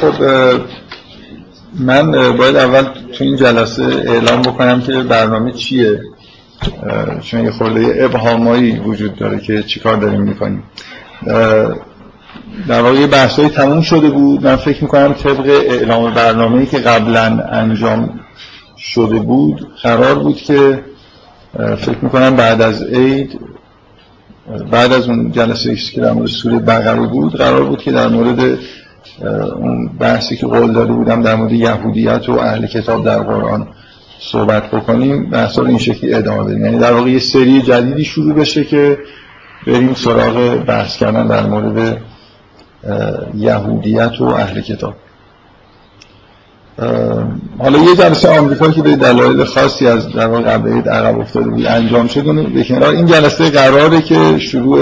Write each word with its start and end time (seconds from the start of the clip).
خب 0.00 0.14
من 1.78 2.36
باید 2.36 2.56
اول 2.56 2.82
تو 3.12 3.24
این 3.24 3.36
جلسه 3.36 3.82
اعلام 3.82 4.42
بکنم 4.42 4.80
که 4.80 4.92
برنامه 4.92 5.52
چیه. 5.52 6.00
چون 7.22 7.44
یه 7.44 7.50
خورده 7.50 8.04
ابهامایی 8.04 8.78
وجود 8.78 9.16
داره 9.16 9.40
که 9.40 9.62
چیکار 9.62 9.96
داریم 9.96 10.20
می‌کنیم. 10.20 10.62
در 12.68 12.82
واقع 12.82 13.06
بحث 13.06 13.38
های 13.38 13.48
تموم 13.48 13.80
شده 13.80 14.10
بود. 14.10 14.46
من 14.46 14.56
فکر 14.56 14.82
می‌کنم 14.82 15.12
طبق 15.12 15.46
اعلام 15.46 16.14
برنامه 16.14 16.66
که 16.66 16.78
قبلا 16.78 17.44
انجام 17.52 18.20
شده 18.78 19.18
بود 19.18 19.68
قرار 19.82 20.14
بود 20.14 20.36
که 20.36 20.84
فکر 21.78 21.98
می‌کنم 22.02 22.36
بعد 22.36 22.62
از 22.62 22.82
عید 22.82 23.40
بعد 24.70 24.92
از 24.92 25.08
اون 25.08 25.32
جلسه 25.32 25.76
که 25.76 26.00
در 26.00 26.12
مورد 26.12 26.28
سوره 26.28 26.58
بقره 26.58 27.06
بود 27.06 27.36
قرار 27.36 27.64
بود 27.64 27.82
که 27.82 27.92
در 27.92 28.08
مورد 28.08 28.58
اون 29.56 29.88
بحثی 29.98 30.36
که 30.36 30.46
قول 30.46 30.72
داده 30.72 30.92
بودم 30.92 31.22
در 31.22 31.34
مورد 31.34 31.52
یهودیت 31.52 32.28
و 32.28 32.32
اهل 32.32 32.66
کتاب 32.66 33.04
در 33.04 33.18
قرآن 33.18 33.68
صحبت 34.20 34.70
بکنیم 34.70 35.30
بحثا 35.30 35.62
رو 35.62 35.68
این 35.68 35.78
شکلی 35.78 36.14
ادامه 36.14 36.44
بدیم. 36.44 36.64
یعنی 36.64 36.78
در 36.78 36.92
واقع 36.92 37.10
یه 37.10 37.18
سری 37.18 37.62
جدیدی 37.62 38.04
شروع 38.04 38.34
بشه 38.34 38.64
که 38.64 38.98
بریم 39.66 39.94
سراغ 39.94 40.64
بحث 40.66 40.96
کردن 40.96 41.26
در 41.26 41.46
مورد 41.46 42.00
یهودیت 43.34 44.20
و 44.20 44.24
اهل 44.24 44.60
کتاب. 44.60 44.94
حالا 47.58 47.78
یه 47.78 47.96
جلسه 47.96 48.38
آمریکا 48.38 48.70
که 48.70 48.82
به 48.82 48.96
دلایل 48.96 49.44
خاصی 49.44 49.86
از 49.86 50.08
در 50.08 50.26
واقع 50.26 50.42
قبل 50.42 50.70
عقب 50.70 51.18
افتاده 51.18 51.50
بود 51.50 51.66
انجام 51.66 52.06
شد 52.06 52.52
به 52.54 52.64
کنار 52.64 52.90
این 52.90 53.06
جلسه 53.06 53.50
قراره 53.50 54.00
که 54.00 54.38
شروع 54.38 54.80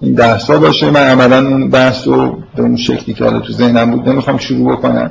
این 0.00 0.14
بحثا 0.14 0.58
باشه. 0.58 0.90
من 0.90 1.00
عملا 1.00 1.48
اون 1.48 1.70
بحث 1.70 2.06
رو 2.06 2.38
به 2.56 2.62
اون 2.62 2.76
شکلی 2.76 3.14
که 3.14 3.24
حالا 3.24 3.38
تو 3.38 3.52
ذهنم 3.52 3.90
بود 3.90 4.08
نمی‌خوام 4.08 4.38
شروع 4.38 4.76
بکنم. 4.76 5.10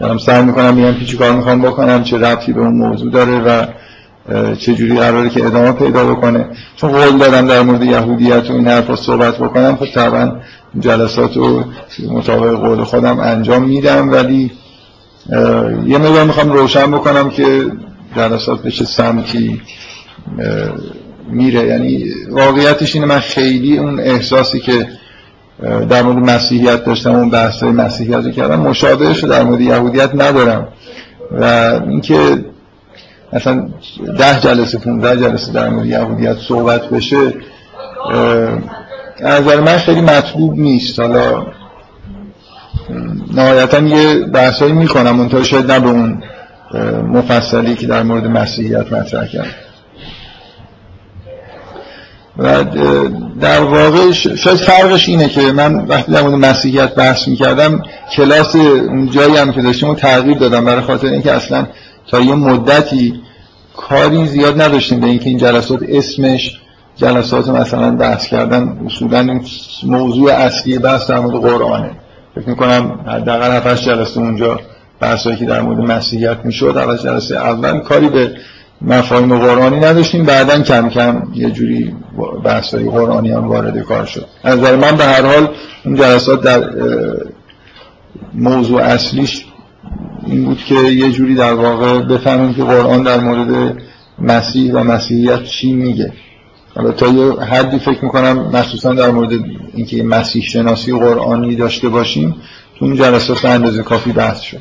دارم 0.00 0.18
سعی 0.18 0.42
می‌کنم 0.42 0.76
بگم 0.76 1.04
چی 1.04 1.16
کار 1.16 1.32
می‌خوام 1.32 1.62
بکنم 1.62 2.02
چه 2.02 2.18
ربطی 2.18 2.52
به 2.52 2.60
اون 2.60 2.74
موضوع 2.74 3.10
داره 3.12 3.40
و 3.40 3.66
چه 4.54 4.74
جوری 4.74 4.98
قراره 4.98 5.28
که 5.28 5.46
ادامه 5.46 5.72
پیدا 5.72 6.14
بکنه. 6.14 6.46
چون 6.76 6.90
قول 6.90 7.18
دادم 7.18 7.46
در 7.46 7.62
مورد 7.62 7.82
یهودیت 7.82 8.50
و 8.50 8.52
این 8.52 8.68
حرفا 8.68 8.96
صحبت 8.96 9.38
بکنم 9.38 9.76
خب 9.76 9.86
طبعا 9.86 10.32
جلسات 10.80 11.36
رو 11.36 11.64
مطابق 12.10 12.60
قول 12.60 12.84
خودم 12.84 13.20
انجام 13.20 13.62
میدم 13.62 14.10
ولی 14.10 14.50
یه 15.86 15.98
مقدار 15.98 16.24
می‌خوام 16.24 16.52
روشن 16.52 16.90
بکنم 16.90 17.30
که 17.30 17.66
جلسات 18.16 18.62
بشه 18.62 18.84
سمتی 18.84 19.60
میره. 21.30 21.60
یعنی 21.62 22.04
واقعیتش 22.30 22.94
اینه 22.94 23.06
من 23.06 23.18
خیلی 23.18 23.78
اون 23.78 24.00
احساسی 24.00 24.60
که 24.60 24.88
در 25.88 26.02
مورد 26.02 26.30
مسیحیت 26.30 26.84
داشتم 26.84 27.14
اون 27.14 27.30
بحث 27.30 27.62
مسیحیت 27.62 28.24
رو 28.24 28.30
کردم 28.30 28.60
مشابهش 28.60 29.24
در 29.24 29.42
مورد 29.42 29.60
یهودیت 29.60 30.10
ندارم. 30.14 30.68
و 31.40 31.44
اینکه 31.88 32.44
مثلا 33.32 33.68
ده 34.18 34.40
جلسه 34.40 34.78
15 34.78 35.20
جلسه 35.20 35.52
در 35.52 35.68
مورد 35.68 35.86
یهودیت 35.86 36.36
صحبت 36.48 36.88
بشه 36.88 37.34
از 39.20 39.42
نظر 39.42 39.60
من 39.60 39.78
خیلی 39.78 40.00
مطلوب 40.00 40.58
نیست. 40.58 41.00
حالا 41.00 41.46
نهایتا 43.34 43.78
یه 43.78 44.20
بحثایی 44.20 44.72
می‌کنم 44.72 45.16
منتها 45.16 45.42
شاید 45.42 45.72
نه 45.72 45.80
به 45.80 45.88
اون 45.88 46.22
مفصلی 47.12 47.74
که 47.74 47.86
در 47.86 48.02
مورد 48.02 48.26
مسیحیت 48.26 48.92
مطرح 48.92 49.26
کردم. 49.26 49.50
و 52.38 52.64
در 53.40 53.60
واقع 53.60 54.12
شاید 54.12 54.56
فرقش 54.56 55.08
اینه 55.08 55.28
که 55.28 55.52
من 55.52 55.74
وقتی 55.74 56.12
در 56.12 56.22
مورد 56.22 56.34
مسیحیت 56.34 56.94
بحث 56.94 57.28
می‌کردم 57.28 57.82
کلاس 58.16 58.56
اون 58.56 59.10
جایی 59.10 59.36
هم 59.36 59.52
که 59.52 59.62
داشتیم 59.62 59.94
تغییر 59.94 60.38
دادم 60.38 60.64
برای 60.64 60.80
خاطر 60.80 61.06
اینکه 61.06 61.32
اصلا 61.32 61.66
تا 62.10 62.20
یه 62.20 62.34
مدتی 62.34 63.20
کاری 63.76 64.26
زیاد 64.26 64.62
نداشتیم 64.62 65.00
به 65.00 65.06
اینکه 65.06 65.28
این 65.28 65.38
جلسات 65.38 65.80
اسمش 65.88 66.60
جلسات 66.96 67.48
مثلا 67.48 67.90
بحث 67.90 68.26
کردن 68.26 68.80
اصولا 68.86 69.40
موضوع 69.86 70.32
اصلی 70.32 70.78
بحث 70.78 71.06
در 71.10 71.18
مورد 71.18 71.36
قرآنه. 71.36 71.90
فکر 72.38 72.50
می‌کنم 72.50 73.00
حداقل 73.06 73.50
7 73.50 73.84
جلسه 73.84 74.20
اونجا 74.20 74.60
بحثایی 75.00 75.36
که 75.36 75.44
در 75.44 75.60
مورد 75.60 75.78
مسیحیت 75.78 76.36
می‌شد 76.44 76.74
اول 76.76 76.96
جلسه 76.96 77.36
اول 77.36 77.78
کاری 77.80 78.08
به 78.08 78.36
مفاهیم 78.82 79.38
قرآنی 79.38 79.76
نداشتیم. 79.76 80.24
بعدا 80.24 80.62
کم 80.62 80.88
کم 80.88 81.22
یه 81.34 81.50
جوری 81.50 81.94
بحثای 82.44 82.84
قرآنی 82.84 83.30
هم 83.30 83.48
وارد 83.48 83.78
کار 83.78 84.04
شد. 84.04 84.26
از 84.44 84.58
نظر 84.58 84.76
من 84.76 84.96
به 84.96 85.04
هر 85.04 85.22
حال 85.22 85.48
اون 85.84 85.94
جلسات 85.94 86.42
در 86.42 86.64
موضوع 88.34 88.82
اصلیش 88.82 89.44
این 90.26 90.44
بود 90.44 90.58
که 90.58 90.74
یه 90.74 91.10
جوری 91.10 91.34
در 91.34 91.52
واقع 91.52 92.00
بفهمیم 92.00 92.54
که 92.54 92.62
قرآن 92.62 93.02
در 93.02 93.20
مورد 93.20 93.76
مسیح 94.18 94.72
و 94.72 94.84
مسیحیت 94.84 95.44
چی 95.44 95.72
میگه. 95.72 96.12
حالا 96.76 96.92
تا 96.92 97.06
یه 97.06 97.32
حدی 97.32 97.78
فکر 97.78 98.04
می‌کنم 98.04 98.50
مخصوصا 98.52 98.94
در 98.94 99.10
مورد 99.10 99.32
اینکه 99.74 100.02
مسیح 100.02 100.42
شناسی 100.42 100.92
قرآنی 100.92 101.56
داشته 101.56 101.88
باشیم 101.88 102.36
تو 102.78 102.84
اون 102.84 102.96
جلسات 102.96 103.44
اندازه 103.44 103.82
کافی 103.82 104.12
بحث 104.12 104.40
شد. 104.40 104.60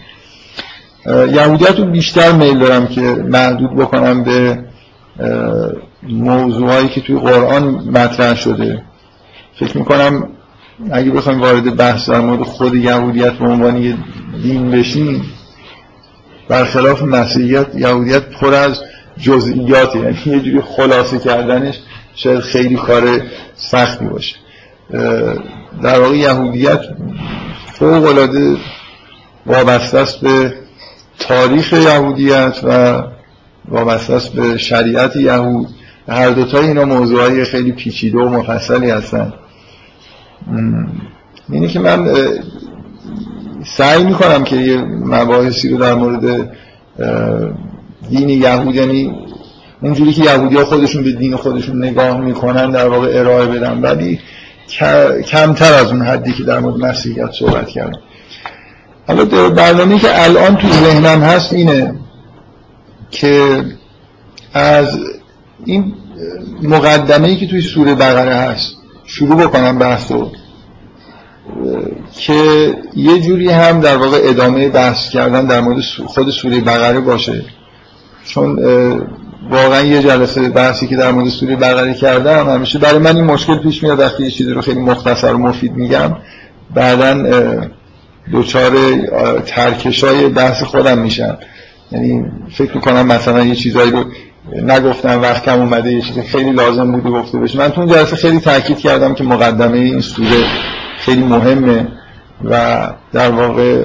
یهودیت 1.08 1.80
رو 1.80 1.86
بیشتر 1.86 2.32
میل 2.32 2.60
دارم 2.60 2.88
که 2.88 3.02
محدود 3.02 3.76
بکنم 3.76 4.24
به 4.24 4.60
موضوعایی 6.04 6.90
که 6.90 7.02
توی 7.02 7.20
قرآن 7.20 7.64
مطرح 7.70 8.36
شده. 8.36 8.84
فکر 9.60 9.78
می‌کنم 9.78 10.30
اگه 10.92 11.12
بخوایم 11.12 11.42
وارد 11.42 11.76
بحث 11.76 12.10
در 12.10 12.20
مورد 12.20 12.44
خود 12.44 12.76
یهودیت 12.76 13.34
به 13.34 13.46
عنوان 13.46 13.78
یه 13.78 13.98
دین 14.44 14.72
بشیم 14.72 15.26
برخلاف 16.50 17.02
مسیحیت 17.02 17.68
یهودیت 17.76 18.30
پر 18.30 18.54
از 18.54 18.82
جزئیاته 19.18 20.00
یعنی 20.00 20.18
یه 20.26 20.40
جوری 20.40 20.62
خلاصه 20.62 21.20
کردنش 21.20 21.80
شاید 22.18 22.40
خیلی 22.40 22.76
کار 22.76 23.22
سختی 23.56 24.06
باشه. 24.06 24.36
در 25.84 26.00
واقع 26.00 26.16
یهودیت 26.16 26.82
فوق 27.74 28.06
العاده 28.06 28.58
وابسته 29.46 29.98
است 29.98 30.22
به 30.22 30.54
تاریخ 31.20 31.74
یهودیت 31.74 32.60
و 32.64 33.04
وابسته 33.68 34.14
است 34.14 34.34
به 34.34 34.58
شریعت 34.58 35.16
یهود. 35.16 35.68
هر 36.08 36.30
دوتا 36.30 36.60
اینا 36.60 36.86
موضوعی 36.86 37.44
خیلی 37.44 37.72
پیچیده 37.72 38.18
و 38.18 38.30
مفصلی 38.30 38.90
هستن. 38.90 39.34
اینه 41.50 41.68
که 41.68 41.80
من 41.80 42.10
سعی 43.66 44.04
می‌کنم 44.04 44.44
که 44.44 44.56
یه 44.56 44.78
مباحثی 45.06 45.70
رو 45.70 45.78
در 45.78 45.94
مورد 45.94 46.52
دین 48.10 48.30
یهود 48.30 48.76
یعنی 48.76 49.16
اونجوری 49.82 50.14
که 50.14 50.24
یهودی 50.24 50.56
ها 50.56 50.66
خودشون 50.66 51.04
به 51.04 51.12
دین 51.12 51.36
خودشون 51.36 51.84
نگاه 51.84 52.22
می‌کنن 52.22 52.72
در 52.72 52.88
واقع 52.88 53.20
ارائه 53.20 53.46
بدم 53.46 53.84
ولی 53.84 54.20
کمتر 55.28 55.74
از 55.74 55.92
اون 55.92 56.02
حدی 56.02 56.34
که 56.34 56.44
در 56.44 56.60
مورد 56.60 56.78
مسیحیت 56.78 57.32
صحبت 57.40 57.68
کردم 57.68 58.00
حالا 59.08 59.50
برنامه 59.50 60.00
که 60.00 60.24
الان 60.24 60.56
تو 60.58 60.68
ذهنم 60.68 61.22
هست 61.22 61.54
اینه 61.54 61.96
که 63.12 63.64
از 64.54 65.00
این 65.66 65.94
مقدمه 66.62 67.28
ای 67.28 67.36
که 67.36 67.48
توی 67.48 67.62
سوره 67.62 67.96
بقره 67.96 68.36
هست 68.36 68.76
شروع 69.06 69.36
بکنم 69.36 69.80
بحث 69.80 70.12
رو 70.12 70.32
که 72.12 72.74
یه 72.96 73.20
جوری 73.20 73.50
هم 73.50 73.80
در 73.80 73.98
واقع 73.98 74.20
ادامه 74.24 74.70
بحث 74.70 75.10
کردن 75.10 75.46
در 75.46 75.62
مورد 75.62 75.82
خود 76.06 76.30
سوره 76.30 76.62
بقره 76.62 77.00
باشه. 77.00 77.46
چون 78.26 78.60
واقعا 79.52 79.82
یه 79.82 80.02
جلسه 80.02 80.50
بحثی 80.50 80.88
که 80.88 80.96
در 80.96 81.12
مورد 81.12 81.30
سوره 81.30 81.56
بقره 81.56 81.94
کردم 81.94 82.50
همیشه 82.50 82.80
برای 82.80 83.00
من 83.00 83.16
این 83.16 83.26
مشکل 83.26 83.58
پیش 83.58 83.84
میاد 83.84 84.00
وقتی 84.00 84.24
یه 84.24 84.32
چیزی 84.32 84.52
رو 84.52 84.62
خیلی 84.62 84.80
مختصر 84.80 85.34
و 85.34 85.38
مفید 85.38 85.76
میگم. 85.76 86.16
بعدا 86.74 87.24
دوچار 88.32 88.72
ترکش 89.46 90.04
های 90.04 90.28
بحث 90.28 90.64
خودم 90.64 90.98
میشن 90.98 91.38
یعنی 91.92 92.26
فکر 92.58 92.76
می‌کنم 92.76 93.08
مثلا 93.08 93.44
یه 93.44 93.56
چیزایی 93.56 93.92
رو 93.92 94.04
نگفتم 94.64 95.22
وقت 95.22 95.44
کم 95.44 95.60
اومده 95.60 95.94
یه 95.94 96.02
چیزی 96.02 96.22
خیلی 96.22 96.52
لازم 96.52 96.92
بوده 96.92 97.10
گفته 97.10 97.38
بشه. 97.40 97.60
من 97.60 97.70
تو 97.70 97.82
اون 97.82 97.90
جلسه 97.90 98.16
خیلی 98.16 98.40
تاکید 98.40 98.78
کردم 98.78 99.14
که 99.14 99.24
مقدمه 99.24 99.78
این 99.78 100.02
سوره 100.02 100.46
خیلی 101.00 101.24
مهمه 101.24 101.88
و 102.44 102.88
در 103.14 103.32
واقع 103.32 103.84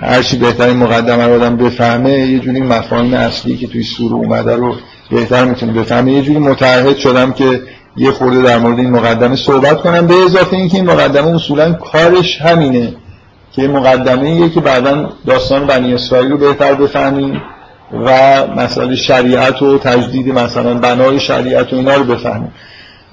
هرچی 0.00 0.36
بهتر 0.36 0.72
مقدمه 0.72 1.26
رو 1.26 1.34
آدم 1.34 1.56
بفهمه 1.56 2.12
یه 2.12 2.38
جوری 2.38 2.60
مفاهیم 2.60 3.14
اصلی 3.14 3.56
که 3.56 3.66
توی 3.66 3.82
سوره 3.82 4.14
اومده 4.14 4.56
رو 4.56 4.74
بهتر 5.10 5.44
می‌تونه 5.44 5.72
بفهمه. 5.72 6.12
یه 6.12 6.22
جوری 6.22 6.38
متعهد 6.38 6.96
شدم 6.96 7.32
که 7.32 7.60
یه 7.96 8.10
خورده 8.10 8.42
در 8.42 8.58
مورد 8.58 8.78
این 8.78 8.90
مقدمه 8.90 9.36
صحبت 9.36 9.82
کنم. 9.82 10.06
به 10.06 10.14
اضافه 10.14 10.56
اینکه 10.56 10.76
این 10.76 10.86
مقدمه 10.86 11.34
اصولا 11.34 11.72
کارش 11.72 12.40
همینه 12.40 12.94
که 13.52 13.68
مقدمه 13.68 14.28
ایه 14.28 14.48
که 14.48 14.60
بعدا 14.60 15.08
داستان 15.26 15.66
بنی 15.66 15.94
اسرائیل 15.94 16.30
رو 16.30 16.38
بهتر 16.38 16.74
بفهمیم 16.74 17.42
و 17.92 18.10
مسئله 18.56 18.96
شریعت 18.96 19.62
و 19.62 19.78
تجدید 19.78 20.28
مثلا 20.28 20.74
بنای 20.74 21.20
شریعت 21.20 21.72
و 21.72 21.76
اینا 21.76 21.94
رو 21.94 22.04
بفهمیم. 22.04 22.52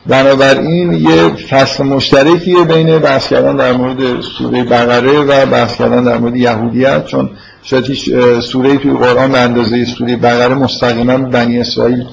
بنابراین 0.09 0.93
یه 0.93 1.29
فصل 1.49 1.83
مشترکیه 1.83 2.63
بین 2.63 2.99
بحث 2.99 3.29
کردن 3.29 3.55
در 3.55 3.73
مورد 3.73 4.21
سوره 4.21 4.63
بقره 4.63 5.19
و 5.19 5.45
بحث 5.45 5.75
کردن 5.75 6.03
در 6.03 6.17
مورد 6.17 6.35
یهودیت 6.35 7.05
چون 7.05 7.29
شاید 7.63 7.85
هیچ 7.85 8.09
سوره 8.39 8.77
توی 8.77 8.93
قرآن 8.93 9.31
به 9.31 9.39
اندازه 9.39 9.85
سوره 9.85 10.15
بقره 10.15 10.55
مستقیما 10.55 11.17
بنی 11.17 11.59
اسرائیل 11.59 12.05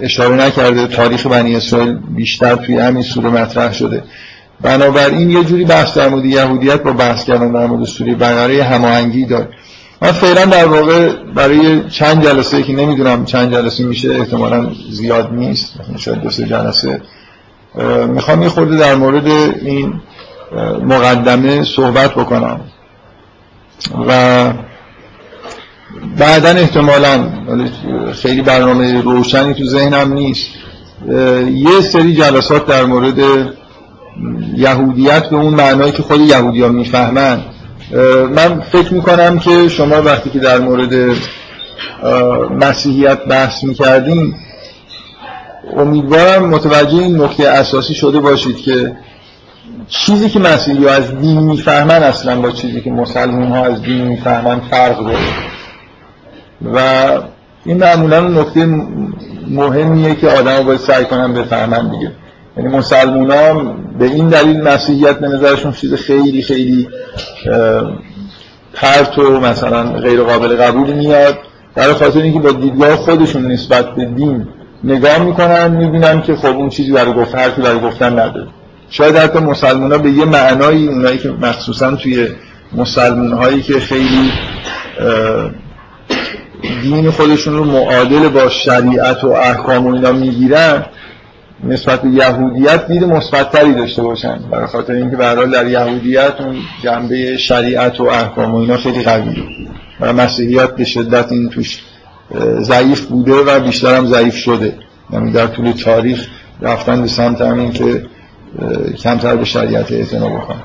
اشاره 0.00 0.36
نکرده. 0.36 0.86
تاریخ 0.86 1.26
بنی 1.26 1.56
اسرائیل 1.56 1.98
بیشتر 2.16 2.56
توی 2.56 2.78
همین 2.78 3.02
سوره 3.02 3.30
مطرح 3.30 3.72
شده. 3.72 4.02
بنابراین 4.60 5.30
یه 5.30 5.44
جوری 5.44 5.64
بحث 5.64 5.98
در 5.98 6.08
مورد 6.08 6.24
یهودیت 6.24 6.82
با 6.82 6.92
بحث 6.92 7.24
کردن 7.24 7.52
در 7.52 7.66
مورد 7.66 7.84
سوره 7.84 8.14
بقره 8.14 8.62
هماهنگی 8.64 9.24
داره. 9.24 9.48
من 10.02 10.12
فعلا 10.12 10.44
در 10.44 10.66
واقع 10.66 11.12
برای 11.34 11.90
چند 11.90 12.24
جلسه 12.24 12.62
که 12.62 12.72
نمی‌دونم 12.72 13.24
چند 13.24 13.54
جلسه 13.54 13.84
میشه 13.84 14.10
احتمالا 14.10 14.70
زیاد 14.90 15.32
نیست. 15.32 15.74
شاید 15.96 16.20
دو 16.20 16.30
سه 16.30 16.46
جلسه. 16.46 17.02
می‌خوام 18.08 18.42
یه 18.42 18.48
خورده 18.48 18.76
در 18.76 18.94
مورد 18.94 19.26
این 19.26 20.00
مقدمه 20.84 21.62
صحبت 21.64 22.10
بکنم. 22.10 22.60
و 24.08 24.52
بعدا 26.18 26.48
احتمالا 26.48 27.28
خیلی 28.12 28.42
برنامه 28.42 29.02
روشنی 29.02 29.54
تو 29.54 29.64
ذهنم 29.64 30.12
نیست. 30.12 30.46
یه 31.52 31.80
سری 31.80 32.14
جلسات 32.14 32.66
در 32.66 32.84
مورد 32.84 33.18
یهودیت 34.56 35.28
به 35.28 35.36
اون 35.36 35.54
معنایی 35.54 35.92
که 35.92 36.02
خود 36.02 36.20
یهودی 36.20 36.62
ها 36.62 36.68
می‌فهمن. 36.68 37.40
من 38.34 38.60
فکر 38.60 38.94
می‌کنم 38.94 39.38
که 39.38 39.68
شما 39.68 40.02
وقتی 40.02 40.30
که 40.30 40.38
در 40.38 40.58
مورد 40.58 41.16
مسیحیت 42.60 43.24
بحث 43.24 43.64
می‌کردیم 43.64 44.34
امیدوارم 45.76 46.48
متوجه 46.48 46.98
این 46.98 47.22
نکته 47.22 47.48
اساسی 47.48 47.94
شده 47.94 48.20
باشید 48.20 48.56
که 48.56 48.96
چیزی 49.88 50.28
که 50.28 50.38
مسیحی 50.38 50.88
از 50.88 51.20
دین 51.20 51.40
می‌فهمن 51.40 52.02
اصلا 52.02 52.40
با 52.40 52.50
چیزی 52.50 52.80
که 52.80 52.90
مسلمان 52.90 53.48
ها 53.48 53.64
از 53.64 53.82
دین 53.82 54.04
می‌فهمن 54.04 54.60
فرق 54.60 55.04
داره. 55.04 55.18
و 56.74 57.08
این 57.64 57.76
معمولا 57.76 58.20
نکته 58.20 58.66
مهمیه 59.48 60.14
که 60.14 60.28
آدم 60.28 60.62
باید 60.62 60.80
سعی 60.80 61.04
کنن 61.04 61.32
بفهمن 61.32 61.90
دیگه. 61.90 62.12
یعنی 62.60 62.76
مسلمان 62.76 63.30
ها 63.30 63.74
به 63.98 64.04
این 64.04 64.28
دلیل 64.28 64.60
مسیحیت 64.60 65.18
به 65.18 65.28
نظرشون 65.28 65.72
چیز 65.72 65.94
خیلی 65.94 66.42
خیلی 66.42 66.88
پرت 68.74 69.18
و 69.18 69.40
مثلا 69.40 69.82
غیر 69.82 70.22
قابل 70.22 70.56
قبول 70.56 70.92
میاد. 70.92 71.38
برای 71.74 71.94
خاطر 71.94 72.20
اینکه 72.20 72.38
با 72.38 72.50
دیدگاه 72.50 72.96
خودشون 72.96 73.46
نسبت 73.46 73.94
به 73.94 74.04
دین 74.04 74.46
نگاه 74.84 75.18
می‌کنن 75.18 75.68
می‌بینن 75.76 76.22
که 76.22 76.36
خب 76.36 76.56
اون 76.56 76.68
چیزی 76.68 76.92
برای 76.92 77.12
گفت 77.12 77.34
حرفی 77.34 77.62
برای 77.62 77.80
گفتن 77.80 78.18
نداره. 78.18 78.46
شاید 78.90 79.16
حتی 79.16 79.38
مسلمان 79.38 79.92
ها 79.92 79.98
به 79.98 80.10
یه 80.10 80.24
معنایی 80.24 80.88
اونایی 80.88 81.18
که 81.18 81.30
مخصوصا 81.30 81.96
توی 81.96 82.28
مسلمان 82.72 83.32
هایی 83.32 83.62
که 83.62 83.80
خیلی 83.80 84.32
دین 86.82 87.10
خودشون 87.10 87.56
رو 87.56 87.64
معادل 87.64 88.28
با 88.28 88.48
شریعت 88.48 89.24
و 89.24 89.28
احکام 89.28 89.86
و 89.86 89.94
اینا 89.94 90.12
می‌گیرن 90.12 90.84
نسبت 91.64 92.02
به 92.02 92.08
یهودیت 92.08 92.86
دید 92.86 93.04
مثبتتری 93.04 93.74
داشته 93.74 94.02
باشن. 94.02 94.38
برای 94.50 94.66
خاطر 94.66 94.92
اینکه 94.92 95.16
به 95.16 95.46
در 95.52 95.66
یهودیت 95.66 96.34
اون 96.40 96.56
جنبه 96.82 97.36
شریعت 97.36 98.00
و 98.00 98.04
احکام 98.04 98.54
و 98.54 98.56
اینا 98.56 98.76
خیلی 98.76 99.02
قویه 99.02 99.44
و 100.00 100.12
مسیحیت 100.12 100.76
به 100.76 100.84
شدت 100.84 101.32
این 101.32 101.48
توش 101.48 101.82
ضعیف 102.60 103.06
بوده 103.06 103.32
و 103.32 103.60
بیشتر 103.60 103.96
هم 103.96 104.06
ضعیف 104.06 104.36
شده. 104.36 104.74
یعنی 105.12 105.32
در 105.32 105.46
طول 105.46 105.72
تاریخ 105.72 106.26
رفتن 106.62 107.02
به 107.02 107.08
سمت 107.08 107.40
همین 107.40 107.72
که 107.72 108.04
کمتر 109.02 109.36
به 109.36 109.44
شریعت 109.44 109.92
اعتنا 109.92 110.28
بکنن. 110.28 110.62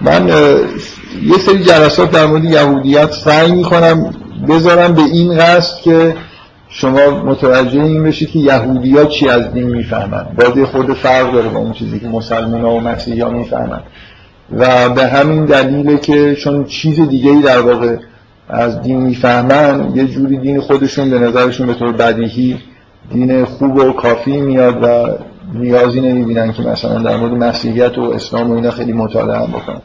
من 0.00 0.28
یه 1.22 1.38
سری 1.46 1.64
جلسات 1.64 2.10
در 2.10 2.26
مورد 2.26 2.44
یهودیت 2.44 3.12
سعی 3.12 3.52
می‌کنم 3.52 4.14
بذارم 4.48 4.94
به 4.94 5.02
این 5.02 5.38
قصد 5.38 5.80
که 5.80 6.14
شما 6.68 7.10
متوجه 7.10 7.82
این 7.82 8.02
بشید 8.02 8.30
که 8.30 8.38
یهودی 8.38 9.06
چی 9.06 9.28
از 9.28 9.52
دین 9.52 9.68
می‌فهمن؟ 9.68 10.26
باید 10.36 10.64
خود 10.64 10.92
فرق 10.92 11.32
داره 11.32 11.48
با 11.48 11.58
اون 11.58 11.72
چیزی 11.72 12.00
که 12.00 12.08
مسلمان 12.08 12.60
ها 12.60 12.70
و 12.70 12.80
مسیحی 12.80 13.20
ها 13.20 13.30
می‌فهمن. 13.30 13.80
و 14.52 14.88
به 14.88 15.06
همین 15.06 15.44
دلیله 15.44 15.98
که 15.98 16.34
چون 16.34 16.64
چیز 16.64 17.00
دیگه 17.00 17.30
ای 17.30 17.42
در 17.42 17.60
واقع 17.60 17.96
از 18.48 18.82
دین 18.82 19.00
می‌فهمن 19.00 19.92
یه 19.94 20.06
جوری 20.06 20.38
دین 20.38 20.60
خودشون 20.60 21.10
به 21.10 21.18
نظرشون 21.18 21.66
به 21.66 21.74
طور 21.74 21.92
بدیهی 21.92 22.58
دین 23.12 23.44
خوب 23.44 23.76
و 23.76 23.92
کافی 23.92 24.40
میاد 24.40 24.84
و 24.84 25.18
نیازی 25.54 26.00
نمی‌بینن 26.00 26.52
که 26.52 26.62
مثلا 26.62 26.98
در 26.98 27.16
مورد 27.16 27.32
مسیحیت 27.32 27.98
و 27.98 28.02
اسلام 28.02 28.50
و 28.50 28.54
اینا 28.54 28.70
خیلی 28.70 28.92
مطالعه 28.92 29.36
هم 29.38 29.46
بکنن. 29.46 29.82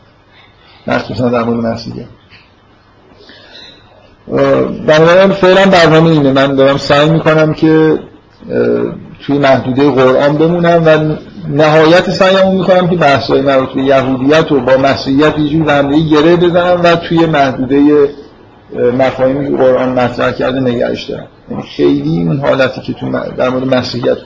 مخصوصا 0.87 1.29
در 1.29 1.43
مورد 1.43 1.65
مسیحیت. 1.65 2.05
بنابراین 4.87 5.31
فعلا 5.31 5.65
برنامه 5.65 6.09
اینه. 6.09 6.31
من 6.31 6.55
دارم 6.55 6.77
سعی 6.77 7.09
می‌کنم 7.09 7.53
که 7.53 7.99
توی 9.25 9.37
محدوده 9.37 9.89
قرآن 9.89 10.37
بمونم 10.37 10.83
و 10.85 11.15
نهایت 11.49 12.09
سعیمون 12.09 12.55
می‌کنم 12.55 12.89
که 12.89 12.95
بحثای 12.95 13.41
مربوط 13.41 13.69
به 13.69 13.81
یهودیت 13.81 14.51
و 14.51 14.59
با 14.59 14.77
مسیحیت 14.77 15.39
یه 15.39 15.49
جور 15.49 15.83
گره 16.11 16.35
بزنم 16.35 16.79
و 16.83 16.95
توی 16.95 17.25
محدوده 17.25 18.09
مفاهیمی 18.97 19.49
که 19.49 19.63
قرآن 19.63 19.89
مطرح 19.89 20.31
کرده 20.31 20.59
نگهش 20.59 21.03
دارم. 21.03 21.27
یعنی 21.51 21.63
خیلی 21.63 22.23
اون 22.27 22.39
حالتی 22.39 22.81
که 22.81 22.93
تو 22.93 23.11
در 23.37 23.49
مورد 23.49 23.75
مسیحیت 23.75 24.17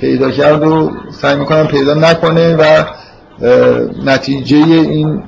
پیدا 0.00 0.30
کرد 0.30 0.62
و 0.62 0.90
سعی 1.10 1.36
می‌کنم 1.36 1.66
پیدا 1.66 1.94
نکنه 1.94 2.56
و 2.56 2.84
نتیجه 4.04 4.56
این 4.56 5.22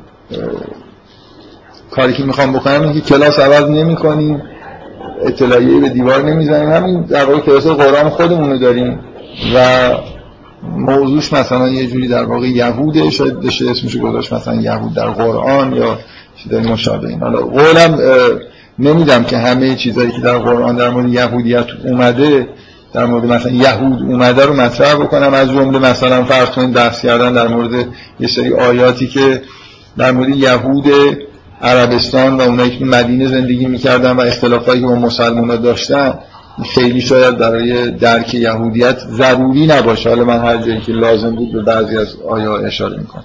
کاری 1.90 2.12
که 2.12 2.22
می‌خوام 2.22 2.52
بکنم 2.52 2.82
اینکه 2.82 3.00
کلاس 3.00 3.38
عوض 3.38 3.70
نمی 3.70 3.96
کنیم 3.96 4.42
اطلاعیه 5.26 5.80
به 5.80 5.88
دیوار 5.88 6.22
نمی‌زنیم. 6.22 6.70
همین 6.70 7.02
در 7.02 7.24
واقع 7.24 7.40
کلاس 7.40 7.66
قرآن 7.66 8.08
خودمون 8.08 8.50
رو 8.50 8.58
داریم 8.58 9.00
و 9.54 9.90
موضوعش 10.76 11.32
مثلا 11.32 11.68
یه 11.68 11.86
جوری 11.86 12.08
در 12.08 12.24
واقع 12.24 12.46
یهوده 12.46 13.10
شاید 13.10 13.40
بشه 13.40 13.70
اسمشو 13.70 13.98
گذاشت 13.98 14.32
مثلا 14.32 14.54
یهود 14.54 14.94
در 14.94 15.08
قرآن 15.08 15.72
یا 15.72 15.98
چیزای 16.36 16.60
مشابه 16.72 17.08
این 17.08 17.20
حالا 17.20 17.40
قولم 17.40 17.98
نمیدم 18.78 19.24
که 19.24 19.38
همه 19.38 19.74
چیزایی 19.74 20.10
که 20.10 20.20
در 20.20 20.38
قرآن 20.38 20.76
در 20.76 20.90
مورد 20.90 21.08
یهودیت 21.08 21.66
اومده 21.84 22.48
در 22.92 23.06
مورد 23.06 23.24
مثلا 23.24 23.52
یهود 23.52 24.02
اومده 24.02 24.46
رو 24.46 24.54
مطرح 24.54 24.94
بکنم. 24.94 25.34
از 25.34 25.48
جمله 25.48 25.78
مثلا 25.78 26.24
فرض 26.24 26.48
کنید 26.48 26.72
بحث 26.72 27.02
کردن 27.02 27.32
در 27.32 27.48
مورد 27.48 27.86
یه 28.20 28.28
سری 28.28 28.54
آیاتی 28.54 29.06
که 29.06 29.42
در 29.98 30.12
مورد 30.12 30.28
یهود 30.28 30.86
عربستان 31.62 32.36
و 32.36 32.40
اونایی 32.40 32.78
که 32.78 32.84
مدینه 32.84 33.26
زندگی 33.26 33.66
می‌کردن 33.66 34.12
و 34.12 34.20
اختلافایی 34.20 34.80
که 34.80 34.86
با 34.86 34.94
مسلمان 34.94 35.56
داشتن 35.56 36.18
خیلی 36.74 37.00
شاید 37.00 37.38
برای 37.38 37.90
درک 37.90 38.34
یهودیت 38.34 38.98
ضروری 38.98 39.66
نباشه. 39.66 40.08
حالا 40.08 40.24
من 40.24 40.38
هر 40.38 40.56
جایی 40.56 40.80
که 40.80 40.92
لازم 40.92 41.34
بود 41.34 41.52
به 41.52 41.62
بعضی 41.62 41.96
از 41.96 42.16
آیا 42.28 42.58
اشاره 42.58 42.96
می‌کنم. 42.96 43.24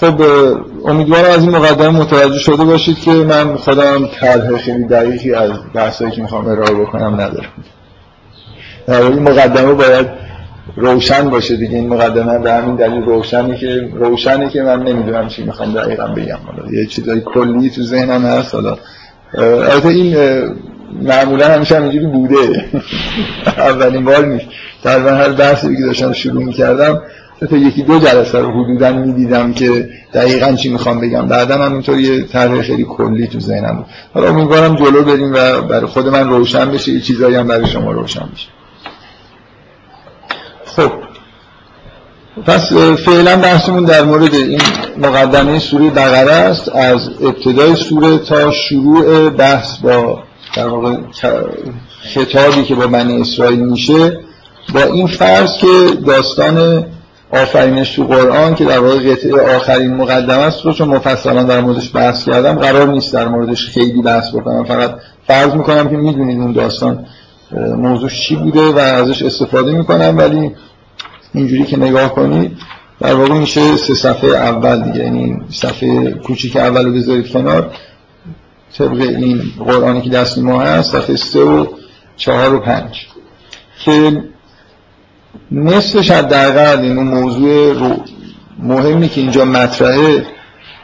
خب 0.00 0.22
امیدوارم 0.84 1.30
از 1.30 1.40
این 1.40 1.56
مقدمه 1.56 1.88
متوجه 1.88 2.38
شده 2.38 2.64
باشید 2.64 2.98
که 3.00 3.10
من 3.10 3.56
خودم 3.56 4.06
طرح 4.06 4.56
خیلی 4.56 4.84
دقیقی 4.84 5.34
از 5.34 5.50
بحثایی 5.74 6.10
که 6.10 6.22
می‌خوام 6.22 6.46
ارائه 6.46 6.74
بکنم 6.74 7.14
ندارم. 7.14 7.52
در 8.86 9.02
مقدمه 9.02 9.72
باید 9.72 10.29
روشن 10.76 11.30
باشه 11.30 11.56
دیگه 11.56 11.76
این 11.76 11.88
مقدمه. 11.88 12.38
به 12.38 12.52
همین 12.52 12.76
دلیل 12.76 13.02
روشنی 13.02 13.58
که 13.58 13.88
روشنی 13.94 14.48
که 14.48 14.62
من 14.62 14.82
نمی‌دونم 14.82 15.28
چی 15.28 15.42
می‌خوام 15.42 15.72
دقیقا 15.72 16.06
بگم. 16.06 16.38
حالا 16.46 16.72
یه 16.72 16.86
چیزای 16.86 17.20
کلی 17.20 17.70
تو 17.70 17.82
ذهنم 17.82 18.24
هست. 18.24 18.54
حالا 18.54 18.76
البته 19.34 19.88
این 19.88 20.16
معمولا 21.02 21.46
همیشه 21.46 21.76
همینجوری 21.76 22.06
بوده. 22.06 22.64
اولین 23.56 24.04
بار 24.04 24.26
نیست. 24.26 24.46
در 24.82 25.08
هر 25.08 25.28
بحثی 25.28 25.76
که 25.76 25.82
داشتم 25.82 26.12
شروع 26.12 26.44
می‌کردم 26.44 27.02
تا 27.50 27.56
یکی 27.56 27.82
دو 27.82 27.98
جلسه 27.98 28.38
رو 28.38 28.64
حدودا 28.64 28.92
می‌دیدم 28.92 29.52
که 29.52 29.88
دقیقا 30.14 30.52
چی 30.52 30.72
می‌خوام 30.72 31.00
بگم. 31.00 31.26
بعدا 31.28 31.54
هم 31.54 31.72
اینطور 31.72 31.98
یه 31.98 32.22
طرح 32.22 32.62
خیلی 32.62 32.84
کلی 32.84 33.26
تو 33.26 33.40
ذهنم 33.40 33.76
بود. 33.76 33.86
حالا 34.14 34.28
امیدوارم 34.28 34.76
جلو 34.76 35.02
بریم 35.02 35.32
و 35.32 35.60
برای 35.60 35.86
خود 35.86 36.08
من 36.08 36.28
روشن 36.28 36.70
بشه. 36.70 36.92
یه 36.92 37.00
چیزایی 37.00 37.34
هم 37.36 37.46
برای 37.46 37.66
شما 37.66 37.92
روشن 37.92 38.28
بشه. 38.34 38.48
خب. 40.76 40.90
پس 42.46 42.72
فعلا 43.06 43.36
بحثمون 43.36 43.84
در 43.84 44.02
مورد 44.02 44.34
این 44.34 44.60
مقدمه 44.98 45.58
سوره 45.58 45.90
بقره 45.90 46.32
است. 46.32 46.68
از 46.68 47.08
ابتدای 47.22 47.76
سوره 47.76 48.18
تا 48.18 48.50
شروع 48.50 49.30
بحث 49.30 49.78
با 49.78 50.22
در 50.56 50.68
واقع 50.68 50.96
خطابی 52.14 52.64
که 52.64 52.74
با 52.74 52.86
بنی 52.86 53.20
اسرائیل 53.20 53.60
میشه 53.60 54.18
با 54.74 54.82
این 54.82 55.06
فرض 55.06 55.56
که 55.56 55.66
داستان 56.06 56.84
آفرینش 57.32 57.94
تو 57.94 58.04
قرآن 58.04 58.54
که 58.54 58.64
در 58.64 58.78
واقع 58.78 59.12
قطعه 59.12 59.56
آخرین 59.56 59.94
مقدمه 59.94 60.42
است 60.42 60.64
رو 60.64 60.72
چون 60.72 60.88
مفصلا 60.88 61.42
در 61.42 61.60
موردش 61.60 61.96
بحث 61.96 62.24
کردم 62.24 62.54
قرار 62.54 62.88
نیست 62.88 63.12
در 63.12 63.28
موردش 63.28 63.66
خیلی 63.66 64.02
بحث 64.02 64.34
بکنم. 64.34 64.64
فقط 64.64 64.94
فرض 65.26 65.54
می‌کنم 65.54 65.88
که 65.88 65.96
می‌دونید 65.96 66.40
اون 66.40 66.52
داستان 66.52 67.06
موضوع 67.52 68.08
چی 68.08 68.36
بوده 68.36 68.72
و 68.72 68.78
ازش 68.78 69.22
استفاده 69.22 69.72
می‌کنم 69.72 70.18
ولی 70.18 70.50
اینجوری 71.34 71.64
که 71.64 71.76
نگاه 71.76 72.14
کنید 72.14 72.56
در 73.00 73.14
واقع 73.14 73.34
میشه 73.34 73.76
سه 73.76 73.94
صفحه 73.94 74.30
اول 74.30 74.80
دیگه 74.82 75.04
یعنی 75.04 75.36
صفحه 75.50 76.10
کوچیک 76.10 76.56
اول 76.56 76.84
رو 76.86 76.92
بذارید 76.92 77.32
کنار 77.32 77.70
طبق 78.78 79.00
این 79.00 79.42
قرآنی 79.58 80.02
که 80.02 80.10
دست 80.10 80.38
ما 80.38 80.60
هست 80.60 80.92
صفحه 80.92 81.16
سه 81.16 81.40
و 81.40 81.66
چهار 82.16 82.54
و 82.54 82.60
پنج. 82.60 83.06
که 83.84 84.22
نصفش 85.52 86.10
حداقل 86.10 86.80
این 86.80 87.02
موضوع 87.02 87.96
مهمی 88.58 89.08
که 89.08 89.20
اینجا 89.20 89.44
مطرحه 89.44 90.26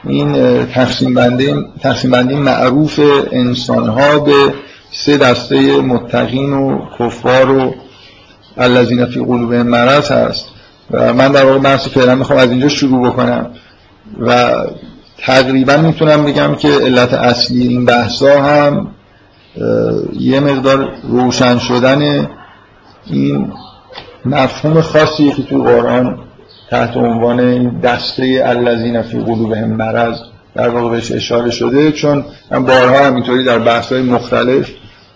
این 0.04 0.64
تقسیم 0.66 1.14
بندی 1.14 1.54
تقسیم 1.80 2.10
بندی 2.10 2.34
معروف 2.34 3.00
انسان 3.32 3.88
ها 3.88 4.18
به 4.18 4.54
سه 4.90 5.16
دسته 5.16 5.80
متقین 5.80 6.52
و 6.52 6.78
کفار 6.98 7.50
و 7.50 7.74
الذین 8.56 9.06
فی 9.06 9.20
قلوب 9.20 9.54
مرض 9.54 10.10
هست. 10.10 10.46
و 10.90 11.14
من 11.14 11.32
در 11.32 11.44
واقع 11.44 11.58
بحث 11.58 11.88
فعلا 11.88 12.14
می‌خوام 12.14 12.38
از 12.38 12.50
اینجا 12.50 12.68
شروع 12.68 13.10
بکنم. 13.10 13.50
و 14.20 14.54
تقریبا 15.18 15.76
می‌تونم 15.76 16.24
بگم 16.24 16.54
که 16.54 16.68
علت 16.68 17.14
اصلی 17.14 17.66
این 17.66 17.84
بحثا 17.84 18.42
هم 18.42 18.90
یه 20.12 20.40
مقدار 20.40 20.92
روشن 21.02 21.58
شدن 21.58 22.28
این 23.06 23.52
مفهوم 24.24 24.80
خاصی 24.80 25.30
که 25.30 25.42
تو 25.42 25.62
قرآن 25.62 26.18
تحت 26.70 26.96
عنوان 26.96 27.68
دسته 27.80 28.42
الذین 28.46 29.02
فی 29.02 29.18
قلوبهم 29.18 29.68
مرض 29.68 30.16
در 30.56 30.68
واقع 30.68 30.90
بهش 30.90 31.12
اشاره 31.12 31.50
شده 31.50 31.92
چون 31.92 32.24
من 32.50 32.64
بارها 32.64 33.06
همینطوری 33.06 33.44
در 33.44 33.58
بحث 33.58 33.92
های 33.92 34.02
مختلف 34.02 34.70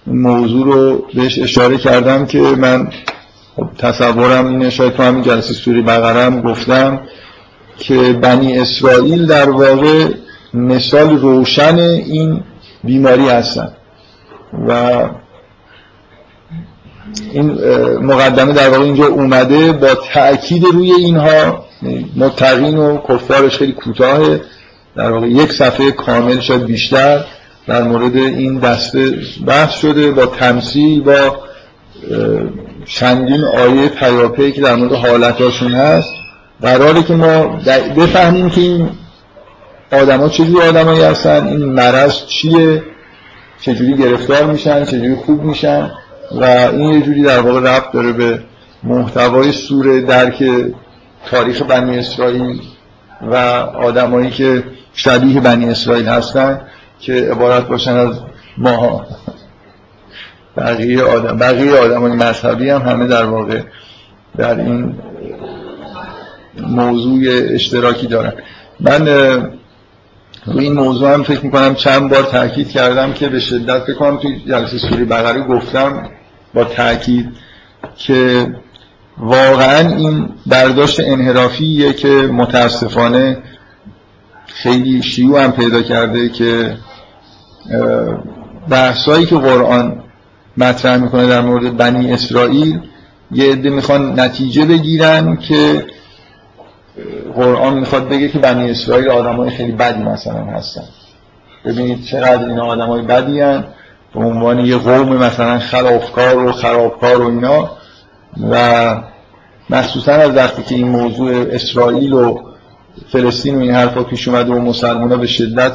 موضوع 0.06 0.66
رو 0.66 1.04
بهش 1.14 1.38
اشاره 1.38 1.78
کردم 1.78 2.26
که 2.26 2.38
من 2.38 2.88
خب 3.56 3.68
تصورم 3.78 4.46
اینه 4.46 4.70
شاید 4.70 4.92
تو 4.92 5.02
همین 5.02 5.22
جلسه 5.22 5.54
سوری 5.54 5.82
بقرم 5.82 6.40
گفتم 6.40 7.00
که 7.78 8.12
بنی 8.12 8.58
اسرائیل 8.58 9.26
در 9.26 9.50
واقع 9.50 10.08
مثال 10.54 11.18
روشن 11.18 11.78
این 11.78 12.42
بیماری 12.84 13.28
هستن 13.28 13.72
و 14.68 15.02
این 17.32 17.50
مقدمه 18.02 18.52
در 18.52 18.68
واقع 18.68 18.84
اینجا 18.84 19.06
اومده 19.06 19.72
با 19.72 19.94
تأکید 20.12 20.64
روی 20.64 20.92
اینها 20.92 21.64
متقین 22.16 22.78
و 22.78 22.98
کفارش 23.08 23.56
خیلی 23.56 23.72
کوتاه 23.72 24.38
در 24.96 25.10
واقع 25.10 25.26
یک 25.26 25.52
صفحه 25.52 25.90
کامل 25.90 26.40
شد 26.40 26.64
بیشتر 26.64 27.24
در 27.66 27.82
مورد 27.82 28.16
این 28.16 28.58
دسته 28.58 29.14
بحث 29.46 29.74
شده 29.74 30.10
با 30.10 30.26
تمثیل 30.26 31.00
با 31.00 31.38
چندین 32.86 33.44
آیه 33.44 33.88
پیاپی 33.88 34.52
که 34.52 34.60
در 34.60 34.74
مورد 34.74 34.92
حالتاشون 34.92 35.72
هست. 35.72 36.12
قراره 36.62 37.02
که 37.02 37.14
ما 37.14 37.46
بفهمیم 37.96 38.50
که 38.50 38.60
این 38.60 38.90
آدم 39.92 40.20
ها 40.20 40.28
چجور 40.28 40.62
آدمایی 40.62 41.02
هستن 41.02 41.46
این 41.46 41.64
مرض 41.64 42.26
چیه 42.26 42.82
چجوری 43.60 43.96
گرفتار 43.96 44.44
میشن 44.44 44.84
چجوری 44.84 45.14
خوب 45.14 45.42
میشن 45.42 45.90
و 46.40 46.44
این 46.44 46.92
یه 46.92 47.00
جوری 47.00 47.22
در 47.22 47.40
واقع 47.40 47.60
ربط 47.60 47.92
داره 47.92 48.12
به 48.12 48.40
محتوای 48.82 49.52
سوره 49.52 50.00
درک 50.00 50.44
تاریخ 51.30 51.62
بنی 51.62 51.98
اسرائیل. 51.98 52.60
و 53.22 53.34
آدمایی 53.76 54.30
که 54.30 54.64
شبیه 54.94 55.40
بنی 55.40 55.68
اسرائیل 55.70 56.08
هستن 56.08 56.60
که 57.00 57.12
عبارت 57.12 57.68
باشن 57.68 57.96
از 57.96 58.20
ماها. 58.58 59.06
بقیه 60.56 61.02
آدم 61.02 61.38
بقیه 61.38 61.74
آدم 61.74 62.02
مذهبی 62.02 62.70
هم 62.70 62.82
همه 62.82 63.06
در 63.06 63.24
واقع 63.24 63.60
در 64.36 64.60
این 64.60 64.94
موضوع 66.60 67.20
اشتراکی 67.28 68.06
دارن. 68.06 68.32
من 68.80 69.06
روی 70.46 70.64
این 70.64 70.72
موضوع 70.72 71.14
هم 71.14 71.22
فکر 71.22 71.44
می‌کنم 71.44 71.74
چند 71.74 72.10
بار 72.10 72.22
تاکید 72.22 72.70
کردم 72.70 73.12
که 73.12 73.28
به 73.28 73.40
شدت 73.40 73.78
فکر 73.84 74.16
توی 74.16 74.40
جلسه 74.48 74.78
سوری 74.78 75.04
بقری 75.04 75.42
گفتم 75.42 76.08
با 76.54 76.64
تاکید 76.64 77.28
که 77.96 78.46
واقعا 79.20 79.96
این 79.96 80.28
برداشت 80.46 81.00
انحرافیه 81.00 81.92
که 81.92 82.08
متاسفانه 82.08 83.38
خیلی 84.46 85.02
شیوع 85.02 85.44
هم 85.44 85.52
پیدا 85.52 85.82
کرده 85.82 86.28
که 86.28 86.76
بحثایی 88.68 89.26
که 89.26 89.36
قرآن 89.36 90.02
مطرح 90.56 90.96
می‌کنه 90.96 91.26
در 91.26 91.40
مورد 91.40 91.76
بنی 91.76 92.12
اسرائیل 92.12 92.80
یه 93.30 93.52
عده 93.52 93.70
می‌خوان 93.70 94.20
نتیجه 94.20 94.64
بگیرن 94.64 95.36
که 95.36 95.86
قرآن 97.34 97.78
می‌خواد 97.78 98.08
بگه 98.08 98.28
که 98.28 98.38
بنی 98.38 98.70
اسرائیل 98.70 99.08
آدمای 99.08 99.50
خیلی 99.50 99.72
بدی 99.72 100.02
مثلا 100.02 100.44
هستن. 100.44 100.84
ببینید 101.64 102.04
چقدر 102.04 102.48
اینا 102.48 102.66
آدمای 102.66 103.02
بدی 103.02 103.40
هن 103.40 103.64
به 104.14 104.20
عنوان 104.20 104.58
یه 104.58 104.76
قوم 104.76 105.16
مثلا 105.16 105.58
خلافکار 105.58 106.38
و 106.38 106.52
خرابکار 106.52 107.22
و 107.22 107.26
اینا. 107.26 107.70
و 108.50 108.96
مخصوصا 109.70 110.12
از 110.12 110.36
وقتی 110.36 110.62
که 110.62 110.74
این 110.74 110.88
موضوع 110.88 111.46
اسرائیل 111.50 112.12
و 112.12 112.38
فلسطین 113.12 113.56
و 113.56 113.60
این 113.60 113.74
حرفا 113.74 114.02
پیش 114.02 114.28
اومده 114.28 114.52
و 114.52 114.60
مسلمان 114.60 115.10
ها 115.10 115.16
به 115.16 115.26
شدت 115.26 115.72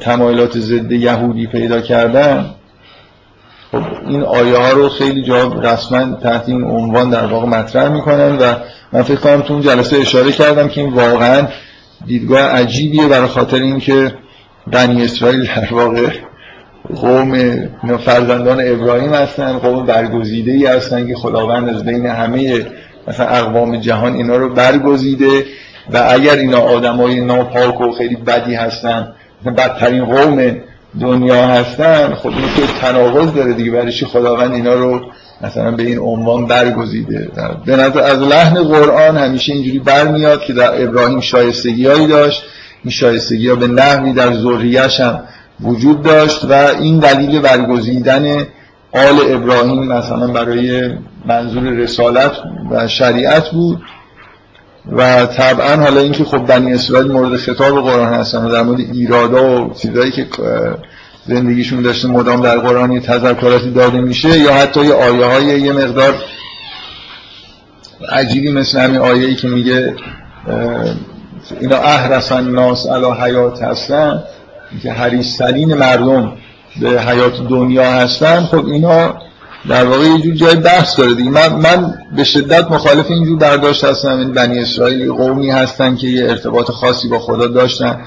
تمایلات 0.00 0.58
ضد 0.58 0.92
یهودی 0.92 1.46
پیدا 1.46 1.80
کردن 1.80 2.54
خب 3.72 3.82
این 4.06 4.22
آیه 4.22 4.56
ها 4.56 4.70
رو 4.70 4.88
خیلی 4.88 5.22
جا 5.22 5.46
رسما 5.46 6.16
تحت 6.16 6.48
این 6.48 6.64
عنوان 6.64 7.10
در 7.10 7.26
واقع 7.26 7.46
مطرح 7.46 7.88
می‌کنن 7.88 8.36
و 8.36 8.54
من 8.92 9.02
فکر 9.02 9.20
کنم 9.20 9.40
تو 9.40 9.52
اون 9.52 9.62
جلسه 9.62 9.96
اشاره 9.96 10.32
کردم 10.32 10.68
که 10.68 10.80
این 10.80 10.92
واقعا 10.92 11.48
دیدگاه 12.06 12.40
عجیبیه 12.40 13.08
برای 13.08 13.28
خاطر 13.28 13.56
اینکه 13.56 14.14
بنی 14.66 15.04
اسرائیل 15.04 15.46
در 15.46 15.74
واقع 15.74 16.10
قوم 16.96 17.38
فرزندان 18.04 18.60
ابراهیم 18.60 19.14
هستن 19.14 19.52
قوم 19.52 19.86
برگزیده 19.86 20.52
ای 20.52 20.66
هستن 20.66 21.06
که 21.06 21.14
خداوند 21.14 21.68
از 21.68 21.84
بین 21.84 22.06
همه 22.06 22.66
مثلا 23.08 23.26
اقوام 23.26 23.80
جهان 23.80 24.14
اینا 24.14 24.36
رو 24.36 24.54
برگزیده 24.54 25.44
و 25.92 26.06
اگر 26.10 26.36
اینا 26.36 26.58
آدمای 26.58 27.20
ناپاک 27.20 27.80
و 27.80 27.92
خیلی 27.92 28.16
بدی 28.16 28.54
هستن 28.54 29.08
بدترین 29.56 30.04
قوم 30.04 30.56
دنیا 31.00 31.46
هستن 31.46 32.14
خب 32.14 32.28
این 32.28 32.48
که 32.56 32.72
تناقض 32.80 33.34
داره 33.34 33.52
دیگه 33.52 33.70
برای 33.70 33.92
خداوند 33.92 34.52
اینا 34.52 34.74
رو 34.74 35.00
مثلا 35.40 35.70
به 35.70 35.82
این 35.82 35.98
عنوان 35.98 36.46
برگزیده؟ 36.46 37.28
به 37.66 37.76
نظر 37.76 38.00
از 38.00 38.18
لحن 38.18 38.62
قرآن 38.62 39.16
همیشه 39.16 39.52
اینجوری 39.52 39.78
برمیاد 39.78 40.40
که 40.40 40.52
در 40.52 40.82
ابراهیم 40.82 41.20
شایستگیهایی 41.20 42.06
داشت 42.06 42.42
این 42.84 42.90
شایستگی 42.90 43.48
ها 43.48 43.56
به 43.56 43.66
نحوی 43.66 44.12
در 44.12 44.34
ذریه‌اش 44.34 45.00
هم 45.00 45.20
وجود 45.60 46.02
داشت 46.02 46.44
و 46.44 46.52
این 46.52 46.98
دلیل 46.98 47.40
برگزیدن 47.40 48.46
آل 48.92 49.18
ابراهیم 49.28 49.84
مثلا 49.84 50.26
برای 50.26 50.90
منظور 51.26 51.62
رسالت 51.62 52.32
و 52.70 52.88
شریعت 52.88 53.50
بود 53.50 53.82
و 54.92 55.26
طبعا 55.26 55.76
حالا 55.76 56.00
اینکه 56.00 56.24
خب 56.24 56.38
بنی 56.38 56.72
اسرائیل 56.72 57.12
مورد 57.12 57.36
خطاب 57.36 57.90
قرآن 57.90 58.14
هستن 58.14 58.44
و 58.44 58.52
در 58.52 58.62
مورد 58.62 58.80
ایرادا 58.80 59.64
و 59.64 59.74
چیزایی 59.74 60.10
که 60.10 60.26
زندگیشون 61.26 61.82
داشته 61.82 62.08
مدام 62.08 62.40
در 62.40 62.58
قرآن 62.58 62.92
یه 62.92 63.00
تذکراتی 63.00 63.70
داده 63.70 64.00
میشه 64.00 64.38
یا 64.38 64.54
حتی 64.54 64.84
یه 64.84 64.94
آیه 64.94 65.24
های 65.24 65.60
یه 65.60 65.72
مقدار 65.72 66.14
عجیبی 68.12 68.52
مثل 68.52 68.80
همین 68.80 69.00
آیه 69.00 69.26
ای 69.26 69.34
که 69.34 69.48
میگه 69.48 69.94
اینا 71.60 71.76
احرسن 71.76 72.44
ناس 72.50 72.86
علا 72.86 73.14
حیات 73.14 73.62
هستن. 73.62 74.22
که 74.82 74.92
حریصترین 74.92 75.74
مردم 75.74 76.32
به 76.80 77.02
حیات 77.02 77.48
دنیا 77.48 77.92
هستن 77.92 78.40
خب 78.40 78.66
اینا 78.66 79.14
در 79.68 79.84
واقع 79.84 80.04
یه 80.04 80.18
جور 80.18 80.34
جای 80.34 80.56
بحث 80.56 80.98
داره 80.98 81.14
دیگه. 81.14 81.30
من, 81.30 81.48
من 81.48 81.94
به 82.16 82.24
شدت 82.24 82.70
مخالف 82.70 83.10
اینجور 83.10 83.38
برداشت 83.38 83.84
هستم. 83.84 84.18
این 84.18 84.32
بنی 84.32 84.58
اسرائیل 84.58 85.12
قومی 85.12 85.50
هستن 85.50 85.96
که 85.96 86.06
یه 86.06 86.30
ارتباط 86.30 86.70
خاصی 86.70 87.08
با 87.08 87.18
خدا 87.18 87.46
داشتن 87.46 88.00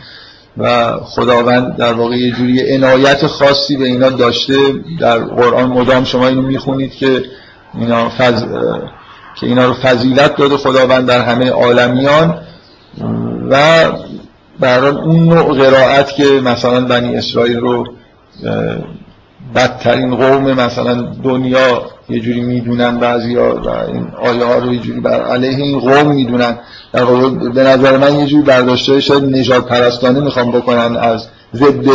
و 0.58 0.98
خداوند 1.04 1.78
در 1.78 1.94
واقع 1.94 2.16
یه 2.16 2.32
جوری 2.32 2.74
عنایت 2.74 3.28
خاصی 3.28 3.78
به 3.78 3.86
اینا 3.86 4.10
داشته. 4.10 4.58
در 5.00 5.20
قرآن 5.20 5.70
مدام 5.70 6.04
شما 6.04 6.28
اینو 6.28 6.42
می‌خونید 6.42 6.94
که 6.94 7.24
اینا 7.80 8.10
فز... 8.10 8.44
که 9.36 9.48
اینا 9.48 9.66
رو 9.66 9.74
فضیلت 9.74 10.36
داده 10.36 10.58
خداوند 10.58 11.08
در 11.08 11.22
همه 11.22 11.50
عالمیان. 11.50 12.42
و 13.50 13.84
برای 14.62 14.92
اون 14.92 15.24
نوع 15.24 15.54
قرائت 15.54 16.16
که 16.16 16.24
مثلا 16.24 16.86
بنی 16.86 17.16
اسرائیل 17.16 17.60
رو 17.60 17.86
بدترین 19.56 20.16
قوم 20.16 20.54
مثلا 20.54 21.02
دنیا 21.24 21.86
یه 22.10 22.20
جوری 22.20 22.42
می‌دونن 22.42 22.98
بعضی 22.98 23.36
ها 23.36 23.56
و 23.56 23.70
این 23.70 24.08
آیه 24.22 24.46
ها 24.46 24.56
رو 24.56 24.74
یه 24.74 24.80
جوری 24.80 25.00
بر 25.00 25.22
علیه 25.22 25.58
این 25.58 25.80
قوم 25.80 26.08
می‌دونن. 26.16 26.60
در 26.94 27.06
به 27.54 27.64
نظر 27.64 27.98
من 27.98 28.20
یه 28.20 28.26
جوری 28.26 28.44
برداشته 28.44 29.02
شاید 29.02 29.24
نجات 29.24 29.66
پرستانه 29.68 30.20
می‌خوام 30.20 30.52
بکنن 30.52 30.98
از 30.98 31.28
ضد 31.56 31.88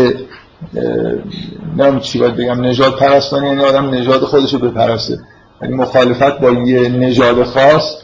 نمی‌دونم 1.76 2.00
چی 2.00 2.18
باید 2.18 2.36
بگم 2.36 2.64
نجات 2.64 2.98
پرستانی 2.98 3.46
یعنی 3.46 3.62
آدم 3.62 3.94
نجات 3.94 4.20
خودش 4.20 4.54
رو 4.54 4.58
بپرسته. 4.58 5.18
یعنی 5.62 5.74
مخالفت 5.74 6.38
با 6.40 6.50
یه 6.50 6.88
نژاد 6.88 7.44
خاص 7.44 7.96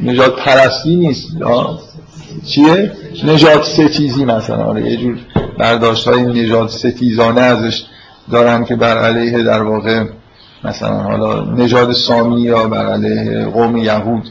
نجات 0.00 0.36
پرستی 0.36 0.96
نیست. 0.96 1.26
چیه؟ 2.46 2.92
نجات 3.24 3.64
ستیزی 3.64 4.24
مثلا. 4.24 4.64
آره 4.64 4.90
یه 4.90 4.96
جور 4.96 5.18
برداشت 5.58 6.08
های 6.08 6.22
نجات 6.22 6.70
ستیزانه 6.70 7.40
ازش 7.40 7.84
دارن 8.32 8.64
که 8.64 8.76
بر 8.76 8.98
علیه 8.98 9.42
در 9.42 9.62
واقع 9.62 10.04
مثلا 10.64 11.02
حالا 11.02 11.44
نژاد 11.44 11.92
سامی 11.92 12.40
یا 12.40 12.68
بر 12.68 12.86
علیه 12.86 13.44
قوم 13.44 13.76
یهود. 13.76 14.22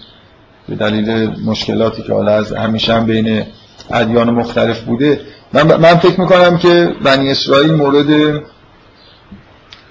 به 0.69 0.75
دلیل 0.75 1.31
مشکلاتی 1.45 2.01
که 2.03 2.13
حالا 2.13 2.31
از 2.31 2.51
همیشه 2.51 2.93
هم 2.93 3.05
بین 3.05 3.43
ادیان 3.91 4.29
مختلف 4.29 4.81
بوده. 4.81 5.19
من, 5.53 5.75
من 5.77 5.95
فکر 5.95 6.21
می‌کنم 6.21 6.57
که 6.57 6.95
بنی 7.03 7.31
اسرائیل 7.31 7.73
مورد 7.73 8.07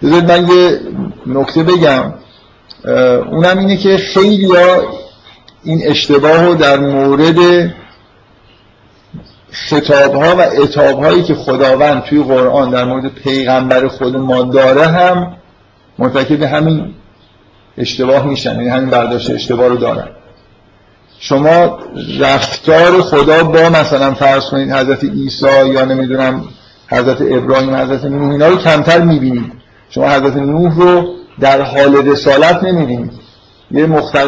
بذارید 0.03 0.33
من 0.33 0.47
یه 0.49 0.81
نکته 1.27 1.63
بگم. 1.63 2.13
اونم 3.31 3.59
اینه 3.59 3.77
که 3.77 3.97
خیلی 3.97 4.47
ها 4.47 4.83
این 5.65 5.83
اشتباه 5.85 6.43
رو 6.45 6.55
در 6.55 6.79
مورد 6.79 7.37
خطاب 9.53 10.15
ها 10.15 10.37
و 10.37 10.41
اتاب 10.41 11.05
هایی 11.05 11.23
که 11.23 11.35
خداوند 11.35 12.03
توی 12.03 12.23
قرآن 12.23 12.71
در 12.71 12.85
مورد 12.85 13.09
پیغمبر 13.09 13.89
خود 13.89 14.17
ما 14.17 14.43
داره 14.43 14.87
هم 14.87 15.37
مرتکب 15.99 16.43
همین 16.43 16.95
اشتباه 17.79 18.27
میشن 18.27 18.51
یعنی 18.51 18.69
همین 18.69 18.91
برداشت 18.91 19.31
اشتباه 19.31 19.69
رو 19.69 19.77
دارن 19.77 20.09
شما 21.19 21.79
رفتار 22.21 23.03
خدا 23.03 23.45
با 23.45 23.69
مثلا 23.69 24.15
فرض 24.15 24.45
کنید 24.45 24.73
حضرت 24.73 25.05
عیسی 25.05 25.67
یا 25.67 25.85
نمی‌دونم 25.85 26.45
حضرت 26.89 27.21
ابراهیم 27.21 27.75
حضرت 27.75 28.05
نوح 28.05 28.31
اینا 28.31 28.47
رو 28.47 28.57
کمتر 28.57 29.01
می‌بینید 29.01 29.53
شما 29.91 30.09
حضرت 30.09 30.37
نوح 30.37 30.77
رو 30.77 31.15
در 31.41 31.61
حال 31.61 31.97
رسالت 32.09 32.65
نمی‌بینید 32.65 33.13
یه. 33.71 33.87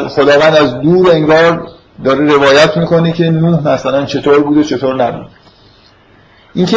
خداوند 0.09 0.57
از 0.57 0.81
دور 0.81 1.11
انگار 1.11 1.69
داره 2.05 2.25
روایت 2.25 2.77
می‌کنه 2.77 3.13
که 3.13 3.31
نوح 3.31 3.69
مثلا 3.69 4.05
چطور 4.05 4.43
بوده 4.43 4.65
چطور 4.65 5.05
نبود. 5.05 5.27
اینکه 6.55 6.77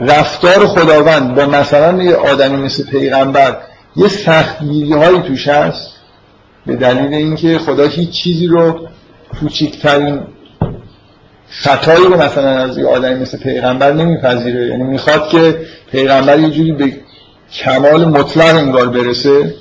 رفتار 0.00 0.66
خداوند 0.66 1.34
با 1.34 1.46
مثلا 1.46 2.02
یه 2.02 2.14
آدمی 2.14 2.56
مثل 2.56 2.86
پیغمبر 2.86 3.56
یه 3.96 4.08
سختگیری 4.08 4.92
هایی 4.92 5.22
توش 5.22 5.48
هست 5.48 5.88
به 6.66 6.76
دلیل 6.76 7.14
اینکه 7.14 7.58
خدا 7.58 7.86
هیچ 7.86 8.10
چیزی 8.10 8.46
رو 8.46 8.88
کوچکترین 9.40 10.20
خطایی 11.48 12.04
رو 12.04 12.22
مثلا 12.22 12.48
از 12.48 12.78
یه 12.78 12.86
آدمی 12.86 13.14
مثل 13.14 13.38
پیغمبر 13.38 13.92
نمیپذیره. 13.92 14.66
یعنی 14.66 14.82
می‌خواد 14.82 15.28
که 15.28 15.60
پیغمبر 15.92 16.38
یه 16.38 16.50
جوری 16.50 16.72
به 16.72 16.92
کمال 17.52 18.04
مطلق 18.04 18.56
انگار 18.56 18.88
برسه. 18.88 19.54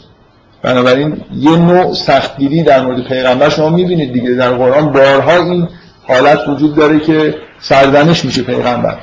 بنابراین 0.61 1.21
یه 1.35 1.55
نوع 1.55 1.93
سختگیری 1.93 2.63
در 2.63 2.81
مورد 2.81 3.07
پیغمبر 3.07 3.49
شما 3.49 3.69
می‌بینید 3.69 4.13
دیگه. 4.13 4.33
در 4.33 4.49
قرآن 4.49 4.91
بارها 4.91 5.35
این 5.35 5.67
حالت 6.07 6.47
وجود 6.47 6.75
داره 6.75 6.99
که 6.99 7.35
سرزنش 7.59 8.25
میشه 8.25 8.41
پیغمبر. 8.41 8.97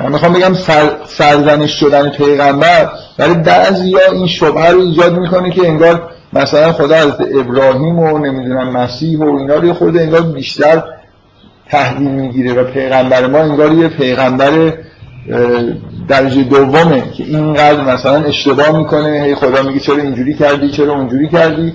من 0.00 0.12
می‌خوام 0.12 0.32
بگم 0.32 0.54
سر، 0.54 0.90
سرزنش 1.06 1.80
شدن 1.80 2.08
پیغمبر 2.08 2.88
برای 3.18 3.34
بعضی 3.34 3.94
ها 3.94 4.12
این 4.12 4.26
شبه 4.26 4.70
رو 4.70 4.80
ایجاد 4.80 5.18
می‌کنه 5.18 5.50
که 5.50 5.68
انگار 5.68 6.10
مثلا 6.32 6.72
خدا 6.72 6.96
از 6.96 7.12
ابراهیم 7.34 7.98
و 7.98 8.18
نمی‌دونم 8.18 8.70
مسیح 8.72 9.18
و 9.18 9.36
اینا 9.36 9.54
رو 9.54 9.74
خود 9.74 9.96
انگار 9.96 10.22
بیشتر 10.22 10.82
تحلیل 11.70 12.08
می‌گیره 12.08 12.52
و 12.52 12.64
پیغمبر 12.64 13.26
ما 13.26 13.38
انگار 13.38 13.72
یه 13.72 13.88
پیغمبر 13.88 14.72
درجه 16.08 16.42
دومه 16.42 17.02
که 17.16 17.24
اینقدر 17.24 17.94
مثلا 17.94 18.24
اشتباه 18.24 18.78
می‌کنه. 18.78 19.22
هی 19.24 19.34
خدا 19.34 19.62
میگه 19.62 19.80
چرا 19.80 19.96
اینجوری 19.96 20.34
کردی 20.34 20.70
چرا 20.70 20.92
اونجوری 20.94 21.28
کردی. 21.28 21.74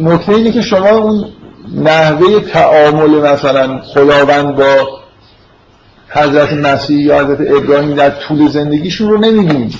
نکته 0.00 0.32
اینه 0.32 0.52
که 0.52 0.62
شما 0.62 0.88
اون 0.88 1.24
نحوه 1.74 2.40
تعامل 2.40 3.32
مثلا 3.32 3.80
خداوند 3.80 4.56
با 4.56 4.64
حضرت 6.08 6.52
مسیح 6.52 6.98
یا 6.98 7.24
حضرت 7.24 7.40
ابراهیم 7.40 7.94
در 7.94 8.10
طول 8.10 8.48
زندگیشون 8.48 9.08
رو 9.10 9.18
نمی‌بینید. 9.18 9.74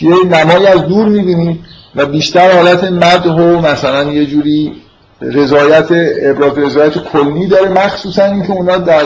یه 0.00 0.14
نمایی 0.30 0.66
از 0.66 0.86
دور 0.86 1.08
می‌بینید 1.08 1.60
و 1.96 2.06
بیشتر 2.06 2.52
حالت 2.52 2.84
مدح 2.84 3.32
و 3.32 3.60
مثلا 3.60 4.12
یه 4.12 4.26
جوری 4.26 4.72
رضایت 5.20 5.86
ابراز 6.22 6.58
رضایت 6.58 6.98
کلی 6.98 7.46
داره. 7.46 7.68
مخصوصا 7.68 8.24
اینکه 8.24 8.52
اونا 8.52 8.76
در 8.76 9.04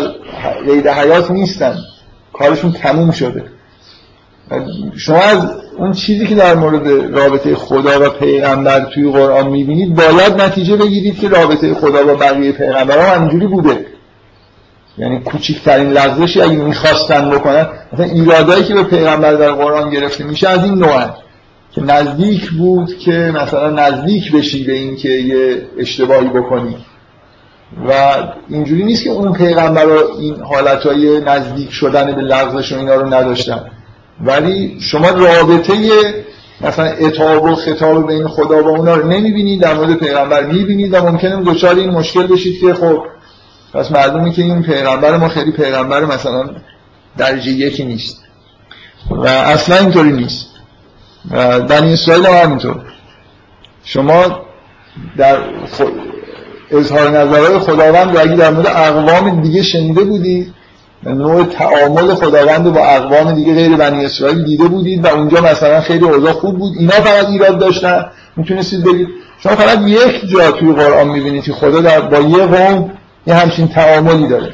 قید 0.66 0.88
حیات 0.88 1.30
نیستن. 1.30 1.78
کارشون 2.38 2.72
تموم 2.72 3.10
شده. 3.10 3.44
شما 4.96 5.18
از 5.18 5.50
اون 5.78 5.92
چیزی 5.92 6.26
که 6.26 6.34
در 6.34 6.54
مورد 6.54 6.88
رابطه 7.18 7.54
خدا 7.54 8.06
و 8.06 8.08
پیغمبر 8.08 8.80
توی 8.94 9.12
قرآن 9.12 9.48
می‌بینید 9.48 9.94
باید 9.94 10.40
نتیجه 10.40 10.76
بگیرید 10.76 11.18
که 11.18 11.28
رابطه 11.28 11.74
خدا 11.74 12.04
با 12.04 12.14
بقیه 12.14 12.52
پیغمبر 12.52 12.98
هم 12.98 13.14
همینجوری 13.14 13.46
بوده. 13.46 13.86
یعنی 14.98 15.20
کوچکترین 15.20 15.90
لغزشی 15.90 16.40
اگه 16.40 16.56
می‌خواستن 16.56 17.30
بکنن 17.30 17.66
مثلا 17.92 18.06
ایرادایی 18.06 18.64
که 18.64 18.74
به 18.74 18.82
پیغمبر 18.82 19.34
در 19.34 19.52
قرآن 19.52 19.90
گرفته 19.90 20.24
میشه 20.24 20.48
از 20.48 20.64
این 20.64 20.74
نوع 20.74 21.04
که 21.72 21.82
نزدیک 21.82 22.50
بود 22.50 22.98
که 22.98 23.32
مثلا 23.34 23.70
نزدیک 23.70 24.32
بشی 24.32 24.64
به 24.64 24.72
این 24.72 24.96
که 24.96 25.08
یه 25.08 25.62
اشتباهی 25.78 26.28
بکنی. 26.28 26.76
و 27.88 28.14
اینجوری 28.48 28.84
نیست 28.84 29.04
که 29.04 29.10
اون 29.10 29.32
پیغمبر 29.32 29.86
این 30.18 30.40
حالتهای 30.40 31.20
نزدیک 31.20 31.72
شدن 31.72 32.12
به 32.12 32.22
لغزش 32.22 32.72
و 32.72 32.78
اینا 32.78 32.94
رو 32.94 33.14
نداشتن. 33.14 33.70
ولی 34.20 34.80
شما 34.80 35.10
رابطه 35.10 35.74
مثلا 36.60 36.84
اتاب 36.84 37.44
و 37.44 37.54
خطاب 37.54 38.06
بین 38.06 38.28
خدا 38.28 38.64
و 38.64 38.68
اونا 38.68 38.94
رو 38.94 39.08
نمی‌بینید 39.08 39.60
در 39.60 39.74
مورد 39.74 39.94
پیغمبر 39.94 40.46
می‌بینید 40.46 40.94
و 40.94 41.02
ممکنه 41.02 41.42
دچار 41.44 41.74
این 41.74 41.90
مشکل 41.90 42.26
بشید 42.26 42.60
که 42.60 42.74
خب 42.74 43.04
پس 43.74 43.92
معلومه 43.92 44.32
که 44.32 44.42
این 44.42 44.62
پیغمبر 44.62 45.16
ما 45.16 45.28
خیلی 45.28 45.52
پیغمبر 45.52 46.04
مثلا 46.04 46.50
درجه 47.18 47.50
یکی 47.50 47.84
نیست. 47.84 48.22
و 49.10 49.26
اصلا 49.26 49.76
اینطوری 49.76 50.12
نیست. 50.12 50.46
و 51.30 51.60
بنی 51.60 51.92
اسرائیل 51.92 52.26
هم 52.26 52.34
همینطور. 52.34 52.82
شما 53.84 54.40
در 55.16 55.38
اظهار 56.70 57.10
نظرهای 57.10 57.58
خداوند 57.58 58.16
و 58.16 58.20
اگه 58.20 58.36
در 58.36 58.50
مورد 58.50 58.66
اقوام 58.66 59.42
دیگه 59.42 59.62
شنیده 59.62 60.04
بودید 60.04 60.54
نوع 61.06 61.44
تعامل 61.44 62.14
خداوند 62.14 62.72
با 62.72 62.80
اقوام 62.80 63.32
دیگه 63.32 63.54
غیر 63.54 63.76
بنی 63.76 64.04
اسرائیل 64.04 64.44
دیده 64.44 64.64
بودید 64.64 65.04
و 65.04 65.08
اونجا 65.08 65.40
مثلا 65.40 65.80
خیلی 65.80 66.04
اوضاع 66.04 66.32
خوب 66.32 66.58
بود 66.58 66.72
اینا 66.78 66.92
فقط 66.92 67.28
ایراد 67.28 67.58
داشتن. 67.58 68.04
می‌تونستید 68.36 68.84
بگید. 68.84 69.08
شما 69.38 69.56
فقط 69.56 69.78
یک 69.86 70.28
جا 70.28 70.50
توی 70.50 70.72
قرآن 70.72 71.08
می‌بینید 71.08 71.44
که 71.44 71.52
خدا 71.52 71.80
در 71.80 72.00
با 72.00 72.18
یه 72.18 72.46
قوم 72.46 72.90
یه 73.26 73.34
همچین 73.34 73.68
تعاملی 73.68 74.28
داره. 74.28 74.52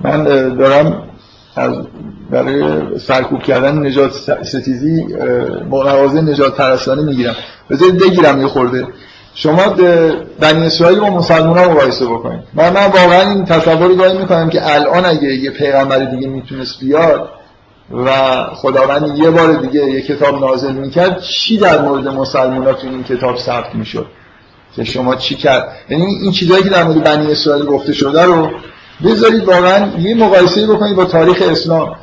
من 0.00 0.24
دارم 0.54 1.02
از 1.56 1.74
برای 2.30 2.62
سرکوب 2.98 3.42
کردن 3.42 3.86
نجات 3.86 4.12
ستیزی 4.42 5.06
مغازه 5.70 6.20
نجات 6.20 6.56
پرستانه 6.56 7.02
می‌گیرم. 7.02 7.34
بذارید 7.70 7.98
بگیرم 7.98 8.40
یه 8.40 8.46
خورده. 8.46 8.86
شما 9.34 9.68
بنی 10.40 10.66
اسرائیل 10.66 11.00
با 11.00 11.10
مسلمان 11.10 11.58
ها 11.58 11.68
مقایسه 11.68 12.06
بکنید. 12.06 12.40
من 12.54 12.72
من 12.72 12.86
واقعا 12.86 13.30
این 13.30 13.44
تصوری 13.44 13.96
گاهی 13.96 14.18
می‌کنم 14.18 14.50
که 14.50 14.74
الان 14.74 15.06
اگه 15.06 15.34
یه 15.34 15.50
پیغمبر 15.50 15.98
دیگه 15.98 16.28
می‌تونست 16.28 16.80
بیاد 16.80 17.30
و 18.06 18.10
خداوند 18.54 19.18
یه 19.18 19.30
بار 19.30 19.52
دیگه 19.52 19.84
یه 19.84 20.02
کتاب 20.02 20.40
نازل 20.40 20.72
می‌کرد 20.72 21.20
چی 21.20 21.58
در 21.58 21.82
مورد 21.82 22.08
مسلمان 22.08 22.66
ها 22.66 22.76
این 22.82 23.04
کتاب 23.04 23.36
ثبت 23.36 23.74
می‌شد؟ 23.74 24.06
که 24.76 24.84
شما 24.84 25.14
چی 25.14 25.34
کرد؟ 25.34 25.68
یعنی 25.88 26.04
این 26.04 26.32
چیزهایی 26.32 26.62
که 26.62 26.68
در 26.68 26.84
مورد 26.84 27.04
بنی 27.04 27.32
اسرائیل 27.32 27.66
گفته 27.66 27.92
شده 27.92 28.22
رو 28.22 28.50
بذارید 29.04 29.44
واقعا 29.44 29.88
یه 29.98 30.14
مقایسه 30.14 30.66
بکنید 30.66 30.96
با 30.96 31.04
تاریخ 31.04 31.42
اسلام. 31.42 31.96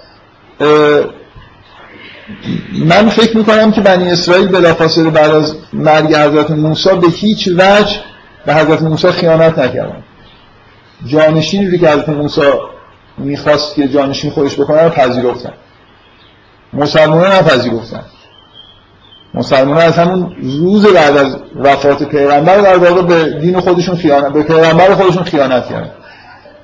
من 2.85 3.09
فکر 3.09 3.37
می‌کنم 3.37 3.71
که 3.71 3.81
بنی 3.81 4.11
اسرائیل 4.11 4.47
بلافاصله 4.47 5.09
بعد 5.09 5.31
از 5.31 5.55
مرگ 5.73 6.15
حضرت 6.15 6.51
موسی 6.51 6.89
به 6.89 7.07
هیچ 7.07 7.47
وجه 7.47 7.95
به 8.45 8.55
حضرت 8.55 8.81
موسی 8.81 9.11
خیانت 9.11 9.59
نکردن. 9.59 10.03
جانشینی 11.05 11.77
که 11.77 11.89
حضرت 11.89 12.09
موسی 12.09 12.41
می‌خواست 13.17 13.75
که 13.75 13.87
جانشین 13.87 14.31
خودش 14.31 14.59
بکنه 14.59 14.83
رو 14.83 14.89
پذیرفتن. 14.89 15.53
مسلمان 16.73 17.31
نپذیرفتن 17.31 18.03
مسلمان 19.33 19.77
از 19.77 19.97
همون 19.97 20.35
روز 20.41 20.85
بعد 20.85 21.17
از 21.17 21.37
وفات 21.55 22.03
پیغمبر 22.03 22.57
در 22.57 22.77
واقع 22.77 23.01
به 23.01 23.39
دین 23.39 23.59
خودشون 23.59 23.95
خیانت 23.95 24.33
به 24.33 24.43
پیغمبر 24.43 24.95
خودشون 24.95 25.23
خیانت 25.23 25.69
کردن. 25.69 25.91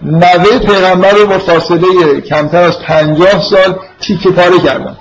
نوه 0.01 0.59
پیغمبر 0.59 1.11
رو 1.11 1.27
با 1.27 1.39
فاصله 1.39 2.21
کمتر 2.21 2.63
از 2.63 2.79
پنجاه 2.79 3.41
سال 3.49 3.79
تیکه 3.99 4.31
پاره 4.31 4.59
کردن. 4.59 4.97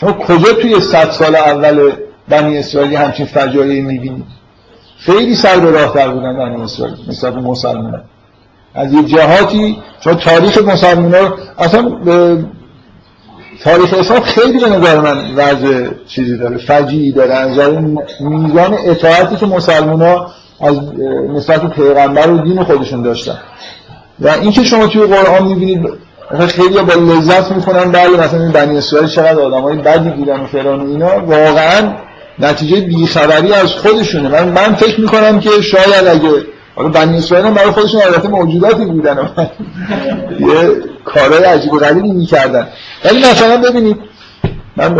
شما 0.00 0.12
کجا 0.12 0.52
توی 0.52 0.80
صد 0.80 1.10
سال 1.10 1.36
اول 1.36 1.92
بنی 2.28 2.58
اسرائیلی 2.58 2.94
همچین 2.94 3.26
فجایعی 3.26 3.82
می‌بینید 3.82 4.24
خیلی 4.98 5.34
سر 5.34 5.60
به 5.60 5.70
راه 5.70 5.94
در 5.94 6.08
بودن 6.08 6.36
بنی 6.36 6.62
اسرائیل 6.62 6.96
مثل 7.08 7.30
مسلمان. 7.30 8.02
از 8.74 8.92
یه 8.92 9.02
جهاتی 9.02 9.76
چون 10.00 10.14
تاریخ 10.14 10.58
مسلمان 10.58 11.12
رو 11.12 11.36
اصلا 11.58 11.92
تاریخ 13.64 13.94
اسلام 13.94 14.20
خیلی 14.20 14.58
به 14.58 14.68
نظر 14.68 15.00
من 15.00 15.34
وضع 15.34 15.88
چیزی 16.08 16.36
داره 16.36 16.56
فجیعی 16.56 17.12
داره. 17.12 17.34
از 17.34 17.58
میزان 18.20 18.74
اطاعتی 18.86 19.36
که 19.36 19.46
مسلمان 19.46 20.02
ها 20.02 20.30
از 20.60 20.80
نسبت 21.34 21.70
پیغمبر 21.70 22.30
و 22.30 22.38
دین 22.38 22.64
خودشون 22.64 23.02
داشتن. 23.02 23.38
و 24.20 24.28
اینکه 24.28 24.64
شما 24.64 24.86
توی 24.86 25.06
قرآن 25.06 25.46
می‌بینید 25.46 26.05
خیلی 26.30 26.82
با 26.82 26.94
لذت 26.94 27.52
می‌کنن 27.52 27.92
بله 27.92 28.24
مثلا 28.24 28.40
این 28.40 28.52
بنی 28.52 28.78
اسرائیل 28.78 29.08
چقدر 29.08 29.40
آدم 29.40 29.60
های 29.60 29.76
بدی 29.76 30.10
بودن 30.10 30.40
و 30.40 30.46
فلان 30.46 30.80
اینا. 30.80 31.20
واقعا 31.26 31.94
نتیجه 32.38 32.80
بیخبری 32.80 33.52
از 33.52 33.72
خودشونه. 33.72 34.28
من 34.28 34.48
من 34.48 34.74
فکر 34.74 35.00
می‌کنم 35.00 35.40
که 35.40 35.50
شاید 35.62 36.06
اگه 36.08 36.30
حالا 36.76 36.88
بنی 36.88 37.18
اسرائیل 37.18 37.46
هم 37.46 37.54
برای 37.54 37.70
خودشون 37.70 38.02
البته 38.02 38.28
موجوداتی 38.28 38.84
بودن. 38.84 39.16
یه 40.40 40.82
کارهای 41.04 41.44
عجیب 41.44 41.72
و 41.72 41.78
غریبی 41.78 42.10
می‌کردن. 42.10 42.68
ولی 43.04 43.18
مثلا 43.18 43.56
ببینید 43.56 43.96
من 44.76 44.98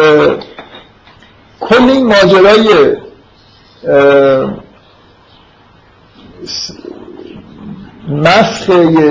کل 1.60 1.90
این 1.90 2.06
ماجرای 2.06 2.96
مسخ 8.08 8.70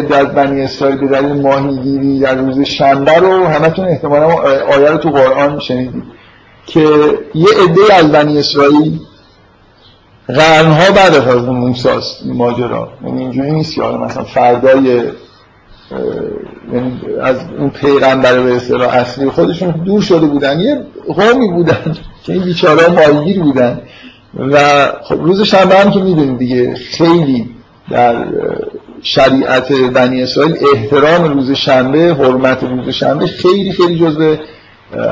در 0.09 0.25
بنی 0.25 0.61
اسرائیل 0.61 0.97
به 0.97 1.07
دلیل 1.07 1.41
ماهیگیری 1.41 2.19
در 2.19 2.35
روز 2.35 2.61
شنبه 2.61 3.15
رو 3.15 3.45
همتون 3.45 3.85
احتمالا 3.87 4.27
آیه 4.73 4.89
رو 4.89 4.97
تو 4.97 5.09
قرآن 5.09 5.59
شنیدید 5.59 6.03
که 6.65 6.79
یه 7.35 7.47
عده 7.63 7.93
از 7.93 8.11
بنی 8.11 8.39
اسرائیل 8.39 8.99
قرنها 10.27 10.91
بعد 10.91 11.15
از 11.15 11.43
موساست 11.43 12.23
این 12.23 12.35
ماجرا. 12.35 12.89
یعنی 13.05 13.21
اینجوری 13.21 13.51
نیست 13.51 13.75
که 13.75 13.81
مثلا 13.81 14.23
فردای 14.23 15.03
یعنی 16.73 17.01
از 17.21 17.37
اون 17.59 17.69
پیغمبر 17.69 18.39
به 18.39 18.55
اصطلاح 18.55 18.95
اصلی 18.95 19.29
خودشون 19.29 19.71
دور 19.71 20.01
شده 20.01 20.25
بودن 20.25 20.59
یه 20.59 20.85
قومی 21.15 21.51
بودن 21.51 21.95
که 22.23 22.33
این 22.33 22.43
بیچاره 22.43 22.87
ماهیگیر 22.87 23.43
بودن. 23.43 23.81
و 24.39 24.87
خب 25.03 25.21
روز 25.21 25.41
شنبه 25.41 25.75
هم 25.75 25.91
که 25.91 25.99
می‌دونید 25.99 26.37
دیگه 26.37 26.75
خیلی 26.75 27.54
در 27.89 28.25
شریعت 29.01 29.73
بنی 29.73 30.23
اسرائیل 30.23 30.55
احترام 30.73 31.23
روز 31.23 31.51
شنبه 31.51 32.13
حرمت 32.13 32.63
روز 32.63 32.89
شنبه 32.89 33.27
خیلی 33.27 33.71
خیلی 33.71 33.99
جزء 33.99 34.35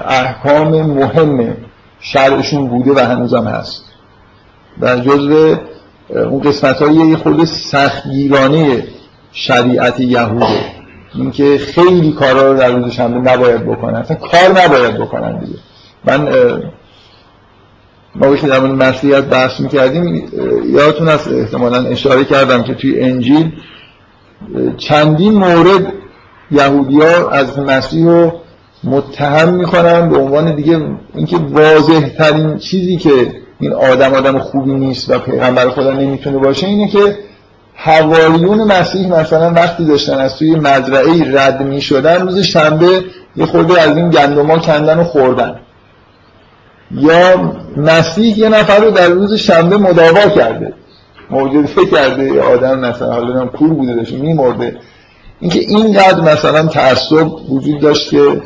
احکام 0.07 0.81
مهم 0.81 1.57
شرعشون 1.99 2.67
بوده 2.67 2.93
و 2.93 2.99
هنوزم 2.99 3.47
هست. 3.47 3.83
و 4.81 4.99
جزء 4.99 5.55
اون 6.09 6.41
قسمت 6.41 6.81
های 6.81 7.15
خود 7.15 7.43
سختگیرانه 7.45 8.83
شریعت 9.31 9.99
یهوده. 9.99 10.45
اینکه 11.15 11.57
خیلی 11.57 12.11
کارا 12.11 12.51
رو 12.51 12.57
در 12.57 12.71
روز 12.71 12.91
شنبه 12.91 13.31
نباید 13.31 13.65
بکنن. 13.65 13.95
اصلا 13.95 14.17
کار 14.17 14.63
نباید 14.63 14.97
بکنن 14.97 15.39
دیگه. 15.39 15.57
من 16.05 16.27
ما 18.15 18.35
که 18.35 18.47
در 18.47 18.59
مورد 18.59 18.83
مسیحیت 18.83 19.23
بحث 19.23 19.59
می‌کردیم. 19.59 20.23
یادتون 20.69 21.07
هست 21.07 21.27
احتمالا 21.27 21.77
اشاره 21.77 22.23
کردم 22.23 22.63
که 22.63 22.73
توی 22.73 22.99
انجیل 22.99 23.51
چندین 24.77 25.33
مورد 25.33 25.93
یهودیا 26.51 27.29
از 27.29 27.59
مسیح 27.59 28.05
رو 28.05 28.33
متهم 28.83 29.53
می‌کنن 29.53 30.09
به 30.09 30.17
عنوان 30.17 30.55
دیگه 30.55 30.81
اینکه 31.15 31.37
واضح 31.37 32.09
ترین 32.17 32.57
چیزی 32.57 32.97
که 32.97 33.31
این 33.59 33.73
آدم 33.73 34.13
آدم 34.13 34.39
خوبی 34.39 34.73
نیست 34.73 35.09
و 35.09 35.19
پیغمبر 35.19 35.69
خدا 35.69 35.91
نمی‌تونه 35.91 36.37
باشه 36.37 36.67
اینه 36.67 36.87
که 36.87 37.17
حواریون 37.75 38.63
مسیح 38.63 39.19
مثلا 39.19 39.53
وقتی 39.53 39.85
داشتن 39.85 40.17
از 40.19 40.35
توی 40.35 40.55
مزرعه 40.55 41.39
رد 41.39 41.63
می‌شدن 41.63 42.21
روز 42.21 42.39
شنبه 42.39 43.03
یه 43.35 43.45
خورده 43.45 43.81
از 43.81 43.97
این 43.97 44.09
گندما 44.09 44.57
کندن 44.57 44.99
و 44.99 45.03
خوردن. 45.03 45.59
یا 46.95 47.53
مسیح 47.77 48.39
یه 48.39 48.49
نفر 48.49 48.79
رو 48.79 48.91
در 48.91 49.07
روز 49.07 49.33
شنبه 49.33 49.77
مداوا 49.77 50.29
کرده. 50.29 50.73
معجزه 51.29 51.85
کرده. 51.91 52.23
یه 52.23 52.41
آدم 52.41 52.79
مثلا 52.79 53.13
حالا 53.13 53.45
کور 53.45 53.73
بوده 53.73 53.95
داشته 53.95 54.17
میمرده. 54.17 54.77
اینکه 55.39 55.59
اینقدر 55.59 56.21
مثلا 56.21 56.67
تعصب 56.67 57.27
وجود 57.49 57.79
داشت 57.79 58.09
که 58.09 58.41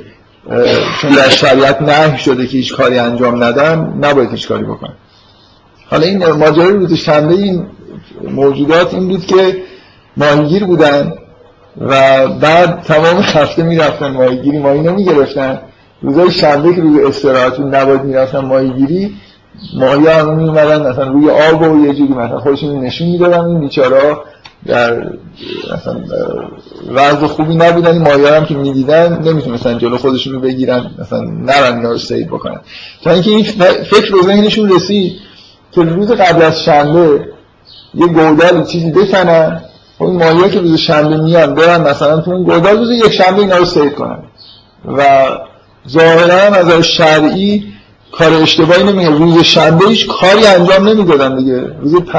چون 1.01 1.11
در 1.11 1.29
شریعت 1.29 1.81
نه 1.81 2.17
شده 2.17 2.47
که 2.47 2.57
هیچ 2.57 2.75
کاری 2.75 2.99
انجام 2.99 3.43
ندن 3.43 3.99
نباید 4.01 4.31
هیچ 4.31 4.47
کاری 4.47 4.63
بکن 4.63 4.93
حالا 5.89 6.05
این 6.05 6.25
ماجرای 6.25 6.73
روز 6.73 6.93
شنبه 6.93 7.33
این 7.33 7.65
موجودات 8.31 8.93
این 8.93 9.07
بود 9.07 9.25
که 9.25 9.57
ماهیگیر 10.17 10.63
بودن 10.63 11.13
و 11.81 12.27
بعد 12.27 12.81
تمام 12.81 13.17
هفته 13.17 13.63
می‌رفتن 13.63 14.07
ماهیگیری 14.07 14.59
ماهی 14.59 14.79
نمی‌گرفتن. 14.79 15.59
روزای 16.01 16.31
شنبه 16.31 16.75
که 16.75 16.81
روز 16.81 16.99
استراحتون 17.05 17.75
نباید 17.75 18.01
می‌رفتن 18.01 18.39
ماهیگیری 18.39 19.15
ماهی 19.75 20.07
هم 20.07 20.35
میومدن 20.35 20.89
مثلا 20.89 21.07
روی 21.07 21.29
آب 21.29 21.61
و 21.61 21.85
یه 21.85 21.93
جوری 21.93 22.13
مثلا 22.13 22.39
خودشون 22.39 22.79
نشون 22.79 23.07
می‌دادن 23.07 23.45
این 23.45 23.59
بیچارا 23.59 24.23
در 24.65 25.09
مثلا 25.73 25.99
وضع 26.93 27.27
خوبی 27.27 27.55
نبودن 27.55 27.91
این 27.91 28.01
ماهی 28.01 28.25
هم 28.35 28.45
که 28.45 28.55
می‌دیدن 28.55 29.21
نمی‌تونستن 29.23 29.77
جلو 29.77 29.97
خودشون 29.97 30.33
رو 30.33 30.39
بگیرن 30.39 30.91
مثلا 30.99 31.21
نرن 31.21 31.75
اینا 31.75 31.91
رو 31.91 31.97
سید 31.97 32.27
بکنن. 32.27 32.59
تا 33.03 33.11
اینکه 33.11 33.29
این 33.29 33.43
فکر 33.83 34.11
رو 34.11 34.21
ذهنشون 34.23 34.69
رسید 34.69 35.13
که 35.71 35.81
روز 35.81 36.11
قبل 36.11 36.41
از 36.41 36.63
شنبه 36.63 37.25
یه 37.93 38.07
گودال 38.07 38.63
چیزی 38.65 38.91
بکنن 38.91 39.61
و 39.99 40.03
این 40.03 40.23
ماهی 40.23 40.49
که 40.49 40.59
روز 40.59 40.77
شنبه 40.77 41.17
میان 41.17 41.55
برن 41.55 41.81
مثلا 41.81 42.21
تو 42.21 42.31
اون 42.31 42.43
گودال 42.43 42.77
روز 42.77 42.91
یک 42.91 43.11
شنبه 43.11 43.39
اینا 43.39 43.57
رو 43.57 43.65
سید 43.65 43.95
کنن. 43.95 44.19
و 44.97 45.03
ظاهرا 45.89 46.55
از 46.55 46.83
شرعی 46.83 47.73
کار 48.11 48.33
اشتباهی 48.33 48.83
نمیگه 48.83 49.09
روز 49.09 49.43
شنبه 49.43 49.85
هیچ 49.87 50.07
کاری 50.07 50.47
انجام 50.47 50.89
نمی‌دادن 50.89 51.37
دیگه. 51.37 51.61
روز 51.81 51.95
پ... 51.95 52.17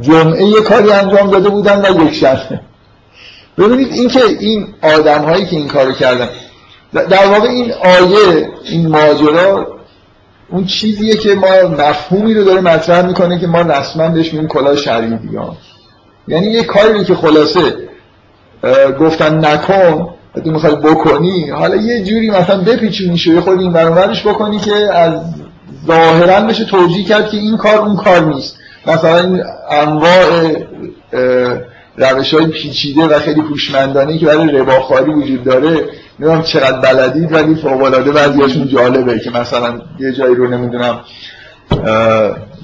جمعه 0.00 0.44
یه 0.44 0.60
کاری 0.60 0.92
انجام 0.92 1.30
داده 1.30 1.48
بودن 1.48 1.94
و 1.94 2.04
یک 2.06 2.14
شنبه. 2.14 2.60
ببینید 3.58 3.92
اینکه 3.92 4.20
این 4.40 4.74
آدم 4.82 5.22
هایی 5.22 5.46
که 5.46 5.56
این 5.56 5.68
کارو 5.68 5.92
کردن 5.92 6.28
در 6.92 7.26
واقع 7.26 7.48
این 7.48 7.72
آیه 7.72 8.50
این 8.64 8.88
ماجرا 8.88 9.66
اون 10.48 10.64
چیزیه 10.64 11.16
که 11.16 11.34
ما 11.34 11.68
مفهومی 11.68 12.34
رو 12.34 12.44
داره 12.44 12.60
مطرح 12.60 13.06
می‌کنه 13.06 13.40
که 13.40 13.46
ما 13.46 13.60
رسما 13.60 14.08
بهش 14.08 14.32
میگیم 14.32 14.48
کلاه 14.48 14.76
شرعی 14.76 15.16
دیگه. 15.16 15.40
یعنی 16.28 16.46
یه 16.46 16.64
کاری 16.64 17.04
که 17.04 17.14
خلاصه 17.14 17.74
گفتن 19.00 19.44
نکن 19.44 20.14
تو 20.34 20.50
می‌خوای 20.50 20.76
بکنی 20.76 21.50
حالا 21.50 21.76
یه 21.76 22.04
جوری 22.04 22.30
مثلا 22.30 22.60
بپیچونیش 22.60 23.26
یه 23.26 23.40
خود 23.40 23.60
این 23.60 23.72
برانورش 23.72 24.26
بکنی 24.26 24.58
که 24.58 24.74
از 24.94 25.20
ظاهرا 25.86 26.40
بشه 26.40 26.64
توجیه 26.64 27.04
کرد 27.04 27.30
که 27.30 27.36
این 27.36 27.56
کار 27.56 27.78
اون 27.78 27.96
کار 27.96 28.34
نیست. 28.34 28.56
مثلا 28.86 29.18
این 29.18 29.42
انواع 29.70 30.52
روش 31.96 32.34
های 32.34 32.46
پیچیده 32.46 33.02
و 33.02 33.18
خیلی 33.18 33.42
پوشمندانه 33.42 34.18
که 34.18 34.26
برای 34.26 34.48
رباخاری 34.48 35.12
وجود 35.12 35.44
داره 35.44 35.84
نمی‌دونم 36.18 36.42
چقدر 36.42 36.78
بلدید 36.80 37.32
ولی 37.32 37.54
فوقلاده 37.54 38.12
بعضیاشون 38.12 38.68
جالبه 38.68 39.18
که 39.18 39.30
مثلا 39.30 39.80
یه 39.98 40.12
جایی 40.12 40.34
رو 40.34 40.48
نمی‌دونم 40.48 41.00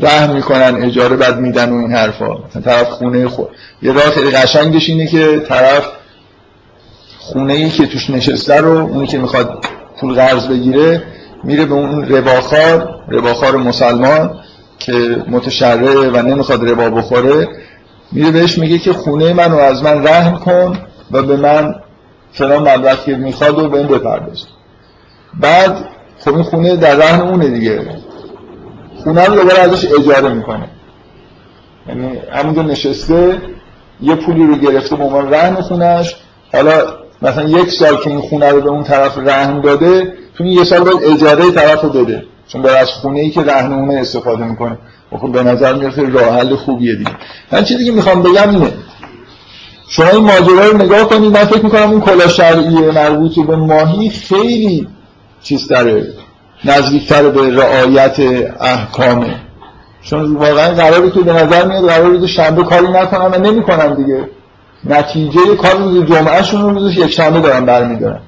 رحم 0.01 0.35
می‌کنن 0.35 0.83
اجاره 0.83 1.17
بعد 1.17 1.39
میدن 1.39 1.71
و 1.71 1.77
این 1.77 1.93
حرفا. 1.93 2.29
مثلا 2.49 2.63
طرف 2.63 2.91
خونه 2.91 3.29
خود 3.29 3.49
یه 3.83 3.93
راه 3.93 4.11
خیلی 4.11 4.31
قشنگش 4.31 4.89
اینه 4.89 5.07
که 5.07 5.39
طرف 5.49 5.89
خونه 7.33 7.53
ای 7.53 7.71
که 7.71 7.87
توش 7.87 8.11
نشسته 8.11 8.57
رو 8.57 8.79
اونی 8.79 9.07
که 9.07 9.19
می‌خواد 9.19 9.65
پول 10.01 10.15
قرض 10.15 10.47
بگیره 10.49 11.03
میره 11.45 11.65
به 11.65 11.75
اون 11.75 12.09
رباخار 12.09 13.05
رباخار 13.09 13.57
مسلمان 13.57 14.41
که 14.79 15.23
متشرعه 15.29 16.09
و 16.09 16.23
نمی‌خواد 16.23 16.71
ربا 16.71 16.91
بخوره. 16.91 17.49
میره 18.13 18.31
بهش 18.31 18.59
میگه 18.59 18.79
که 18.79 18.93
خونه 18.93 19.33
منو 19.33 19.57
از 19.57 19.83
من 19.83 20.07
رحم 20.07 20.39
کن 20.39 20.79
و 21.11 21.23
به 21.23 21.37
من 21.37 21.75
فلان 22.33 22.61
مبلغ 22.61 23.05
که 23.05 23.17
می‌خواد 23.17 23.59
و 23.59 23.69
به 23.69 23.79
این 23.79 23.87
بپرداز. 23.87 24.45
بعد 25.41 25.85
خب 26.19 26.35
این 26.35 26.43
خونه 26.43 26.77
در 26.77 26.95
رهن 26.95 27.21
اونه 27.21 27.49
دیگه. 27.49 27.81
خونه 29.05 29.25
رو 29.25 29.35
دوباره 29.35 29.59
ازش 29.59 29.85
اجاره 29.99 30.35
می‌کنه. 30.35 30.69
یعنی 31.89 32.19
همونجا 32.33 32.63
نشسته 32.63 33.43
یه 34.01 34.15
پولی 34.15 34.47
رو 34.47 34.57
گرفته 34.57 34.97
به 34.97 35.05
عنوان 35.05 35.31
رهن 35.31 35.55
خونش 35.55 36.17
حالا 36.53 36.98
مثلا 37.23 37.49
یک 37.49 37.71
سال 37.71 37.97
که 37.97 38.11
این 38.11 38.21
خونه 38.21 38.51
رو 38.51 38.61
به 38.61 38.69
اون 38.69 38.85
طرف 38.85 39.19
رهن 39.19 39.61
داده 39.61 40.13
تو 40.37 40.45
این 40.45 40.53
یه 40.53 40.65
سال 40.65 40.81
باید 40.81 41.15
اجاره 41.15 41.51
طرف 41.51 41.81
رو 41.83 41.89
بده. 41.89 42.25
چون 42.49 42.63
برای 42.63 42.77
از 42.77 42.91
خونه 42.91 43.21
ای 43.21 43.31
که 43.31 43.41
رهن 43.41 43.73
اونه 43.73 43.95
استفاده 43.95 44.45
می‌کنه. 44.45 44.79
خب 45.21 45.33
به 45.33 45.43
نظر 45.43 45.75
میاد 45.75 45.99
راه 45.99 46.39
حل 46.39 46.57
خوبیه 46.57 46.95
دیگه. 46.95 47.11
من 47.53 47.65
چیزی 47.65 47.85
که 47.85 47.93
می‌خوام 47.93 48.23
بگم 48.23 48.51
اینه. 48.51 48.73
شما 49.89 50.09
این 50.09 50.25
ماجرا 50.25 50.67
رو 50.67 50.77
نگاه 50.77 51.09
کنید. 51.09 51.33
من 51.33 51.45
فکر 51.45 51.65
می‌کنم 51.65 51.91
اون 51.91 52.01
کلا 52.01 52.29
شرعی 52.29 52.75
مربوط 52.75 53.39
به 53.47 53.57
ماهی 53.57 54.11
خیلی 54.11 54.89
چیز 55.43 55.69
داره 55.69 56.07
نزدیکتر 56.65 57.29
به 57.29 57.57
رعایت 57.57 58.21
احکامه. 58.61 59.35
چون 60.03 60.37
واقعا 60.37 60.75
قراری 60.75 61.11
که 61.11 61.21
به 61.21 61.33
نظر 61.33 61.67
میاد 61.67 61.89
قرار 61.89 62.11
روز 62.11 62.25
شنبه 62.25 62.63
کاری 62.63 62.89
نکنم 62.89 63.31
و 63.33 63.39
نمی‌کنم 63.39 63.95
دیگه. 63.95 64.29
نتیجه 64.85 65.57
کار 65.57 65.79
روز 65.79 66.05
جمعه 66.07 66.43
شون 66.43 66.63
رو 66.63 66.71
روز 66.71 66.97
یک 66.97 67.11
شنبه 67.11 67.41
دارن 67.41 67.67
برمیدارن. 67.67 68.21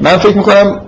من 0.00 0.18
فکر 0.18 0.36
می‌کنم 0.36 0.80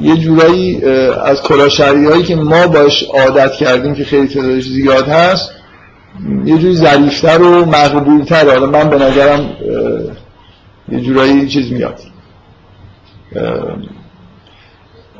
یه 0.00 0.16
جورایی 0.16 0.84
از 1.24 1.42
کلاشری 1.42 2.06
هایی 2.06 2.22
که 2.22 2.36
ما 2.36 2.66
باش 2.66 3.02
عادت 3.02 3.52
کردیم 3.52 3.94
که 3.94 4.04
خیلی 4.04 4.28
تعدادش 4.28 4.64
زیاد 4.64 5.08
هست 5.08 5.50
یه 6.44 6.58
جوری 6.58 6.76
ظریفتر 6.76 7.42
و 7.42 7.64
مقبولتر. 7.64 8.50
حالا 8.50 8.66
من 8.66 8.90
به 8.90 8.96
نظرم 8.96 9.50
یه 10.88 11.00
جورایی 11.00 11.48
چیز 11.48 11.72
میاد. 11.72 12.00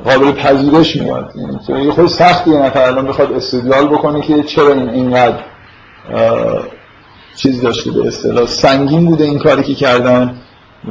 قابل 0.05 0.33
پذیرش 0.33 0.97
میاد 0.97 1.33
یه 1.69 1.91
خود 1.91 2.07
سختی 2.07 2.51
یه 2.51 2.59
نفر 2.59 2.83
الان 2.83 3.07
بخواد 3.07 3.33
استدلال 3.33 3.87
بکنه 3.87 4.21
که 4.21 4.43
چرا 4.43 4.73
این 4.73 4.89
اینقدر 4.89 5.39
چیز 7.37 7.63
داشته 7.63 7.91
به 7.91 8.07
اصطلاح. 8.07 8.47
سنگین 8.47 9.05
بوده 9.05 9.25
این 9.25 9.39
کاری 9.39 9.63
که 9.63 9.75
کردن 9.75 10.35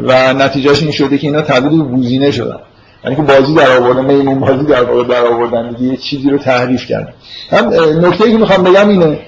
و 0.04 0.34
نتیجهش 0.34 0.82
این 0.82 0.92
شده 0.92 1.18
که 1.18 1.28
اینا 1.28 1.42
تبدیل 1.42 1.84
به 1.84 1.90
گوزینه 1.90 2.32
شدن. 2.32 2.60
یعنی 3.04 3.16
که 3.16 3.22
بازی 3.22 3.54
در 3.54 3.78
آوردن 3.78 4.06
میمون 4.06 4.40
بازی 4.40 4.66
در 4.66 4.84
واقع 4.84 5.04
در 5.04 5.26
آوردن 5.26 5.70
دیگه 5.70 5.92
یه 5.92 5.98
چیزی 5.98 6.30
رو 6.30 6.38
تحریف 6.38 6.86
کردن. 6.86 7.14
هم 7.52 7.70
نکته 8.06 8.32
که 8.32 8.38
می‌خوام 8.38 8.64
بگم 8.64 8.90
اینه 8.90 9.20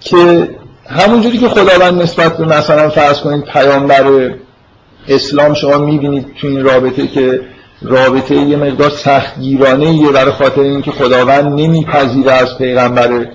که 0.00 0.48
همونجوری 0.90 1.38
که 1.38 1.48
خداوند 1.48 2.02
نسبت 2.02 2.36
به 2.36 2.44
مثلا 2.44 2.88
فرض 2.90 3.20
کنید 3.20 3.44
پیامبر 3.44 4.34
اسلام 5.08 5.54
شما 5.54 5.78
می‌بینید 5.78 6.34
تو 6.40 6.46
این 6.46 6.64
رابطه 6.64 7.06
که 7.06 7.40
رابطه 7.84 8.34
یه 8.34 8.56
مقدار 8.56 8.90
سختگیرانه 8.90 9.94
یه 9.94 10.12
برای 10.12 10.32
خاطر 10.32 10.60
اینکه 10.60 10.90
خداوند 10.90 11.60
نمیپذیره 11.60 12.32
از 12.32 12.58
پیغمبر 12.58 13.26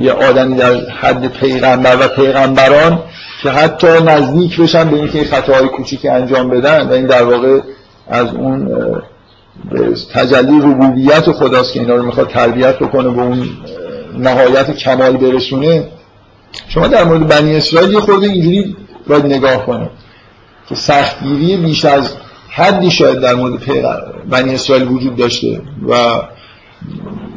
یه 0.00 0.12
آدمی 0.12 0.56
در 0.56 0.90
حد 1.00 1.26
پیغمبر 1.26 1.96
و 2.00 2.08
پیغمبران 2.08 3.02
که 3.42 3.50
حتی 3.50 3.86
نزدیک 3.86 4.60
بشن 4.60 4.90
به 4.90 4.96
اینکه 4.96 5.24
خطاهای 5.24 5.68
کوچیکی 5.68 6.08
انجام 6.08 6.50
بدن 6.50 6.88
و 6.88 6.92
این 6.92 7.06
در 7.06 7.22
واقع 7.22 7.60
از 8.08 8.34
اون 8.34 8.68
تجلی 10.14 10.58
ربوبیت 10.58 11.32
خداست 11.32 11.72
که 11.72 11.80
اینا 11.80 11.94
رو 11.94 12.02
می‌خواد 12.02 12.28
تربیت 12.28 12.78
بکنه 12.78 13.10
به 13.10 13.22
اون 13.22 13.48
نهایت 14.18 14.70
کمال 14.70 15.16
برسونه. 15.16 15.88
شما 16.68 16.86
در 16.86 17.04
مورد 17.04 17.26
بنی 17.26 17.56
اسرائیل 17.56 17.92
یه 17.92 18.00
خورده 18.00 18.26
اینجوری 18.26 18.76
باید 19.06 19.26
نگاه 19.26 19.66
کنه 19.66 19.90
که 20.68 20.74
سختگیری 20.74 21.56
بیش 21.56 21.84
از 21.84 22.14
حدی 22.50 22.90
شاید 22.90 23.20
در 23.20 23.34
مورد 23.34 23.60
بنی 24.30 24.54
اسرائیل 24.54 24.88
وجود 24.88 25.16
داشته 25.16 25.60
و 25.88 25.94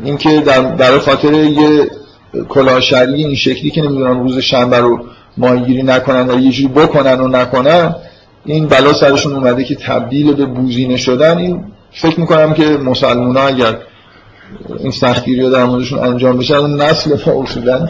اینکه 0.04 0.40
در, 0.40 0.62
در 0.62 1.00
خاطر 1.00 1.34
یه 1.34 1.90
کلاهشری 2.50 3.14
این 3.14 3.36
شکلی 3.36 3.70
که 3.70 3.82
نمی‌دونم 3.82 4.24
روز 4.24 4.38
شنبه 4.40 4.78
رو 4.78 5.06
ماهیگیری 5.38 5.84
نکنن 5.84 6.30
و 6.30 6.40
یه 6.40 6.52
جوری 6.52 6.68
بکنن 6.68 7.20
و 7.20 7.28
نکنن 7.28 7.96
این 8.46 8.68
بلا 8.68 8.94
سرشون 8.94 9.34
اومده 9.34 9.64
که 9.64 9.76
تبدیل 9.76 10.34
به 10.34 10.46
بوزینه 10.46 10.98
شدن. 10.98 11.38
این 11.38 11.64
فکر 11.92 12.20
می‌کنم 12.20 12.54
که 12.54 12.64
مسلمان 12.64 13.38
ها 13.38 13.48
اگر 13.48 13.78
این 14.80 14.92
سختگیری 14.92 15.42
رو 15.42 15.50
در 15.50 15.64
موردشون 15.64 16.00
انجام 16.00 16.38
بشه 16.38 16.56
اون 16.56 16.82
نسل 16.82 17.18
ما 17.26 17.44
اصولا 17.44 17.88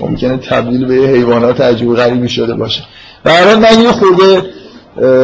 ممکنه 0.00 0.36
تبدیل 0.36 0.84
به 0.84 0.94
حیوانات 0.94 1.60
عجیب 1.60 1.94
غریبی 1.94 2.28
شده 2.28 2.54
باشه. 2.54 2.82
در 3.24 3.54
من 3.54 3.80
یه 3.80 3.92
خورده 3.92 4.42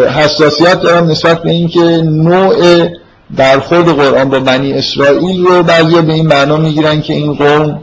حساسیت 0.09 0.81
دارم 0.81 1.09
نسبت 1.11 1.43
به 1.43 1.51
اینکه 1.51 1.81
نوع 2.05 2.89
برخورد 3.31 3.89
قرآن 3.89 4.31
با 4.31 4.41
بنی 4.41 4.73
اسرائیل 4.73 5.45
رو 5.45 5.63
بعضی 5.63 6.01
به 6.01 6.13
این 6.13 6.27
معنا 6.27 6.57
می‌گیرن 6.57 7.03
که 7.03 7.13
این 7.13 7.35
قوم 7.35 7.83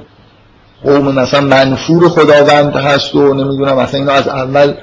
قوم 0.84 1.20
مثلا 1.20 1.42
منفور 1.42 2.10
خداوند 2.10 2.76
هست 2.76 3.16
و 3.16 3.34
نمی‌دونم 3.34 3.78
مثلا 3.78 4.00
اینا 4.00 4.12
از 4.12 4.28
اول 4.28 4.74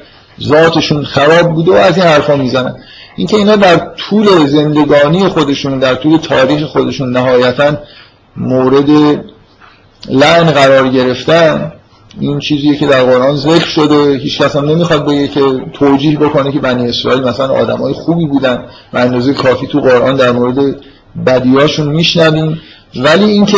ذاتشون 0.42 1.04
خراب 1.04 1.54
بوده 1.54 1.72
و 1.72 1.74
از 1.74 1.96
این 1.96 2.06
حرفا 2.06 2.36
می‌زنن. 2.36 2.76
اینکه 3.16 3.36
اینا 3.36 3.56
در 3.56 3.76
طول 3.76 4.46
زندگانی 4.46 5.28
خودشون 5.28 5.78
در 5.78 5.94
طول 5.94 6.18
تاریخ 6.18 6.62
خودشون 6.62 7.10
نهایتا 7.10 7.72
مورد 8.36 8.90
لعن 10.08 10.44
قرار 10.50 10.88
گرفتن 10.88 11.72
این 12.20 12.38
چیزیه 12.38 12.76
که 12.76 12.86
در 12.86 13.02
قرآن 13.02 13.36
ذکر 13.36 13.66
شده. 13.66 14.18
هیچ 14.18 14.42
کس 14.42 14.56
هم 14.56 14.64
نمی‌خواد 14.64 15.06
بگه 15.06 15.28
که 15.28 15.40
توجیه 15.72 16.18
بکنه 16.18 16.52
که 16.52 16.58
بنی 16.58 16.88
اسرائیل 16.88 17.22
مثلا 17.22 17.54
آدمای 17.54 17.92
خوبی 17.92 18.26
بودن 18.26 18.64
و 18.92 18.98
اندازه 18.98 19.34
کافی 19.34 19.66
تو 19.66 19.80
قرآن 19.80 20.16
در 20.16 20.32
مورد 20.32 20.76
بدیاشون 21.26 21.88
میشنویم. 21.88 22.60
ولی 22.96 23.24
اینکه 23.24 23.56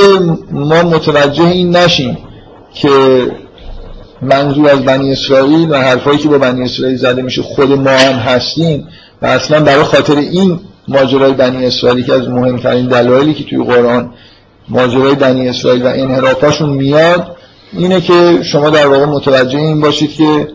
ما 0.51 0.83
متوجه 0.83 1.45
این 1.45 1.77
نشیم 1.77 2.19
که 2.75 2.89
منظور 4.23 4.71
از 4.71 4.85
بنی 4.85 5.13
اسرائیل 5.13 5.71
و 5.71 5.75
حرفایی 5.75 6.19
که 6.19 6.29
با 6.29 6.39
بنی 6.39 6.63
اسرائیل 6.63 6.97
زده 6.97 7.23
میشه 7.23 7.43
خود 7.43 7.73
ما 7.73 7.91
هم 7.91 8.15
هستیم 8.15 8.89
و 9.23 9.27
اصلا 9.27 9.61
برای 9.61 9.85
خاطر 9.85 10.17
این 10.17 10.61
ماجرای 10.89 11.33
بنی 11.33 11.67
اسرائیل 11.67 12.05
که 12.05 12.13
از 12.13 12.29
مهمترین 12.29 12.87
دلایلی 12.87 13.35
که 13.35 13.45
توی 13.45 13.65
قرآن 13.65 14.11
ماجرای 14.69 15.15
بنی 15.15 15.49
اسرائیل 15.49 15.83
و 15.83 15.87
انحرافاشون 15.87 16.71
میاد 16.71 17.37
اینه 17.73 18.01
که 18.01 18.43
شما 18.43 18.71
در 18.71 18.87
واقع 18.87 19.05
متوجه 19.05 19.59
این 19.59 19.81
باشید 19.81 20.13
که 20.13 20.49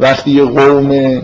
وقتی 0.00 0.30
یه 0.30 0.44
قوم 0.44 1.22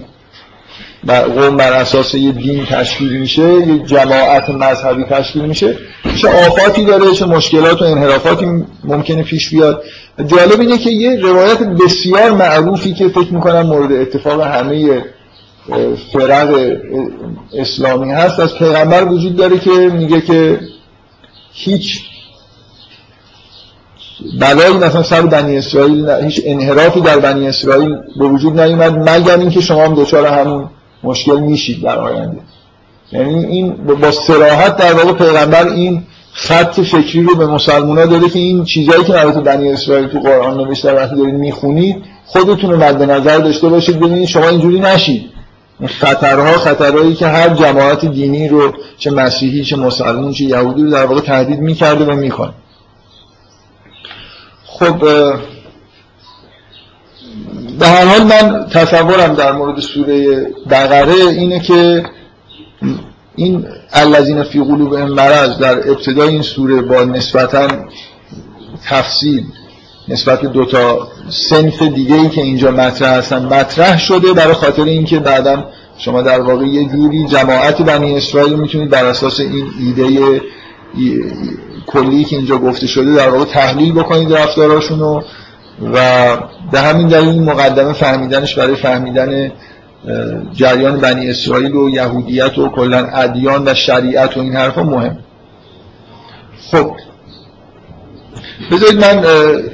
قوم 1.06 1.56
بر 1.56 1.72
اساس 1.72 2.14
یه 2.14 2.32
دین 2.32 2.66
تشکیل 2.66 3.12
میشه 3.12 3.42
یه 3.42 3.78
جماعت 3.78 4.50
مذهبی 4.50 5.04
تشکیل 5.04 5.42
میشه 5.42 5.76
چه 6.16 6.28
آفاتی 6.28 6.84
داره 6.84 7.12
چه 7.12 7.26
مشکلات 7.26 7.82
و 7.82 7.84
انحرافاتی 7.84 8.46
ممکنه 8.84 9.22
پیش 9.22 9.50
بیاد. 9.50 9.82
جالب 10.26 10.60
اینه 10.60 10.78
که 10.78 10.90
یه 10.90 11.20
روایت 11.20 11.58
بسیار 11.58 12.30
معروفی 12.30 12.94
که 12.94 13.08
فکر 13.08 13.34
می‌کنم 13.34 13.62
مورد 13.62 13.92
اتفاق 13.92 14.40
همه 14.40 15.04
فرق 16.12 16.76
اسلامی 17.58 18.12
هست 18.12 18.40
از 18.40 18.54
پیغمبر 18.54 19.04
وجود 19.04 19.36
داره 19.36 19.58
که 19.58 19.70
میگه 19.70 20.20
که 20.20 20.60
هیچ 21.52 22.09
بلایی 24.40 24.76
مثلا 24.76 25.02
سر 25.02 25.22
بنی 25.22 25.58
اسرائیل 25.58 26.10
هیچ 26.10 26.40
انحرافی 26.44 27.00
در 27.00 27.18
بنی 27.18 27.48
اسرائیل 27.48 27.96
به 28.18 28.24
وجود 28.24 28.60
نیومد 28.60 29.08
مگر 29.10 29.38
اینکه 29.38 29.60
شما 29.60 29.84
هم 29.84 29.94
دچار 29.94 30.26
همون 30.26 30.70
مشکل 31.02 31.40
میشید 31.40 31.82
در 31.82 31.98
آینده. 31.98 32.40
یعنی 33.12 33.44
این 33.44 33.72
با 34.00 34.10
سراحت 34.10 34.76
در 34.76 34.92
واقع 34.92 35.12
پیغمبر 35.12 35.68
این 35.68 36.02
خط 36.32 36.80
فکری 36.80 37.22
رو 37.22 37.36
به 37.36 37.46
مسلمان 37.46 38.08
داده 38.08 38.28
که 38.28 38.38
این 38.38 38.64
چیزهایی 38.64 39.04
که 39.04 39.20
البته 39.20 39.40
بنی 39.40 39.68
اسرائیل 39.68 40.08
تو 40.08 40.20
قرآن 40.20 40.56
نوشته 40.56 40.92
وقتی 40.92 41.16
دارید 41.16 41.34
می‌خونید 41.34 41.96
خودتون 42.26 42.70
رو 42.70 42.76
مد 42.76 43.02
نظر 43.02 43.38
داشته 43.38 43.68
باشید 43.68 43.96
ببینید 44.00 44.28
شما 44.28 44.48
اینجوری 44.48 44.80
نشید. 44.80 45.24
خطرها 45.86 46.52
خطرهایی 46.52 47.14
که 47.14 47.26
هر 47.26 47.48
جماعت 47.48 48.06
دینی 48.06 48.48
رو 48.48 48.72
چه 48.98 49.10
مسیحی 49.10 49.64
چه 49.64 49.76
مسلمان 49.76 50.32
چه 50.32 50.44
یهودی 50.44 50.82
رو 50.82 50.90
در 50.90 51.04
واقع 51.04 51.20
تهدید 51.20 51.60
می‌کرده 51.60 52.04
و 52.04 52.16
می‌کنه 52.16 52.52
خب 54.80 54.98
به 57.78 57.86
هر 57.86 58.04
حال 58.04 58.22
من 58.22 58.66
تصورم 58.72 59.34
در 59.34 59.52
مورد 59.52 59.80
سوره 59.80 60.46
بقره 60.70 61.14
اینه 61.14 61.60
که 61.60 62.04
این 63.36 63.66
الذین 63.92 64.42
فی 64.42 64.60
قلوب 64.60 64.94
مرض 64.94 65.58
در 65.58 65.90
ابتدای 65.90 66.28
این 66.28 66.42
سوره 66.42 66.82
با 66.82 67.04
نسبتا 67.04 67.68
تفصیل 68.88 69.44
نسبت 70.08 70.44
دو 70.44 70.64
تا 70.64 71.08
سنف 71.28 71.82
دیگه 71.82 72.14
ای 72.14 72.28
که 72.28 72.42
اینجا 72.42 72.70
مطرح 72.70 73.18
هستن 73.18 73.44
مطرح 73.44 73.98
شده 73.98 74.32
برای 74.32 74.54
خاطر 74.54 74.84
اینکه 74.84 75.18
بعدم 75.18 75.64
شما 75.98 76.22
در 76.22 76.40
واقع 76.40 76.66
یه 76.66 76.84
جوری 76.84 77.26
جماعت 77.26 77.82
بنی 77.82 78.16
اسرائیل 78.16 78.54
می‌تونید 78.54 78.90
بر 78.90 79.04
اساس 79.04 79.40
این 79.40 79.70
ایده 79.80 80.40
کلی 81.86 82.24
که 82.24 82.36
اینجا 82.36 82.58
گفته 82.58 82.86
شده 82.86 83.14
در 83.14 83.28
واقع 83.28 83.44
تحلیل 83.44 83.92
بکنید 83.92 84.32
رفتاراشون 84.32 85.00
و 85.00 85.20
به 86.72 86.80
همین 86.80 87.08
دلیل 87.08 87.42
مقدمه 87.42 87.92
فهمیدنش 87.92 88.54
برای 88.54 88.76
فهمیدن 88.76 89.52
جریان 90.52 90.96
بنی 90.96 91.30
اسرائیل 91.30 91.74
و 91.74 91.88
یهودیت 91.88 92.58
و 92.58 92.68
کلا 92.68 92.98
ادیان 92.98 93.68
و 93.68 93.74
شریعت 93.74 94.36
و 94.36 94.40
این 94.40 94.56
حرفا 94.56 94.82
مهم. 94.82 95.18
خب. 96.70 96.92
بذارید 98.70 99.04
من 99.04 99.22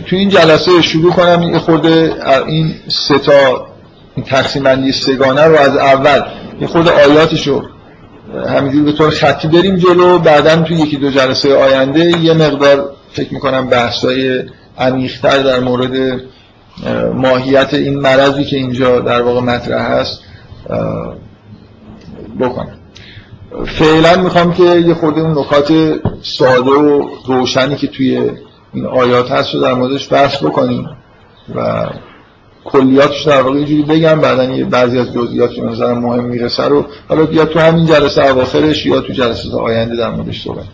تو 0.06 0.16
این 0.16 0.28
جلسه 0.28 0.82
شروع 0.82 1.12
کنم. 1.12 1.42
یه 1.42 1.58
خورده 1.58 2.14
این 2.46 2.74
سه 2.88 3.18
تا 3.18 3.66
تقسیم 4.26 4.62
بندی 4.62 4.92
سگانه 4.92 5.44
رو 5.44 5.56
از 5.56 5.76
اول 5.76 6.22
یه 6.60 6.66
خورده 6.66 6.90
آیاتشو 6.90 7.62
همینجور 8.48 8.84
به 8.84 8.92
طور 8.92 9.10
خطی 9.10 9.48
بریم 9.48 9.76
جلو. 9.76 10.18
بعدا 10.18 10.62
تو 10.62 10.74
یکی 10.74 10.96
دو 10.96 11.10
جلسه 11.10 11.56
آینده 11.56 12.18
یه 12.18 12.32
مقدار 12.32 12.90
فکر 13.12 13.34
می‌کنم 13.34 13.66
بحثای 13.66 14.42
عمیق‌تر 14.78 15.42
در 15.42 15.60
مورد 15.60 16.20
ماهیت 17.14 17.74
این 17.74 18.00
مرضی 18.00 18.44
که 18.44 18.56
اینجا 18.56 19.00
در 19.00 19.22
واقع 19.22 19.40
مطرح 19.40 19.92
هست 19.92 20.20
بکنم. 22.40 22.78
فعلا 23.66 24.22
می‌خوام 24.22 24.52
که 24.52 24.62
یه 24.62 24.94
خورده 24.94 25.20
اون 25.20 25.38
نکات 25.38 25.72
ساده 26.22 26.70
و 26.70 27.08
روشنی 27.26 27.76
که 27.76 27.86
توی 27.86 28.30
این 28.72 28.86
آیات 28.86 29.30
هست 29.30 29.54
رو 29.54 29.60
در 29.60 29.74
موردش 29.74 30.12
بحث 30.12 30.36
بکنیم 30.44 30.88
و 31.54 31.86
کلیاتش 32.66 33.22
در 33.22 33.42
واقع 33.42 33.64
جوری 33.64 33.82
بگم 33.82 34.20
بعدا 34.20 34.64
بعضی 34.70 34.98
از 34.98 35.12
جزئیات 35.12 35.52
که 35.52 35.62
نظر 35.62 35.94
مهم 35.94 36.24
می‌رسه 36.24 36.64
رو 36.64 36.86
حالا 37.08 37.28
یا 37.32 37.44
تو 37.44 37.58
همین 37.60 37.86
جلسه 37.86 38.30
اواخرش 38.30 38.86
یا 38.86 39.00
تو 39.00 39.12
جلسه 39.12 39.56
آینده 39.56 39.96
در 39.96 40.10
موردش 40.10 40.44
صحبت 40.44 40.64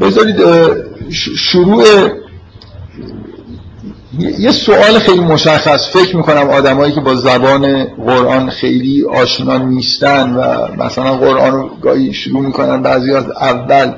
بذارید 0.00 0.36
شروع 1.36 1.84
یه 4.38 4.50
سوال 4.50 4.98
خیلی 4.98 5.20
مشخص. 5.20 5.88
فکر 5.92 6.16
می‌کنم 6.16 6.50
آدمایی 6.50 6.92
که 6.92 7.00
با 7.00 7.14
زبان 7.14 7.84
قرآن 7.84 8.50
خیلی 8.50 9.04
آشنا 9.04 9.58
نیستن 9.58 10.34
و 10.34 10.68
مثلا 10.84 11.16
قرآن 11.16 11.52
رو 11.52 11.70
گاهی 11.82 12.12
شروع 12.12 12.40
می‌کنن 12.40 12.82
بعضی 12.82 13.12
از 13.12 13.30
اول 13.30 13.92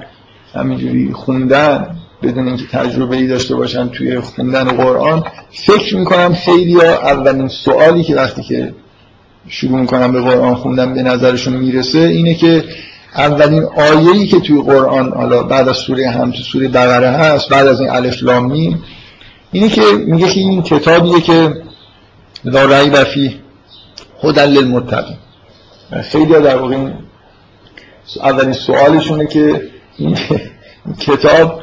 همینجوری 0.54 1.12
خوندن 1.12 1.96
بدون 2.24 2.48
اینکه 2.48 2.66
تجربه 2.66 3.16
ای 3.16 3.26
داشته 3.26 3.54
باشن 3.54 3.88
توی 3.88 4.20
خوندن 4.20 4.64
قرآن 4.64 5.24
فکر 5.50 5.96
می‌کنم 5.96 6.34
خیلی 6.34 6.74
ها 6.74 6.92
اولین 6.92 7.48
سوالی 7.48 8.02
که 8.02 8.16
وقتی 8.16 8.42
که 8.42 8.74
شروع 9.48 9.80
می‌کنم 9.80 10.12
به 10.12 10.20
قرآن 10.20 10.54
خوندن 10.54 10.94
به 10.94 11.02
نظرشون 11.02 11.52
می‌رسه 11.52 11.98
اینه 11.98 12.34
که 12.34 12.64
اولین 13.16 13.64
آیه‌ای 13.76 14.26
که 14.26 14.40
توی 14.40 14.62
قرآن 14.62 15.12
حالا 15.12 15.42
بعد 15.42 15.68
از 15.68 15.76
سوره 15.76 16.10
هم 16.10 16.30
تو 16.30 16.42
سوره 16.42 16.68
بقره 16.68 17.08
هست 17.10 17.48
بعد 17.48 17.66
از 17.66 17.80
این 17.80 17.90
الف 17.90 18.22
لام 18.22 18.52
میم 18.52 18.82
اینه 19.52 19.68
که 19.68 19.82
میگه 20.06 20.28
که 20.28 20.40
این 20.40 20.62
کتابیه 20.62 21.20
که 21.20 21.54
لا 22.44 22.64
ریب 22.64 23.04
فی 23.04 23.40
هدى 24.22 24.40
للمتقین. 24.40 25.16
خیلی 26.02 26.32
در 26.32 26.56
واقع 26.56 26.76
اولین 28.22 28.52
سوالشونه 28.52 29.26
که 29.26 29.70
این 29.98 30.18
کتاب 31.06 31.60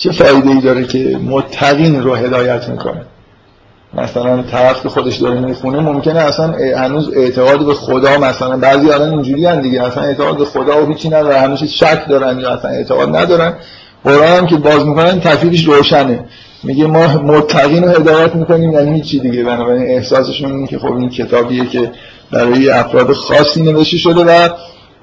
چه 0.00 0.12
فایده 0.12 0.50
ای 0.50 0.60
داره 0.60 0.84
که 0.84 1.18
متقین 1.24 2.02
رو 2.02 2.14
هدایت 2.14 2.68
می‌کنه؟ 2.68 3.04
مثلا 3.94 4.42
طرف 4.42 4.82
که 4.82 4.88
خودش 4.88 5.16
داره 5.16 5.40
می‌خونه 5.40 5.80
ممکنه 5.80 6.20
اصلا 6.20 6.54
هنوز 6.76 7.12
اعتقاد 7.16 7.66
به 7.66 7.74
خدا 7.74 8.18
مثلا 8.18 8.56
بعضی 8.56 8.90
الان 8.90 9.10
اینجوری 9.10 9.46
هم 9.46 9.60
دیگه 9.60 9.82
اصلا 9.82 10.02
اعتقاد 10.02 10.38
به 10.38 10.44
خدا 10.44 10.82
و 10.82 10.88
هیچی 10.88 11.08
نداره 11.08 11.38
همیشه 11.38 11.66
شک 11.66 12.08
دارن 12.08 12.38
یا 12.38 12.50
اصلا 12.50 12.70
اعتقاد 12.70 13.16
ندارن. 13.16 13.54
قرآن 14.04 14.28
هم 14.28 14.46
که 14.46 14.56
باز 14.56 14.86
می‌کنن 14.86 15.20
تفیدش 15.20 15.64
روشنه. 15.64 16.24
میگه 16.62 16.86
ما 16.86 17.06
متقین 17.06 17.84
رو 17.84 17.90
هدایت 17.90 18.34
می‌کنیم 18.34 18.72
یعنی 18.72 18.94
هیچی 18.94 19.20
دیگه. 19.20 19.44
بنابراین 19.44 19.82
احساسشون 19.82 20.52
اینه 20.52 20.66
که 20.66 20.78
خب 20.78 20.92
این 20.92 21.10
کتابیه 21.10 21.66
که 21.66 21.92
برای 22.30 22.70
افراد 22.70 23.12
خاصی 23.12 23.62
نوشته 23.62 23.96
شده 23.96 24.24
و 24.24 24.48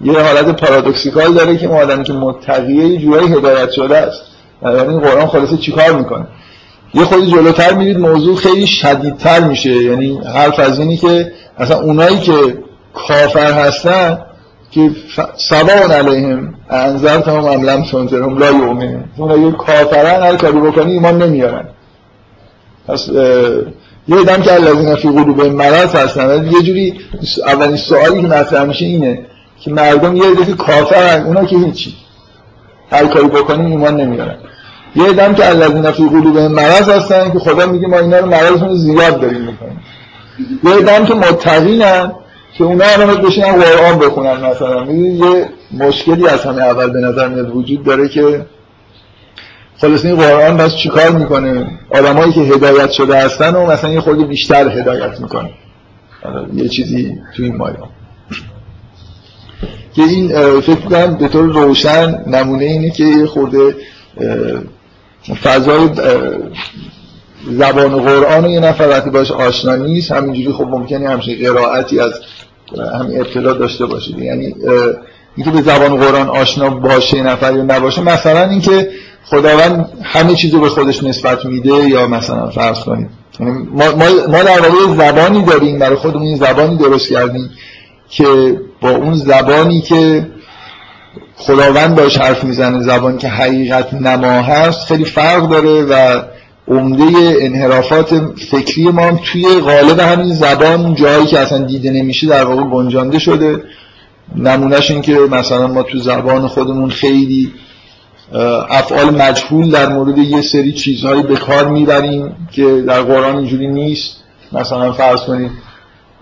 یه 0.01 0.19
حالت 0.19 0.65
پارادوکسیکال 0.65 1.33
داره 1.33 1.57
که 1.57 1.67
ما 1.67 1.75
آدمی 1.75 2.03
که 2.03 2.13
متقیه 2.13 2.88
یه 2.88 2.97
جورایی 2.97 3.27
هدایت 3.27 3.71
شده 3.71 3.97
است. 3.97 4.37
بنابراین 4.62 5.00
قرآن 5.00 5.28
خلاصه 5.28 5.58
چیکار 5.58 5.91
می‌کنه؟ 5.91 6.28
یه 6.93 7.04
خودی 7.04 7.32
جلوتر 7.32 7.74
میرید 7.74 7.98
موضوع 7.98 8.36
خیلی 8.36 8.67
شدیدتر 8.67 9.39
میشه. 9.39 9.84
یعنی 9.84 10.22
حرف 10.34 10.60
از 10.60 10.80
اینی 10.80 10.98
که 10.98 11.32
اصلا 11.58 11.80
اونایی 11.80 12.20
که 12.20 12.58
کافر 12.93 13.52
هستن 13.52 14.20
که 14.72 14.91
سواء 15.36 15.91
علیهم 15.91 16.54
انظر 16.70 17.20
تمام 17.20 17.46
عملم 17.46 17.84
سنترهم 17.84 18.38
لا 18.38 18.52
یؤمنون. 18.52 19.04
اون 19.17 19.32
اگه 19.32 19.52
کافرن 19.52 20.24
هر 20.24 20.36
کاری 20.36 20.60
بکنی 20.60 20.91
ایمان 20.91 21.24
نمیارن. 21.24 21.65
پس 22.88 23.08
یه 24.08 24.24
دم 24.28 24.41
که 24.41 24.54
الذین 24.54 24.96
فی 24.96 25.08
قلوب 25.08 25.41
مرض 25.41 25.96
هستن. 25.96 26.46
یه 26.46 26.62
جوری 26.62 27.00
اولین 27.48 27.78
سوالی 27.78 28.22
که 28.22 28.28
مطرح 28.28 28.63
میشه 28.63 28.86
اینه 28.86 29.20
که 29.60 29.72
مردم 29.72 30.15
یه 30.15 30.34
دفعه 30.34 30.54
کافرن 30.54 31.24
اونا 31.24 31.46
که 31.46 31.58
هیچی. 31.58 31.96
هر 32.91 33.06
کاری 33.06 33.28
بکنی 33.28 33.72
ایمان 33.72 34.02
نمیارن. 34.02 34.36
یه 34.97 35.13
دم 35.13 35.33
که 35.33 35.49
الذین 35.49 35.91
فی 35.91 36.10
قلوب 36.10 36.38
مرض 36.38 36.89
هستن 36.89 37.31
که 37.31 37.39
خدا 37.39 37.65
میگه 37.65 37.88
ما 37.88 37.99
اینا 37.99 38.19
رو 38.19 38.25
مرضشون 38.25 38.75
زیاد 38.75 39.21
داریم 39.21 39.41
می‌کنیم. 39.41 39.79
یه 40.63 40.86
دم 40.86 41.05
که 41.05 41.13
متقینن 41.13 42.12
که 42.57 42.63
اونا 42.63 42.86
هم 42.86 43.15
بشینن 43.15 43.51
قرآن 43.51 43.99
بخونن 43.99 44.45
مثلا. 44.45 44.86
یه 44.91 45.49
مشکلی 45.77 46.27
از 46.27 46.41
همه 46.41 46.62
اول 46.62 46.89
به 46.89 46.99
نظر 46.99 47.27
میاد 47.27 47.55
وجود 47.55 47.83
داره 47.83 48.10
که 48.10 48.45
خلاص 49.77 50.05
این 50.05 50.15
قرآن 50.15 50.57
بس 50.57 50.75
چیکار 50.75 51.10
می‌کنه؟ 51.10 51.67
آدمایی 51.89 52.33
که 52.33 52.41
هدایت 52.41 52.91
شده 52.91 53.25
هستن 53.25 53.55
و 53.55 53.65
مثلا 53.65 53.89
یه 53.89 54.01
خورده 54.01 54.23
بیشتر 54.23 54.79
هدایت 54.79 55.21
می‌کنه. 55.21 55.49
یه 56.53 56.67
چیزی 56.67 57.17
تو 57.36 57.43
این 57.43 57.57
مایه. 57.57 57.75
که 59.95 60.01
این 60.01 60.29
فکر 60.62 60.75
کنم 60.75 61.17
به 61.17 61.27
طور 61.27 61.43
روشن 61.45 62.23
نمونه 62.27 62.65
اینه 62.65 62.89
که 62.89 63.25
خورده 63.25 63.75
فضای 65.34 65.90
زبان 67.52 68.02
قرآن 68.02 68.46
یه 68.46 68.60
نفر 68.60 68.88
وقتی 68.90 69.10
باش 69.10 69.32
آشنا 69.32 69.76
نیست 69.76 70.12
همینجوری 70.12 70.54
خب 70.54 70.63
ممکنه 70.63 71.10
همشه 71.10 71.36
قرائتی 71.36 72.00
از 72.00 72.13
همین 73.00 73.20
ابتلا 73.20 73.54
داشته 73.54 73.86
باشید 73.86 74.20
یعنی 74.20 74.56
اینکه 75.36 75.52
به 75.52 75.62
زبان 75.62 75.98
قرآن 75.98 76.28
آشنا 76.28 76.70
باشه 76.70 77.24
نفر 77.24 77.56
یا 77.56 77.63
نباشه 77.63 78.02
مثلا 78.02 78.50
اینکه 78.50 78.90
خداوند 79.26 79.90
همه 80.04 80.36
چیز 80.36 80.54
رو 80.54 80.60
به 80.60 80.70
خودش 80.70 81.04
نسبت 81.04 81.46
میده 81.46 81.90
یا 81.90 82.08
مثلا 82.08 82.50
فرض 82.50 82.80
کنید. 82.80 83.10
یعنی 83.40 83.52
ما, 83.52 83.84
ما 84.28 84.44
در 84.44 84.60
واقع 84.60 85.08
زبانی 85.08 85.44
داریم 85.44 85.80
برای 85.80 85.96
خودمون 85.96 86.36
زبانی 86.36 86.78
درست 86.78 87.10
کردیم 87.10 87.50
که 88.10 88.26
با 88.82 88.90
اون 88.90 89.16
زبانی 89.16 89.82
که 89.82 90.28
خداوند 91.38 91.95
باش 91.95 92.17
حرف 92.17 92.43
می‌زنه 92.43 92.82
زبانی 92.84 93.17
که 93.17 93.28
حقیقت 93.28 93.93
نما 93.93 94.28
هست 94.28 94.88
خیلی 94.88 95.06
فرق 95.06 95.50
داره 95.50 95.84
و 95.84 96.21
عمده 96.67 97.38
انحرافات 97.41 98.21
فکری 98.52 98.84
ما 98.84 99.02
هم 99.02 99.19
توی 99.23 99.60
غالب 99.60 100.00
همین 100.00 100.34
زبان 100.34 100.95
جایی 100.95 101.26
که 101.26 101.39
اصلا 101.39 101.58
دیده 101.58 101.91
نمیشه 101.91 102.28
در 102.28 102.45
واقع 102.45 102.63
گنجانده 102.63 103.19
شده. 103.19 103.63
نمونهش 104.36 104.91
این 104.91 105.02
که 105.02 105.13
مثلا 105.32 105.67
ما 105.67 105.84
تو 105.84 106.00
زبان 106.00 106.47
خودمون 106.47 106.89
خیلی 106.89 107.54
افعال 108.69 109.10
مجهول 109.15 109.71
در 109.71 109.89
مورد 109.89 110.17
یه 110.17 110.41
سری 110.41 110.71
چیزهایی 110.71 111.23
به 111.23 111.36
کار 111.36 111.67
می‌بریم 111.67 112.36
که 112.52 112.84
در 112.88 113.02
قرآن 113.02 113.36
اینجوری 113.38 113.67
نیست. 113.67 114.23
مثلا 114.52 114.91
فرض 114.91 115.21
کنید 115.21 115.52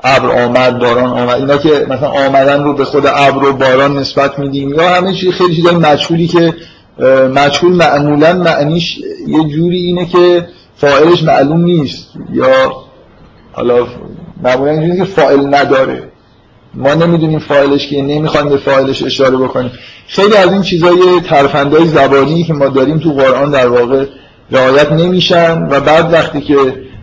ابر 0.05 0.43
آمد 0.43 0.79
باران 0.79 1.09
آمد. 1.09 1.39
اینا 1.39 1.57
که 1.57 1.85
مثلا 1.89 2.09
آمدن 2.09 2.63
رو 2.63 2.73
به 2.73 2.85
خود 2.85 3.03
ابر 3.07 3.43
و 3.43 3.53
باران 3.53 3.97
نسبت 3.97 4.39
میدیم. 4.39 4.69
یا 4.73 4.89
همه 4.89 5.13
چیز 5.13 5.33
خیلی 5.33 5.55
چیزای 5.55 5.75
مجهولی 5.75 6.27
که 6.27 6.53
مجهول 7.35 7.73
معمولا 7.73 8.33
معنیش 8.33 8.97
یه 9.27 9.43
جوری 9.43 9.77
اینه 9.77 10.05
که 10.05 10.47
فاعلش 10.77 11.23
معلوم 11.23 11.63
نیست. 11.63 12.07
یا 12.33 12.47
حالا 13.51 13.87
معمولا 14.43 14.71
اینجوری 14.71 14.97
که 14.97 15.03
فاعل 15.03 15.55
نداره. 15.55 16.03
ما 16.73 16.93
نمی‌دونیم 16.93 17.39
فاعلش 17.39 17.87
که 17.87 18.01
نمی‌خوایم 18.01 18.49
به 18.49 18.57
فاعلش 18.57 19.03
اشاره 19.03 19.37
بکنیم. 19.37 19.71
خیلی 20.07 20.35
از 20.35 20.51
این 20.51 20.61
چیزای 20.61 21.21
ترفندهای 21.29 21.85
زبانی 21.87 22.43
که 22.43 22.53
ما 22.53 22.67
داریم 22.67 22.99
تو 22.99 23.13
قرآن 23.13 23.51
در 23.51 23.67
واقع 23.67 24.05
رعایت 24.51 24.91
نمیشن. 24.91 25.67
و 25.71 25.79
بعد 25.79 26.13
وقتی 26.13 26.41
که 26.41 26.55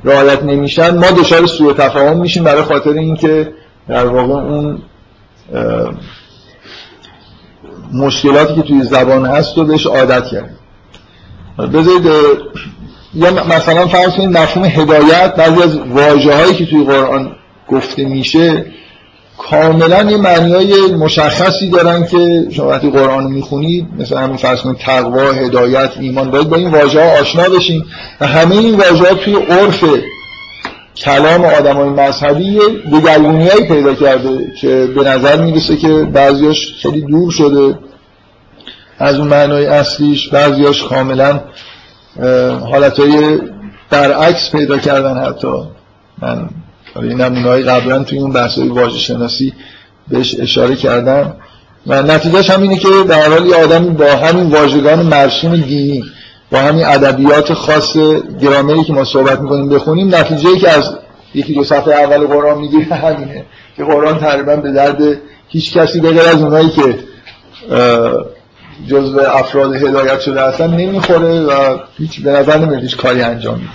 رعایت 0.05 0.43
نمیشن 0.43 0.99
ما 0.99 1.11
دچار 1.11 1.47
سوء 1.47 1.73
تفاهم 1.73 2.21
میشیم 2.21 2.45
برای 2.45 2.63
خاطر 2.63 2.91
اینکه 2.91 3.53
در 3.89 4.07
واقع 4.07 4.35
اون 4.35 4.83
مشکلاتی 7.93 8.55
که 8.55 8.63
توی 8.63 8.83
زبان 8.83 9.27
هست 9.27 9.59
رو 9.59 9.65
بهش 9.65 9.87
عادت 9.87 10.27
کردیم. 10.27 10.59
بذارید 11.59 12.07
یا 13.15 13.31
مثلا 13.31 13.87
فرض 13.87 14.11
کنید 14.17 14.39
مفهوم 14.39 14.65
هدایت 14.65 15.35
بعضی 15.35 15.63
از 15.63 15.79
واجه 15.79 16.35
هایی 16.35 16.55
که 16.55 16.67
توی 16.67 16.85
قرآن 16.85 17.37
گفته 17.69 18.05
میشه 18.05 18.67
کاملا 19.51 20.11
یه 20.11 20.17
معنی 20.17 20.75
مشخصی 20.99 21.71
دارن 21.71 22.07
که 22.07 22.47
شما 22.51 22.69
وقتی 22.69 22.91
قرآن 22.91 23.25
می‌خونید 23.25 23.87
همین 24.17 24.37
فرض 24.37 24.61
کنید 24.61 24.77
تقوا 24.77 25.33
هدایت 25.33 25.91
ایمان 26.01 26.31
باید 26.31 26.49
با 26.49 26.57
این 26.57 26.71
واژه 26.71 27.05
ها 27.05 27.21
آشنا 27.21 27.43
بشین. 27.43 27.85
و 28.21 28.27
همه 28.27 28.55
این 28.55 28.75
واژه 28.75 29.09
ها 29.09 29.15
توی 29.15 29.37
عرف 29.37 29.85
کلام 30.97 31.45
آدم 31.45 31.77
های 31.77 31.89
مذهبی 31.89 32.59
دگرگونی 32.93 33.49
پیدا 33.49 33.95
کرده 33.95 34.53
که 34.61 34.89
به 34.97 35.05
نظر 35.05 35.41
می‌رسه 35.41 35.77
که 35.77 35.89
بعضیاش 35.89 36.75
خیلی 36.83 37.01
دور 37.01 37.31
شده. 37.31 37.79
از 38.99 39.19
اون 39.19 39.29
معنای 39.29 39.67
اصلیش 39.67 40.29
بعضیاش 40.29 40.83
کاملا 40.83 41.41
حالتهای 42.71 43.39
برعکس 43.91 44.51
پیدا 44.53 44.79
کردن 44.79 45.17
حتی. 45.17 45.49
من 46.23 46.49
این 46.97 47.21
نمونه 47.21 47.49
های 47.49 47.63
قبلا 47.63 48.05
توی 48.05 48.19
اون 48.19 48.33
بحث 48.33 48.59
های 48.59 48.69
واژه 48.69 48.99
شناسی 48.99 49.53
بهش 50.09 50.37
اشاره 50.41 50.77
کردم. 50.77 51.37
و 51.87 52.03
نتیجهش 52.03 52.51
هم 52.51 52.63
اینه 52.63 52.77
که 52.77 52.89
در 53.09 53.29
حال 53.29 53.47
یه 53.47 53.57
آدمی 53.57 53.91
با 53.91 54.05
همین 54.05 54.47
واژگان 54.47 55.03
مرشین 55.03 55.53
دینی 55.53 56.05
با 56.51 56.59
همین 56.59 56.87
ادبیات 56.87 57.53
خاص 57.53 57.97
گرامری 58.41 58.85
که 58.85 58.93
ما 58.93 59.05
صحبت 59.05 59.41
می‌کنیم 59.41 59.69
بخونیم 59.69 60.15
نتیجه 60.15 60.49
ای 60.49 60.59
که 60.59 60.71
از 60.71 60.97
یکی 61.35 61.55
دو 61.55 61.65
صفحه 61.65 61.95
اول 61.95 62.27
قرآن 62.27 62.59
می‌گیره 62.59 62.85
همینه 62.85 63.45
که 63.77 63.85
قرآن 63.85 64.19
تقریبا 64.19 64.57
به 64.57 64.73
درد 64.73 65.03
هیچ 65.49 65.73
کسی 65.73 66.01
بغیر 66.01 66.21
از 66.23 66.43
اونایی 66.43 66.71
که 66.71 66.99
جزو 68.89 69.21
افراد 69.21 69.75
هدایت 69.75 70.21
شده 70.21 70.43
اصلا 70.43 70.67
نمی‌خوره 70.67 71.41
و 71.41 71.79
هیچ 71.99 72.21
به 72.21 72.31
نظر 72.31 72.59
نمیاد 72.59 72.83
هیچ 72.83 72.97
کاری 72.97 73.23
انجام 73.23 73.55
میده 73.55 73.71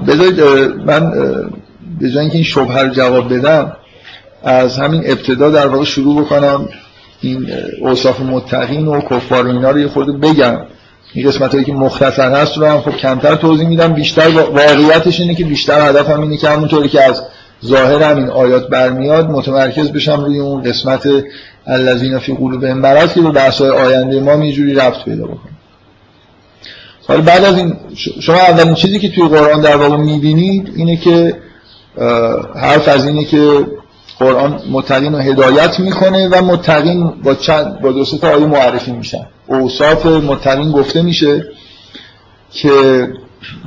بذارید 0.00 0.40
من 0.86 1.10
به 2.00 2.10
جای 2.10 2.18
اینکه 2.18 2.34
این 2.34 2.44
شبه 2.44 2.82
رو 2.82 2.88
جواب 2.88 3.34
بدم 3.34 3.72
از 4.44 4.78
همین 4.78 5.02
ابتدا 5.06 5.50
در 5.50 5.66
واقع 5.66 5.84
شروع 5.84 6.24
بکنم. 6.24 6.68
این 7.20 7.46
اوصاف 7.80 8.20
متقین 8.20 8.86
و 8.86 9.00
کفار 9.00 9.46
و 9.46 9.50
اینا 9.50 9.70
رو 9.70 9.78
یه 9.78 9.88
خورده 9.88 10.12
بگم. 10.12 10.58
این 11.14 11.28
قسمت 11.28 11.52
هایی 11.52 11.64
که 11.64 11.72
مختصر 11.72 12.32
هست 12.32 12.58
رو 12.58 12.66
هم 12.66 12.80
خب 12.80 12.96
کمتر 12.96 13.34
توضیح 13.34 13.68
میدم. 13.68 13.92
بیشتر 13.92 14.28
واقعیتش 14.28 15.20
اینه 15.20 15.34
که 15.34 15.44
بیشتر 15.44 15.88
هدفم 15.88 16.20
اینه 16.20 16.36
که 16.36 16.48
همونطوری 16.48 16.88
که 16.88 17.02
از 17.04 17.22
ظاهر 17.64 18.02
همین 18.02 18.28
آیات 18.28 18.68
برمیاد 18.68 19.30
متمرکز 19.30 19.92
بشم 19.92 20.24
روی 20.24 20.38
اون 20.38 20.62
قسمت 20.62 21.08
الذین 21.66 22.18
فی 22.18 22.34
قلوب 22.34 22.64
مرض 22.64 23.12
که 23.12 23.20
به 23.20 23.30
بحث 23.30 23.62
آینده 23.62 24.20
ما 24.20 24.44
یه 24.44 24.52
جوری 24.52 24.74
رفت 24.74 25.04
پیدا 25.04 25.24
بکنه. 25.24 25.49
حالا 27.10 27.22
بعد 27.22 27.44
از 27.44 27.56
این 27.56 27.76
شما 28.20 28.36
اولین 28.36 28.74
چیزی 28.74 28.98
که 28.98 29.08
توی 29.08 29.28
قرآن 29.28 29.60
در 29.60 29.76
واقع 29.76 29.96
می‌بینید 29.96 30.72
اینه 30.76 30.96
که 30.96 31.36
حرف 32.56 32.88
از 32.88 33.06
اینه 33.06 33.24
که 33.24 33.66
قرآن 34.18 34.60
متقین 34.70 35.12
رو 35.12 35.18
هدایت 35.18 35.80
می‌کنه 35.80 36.28
و 36.28 36.44
متقین 36.44 37.10
با 37.22 37.34
چند 37.34 37.80
با 37.80 37.92
دو 37.92 38.04
تا 38.04 38.28
آیه 38.28 38.46
معرفی 38.46 38.92
میشن. 38.92 39.26
اوصاف 39.46 40.06
متقین 40.06 40.72
گفته 40.72 41.02
میشه 41.02 41.44
که 42.52 43.08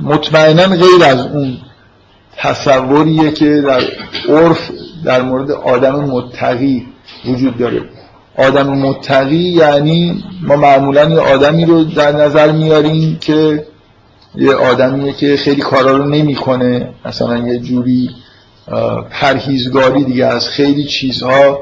مطمئنا 0.02 0.66
غیر 0.66 1.04
از 1.04 1.20
اون 1.20 1.56
تصوریه 2.36 3.30
که 3.30 3.60
در 3.60 3.82
عرف 4.28 4.70
در 5.04 5.22
مورد 5.22 5.50
آدم 5.50 5.94
متقی 5.94 6.86
وجود 7.24 7.58
داره. 7.58 7.82
آدم 8.38 8.68
متقی 8.68 9.36
یعنی 9.36 10.24
ما 10.42 10.56
معمولا 10.56 11.10
یه 11.10 11.20
آدمی 11.20 11.64
رو 11.64 11.84
در 11.84 12.12
نظر 12.12 12.52
میاریم 12.52 13.18
که 13.20 13.66
یه 14.34 14.54
آدمیه 14.54 15.12
که 15.12 15.36
خیلی 15.36 15.60
کارا 15.60 15.96
رو 15.96 16.04
نمی‌کنه. 16.04 16.88
مثلا 17.04 17.38
یه 17.38 17.58
جوری 17.58 18.10
پرهیزگاری 19.10 20.04
دیگه 20.04 20.26
از 20.26 20.48
خیلی 20.48 20.84
چیزها 20.84 21.58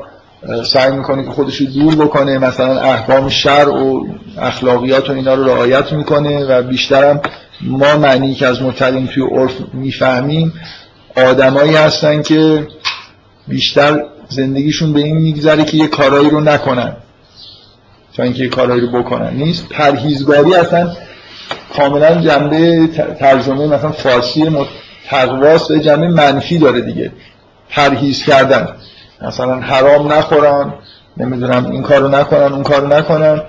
سعی 0.64 0.92
می‌کنه 0.92 1.24
که 1.24 1.30
خودش 1.30 1.56
رو 1.56 1.66
دور 1.66 1.94
بکنه. 1.94 2.38
مثلا 2.38 2.80
احکام 2.80 3.28
شر 3.28 3.68
و 3.68 4.06
اخلاقیات 4.38 5.10
و 5.10 5.12
اینا 5.12 5.34
رو 5.34 5.44
رعایت 5.44 5.92
می‌کنه 5.92 6.44
و 6.44 6.62
بیشترم 6.62 7.20
ما 7.60 7.96
معنی 7.96 8.34
که 8.34 8.46
از 8.46 8.62
متقین 8.62 9.06
توی 9.06 9.22
عرف 9.22 9.52
می‌فهمیم 9.72 10.52
آدمایی 11.16 11.74
هستن 11.74 12.22
که 12.22 12.66
بیشتر 13.48 14.04
زندگیشون 14.32 14.92
به 14.92 15.00
این 15.00 15.16
میگذره 15.16 15.64
که 15.64 15.76
یه 15.76 15.86
کارایی 15.86 16.30
رو 16.30 16.40
نکنن. 16.40 16.96
تا 18.16 18.22
اینکه 18.22 18.42
یه 18.42 18.48
کارایی 18.48 18.80
رو 18.80 19.02
بکنن. 19.02 19.34
نیست. 19.34 19.68
پرهیزگاری 19.68 20.54
اصلا 20.54 20.90
کاملا 21.76 22.20
جنبه 22.20 22.86
ترجمه 23.18 23.66
مثلا 23.66 23.92
فارسی 23.92 24.66
تقواست 25.08 25.68
به 25.68 25.80
جنبه 25.80 26.08
منفی 26.08 26.58
داره 26.58 26.80
دیگه. 26.80 27.12
پرهیز 27.70 28.24
کردن. 28.24 28.68
مثلا 29.22 29.60
حرام 29.60 30.12
نخورن. 30.12 30.74
نمی‌دونم 31.16 31.70
این 31.70 31.82
کارو 31.82 32.08
نکنن 32.08 32.52
اون 32.52 32.62
کارو 32.62 32.86
نکنن. 32.86 33.42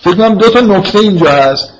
فکر 0.00 0.14
کنم 0.14 0.34
دو 0.34 0.48
تا 0.48 0.60
نکته 0.60 0.98
اینجا 0.98 1.30
هست. 1.30 1.72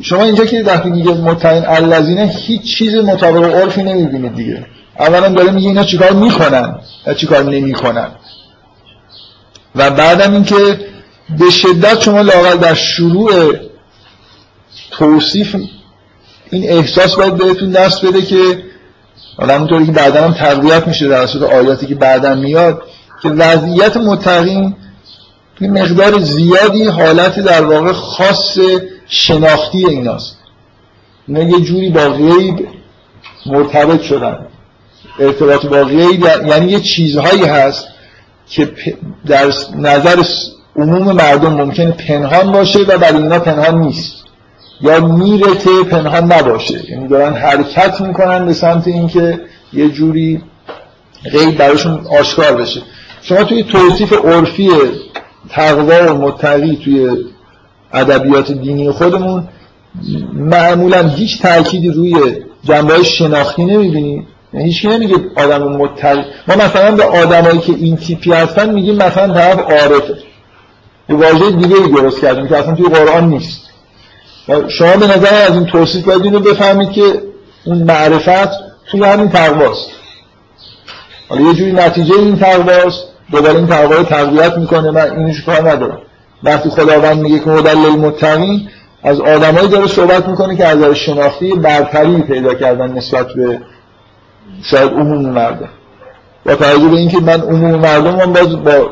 شما 0.00 0.24
اینجا 0.24 0.44
که 0.44 0.62
وقتی 0.62 0.90
میگه 0.90 1.14
متعین 1.14 1.66
الذینه 1.66 2.26
هیچ 2.26 2.76
چیز 2.76 2.94
مطابق 2.94 3.54
عرفی 3.54 3.82
نمی‌بینید 3.82 4.34
دیگه. 4.34 4.66
اولا 5.00 5.28
داره 5.28 5.50
میگه 5.50 5.68
اینا 5.68 5.84
چیکار 5.84 6.12
می‌کنن 6.12 6.78
و 7.06 7.14
چیکار 7.14 7.44
نمی‌کنن. 7.44 8.08
و 9.76 9.90
بعدم 9.90 10.32
اینکه 10.32 10.80
به 11.38 11.50
شدت 11.50 12.00
شما 12.00 12.20
لاقل 12.20 12.56
در 12.56 12.74
شروع 12.74 13.54
توصیف 14.90 15.56
این 16.50 16.70
احساس 16.70 17.14
باید 17.14 17.36
بهتون 17.36 17.70
دست 17.70 18.04
بده 18.04 18.22
که 18.22 18.62
حالا 19.36 19.54
همونطوری 19.54 19.86
که 19.86 19.92
بعدا 19.92 20.24
هم 20.24 20.32
تقویت 20.32 20.88
میشه 20.88 21.08
در 21.08 21.22
اصل 21.22 21.44
آیاتی 21.44 21.86
که 21.86 21.94
بعدا 21.94 22.34
میاد 22.34 22.82
که 23.22 23.28
وضعیت 23.28 23.96
متقین 23.96 24.76
این 25.60 25.72
مقدار 25.82 26.20
زیادی 26.20 26.84
حالت 26.84 27.40
در 27.40 27.64
واقع 27.64 27.92
خاص 27.92 28.58
شناختی 29.06 29.86
ایناست. 29.88 30.36
اینا 31.28 31.42
یه 31.42 31.60
جوری 31.60 31.90
با 31.90 32.08
غیب 32.08 32.68
مرتبط 33.46 34.02
شدن. 34.02 34.46
ارتباط 35.18 35.66
با 35.66 35.84
غیب 35.84 36.26
یعنی 36.46 36.72
یه 36.72 36.80
چیزهایی 36.80 37.44
هست 37.44 37.88
که 38.48 38.72
در 39.26 39.52
نظر 39.78 40.22
عموم 40.76 41.12
مردم 41.12 41.52
ممکنه 41.52 41.90
پنهان 41.90 42.52
باشه 42.52 42.78
و 42.78 42.98
برای 42.98 43.22
اینا 43.22 43.38
پنهان 43.38 43.80
نیست. 43.80 44.14
یا 44.80 45.00
میرته 45.00 45.82
پنهان 45.90 46.32
نباشه. 46.32 46.90
یعنی 46.90 47.08
دارن 47.08 47.34
حرکت 47.34 48.00
می‌کنن 48.00 48.46
به 48.46 48.52
سمت 48.52 48.88
اینکه 48.88 49.40
یه 49.72 49.88
جوری 49.88 50.42
غیب 51.32 51.58
براشون 51.58 52.06
آشکار 52.20 52.52
بشه. 52.52 52.82
شما 53.22 53.44
توی 53.44 53.62
توصیف 53.62 54.12
عرفی 54.12 54.70
تقوا 55.48 56.14
و 56.14 56.18
متقی 56.18 56.76
توی 56.84 57.10
ادبیات 57.92 58.52
دینی 58.52 58.90
خودمون 58.90 59.48
معمولا 60.32 61.08
هیچ 61.08 61.42
تأکیدی 61.42 61.88
روی 61.88 62.14
جنبه 62.64 63.02
شناختی 63.02 63.64
نمی‌بینید 63.64 64.26
هیچ 64.54 64.84
نمیگه 64.84 65.16
آدم 65.36 65.62
متقی 65.62 66.24
ما 66.48 66.54
مثلا 66.54 66.90
به 66.90 67.04
آدمایی 67.04 67.58
که 67.58 67.72
این 67.72 67.96
تیپی 67.96 68.32
هستن 68.32 68.74
میگیم 68.74 68.96
مثلا 68.96 69.34
طرف 69.34 69.58
عارفه 69.58 70.14
یه 71.08 71.16
واژه 71.16 71.50
دیگه 71.50 71.76
ای 71.76 71.88
درست 71.88 72.20
کردیم 72.20 72.48
که 72.48 72.56
اصلا 72.56 72.74
توی 72.74 72.88
قرآن 72.88 73.28
نیست. 73.28 73.60
شما 74.68 74.96
به 74.96 75.06
نظر 75.06 75.34
از 75.48 75.54
این 75.54 75.66
توصیف 75.66 76.04
باید 76.04 76.22
اینو 76.22 76.40
بفهمید 76.40 76.90
که 76.90 77.02
اون 77.64 77.82
معرفت 77.82 78.50
توی 78.90 79.04
همین 79.04 79.28
تقواست. 79.28 79.90
حالا 81.28 81.40
یه 81.42 81.54
جوری 81.54 81.72
نتیجه 81.72 82.14
این 82.14 82.36
تقواست 82.36 83.04
دوباره 83.30 83.56
این 83.56 83.66
تقوا 83.66 83.94
رو 83.94 84.02
تقویت 84.02 84.58
می‌کنه. 84.58 84.90
من 84.90 85.10
اینش 85.10 85.42
کار 85.42 85.70
ندارم. 85.70 85.98
وقتی 86.42 86.70
خداوند 86.70 87.18
میگه 87.18 87.38
که 87.38 87.50
هدل 87.50 87.78
للمتقین 87.78 88.68
از 89.02 89.20
آدمایی 89.20 89.68
داره 89.68 89.86
صحبت 89.86 90.28
می‌کنه 90.28 90.56
که 90.56 90.66
از 90.66 90.84
شناختی 90.84 91.52
برتری 91.52 92.22
پیدا 92.22 92.54
کردن 92.54 92.92
نسبت 92.92 93.26
به 93.26 93.60
شاید 94.62 94.92
عموم 94.92 95.26
مردم. 95.26 95.68
با 96.46 96.54
توجه 96.54 96.88
به 96.88 96.96
اینکه 96.96 97.18
من 97.18 97.40
عموم 97.40 97.80
مردم 97.80 98.16
هم 98.20 98.32
باز 98.32 98.64
با 98.64 98.90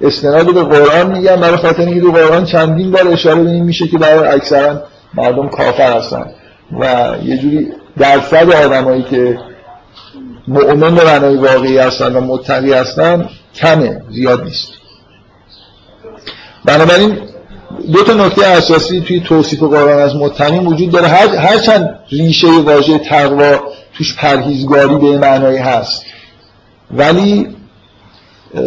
استناد 0.00 0.54
به 0.54 0.62
قرآن 0.62 1.18
میگم 1.18 1.36
برای 1.36 1.56
خاطر 1.56 1.82
اینکه 1.82 2.00
تو 2.00 2.12
قرآن 2.12 2.44
چندین 2.44 2.90
بار 2.90 3.08
اشاره 3.08 3.42
به 3.42 3.50
این 3.50 3.64
میشه 3.64 3.88
که 3.88 3.98
برای 3.98 4.28
اکثرا 4.28 4.82
مردم 5.14 5.48
کافر 5.48 5.96
هستن. 5.96 6.26
و 6.80 7.14
یه 7.24 7.38
جوری 7.38 7.68
درصد 7.98 8.52
آدمایی 8.52 9.02
که 9.02 9.38
مؤمن 10.48 10.94
به 10.94 11.04
معنای 11.04 11.36
واقعی 11.36 11.78
هستن 11.78 12.16
و 12.16 12.20
متقی 12.20 12.72
هستن 12.72 13.28
کمه 13.54 14.02
زیاد 14.10 14.44
نیست. 14.44 14.72
بنابراین 16.64 17.18
دو 17.92 18.02
تا 18.04 18.12
نکته 18.12 18.46
اساسی 18.46 19.00
توی 19.00 19.20
توصیف 19.20 19.62
قرآن 19.62 19.98
از 19.98 20.16
متقین 20.16 20.66
وجود 20.66 20.90
داره. 20.90 21.08
هر 21.08 21.36
هرچند 21.36 21.98
ریشه 22.10 22.46
واژه 22.64 22.98
تقوا 22.98 23.60
توش 23.94 24.16
پرهیزگاری 24.16 24.96
به 24.96 25.18
معنای 25.18 25.56
هست. 25.56 26.04
ولی 26.90 27.56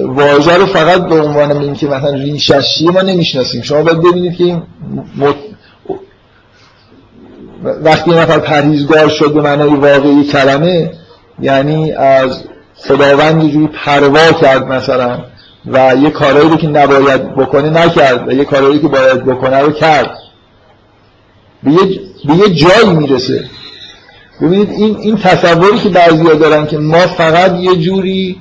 واژه 0.06 0.58
رو 0.58 0.66
فقط 0.66 1.06
به 1.08 1.22
عنوان 1.22 1.52
این 1.52 1.74
که 1.74 1.88
مثلا 1.88 2.10
ریشش 2.10 2.82
ما 2.82 3.02
نمی‌شناسیم. 3.02 3.62
شما 3.62 3.84
باید 3.84 4.02
ببینید 4.02 4.38
که 4.38 4.62
مت... 5.18 5.36
وقتی 7.64 8.12
یه 8.12 8.18
نفر 8.18 8.40
پرهیزگار 8.40 9.10
شد 9.10 9.34
به 9.34 9.42
معنای 9.42 9.70
واقعی 9.70 10.24
کلمه 10.24 10.92
یعنی 11.40 11.92
از 11.92 12.44
خداوند 12.76 13.44
یه 13.44 13.52
جوری 13.52 13.68
پروا 13.68 14.32
کرد 14.32 14.68
مثلا 14.68 15.20
و 15.66 15.96
یه 16.02 16.10
کارهایی 16.10 16.50
رو 16.50 16.58
که 16.58 16.68
نباید 16.68 17.36
بکنه 17.36 17.70
نکرد 17.70 18.28
و 18.28 18.32
یه 18.32 18.46
کارهایی 18.46 18.80
که 18.80 18.88
باید 18.88 19.26
بکنه 19.26 19.60
رو 19.60 19.72
کرد. 19.72 20.18
به 21.64 21.72
یه, 21.72 21.80
به 22.26 22.34
یه 22.34 22.50
جایی 22.50 22.90
می‌رسه. 22.90 23.50
ببینید 24.42 24.70
این, 24.70 24.98
این 24.98 25.18
تصوری 25.18 25.80
که 25.80 25.90
بعضی 25.90 26.24
دارن 26.24 26.68
که 26.68 26.78
ما 26.78 27.08
فقط 27.08 27.56
یه 27.60 27.76
جوری 27.76 28.38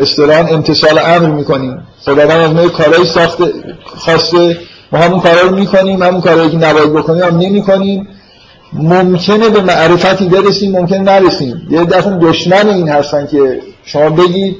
اصطلاحا 0.00 0.46
امتصال 0.46 0.98
امر 0.98 1.28
می‌کنیم. 1.28 1.82
خداوند 2.04 2.30
از 2.30 2.50
ما 2.50 2.68
کارهای 2.68 3.04
ساخته 3.04 3.52
خواسته. 3.84 4.58
ما 4.92 4.98
همون 4.98 5.20
کارا 5.20 5.40
رو 5.40 5.56
می‌کنیم 5.56 6.02
همون 6.02 6.20
کارهایی 6.20 6.50
که 6.50 6.56
نباید 6.56 6.92
بکنیم 6.92 7.24
هم 7.24 7.38
نمی‌کنیم. 7.38 8.08
ممکنه 8.72 9.48
به 9.48 9.60
معرفتی 9.60 10.28
برسیم 10.28 10.72
ممکن 10.72 10.96
نرسیم. 10.96 11.68
یه 11.70 11.84
دفعه 11.84 12.18
دشمن 12.18 12.68
این 12.68 12.88
هستن 12.88 13.26
که 13.26 13.60
شما 13.84 14.10
بگید 14.10 14.56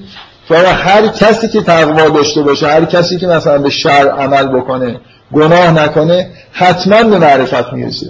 شما 0.49 0.59
هر 0.59 1.07
کسی 1.07 1.49
که 1.49 1.63
تقوا 1.63 2.09
داشته 2.09 2.43
باشه 2.43 2.67
هر 2.67 2.85
کسی 2.85 3.19
که 3.19 3.27
مثلا 3.27 3.59
به 3.59 3.71
شر 3.71 4.09
عمل 4.09 4.47
بکنه 4.47 5.01
گناه 5.33 5.71
نکنه 5.71 6.31
حتما 6.53 7.03
به 7.03 7.19
معرفت 7.19 7.73
می‌رسه. 7.73 8.07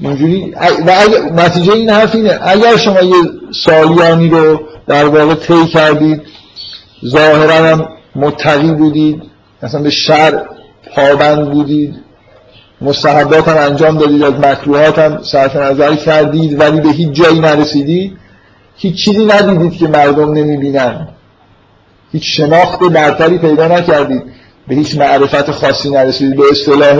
اینجوری 0.00 0.54
و 0.86 0.92
نتیجه 1.34 1.72
این 1.72 1.90
حرف 1.90 2.14
اینه 2.14 2.38
اگر 2.42 2.76
شما 2.76 3.00
یه 3.00 3.14
سالیانی 3.64 4.28
رو 4.28 4.60
در 4.86 5.04
واقع 5.04 5.34
طی 5.34 5.66
کردید 5.66 6.22
ظاهرا 7.06 7.54
هم 7.54 7.88
متقی 8.16 8.72
بودید 8.72 9.22
مثلا 9.62 9.82
به 9.82 9.90
شر 9.90 10.42
پابند 10.94 11.50
بودید 11.50 11.94
مستحبات 12.80 13.48
هم 13.48 13.56
انجام 13.56 13.98
دادید 13.98 14.22
از 14.22 14.32
مکروهات 14.32 14.98
هم 14.98 15.22
صرف 15.22 15.56
نظر 15.56 15.94
کردید 15.94 16.60
ولی 16.60 16.80
به 16.80 16.88
هیچ 16.88 17.10
جایی 17.10 17.40
نرسیدید 17.40 18.16
هیچ 18.78 19.04
چیزی 19.04 19.24
ندیدید 19.24 19.78
که 19.78 19.88
مردم 19.88 20.32
نمی‌بینن. 20.32 21.08
هیچ 22.12 22.36
شناخت 22.36 22.78
برتری 22.78 23.38
پیدا 23.38 23.68
نکردید. 23.68 24.22
به 24.68 24.74
هیچ 24.74 24.96
معرفت 24.96 25.50
خاصی 25.50 25.90
نرسیدید. 25.90 26.36
به 26.36 26.42
اصطلاح 26.50 26.98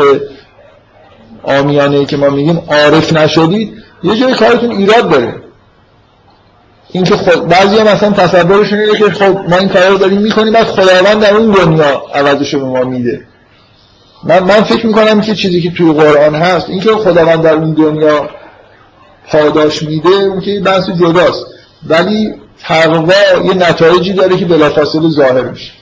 آمیانه 1.42 2.06
که 2.06 2.16
ما 2.16 2.28
میگیم 2.28 2.62
عارف 2.68 3.12
نشدید 3.12 3.82
یه 4.02 4.16
جای 4.16 4.34
کارتون 4.34 4.70
ایراد 4.70 5.10
داره. 5.10 5.34
اینکه 6.92 7.16
خود 7.16 7.48
بعضی 7.48 7.78
هم 7.78 7.88
مثلا 7.88 8.10
تصورشون 8.10 8.78
اینه 8.78 8.98
که 8.98 9.10
خب 9.10 9.38
ما 9.48 9.56
این 9.56 9.68
کار 9.68 9.88
رو 9.88 9.98
داریم 9.98 10.18
می‌کنیم 10.18 10.52
بعد 10.52 10.66
خداوند 10.66 11.22
در 11.22 11.34
اون 11.34 11.50
دنیا 11.50 12.02
عوضش 12.14 12.54
به 12.54 12.64
ما 12.64 12.80
میده. 12.80 13.26
من 14.24 14.38
من 14.38 14.62
فکر 14.62 14.86
می‌کنم 14.86 15.20
که 15.20 15.34
چیزی 15.34 15.62
که 15.62 15.70
توی 15.70 15.92
قرآن 15.92 16.34
هست 16.34 16.68
اینکه 16.70 16.90
خداوند 16.90 17.42
در 17.42 17.54
اون 17.54 17.74
دنیا 17.74 18.28
پاداش 19.28 19.82
میده 19.82 20.08
اون 20.08 20.40
که 20.40 20.60
بحث 20.60 20.90
جداست. 20.90 21.46
ولی 21.86 22.34
تقوا 22.62 23.12
یه 23.44 23.54
نتایجی 23.54 24.12
داره 24.12 24.36
که 24.36 24.44
بلافاصله 24.44 25.08
ظاهر 25.08 25.42
میشه. 25.42 25.72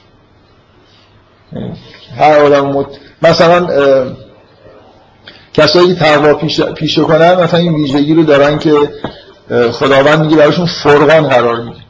هر 2.19 2.39
آدم 2.39 2.67
مت... 2.67 2.87
مثلا 3.23 3.69
کسایی 5.57 5.89
که 5.89 5.95
تقوا 5.95 6.35
پیش... 6.35 6.61
پیشه 6.61 7.03
کنن 7.03 7.35
مثلا 7.35 7.61
این 7.61 7.75
ویژگی 7.75 8.15
رو 8.15 8.23
دارن 8.23 8.59
که 8.59 8.91
خداوند 9.73 10.21
میگه 10.21 10.37
براشون 10.37 10.67
فرقان 10.67 11.29
قرار 11.29 11.61
میده. 11.61 11.81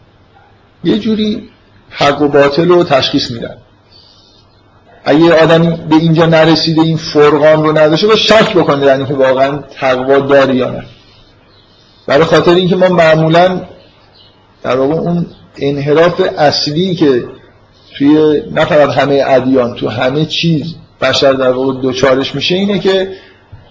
یه 0.85 0.99
جوری 0.99 1.49
حق 1.91 2.23
و 2.23 2.29
باطل 2.29 2.69
رو 2.69 2.85
تشخیص 2.85 3.31
میدن. 3.31 3.57
اگه 5.05 5.43
آدمی 5.43 5.71
به 5.89 5.97
اینجا 5.97 6.27
نرسیده 6.27 6.83
این 6.83 6.97
فرقان 6.97 7.63
رو 7.63 7.79
نداشته 7.79 8.07
با 8.07 8.17
شک 8.17 8.55
بکنه 8.55 8.87
یعنی 8.87 9.07
که 9.07 9.15
واقعا 9.15 9.59
تقوا 9.81 10.19
داری 10.19 10.57
یا 10.57 10.71
نه. 10.71 10.85
برای 12.07 12.25
خاطر 12.25 12.55
اینکه 12.55 12.77
ما 12.77 12.89
معمولا 12.89 13.61
در 14.63 14.77
واقع 14.77 14.95
اون 14.95 15.27
انحراف 15.59 16.21
اصلی 16.39 16.95
که 16.95 17.25
توی 17.99 18.43
نه 18.53 18.65
فقط 18.65 18.89
همه 18.89 19.25
ادیان 19.27 19.75
تو 19.75 19.89
همه 19.89 20.25
چیز 20.25 20.75
بشر 21.01 21.33
در 21.33 21.51
واقع 21.51 21.81
دوچارش 21.81 22.35
میشه 22.35 22.55
اینه 22.55 22.79
که 22.79 23.13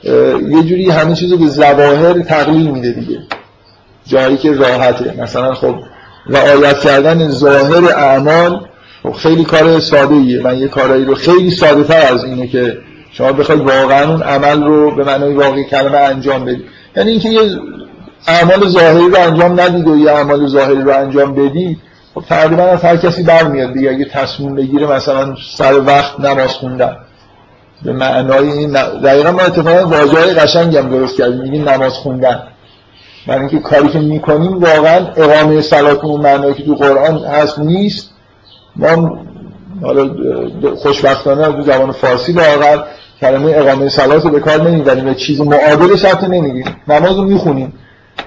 یه 0.04 0.64
جوری 0.64 0.90
همه 0.90 1.16
چیز 1.16 1.32
رو 1.32 1.38
به 1.38 1.48
زواهر 1.48 2.14
تقلیل 2.14 2.72
میده 2.72 2.92
دیگه. 2.92 3.20
جایی 4.06 4.38
که 4.38 4.54
راحته. 4.54 5.14
مثلا 5.22 5.54
خب 5.54 5.76
رعایت 6.28 6.80
کردن 6.80 7.30
ظاهر 7.30 7.86
اعمال 7.86 8.66
خب 9.04 9.12
خیلی 9.12 9.44
کار 9.44 9.80
ساده 9.80 10.16
ایه 10.16 10.42
من 10.42 10.58
یه 10.58 10.68
کارایی 10.68 11.06
رو 11.06 11.16
خیلی 11.16 11.52
ساده 11.52 11.84
تر 11.84 12.14
از 12.14 12.24
اینه 12.24 12.48
که 12.48 12.78
شما 13.12 13.32
بخواید 13.32 13.62
واقعا 13.62 14.12
اون 14.12 14.22
عمل 14.22 14.64
رو 14.64 14.96
به 14.96 15.04
معنای 15.04 15.34
واقعی 15.34 15.64
کلمه 15.64 15.98
انجام 15.98 16.46
بدید 16.46 16.66
یعنی 16.96 17.12
اینکه 17.12 17.30
یه 17.30 17.42
اعمال 18.28 18.68
ظاهری 18.68 19.10
رو 19.10 19.20
انجام 19.20 19.60
ندید 19.60 19.88
و 19.88 19.98
یه 19.98 20.12
اعمال 20.12 20.48
ظاهری 20.48 20.82
رو 20.82 20.98
انجام 20.98 21.36
بدید 21.36 21.78
خب 22.16 22.24
تقریبا 22.30 22.64
از 22.64 22.84
هر 22.84 22.98
کسی 22.98 23.24
برمیاد 23.24 23.74
دیگه. 23.74 23.90
اگه 23.90 24.06
تصمیم 24.06 24.56
بگیره 24.56 24.88
مثلا 24.88 25.36
سر 25.58 25.80
وقت 25.80 26.20
نماز 26.20 26.52
خوندن. 26.52 26.96
به 27.86 27.94
معنای 27.94 28.52
این 28.52 28.72
دقیقا 29.04 29.32
ما 29.32 29.42
اتفاقا 29.42 29.88
واژه 29.88 30.20
های 30.20 30.34
قشنگ 30.34 30.78
هم 30.78 30.90
درست 30.90 31.18
کردیم. 31.18 31.42
میگیم 31.42 31.70
نماز 31.70 31.94
خوندن. 31.94 32.44
برای 33.28 33.40
اینکه 33.40 33.60
کاری 33.60 33.90
که 33.90 34.00
می‌کنیم 34.00 34.60
واقعا 34.60 35.08
اقامه 35.18 35.62
صلات 35.62 36.04
اون 36.04 36.22
معنایی 36.22 36.54
که 36.54 36.64
تو 36.64 36.76
قرآن 36.76 37.18
هست 37.18 37.60
نیست. 37.60 38.10
ما 38.76 39.20
حالا 39.82 40.10
خوشبختانه 40.76 41.46
تو 41.46 41.62
زبان 41.62 41.92
فارسی 41.92 42.34
لاقل 42.34 42.84
کلمه 43.22 43.52
اقامه 43.56 43.90
صلات 43.90 44.24
رو 44.24 44.30
به 44.30 44.40
کار 44.40 44.70
نمی‌بریم 44.70 45.14
چیز 45.14 45.42
معادلش 45.42 46.06
حتی 46.06 46.28
نمیگیم 46.28 46.76
نماز 46.88 47.16
رو 47.16 47.24
می‌خونیم. 47.24 47.74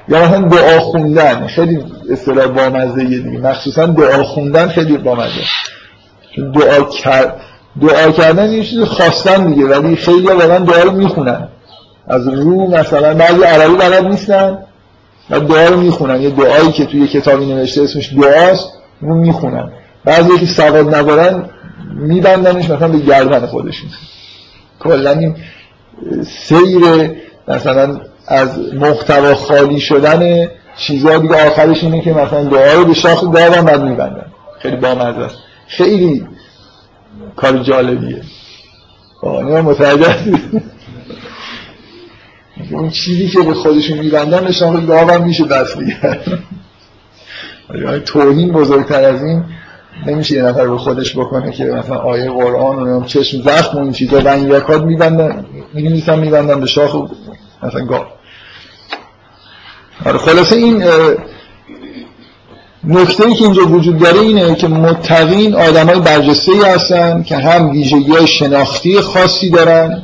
یا 0.08 0.24
مثلا 0.24 0.48
دعا 0.48 0.80
خوندن. 0.80 1.46
خیلی 1.46 1.84
اصطلاح 2.12 2.46
بامزه 2.46 3.04
دیگه. 3.04 3.38
مخصوصا 3.38 3.86
دعا 3.86 4.24
خوندن 4.24 4.68
خیلی 4.68 4.98
بامزه. 4.98 5.40
دعا 6.54 6.82
کرد 6.84 7.40
دعا 7.80 8.10
کردن 8.10 8.50
یه 8.50 8.64
چیز 8.64 8.82
خواستن 8.82 9.46
دیگه 9.46 9.66
ولی 9.66 9.96
خیلی 9.96 10.26
واقعا 10.26 10.58
دعا 10.58 10.82
رو 10.82 10.90
می‌خونن. 10.90 11.48
از 12.08 12.28
رو 12.28 12.70
مثلا 12.70 13.14
بعضی 13.14 13.42
عربی 13.42 13.74
بلد 13.74 14.04
نیستن 14.04 14.58
و 15.30 15.40
دعا 15.40 15.68
رو 15.68 15.80
می‌خونن. 15.80 16.22
یه 16.22 16.30
دعایی 16.30 16.72
که 16.72 16.86
توی 16.86 17.08
کتابی 17.08 17.46
نوشته 17.46 17.82
اسمش 17.82 18.14
دعاست 18.14 18.68
رو 19.00 19.14
می‌خونن. 19.14 19.70
بعضی 20.04 20.38
که 20.38 20.46
سواد 20.46 20.94
ندارن 20.94 21.44
میبندنش 21.94 22.70
مثلا 22.70 22.88
به 22.88 22.98
گردن 22.98 23.46
خودشون 23.46 23.90
کلا 24.80 25.10
این 25.10 25.36
سیر 26.26 27.10
مثلا 27.48 28.00
از 28.26 28.58
محتوا 28.74 29.34
خالی 29.34 29.80
شدن 29.80 30.48
چیزا 30.76 31.18
دیگه 31.18 31.46
آخرش 31.46 31.84
اینه 31.84 32.00
که 32.00 32.12
مثلا 32.12 32.44
دعا 32.44 32.72
رو 32.72 32.84
به 32.84 32.94
شاخ 32.94 33.24
گاو 33.24 33.62
بعد 33.62 33.82
میبندن 33.82 34.26
خیلی 34.58 34.76
بامزه 34.76 35.20
است. 35.20 35.36
خیلی 35.66 36.26
کار 37.36 37.58
جالبیه. 37.58 38.22
آنه 39.22 39.60
متوجه 39.60 40.16
اون 42.70 42.90
چیزی 42.90 43.28
که 43.28 43.42
به 43.42 43.54
خودشون 43.54 43.98
میبندن 43.98 44.50
گاو 44.86 45.10
هم 45.10 45.24
میشه 45.24 45.44
دست 45.44 45.78
دیگر 45.78 46.38
توهین 47.98 48.52
بزرگتر 48.52 49.04
از 49.04 49.22
این 49.22 49.44
نمیشه 50.06 50.34
یه 50.34 50.42
نفر 50.42 50.68
به 50.68 50.78
خودش 50.78 51.16
بکنه 51.16 51.52
که 51.52 51.64
مثلا 51.64 51.96
آیه 51.96 52.30
قرآن 52.30 52.78
و 52.78 53.04
چشم 53.04 53.42
زخم 53.42 53.78
و 53.78 53.80
این 53.80 53.92
چیزا 53.92 54.20
و 54.20 54.28
این 54.28 54.50
یکات 54.50 54.82
میبندن 54.82 55.44
میبندن 55.74 56.18
میبندن 56.18 56.60
به 56.60 56.66
شاخ 56.66 57.10
مثلا 57.62 57.84
گاو 57.84 58.04
آره 60.06 60.18
خلاصه 60.18 60.56
این 60.56 60.84
نکته 62.84 63.26
ای 63.26 63.34
که 63.34 63.44
اینجا 63.44 63.66
وجود 63.66 63.98
داره 63.98 64.20
اینه 64.20 64.54
که 64.54 64.68
متقین 64.68 65.54
آدمای 65.54 66.00
برجسته 66.00 66.52
ای 66.52 66.60
هستن 66.60 67.22
که 67.22 67.36
هم 67.36 67.70
ویژگی 67.70 68.12
های 68.12 68.26
شناختی 68.26 69.00
خاصی 69.00 69.50
دارن 69.50 70.02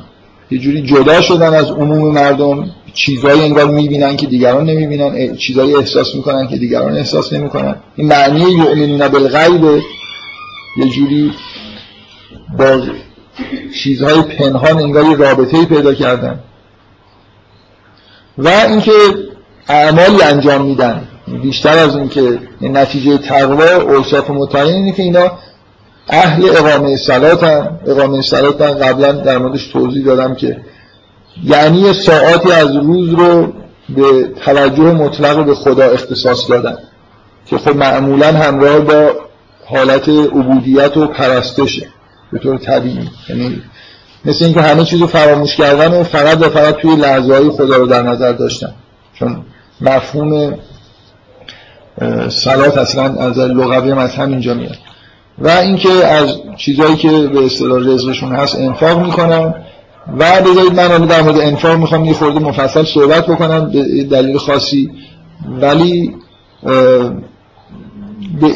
یه 0.50 0.58
جوری 0.58 0.82
جدا 0.82 1.20
شدن 1.20 1.54
از 1.54 1.70
عموم 1.70 2.14
مردم 2.14 2.70
چیزایی 2.94 3.42
انگار 3.42 3.70
می‌بینن 3.70 4.16
که 4.16 4.26
دیگران 4.26 4.64
نمی‌بینن 4.64 5.36
چیزایی 5.36 5.76
احساس 5.76 6.14
می‌کنن 6.14 6.48
که 6.48 6.56
دیگران 6.56 6.96
احساس 6.96 7.32
نمی‌کنن. 7.32 7.76
این 7.96 8.08
معنی 8.08 8.52
یؤمنون 8.52 9.08
بالغیب 9.08 9.64
یه 10.76 10.88
جوری 10.88 11.32
با 12.58 12.82
چیزهای 13.82 14.22
پنهان 14.22 14.78
انگار 14.78 15.04
یه 15.04 15.16
رابطه 15.16 15.64
پیدا 15.64 15.94
کردن. 15.94 16.40
و 18.38 18.48
اینکه 18.48 18.92
اعمالی 19.68 20.22
انجام 20.22 20.64
میدن. 20.64 21.08
بیشتر 21.28 21.78
از 21.78 21.96
اون 21.96 22.08
که 22.08 22.38
نتیجه 22.60 23.18
تقوا 23.18 23.94
اوصاف 23.94 24.30
متعین 24.30 24.74
اینه 24.74 24.92
که 24.92 25.02
اینا 25.02 25.32
اهل 26.08 26.48
اقامه 26.56 26.96
صلات 26.96 27.44
هم 27.44 27.78
اقامه 27.86 28.22
صلات 28.22 28.60
هم 28.60 28.74
قبلا 28.74 29.12
در 29.12 29.38
موردش 29.38 29.66
توضیح 29.66 30.04
دادم 30.04 30.34
که 30.34 30.60
یعنی 31.44 31.92
ساعاتی 31.92 32.52
از 32.52 32.76
روز 32.76 33.08
رو 33.10 33.52
به 33.88 34.28
توجه 34.44 34.82
مطلق 34.82 35.44
به 35.44 35.54
خدا 35.54 35.84
اختصاص 35.84 36.50
دادن 36.50 36.78
که 37.46 37.58
خب 37.58 37.76
معمولا 37.76 38.32
همراه 38.32 38.80
با 38.80 39.10
حالت 39.66 40.08
عبودیت 40.08 40.96
و 40.96 41.06
پرستشه 41.06 41.86
به 42.32 42.38
طور 42.38 42.58
طبیعی. 42.58 43.10
یعنی 43.28 43.62
مثل 44.24 44.44
اینکه 44.44 44.60
همه 44.60 44.84
چیز 44.84 45.00
رو 45.00 45.06
فراموش 45.06 45.56
کردن 45.56 46.00
و 46.00 46.04
فقط 46.04 46.42
و 46.42 46.48
فقط 46.48 46.76
توی 46.76 46.96
لحظه 46.96 47.34
های 47.34 47.50
خدا 47.50 47.76
رو 47.76 47.86
در 47.86 48.02
نظر 48.02 48.32
داشتن. 48.32 48.74
چون 49.14 49.44
مفهوم 49.80 50.54
سلات 52.28 52.78
اصلا 52.78 53.04
از 53.04 53.38
لغوی 53.38 53.90
هم 53.90 53.98
از 53.98 54.14
همینجا 54.14 54.54
میاد. 54.54 54.78
و 55.38 55.48
اینکه 55.48 55.90
از 55.90 56.40
چیزهایی 56.56 56.96
که 56.96 57.08
به 57.08 57.44
اصطلاح 57.44 57.78
رزقشون 57.78 58.32
هست 58.32 58.58
انفاق 58.58 59.06
می‌کنن. 59.06 59.54
و 60.18 60.40
بذارید 60.40 60.80
من 60.80 61.06
در 61.06 61.22
مورد 61.22 61.40
انفاق 61.40 61.78
می‌خوام 61.78 62.04
یه 62.04 62.12
خورده 62.12 62.38
مفصل 62.38 62.84
صحبت 62.84 63.26
بکنم 63.26 63.70
به 63.70 64.04
دلیل 64.04 64.38
خاصی. 64.38 64.90
ولی 65.60 66.14
به, 68.40 68.48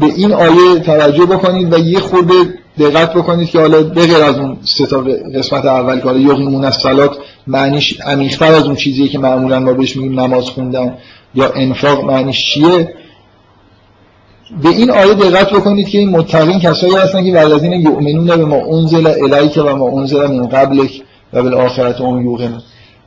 به 0.00 0.06
این 0.16 0.32
آیه 0.32 0.78
توجه 0.84 1.26
بکنید 1.26 1.72
و 1.72 1.78
یه 1.78 2.00
خورده 2.00 2.34
دقت 2.78 3.14
بکنید 3.14 3.48
که 3.48 3.60
حالا 3.60 3.82
بغیر 3.82 4.16
از 4.16 4.38
اون 4.38 4.58
سه 4.62 4.86
تا 4.86 5.04
قسمت 5.34 5.64
اول 5.64 5.98
که 5.98 6.04
حالا 6.04 6.18
یقیمون 6.18 6.64
از 6.64 6.74
صلات 6.74 7.16
معنیش 7.46 8.00
عمیق‌تر 8.00 8.52
از 8.54 8.62
اون 8.64 8.74
چیزیه 8.74 9.08
که 9.08 9.18
معمولا 9.18 9.60
ما 9.60 9.72
بهش 9.72 9.96
میگیم 9.96 10.20
نماز 10.20 10.44
خوندن. 10.44 10.94
یا 11.36 11.52
انفاق 11.54 12.04
معنیش 12.04 12.54
چیه؟ 12.54 12.94
به 14.62 14.68
این 14.68 14.90
آیه 14.90 15.14
دقت 15.14 15.50
بکنید 15.50 15.88
که 15.88 15.98
این 15.98 16.10
متقین 16.10 16.60
کسایی 16.60 16.96
هستن 16.96 17.24
که 17.24 17.32
بعد 17.32 17.52
از 17.52 17.62
این 17.62 17.72
یؤمنون 17.72 18.26
به 18.26 18.36
ما 18.36 18.56
انزل 18.56 19.06
الیک 19.06 19.56
و 19.56 19.76
ما 19.76 20.00
انزل 20.00 20.26
من 20.26 20.48
قبلک 20.48 21.02
و 21.32 21.42
بالآخرت 21.42 22.00
اون 22.00 22.24
یوقنون. 22.24 22.62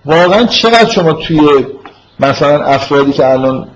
واقعا 0.06 0.44
چقدر 0.44 0.90
شما 0.90 1.14
توی 1.14 1.40
مثلا 2.20 2.64
افرادی 2.64 3.12
که 3.12 3.30
الان 3.30 3.68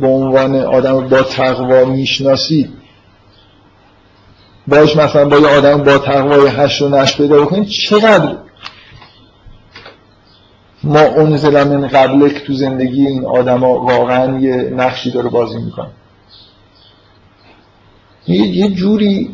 به 0.00 0.06
عنوان 0.06 0.56
آدم 0.56 1.08
با 1.08 1.22
تقوا 1.22 1.84
می‌شناسید 1.84 2.70
باش 4.66 4.96
مثلا 4.96 5.28
با 5.28 5.38
یه 5.38 5.46
آدم 5.46 5.82
با 5.82 5.98
تقوای 5.98 6.48
هشت 6.48 6.82
و 6.82 6.88
نش 6.88 7.16
پیدا 7.16 7.42
بکنید 7.42 7.68
چقدر 7.68 8.36
ما 10.84 11.00
انزل 11.00 11.64
من 11.64 11.86
قبلک 11.88 12.44
تو 12.46 12.52
زندگی 12.52 13.06
این 13.06 13.26
آدما 13.26 13.80
واقعا 13.84 14.38
یه 14.38 14.56
نقشی 14.76 15.10
داره 15.10 15.28
بازی 15.28 15.58
می‌کنه. 15.58 15.90
یه 18.26 18.68
جوری 18.68 19.30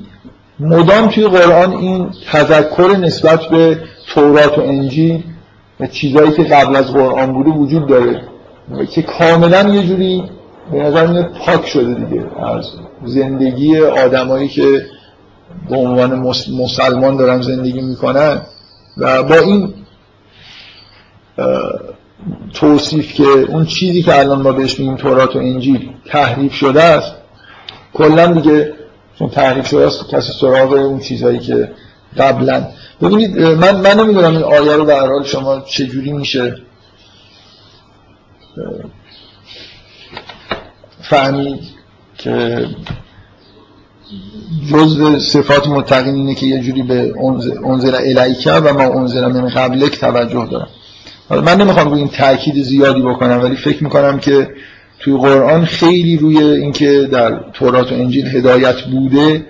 مدام 0.61 1.09
توی 1.09 1.27
قرآن 1.27 1.73
این 1.73 2.11
تذکر 2.33 2.97
نسبت 2.97 3.41
به 3.45 3.79
تورات 4.15 4.59
و 4.59 4.61
انجیل 4.61 5.23
و 5.81 5.87
چیزایی 5.87 6.33
که 6.33 6.43
قبل 6.43 6.77
از 6.77 6.93
قرآن 6.93 7.33
بوده 7.33 7.51
وجود 7.51 7.87
داره 7.87 8.23
که 8.91 9.03
کاملا 9.03 9.75
یه 9.75 9.83
جوری 9.83 10.25
به 10.73 10.79
نظر 10.79 11.07
میاد 11.07 11.33
پاک 11.47 11.67
شده 11.67 11.95
دیگه. 11.95 12.25
از 12.39 12.65
زندگی 13.05 13.79
آدمایی 13.81 14.49
که 14.49 14.87
به 15.71 15.77
عنوان 15.77 16.15
مسلمان 16.59 17.17
دارن 17.17 17.43
زندگی 17.43 17.81
می‌کنن 17.81 18.41
و 18.97 19.23
با 19.23 19.35
این 19.35 19.75
توصیف 22.55 23.15
که 23.15 23.23
اون 23.23 23.65
چیزی 23.65 24.03
که 24.03 24.19
الان 24.19 24.43
ما 24.43 24.53
بهش 24.53 24.79
میگیم 24.79 24.97
تورات 24.97 25.37
و 25.37 25.39
انجیل 25.39 25.91
تحریف 26.07 26.55
شده 26.55 26.83
است 26.83 27.13
کلا 27.95 28.27
دیگه 28.27 28.73
چون 29.19 29.29
تحریف 29.29 29.67
شده 29.67 29.87
است 29.87 30.09
کسی 30.09 30.33
سراغ 30.41 30.73
اون 30.73 31.01
چیزهایی 31.01 31.39
که 31.39 31.71
قبلا. 32.19 32.67
ببینید 33.03 33.39
من 33.39 33.81
من 33.81 34.01
نمی‌دونم 34.01 34.33
این 34.33 34.43
آیه 34.43 34.73
رو 34.73 34.85
به 34.85 34.95
حال 34.95 35.25
شما 35.25 35.61
چجوری 35.61 36.13
میشه 36.13 36.57
فهمید 41.03 41.61
که 42.19 42.67
جزء 44.73 45.19
صفات 45.19 45.69
متقین 45.69 46.15
اینه 46.15 46.35
که 46.35 46.47
یه 46.47 46.61
جوری 46.61 46.83
به 46.83 47.15
انزل 47.67 47.95
الیکه 47.95 48.53
و 48.53 48.73
ما 48.75 49.01
انزل 49.01 49.27
من 49.27 49.49
قبلک 49.49 50.01
توجه 50.01 50.49
دارم. 50.51 50.69
من 51.31 51.61
نمی‌خوام 51.61 51.91
روی 51.91 51.99
این 51.99 52.09
تاکید 52.09 52.63
زیادی 52.63 53.03
بکنم 53.03 53.43
ولی 53.43 53.57
فکر 53.57 53.85
می‌کنم 53.85 54.19
که 54.19 54.51
توی 54.99 55.17
قرآن 55.17 55.65
خیلی 55.65 56.17
روی 56.17 56.39
اینکه 56.39 57.09
در 57.13 57.41
تورات 57.53 57.93
و 57.93 57.95
انجیل 57.95 58.27
هدایت 58.27 58.81
بوده 58.81 59.47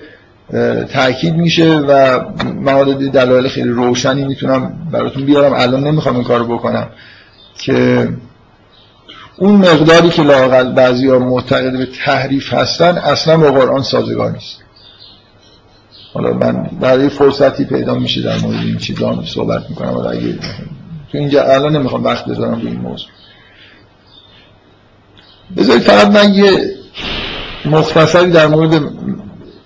تاکید 0.92 1.34
میشه 1.34 1.78
و 1.78 2.20
موارد 2.54 3.10
دلایل 3.10 3.48
خیلی 3.48 3.68
روشنی 3.68 4.24
می‌تونم 4.24 4.88
براتون 4.92 5.24
بیارم. 5.24 5.52
الان 5.52 5.86
نمی‌خوام 5.86 6.14
این 6.14 6.24
کارو 6.24 6.56
بکنم 6.56 6.88
که 7.54 8.08
اون 9.38 9.54
مقداری 9.54 10.08
که 10.10 10.22
لاقل 10.22 10.72
بعضی 10.72 11.08
ها 11.08 11.18
معتقد 11.18 11.72
به 11.78 11.88
تحریف 12.04 12.54
هستن 12.54 12.98
اصلا 12.98 13.36
با 13.36 13.50
قرآن 13.50 13.82
سازگار 13.82 14.30
نیست. 14.30 14.58
حالا 16.14 16.32
من 16.32 16.70
برای 16.80 17.08
فرصتی 17.08 17.64
پیدا 17.64 17.94
میشه 17.94 18.22
در 18.22 18.38
مورد 18.38 18.58
این 18.58 18.78
چیزا 18.78 19.22
صحبت 19.26 19.70
می‌کنم 19.70 19.96
ولی 19.96 20.18
اگه 20.18 20.38
تو 21.12 21.18
اینجا 21.18 21.42
الان 21.42 21.76
نمی‌خوام 21.76 22.04
وقت 22.04 22.24
بذارم 22.24 22.60
به 22.60 22.66
این 22.66 22.80
موضوع. 22.80 23.08
بذارید 25.56 25.82
فقط 25.82 26.06
من 26.06 26.34
یه 26.34 26.74
مختصری 27.64 28.30
در 28.30 28.46
مورد 28.46 28.82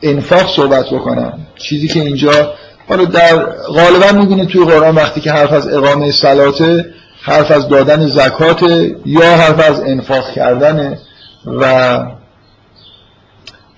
انفاق 0.03 0.57
صحبت 0.57 0.86
بکنم. 0.86 1.38
چیزی 1.57 1.88
که 1.88 2.01
اینجا 2.01 2.55
حالا 2.88 3.05
در 3.05 3.36
غالبا 3.47 4.12
می‌بینید 4.12 4.49
توی 4.49 4.64
قرآن 4.64 4.95
وقتی 4.95 5.20
که 5.20 5.32
حرف 5.32 5.53
از 5.53 5.68
اقامه 5.68 6.12
صلاته 6.12 6.95
حرف 7.22 7.51
از 7.51 7.68
دادن 7.68 8.07
زکات 8.07 8.62
یا 9.07 9.36
حرف 9.36 9.70
از 9.70 9.80
انفاق 9.80 10.32
کردن 10.32 10.99
و 11.47 11.99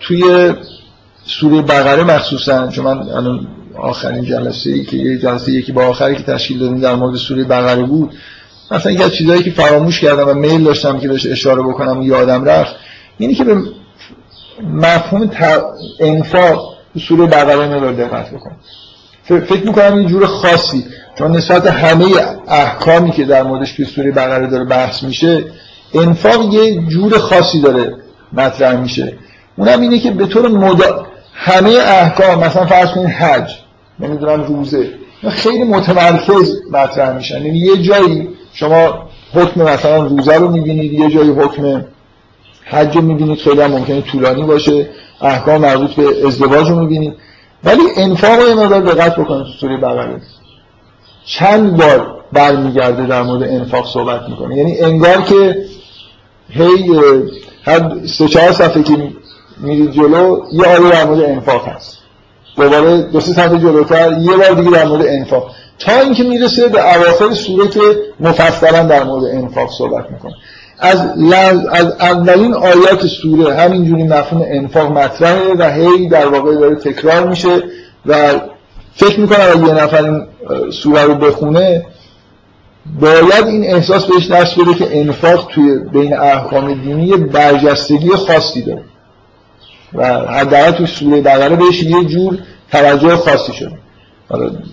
توی 0.00 0.54
سوره 1.24 1.62
بقره 1.62 2.02
مخصوصا 2.02 2.68
چون 2.68 2.84
من 2.84 3.08
آخرین 3.78 4.24
جلسه 4.24 4.70
ای 4.70 4.84
که 4.84 4.96
یه 4.96 5.18
جلسه 5.18 5.52
یکی 5.52 5.72
با 5.72 5.86
آخری 5.86 6.16
که 6.16 6.22
تشکیل 6.22 6.58
دادیم 6.58 6.80
در 6.80 6.94
مورد 6.94 7.16
سوره 7.16 7.44
بقره 7.44 7.82
بود. 7.82 8.12
مثلا 8.70 8.92
یکی 8.92 9.02
از 9.02 9.42
که 9.42 9.50
فراموش 9.50 10.00
کردم 10.00 10.28
و 10.28 10.34
میل 10.34 10.64
داشتم 10.64 10.98
که 10.98 11.08
بهش 11.08 11.26
اشاره 11.26 11.62
بکنم 11.62 11.98
و 11.98 12.04
یادم 12.04 12.44
رفت 12.44 12.74
اینی 13.18 13.34
که 13.34 13.44
به 13.44 13.56
مفهوم 14.72 15.30
انفاق 16.00 16.76
سوره 17.08 17.26
بقره 17.26 17.80
رو 17.80 17.92
دقت 17.92 18.30
بکنم 18.30 18.56
فکر 19.22 19.66
می‌کنم 19.66 20.00
یه 20.00 20.08
جور 20.08 20.26
خاصی. 20.26 20.84
چون 21.18 21.36
نسبت 21.36 21.66
همه 21.66 22.04
احکامی 22.48 23.10
که 23.10 23.24
در 23.24 23.42
موردش 23.42 23.72
توی 23.72 23.84
سوره 23.84 24.10
بقره 24.10 24.46
داره 24.46 24.64
بحث 24.64 25.02
میشه 25.02 25.44
انفاق 25.94 26.54
یه 26.54 26.82
جور 26.82 27.18
خاصی 27.18 27.60
داره 27.60 27.94
مطرح 28.32 28.80
میشه. 28.80 29.18
اونم 29.56 29.80
اینه 29.80 29.98
که 29.98 30.10
به 30.10 30.26
طور 30.26 30.48
مدا... 30.48 31.06
همه 31.38 31.70
احکام 31.70 32.44
مثلا 32.44 32.66
فرض 32.66 32.90
کنید 32.90 33.06
حج. 33.06 33.50
نمی‌دونم 34.00 34.42
روزه. 34.42 34.90
خیلی 35.30 35.64
متمرکز 35.64 36.62
مطرح 36.72 37.16
میشن. 37.16 37.44
یعنی 37.44 37.58
یه 37.58 37.76
جایی 37.76 38.28
شما 38.52 39.08
حکم 39.34 39.62
مثلا 39.62 40.06
روزه 40.06 40.34
رو 40.34 40.48
می‌بینید 40.48 40.92
یه 40.92 41.10
جایی 41.10 41.30
حکم 41.30 41.84
حج 42.64 42.96
رو 42.96 43.02
می‌بینید 43.02 43.38
خیلی 43.38 43.60
هم 43.60 43.70
ممکنه 43.70 44.00
طولانی 44.00 44.42
باشه 44.42 44.88
احکام 45.20 45.60
مربوط 45.60 45.90
به 45.90 46.26
ازدواج 46.26 46.70
رو 46.70 46.80
می‌بینید. 46.80 47.14
ولی 47.64 47.82
انفاق 47.96 48.40
رو 48.40 48.48
یه 48.48 48.54
مقدار 48.54 48.80
دقت 48.80 49.16
بکنید 49.16 49.44
تو 49.44 49.52
سوره 49.60 49.76
بقره. 49.76 50.20
چند 51.24 51.76
بار 51.76 52.24
برمیگرده 52.32 53.06
در 53.06 53.22
مورد 53.22 53.42
انفاق 53.42 53.86
صحبت 53.92 54.28
می‌کنه. 54.28 54.56
یعنی 54.56 54.80
انگار 54.80 55.22
که 55.22 55.64
هی 56.48 56.90
هر 57.64 58.06
سه 58.18 58.28
چهار 58.28 58.52
صفحه 58.52 58.82
که 58.82 59.12
میرید 59.60 59.90
جلو 59.90 60.40
یه 60.52 60.66
آیه 60.66 60.90
در 60.90 61.04
مورد 61.04 61.20
انفاق 61.20 61.68
هست. 61.68 61.95
دوباره 62.56 63.02
دو 63.02 63.20
سه 63.20 63.32
صفحه 63.32 63.58
جلوتر 63.58 64.18
یه 64.20 64.36
بار 64.36 64.50
دیگه 64.50 64.70
در 64.70 64.84
مورد 64.84 65.06
انفاق. 65.06 65.50
تا 65.78 66.00
اینکه 66.00 66.22
می‌رسه 66.22 66.68
به 66.68 66.96
اواخر 66.96 67.34
سوره 67.34 67.68
که 67.68 67.80
مفصلا 68.20 68.82
در 68.82 69.04
مورد 69.04 69.24
انفاق 69.24 69.70
صحبت 69.78 70.10
می‌کنه. 70.10 70.32
از, 70.78 71.00
از 71.72 71.86
اولین 72.00 72.54
آیات 72.54 73.06
سوره 73.06 73.54
همینجوری 73.54 74.02
مفهوم 74.04 74.42
انفاق 74.46 74.92
مطرحه 74.92 75.54
و 75.58 75.70
هی 75.70 76.08
در 76.08 76.26
واقع 76.26 76.54
داره 76.54 76.76
تکرار 76.76 77.26
میشه 77.26 77.62
و 78.06 78.14
فکر 78.94 79.20
می‌کنم 79.20 79.44
اگه 79.54 79.66
یه 79.66 79.84
نفر 79.84 80.04
این 80.04 80.26
سوره 80.70 81.02
رو 81.04 81.14
بخونه 81.14 81.86
باید 83.00 83.46
این 83.46 83.64
احساس 83.64 84.04
بهش 84.04 84.30
دست 84.30 84.60
بده 84.60 84.74
که 84.74 85.00
انفاق 85.00 85.48
توی 85.54 85.78
بین 85.92 86.16
احکام 86.18 86.74
دینی 86.74 87.16
برجستگی 87.16 88.10
خاصی 88.10 88.62
داره. 88.62 88.82
و 89.94 90.06
حداقل 90.20 90.70
توی 90.70 90.86
سوره 90.86 91.20
بقره 91.20 91.56
بهش 91.56 91.82
یه 91.82 92.04
جور 92.04 92.38
توجه 92.72 93.16
خاصی 93.16 93.52
شده 93.52 93.78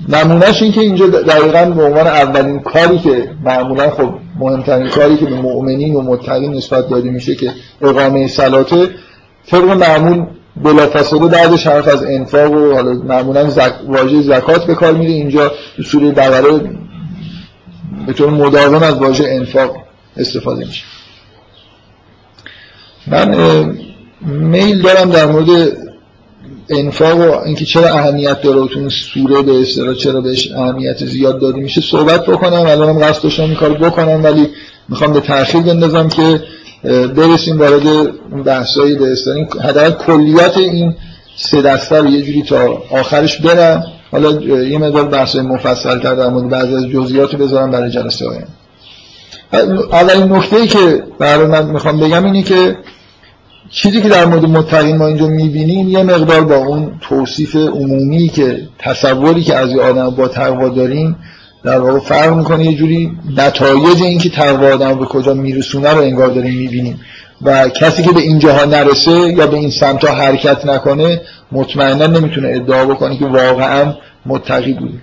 نمونهش 0.10 0.62
این 0.62 0.72
که 0.72 0.82
اینجا 0.82 1.08
دقیقا 1.08 1.66
به 1.66 1.84
عنوان 1.84 2.08
اولین 2.08 2.60
کاری 2.60 3.00
که 3.00 3.32
معمولا 3.44 3.90
خب 3.90 4.14
مهمترین 4.40 4.90
کاری 4.90 5.18
که 5.18 5.26
به 5.26 5.36
مؤمنین 5.36 5.96
و 5.96 6.02
متقین 6.02 6.54
نسبت 6.54 6.90
داده 6.90 7.10
میشه 7.10 7.36
که 7.36 7.52
اقامه 7.82 8.28
صلاته 8.28 8.90
طبق 9.48 9.64
معمول 9.64 10.26
بلافاصله 10.56 11.28
بعدش 11.28 11.68
حرف 11.68 11.88
از 11.88 12.04
انفاق 12.04 12.52
و 12.52 12.74
حالا 12.74 12.94
معمولا 12.94 13.50
زک... 13.50 13.74
واژه 13.88 14.22
زکات 14.22 14.66
به 14.66 14.76
کار 14.76 14.94
میره. 14.94 15.12
اینجا 15.12 15.52
تو 15.78 15.84
سوره 15.84 16.12
بقره 16.12 16.72
به 18.08 18.14
طور 18.14 18.30
مداوم 18.30 18.84
از 18.84 18.98
واژه 18.98 19.26
انفاق 19.28 19.78
استفاده 20.18 20.66
میشه. 20.66 20.84
من 23.08 23.36
میل 24.26 24.82
دارم 24.82 25.10
در 25.10 25.26
مورد 25.26 25.78
انفاق 26.70 27.18
و 27.18 27.46
اینکه 27.46 27.66
چرا 27.66 27.88
اهمیت 27.88 28.42
داره 28.42 28.60
و 28.60 28.68
تو 28.68 28.90
سوره 28.90 29.42
به 29.42 29.62
اصطلاح 29.62 29.94
چرا 29.94 30.22
بهش 30.22 30.52
اهمیت 30.52 31.06
زیاد 31.06 31.40
داده 31.40 31.60
میشه 31.60 31.82
صحبت 31.82 32.26
بکنم. 32.26 32.62
الانم 32.62 33.00
قصد 33.00 33.24
داشتم 33.24 33.44
این 33.44 33.56
کارو 33.56 33.74
بکنم 33.74 34.24
ولی 34.24 34.50
می‌خوام 34.90 35.14
به 35.14 35.20
تأخیر 35.20 35.62
بندازم 35.62 36.08
که 36.10 36.42
برسیم 37.16 37.60
وارد 37.60 37.88
اون 38.32 38.44
بحثایی 38.44 38.96
به 38.96 39.12
اصطلاح 39.12 39.38
حداقل 39.64 39.92
کلیات 39.92 40.58
این 40.58 40.96
سه 41.36 41.62
دسته 41.62 41.98
رو 41.98 42.10
یه 42.10 42.22
جوری 42.22 42.44
تا 42.44 42.84
آخرش 42.92 43.42
برم. 43.42 43.84
حالا 44.12 44.32
یه 44.64 44.78
مقدار 44.78 45.04
بحث 45.04 45.36
مفصل 45.36 46.00
تر 46.00 46.16
در 46.16 46.30
مورد 46.30 46.50
بعضی 46.50 46.76
از 46.76 46.84
جزئیات 46.84 47.36
بذارم 47.36 47.72
برای 47.72 47.92
جلسه 47.92 48.26
آینده. 48.28 48.48
اولین 49.92 50.32
نکته 50.32 50.68
که 50.68 51.04
برای 51.20 51.46
من 51.46 51.66
می‌خوام 51.66 52.00
بگم 52.00 52.26
اینه 52.26 52.44
که 52.44 52.78
چیزی 53.74 54.02
که 54.02 54.10
در 54.10 54.26
مورد 54.26 54.46
متقین 54.46 54.98
ما 54.98 55.08
اینجا 55.08 55.28
می‌بینیم 55.28 55.90
یه 55.90 56.04
مقدار 56.04 56.42
با 56.42 56.56
اون 56.56 56.98
توصیف 57.02 57.56
عمومی 57.56 58.30
که 58.30 58.68
تصوری 58.80 59.44
که 59.44 59.56
از 59.56 59.72
یه 59.72 59.82
آدم 59.82 60.10
با 60.10 60.28
تقوا 60.28 60.70
داریم 60.70 61.16
در 61.64 61.80
واقع 61.80 62.00
فرق 62.00 62.34
می‌کنه. 62.34 62.66
یه 62.66 62.76
جوری 62.76 63.12
نتایج 63.38 64.04
این 64.04 64.20
که 64.20 64.30
تقوا 64.30 64.74
آدم 64.74 65.00
به 65.00 65.06
کجا 65.06 65.34
میرسونه 65.34 65.92
رو 65.92 66.02
انگار 66.02 66.28
داریم 66.28 66.56
می‌بینیم. 66.56 67.00
و 67.42 67.70
کسی 67.70 68.04
که 68.04 68.12
به 68.12 68.20
اینجاها 68.20 68.66
نرسه 68.66 69.12
یا 69.12 69.48
به 69.48 69.58
این 69.58 69.70
سمت 69.70 70.06
حرکت 70.06 70.66
نکنه 70.66 71.22
مطمئنا 71.52 72.08
نمی‌تونه 72.08 72.48
ادعا 72.56 72.86
بکنه 72.86 73.18
که 73.18 73.26
واقعا 73.26 73.94
متقی 74.26 74.74
بوده. 74.74 75.00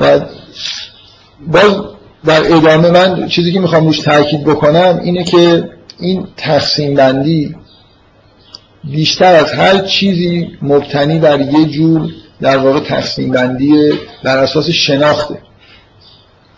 و 0.00 0.20
باز 1.46 1.91
در 2.24 2.54
ادامه 2.56 2.90
من 2.90 3.28
چیزی 3.28 3.52
که 3.52 3.60
می‌خوام 3.60 3.86
روش 3.86 4.00
تاکید 4.00 4.44
بکنم 4.44 5.00
اینه 5.04 5.24
که 5.24 5.68
این 6.00 6.26
تقسیم 6.36 6.94
بندی 6.94 7.54
بیشتر 8.84 9.34
از 9.34 9.52
هر 9.52 9.78
چیزی 9.78 10.48
مبتنی 10.62 11.18
بر 11.18 11.40
یه 11.40 11.64
جور 11.64 12.10
در 12.40 12.56
واقع 12.56 12.80
تقسیم 12.80 13.30
بندی 13.30 13.92
بر 14.24 14.38
اساس 14.38 14.70
شناخته. 14.70 15.38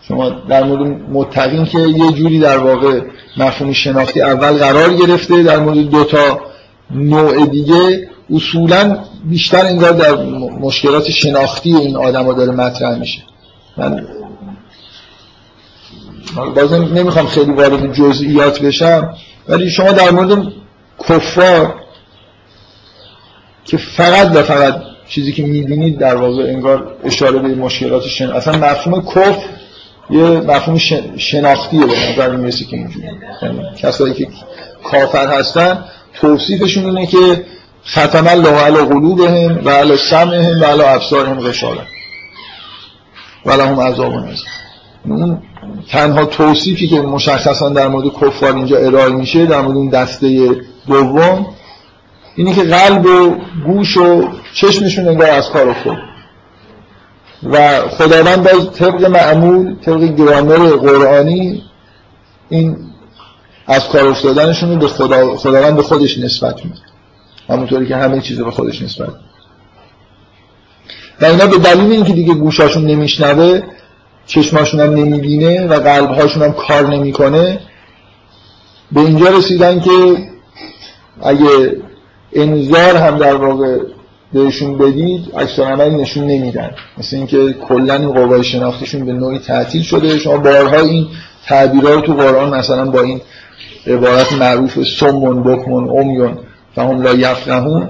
شما 0.08 0.30
در 0.30 0.64
مورد 0.64 1.00
متقین 1.12 1.64
که 1.64 1.78
یه 1.78 2.12
جوری 2.12 2.38
در 2.38 2.58
واقع 2.58 3.00
مفهوم 3.36 3.72
شناختی 3.72 4.20
اول 4.20 4.52
قرار 4.52 4.94
گرفته 4.94 5.42
در 5.42 5.58
مورد 5.58 5.90
دوتا 5.90 6.40
نوع 6.90 7.46
دیگه 7.46 8.08
اصولا 8.30 8.98
بیشتر 9.24 9.66
انگار 9.66 9.92
در 9.92 10.14
مشکلات 10.60 11.10
شناختی 11.10 11.76
این 11.76 11.96
آدم 11.96 12.36
داره 12.36 12.52
مطرح 12.52 12.98
میشه. 12.98 13.22
من 13.76 14.06
بازم 16.34 16.94
نمی‌خوام 16.94 17.26
خیلی 17.26 17.52
وارد 17.52 17.92
جزئیات 17.92 18.60
بشم 18.60 19.14
ولی 19.48 19.70
شما 19.70 19.92
در 19.92 20.10
مورد 20.10 20.52
کفار 21.08 21.74
که 23.64 23.76
فقط 23.76 24.36
و 24.36 24.42
فقط 24.42 24.80
چیزی 25.08 25.32
که 25.32 25.42
می‌بینید 25.42 25.98
در 25.98 26.16
واقع 26.16 26.42
انگار 26.42 26.96
اشاره 27.04 27.38
به 27.38 27.54
مشکلات 27.54 28.02
شن 28.02 28.30
اصلا 28.30 28.58
مفهوم 28.58 29.02
کف 29.14 29.38
یه 30.10 30.24
مفهوم 30.24 30.78
شناختیه 31.16 31.86
به 31.86 32.12
نظر 32.12 32.36
می‌رسه 32.36 32.64
که 32.64 32.76
اینجوری 32.76 33.06
یعنی 33.42 33.62
کسایی 33.76 34.14
که 34.14 34.28
کافر 34.84 35.28
هستن 35.28 35.84
توصیفشون 36.14 36.84
اینه 36.84 37.06
که 37.06 37.44
ختم 37.86 38.26
الله 38.26 38.60
علی 38.60 38.76
قلوبهم 38.76 39.60
و 39.64 39.70
علی 39.70 39.96
سمعهم 39.96 40.60
و 40.60 40.64
علی 40.64 40.82
ابصارهم 40.82 41.40
غشاوه 41.40 41.82
و 43.46 43.50
لهم 43.52 43.80
عذاب 43.80 44.12
اون 45.04 45.42
تنها 45.90 46.24
توصیفی 46.24 46.88
که 46.88 47.00
مشخصا 47.00 47.68
در 47.68 47.88
مورد 47.88 48.12
کفار 48.20 48.56
اینجا 48.56 48.76
ارائه 48.78 49.12
میشه 49.12 49.46
در 49.46 49.60
مورد 49.60 49.76
اون 49.76 49.88
دسته 49.88 50.48
دوم 50.86 51.46
اینه 52.36 52.54
که 52.54 52.62
قلب 52.62 53.06
و 53.06 53.36
گوش 53.66 53.96
و 53.96 54.28
چشمشون 54.54 55.08
انگار 55.08 55.30
از 55.30 55.50
کار 55.50 55.68
افتاد. 55.68 55.96
و 57.42 57.88
خداوند 57.88 58.42
باز 58.42 58.72
طبق 58.72 59.04
معمول 59.04 59.76
طبق 59.80 60.16
گرامر 60.16 60.56
قرآنی 60.56 61.62
این 62.48 62.76
از 63.66 63.88
کار 63.88 64.08
افتادنشون 64.08 64.78
به 64.78 64.88
خدا 64.88 65.36
خداوند 65.36 65.76
به 65.76 65.82
خودش 65.82 66.18
نسبت 66.18 66.64
میده. 66.64 66.76
همونطوری 67.48 67.86
که 67.86 67.96
همه 67.96 68.20
چیز 68.20 68.40
به 68.40 68.50
خودش 68.50 68.82
نسبت 68.82 69.08
و 71.20 71.24
اینا 71.24 71.46
به 71.46 71.58
دلیل 71.58 71.92
اینکه 71.92 72.12
دیگه 72.12 72.34
گوشاشون 72.34 72.86
نمیشنوه 72.86 73.60
چشماشون 74.26 74.80
هم 74.80 74.94
نمی‌بینه 74.94 75.66
و 75.66 75.74
قلبهاشون 75.74 76.42
هم 76.42 76.52
کار 76.52 76.86
نمی‌کنه. 76.86 77.58
به 78.92 79.00
اینجا 79.00 79.28
رسیدن 79.28 79.80
که 79.80 79.90
اگه 81.22 81.76
انذار 82.32 82.96
هم 82.96 83.18
در 83.18 83.34
واقع 83.34 83.78
بهشون 84.32 84.78
بدید 84.78 85.32
اکثر 85.36 85.62
عملی 85.62 85.96
نشون 85.96 86.26
نمیدن. 86.26 86.70
مثل 86.98 87.16
اینکه 87.16 87.52
کلا 87.52 87.94
این 87.94 88.12
قوای 88.12 88.44
شناختیشون 88.44 89.06
به 89.06 89.12
نوعی 89.12 89.38
تعطیل 89.38 89.82
شده. 89.82 90.18
شما 90.18 90.36
بارها 90.36 90.80
این 90.80 91.06
تعبیرها 91.46 91.94
رو 91.94 92.00
تو 92.00 92.14
قرآن 92.14 92.54
مثلا 92.54 92.84
با 92.84 93.00
این 93.00 93.20
عبارت 93.86 94.32
معروف 94.32 94.82
سمون 95.00 95.42
بکمون 95.42 95.88
و 96.76 96.82
هم 96.82 97.02
لا 97.02 97.14
یفقهون 97.14 97.88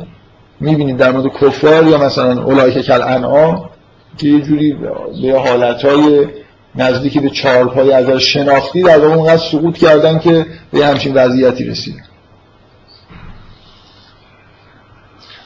می‌بینید 0.61 0.97
در 0.97 1.11
مورد 1.11 1.33
کفار 1.41 1.87
یا 1.87 1.99
مثلا 1.99 2.43
اولای 2.43 2.83
کل 2.83 3.03
انعام 3.03 3.71
که 4.19 4.29
یه 4.29 4.41
جوری 4.41 4.77
به 5.23 5.39
حالتهای 5.39 6.27
نزدیکی 6.75 7.21
به 7.21 7.31
چارپای 7.31 7.93
از 7.93 8.11
شناختی 8.11 8.83
در 8.83 8.99
واقع 8.99 9.15
اونقدر 9.15 9.43
سقوط 9.53 9.79
کردن 9.79 10.19
که 10.19 10.47
به 10.73 10.87
همچین 10.87 11.15
وضعیتی 11.15 11.65
رسیدن. 11.65 12.03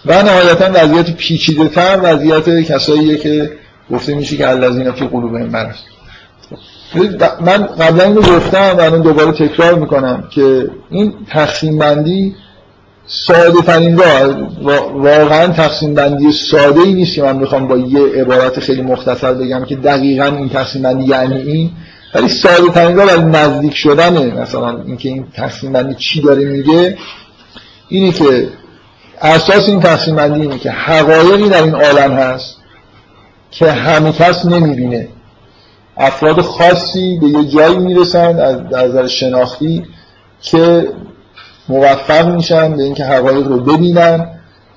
و 0.07 0.23
نهایتا 0.23 0.71
وضعیت 0.75 1.16
پیچیده 1.16 1.69
تر 1.69 2.01
وضعیت 2.03 2.61
کساییه 2.61 3.16
که 3.16 3.53
گفته 3.91 4.14
میشه 4.14 4.37
که 4.37 4.49
الذین 4.49 4.93
فی 4.93 5.07
قلوبهم 5.07 5.47
مرض 5.47 5.77
من 7.41 7.66
قبلا 7.66 8.05
اینو 8.05 8.21
گفتم 8.21 8.77
و 8.79 8.81
الان 8.81 9.03
دوباره 9.03 9.33
تکرار 9.33 9.75
می‌کنم 9.75 10.29
که 10.31 10.71
این 10.91 11.14
تقسیم 11.31 11.79
بندی 11.79 12.35
ساده 13.09 13.63
ترین 13.67 14.01
واقعا 14.95 15.47
تقسیم 15.47 15.95
بندی 15.95 16.33
ساده 16.33 16.81
ای 16.81 16.93
نیست 16.93 17.15
که 17.15 17.23
من 17.23 17.37
می‌خوام 17.37 17.69
با 17.69 17.77
یه 17.77 18.01
عبارت 18.01 18.61
خیلی 18.61 18.83
مختصر 18.83 19.35
بگم 19.35 19.65
که 19.65 19.77
دقیقا 19.77 20.25
این 20.25 20.49
تقسیم 20.49 20.83
بندی 20.83 21.05
یعنی 21.05 21.37
این 21.37 21.71
ولی 22.15 22.29
ساده 22.29 22.69
ترین 22.75 22.97
برای 22.97 23.23
نزدیک 23.23 23.75
شدنه 23.75 24.41
مثلا 24.41 24.83
اینکه 24.83 25.09
این 25.09 25.27
تقسیم 25.35 25.73
بندی 25.73 25.95
چی 25.95 26.21
داره 26.21 26.45
میگه 26.45 26.99
اینه 27.89 28.13
که 28.13 28.49
اساس 29.23 29.69
این 29.69 29.81
تقسیم 29.81 30.17
بندی 30.17 30.41
اینه 30.41 30.59
که 30.59 30.71
حقایقی 30.71 31.49
در 31.49 31.63
این 31.63 31.75
عالم 31.75 32.13
هست 32.13 32.57
که 33.51 33.73
همه 33.73 34.13
کس 34.13 34.47
نمی‌بینه. 34.47 35.09
افراد 35.97 36.41
خاصی 36.41 37.19
به 37.21 37.27
یه 37.27 37.45
جایی 37.45 37.79
می‌رسن 37.79 38.39
از 38.39 38.57
نظر 38.73 39.07
شناختی 39.07 39.85
که 40.43 40.89
موفق 41.69 42.29
میشن 42.35 42.77
به 42.77 42.83
اینکه 42.83 43.05
حقایق 43.05 43.47
رو 43.47 43.61
ببینن 43.61 44.29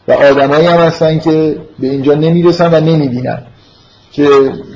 و 0.07 0.11
آدمایی 0.11 0.67
هم 0.67 0.79
هستن 0.79 1.19
که 1.19 1.55
به 1.79 1.87
اینجا 1.87 2.13
نمی‌رسن 2.13 2.73
و 2.73 2.79
نمی‌بینن. 2.79 3.43
که 4.11 4.27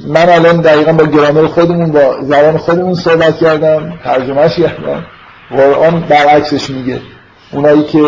من 0.07 0.29
الان 0.29 0.61
دقیقا 0.61 0.93
با 0.93 1.05
گرامر 1.05 1.47
خودمون 1.47 1.91
با 1.91 2.17
زبان 2.21 2.57
خودمون 2.57 2.93
صحبت 2.93 3.37
کردم 3.37 3.93
ترجمهش 4.03 4.55
کردم. 4.55 5.05
قرآن 5.51 5.99
برعکسش 5.99 6.69
میگه. 6.69 6.99
اونایی 7.53 7.83
که 7.83 7.99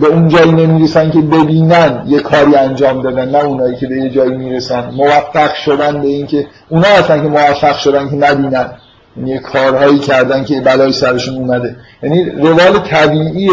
به 0.00 0.06
اون 0.06 0.28
جایی 0.28 0.52
نمی‌رسن 0.52 1.10
که 1.10 1.20
ببینن 1.20 2.04
یه 2.06 2.20
کاری 2.20 2.56
انجام 2.56 3.02
دادن 3.02 3.28
نه 3.28 3.44
اونایی 3.44 3.76
که 3.76 3.86
به 3.86 3.94
یه 3.94 4.10
جایی 4.10 4.36
می‌رسن. 4.36 4.90
موفق 4.90 5.54
شدن 5.54 6.02
به 6.02 6.08
اینکه 6.08 6.46
اونا 6.68 6.88
هستن 6.88 7.22
که 7.22 7.28
موفق 7.28 7.76
شدن 7.78 8.08
که 8.10 8.16
نبینن. 8.16 8.72
یعنی 9.16 9.38
کارهایی 9.38 9.98
کردن 9.98 10.44
که 10.44 10.60
بلای 10.60 10.92
سرشون 10.92 11.34
اومده. 11.34 11.76
یعنی 12.02 12.30
روال 12.30 12.78
طبیعی 12.78 13.48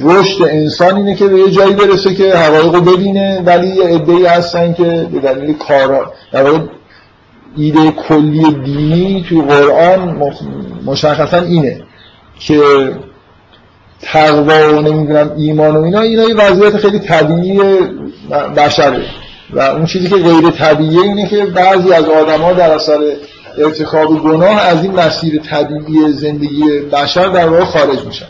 رشد 0.00 0.42
انسان 0.42 0.96
اینه 0.96 1.14
که 1.14 1.28
به 1.28 1.38
یه 1.38 1.50
جایی 1.50 1.74
برسه 1.74 2.14
که 2.14 2.36
حقایق 2.36 2.74
رو 2.74 2.80
ببینه 2.80 3.42
ولی 3.46 3.66
یه 3.66 3.84
عده‌ای 3.84 4.26
هستن 4.26 4.72
که 4.72 5.08
به 5.12 5.20
دلیل 5.20 5.54
کار 5.58 6.12
در 6.32 6.46
ایده 7.56 7.90
کلی 7.90 8.52
دینی 8.64 9.24
توی 9.28 9.42
قرآن 9.42 10.32
مشخصا 10.84 11.38
اینه 11.38 11.82
که 12.38 12.60
تقوا 14.02 14.78
و 14.78 14.82
نمی‌دونم 14.82 15.32
ایمان 15.36 15.76
و 15.76 15.82
اینا 15.82 16.00
اینا 16.00 16.24
یه 16.24 16.34
وضعیت 16.34 16.76
خیلی 16.76 16.98
طبیعی 16.98 17.60
بشره. 18.56 19.04
و 19.50 19.60
اون 19.60 19.86
چیزی 19.86 20.08
که 20.08 20.16
غیر 20.16 20.50
طبیعیه 20.50 21.02
اینه 21.02 21.28
که 21.28 21.44
بعضی 21.44 21.92
از 21.92 22.04
آدما 22.04 22.52
در 22.52 22.70
اثر 22.70 22.98
ارتکاب 23.58 24.22
گناه 24.22 24.60
از 24.60 24.82
این 24.82 24.92
مسیر 24.92 25.42
طبیعی 25.42 26.12
زندگی 26.12 26.80
بشر 26.92 27.28
در 27.28 27.48
واقع 27.48 27.64
خارج 27.64 28.04
میشن 28.06 28.26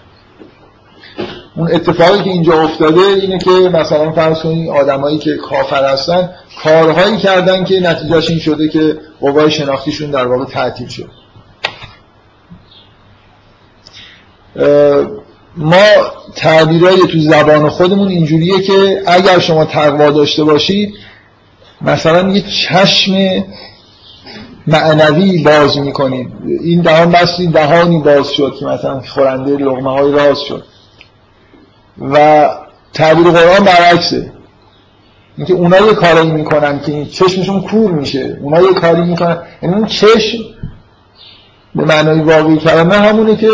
اون 1.57 1.72
اتفاقی 1.72 2.22
که 2.22 2.31
اینجا 2.31 2.62
افتاده 2.62 3.01
اینه 3.01 3.39
که 3.39 3.51
مثلا 3.51 4.12
فرض 4.12 4.39
کنید 4.39 4.70
آدمایی 4.70 5.18
که 5.18 5.37
کافر 5.37 5.85
هستن 5.93 6.29
کارهایی 6.62 7.16
کردن 7.16 7.64
که 7.64 7.81
نتیجهش 7.81 8.31
این 8.31 8.39
شده 8.39 8.68
که 8.68 8.99
قوای 9.20 9.51
شناختیشون 9.51 10.11
در 10.11 10.27
واقع 10.27 10.45
تعطیل 10.45 10.89
شد. 10.89 11.11
ما 15.57 15.87
تعبیرهای 16.37 16.97
تو 16.97 17.18
زبان 17.20 17.68
خودمون 17.68 18.09
اینجوریه 18.09 18.61
که 18.61 19.03
اگر 19.07 19.39
شما 19.39 19.64
تقوا 19.64 20.11
داشته 20.11 20.45
باشید 20.45 20.95
مثلا 21.81 22.31
یه 22.31 22.41
چشم 22.41 23.45
معنوی 24.67 25.43
باز 25.43 25.79
می‌کنید. 25.79 26.33
این 26.61 26.83
دهان 26.83 27.11
بستی 27.11 27.47
دهانی 27.47 27.99
باز 27.99 28.33
شد 28.33 28.55
که 28.61 28.67
مثلا 28.67 29.01
خورنده 29.01 29.51
لغمه 29.51 29.91
های 29.91 30.12
راز 30.12 30.41
شد. 30.41 30.65
و 32.01 32.49
تعبیر 32.93 33.31
قرآن 33.31 33.65
برعکسه. 33.65 34.33
اینکه 35.37 35.55
اونا 35.55 35.79
یه 35.79 35.95
کاری 35.95 36.31
می‌کنن 36.31 36.81
که 36.81 37.05
چشمشون 37.05 37.61
کور 37.61 37.91
میشه. 37.91 38.39
اونا 38.43 38.61
یه 38.61 38.75
کاری 38.75 39.03
می‌کنن. 39.03 39.39
یعنی 39.62 39.75
اون 39.75 39.87
چشم 39.87 40.39
به 41.75 41.85
معنای 41.85 42.21
واقعی 42.21 42.57
کلمه 42.57 42.95
همونه 42.95 43.37
که 43.37 43.49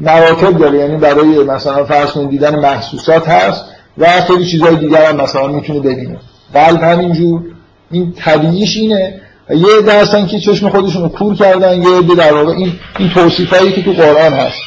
مراتب 0.00 0.58
داره. 0.58 0.78
یعنی 0.78 0.96
برای 0.96 1.44
مثلا 1.44 1.84
فرض 1.84 2.10
کنید 2.10 2.30
دیدن 2.30 2.58
محسوسات 2.58 3.28
هست 3.28 3.64
و 3.98 4.06
خیلی 4.06 4.46
چیزهای 4.46 4.76
دیگر 4.76 5.04
هم 5.04 5.16
مثلا 5.16 5.46
می‌تونه 5.46 5.80
ببینه. 5.80 6.18
قلب 6.54 6.82
همینجور. 6.82 7.42
این 7.90 8.12
طبیعیش 8.12 8.76
اینه 8.76 9.20
یه 9.50 9.92
هستن 9.92 10.26
که 10.26 10.38
چشم 10.38 10.68
خودشون 10.68 11.02
رو 11.02 11.08
کور 11.08 11.34
کردن 11.34 11.82
یه 11.82 11.98
عده 11.98 12.14
در 12.14 12.32
واقع 12.32 12.52
این 12.52 12.72
این 12.98 13.10
توصیف 13.10 13.52
هایی 13.54 13.72
که 13.72 13.82
تو 13.82 13.92
قرآن 13.92 14.32
هست 14.32 14.58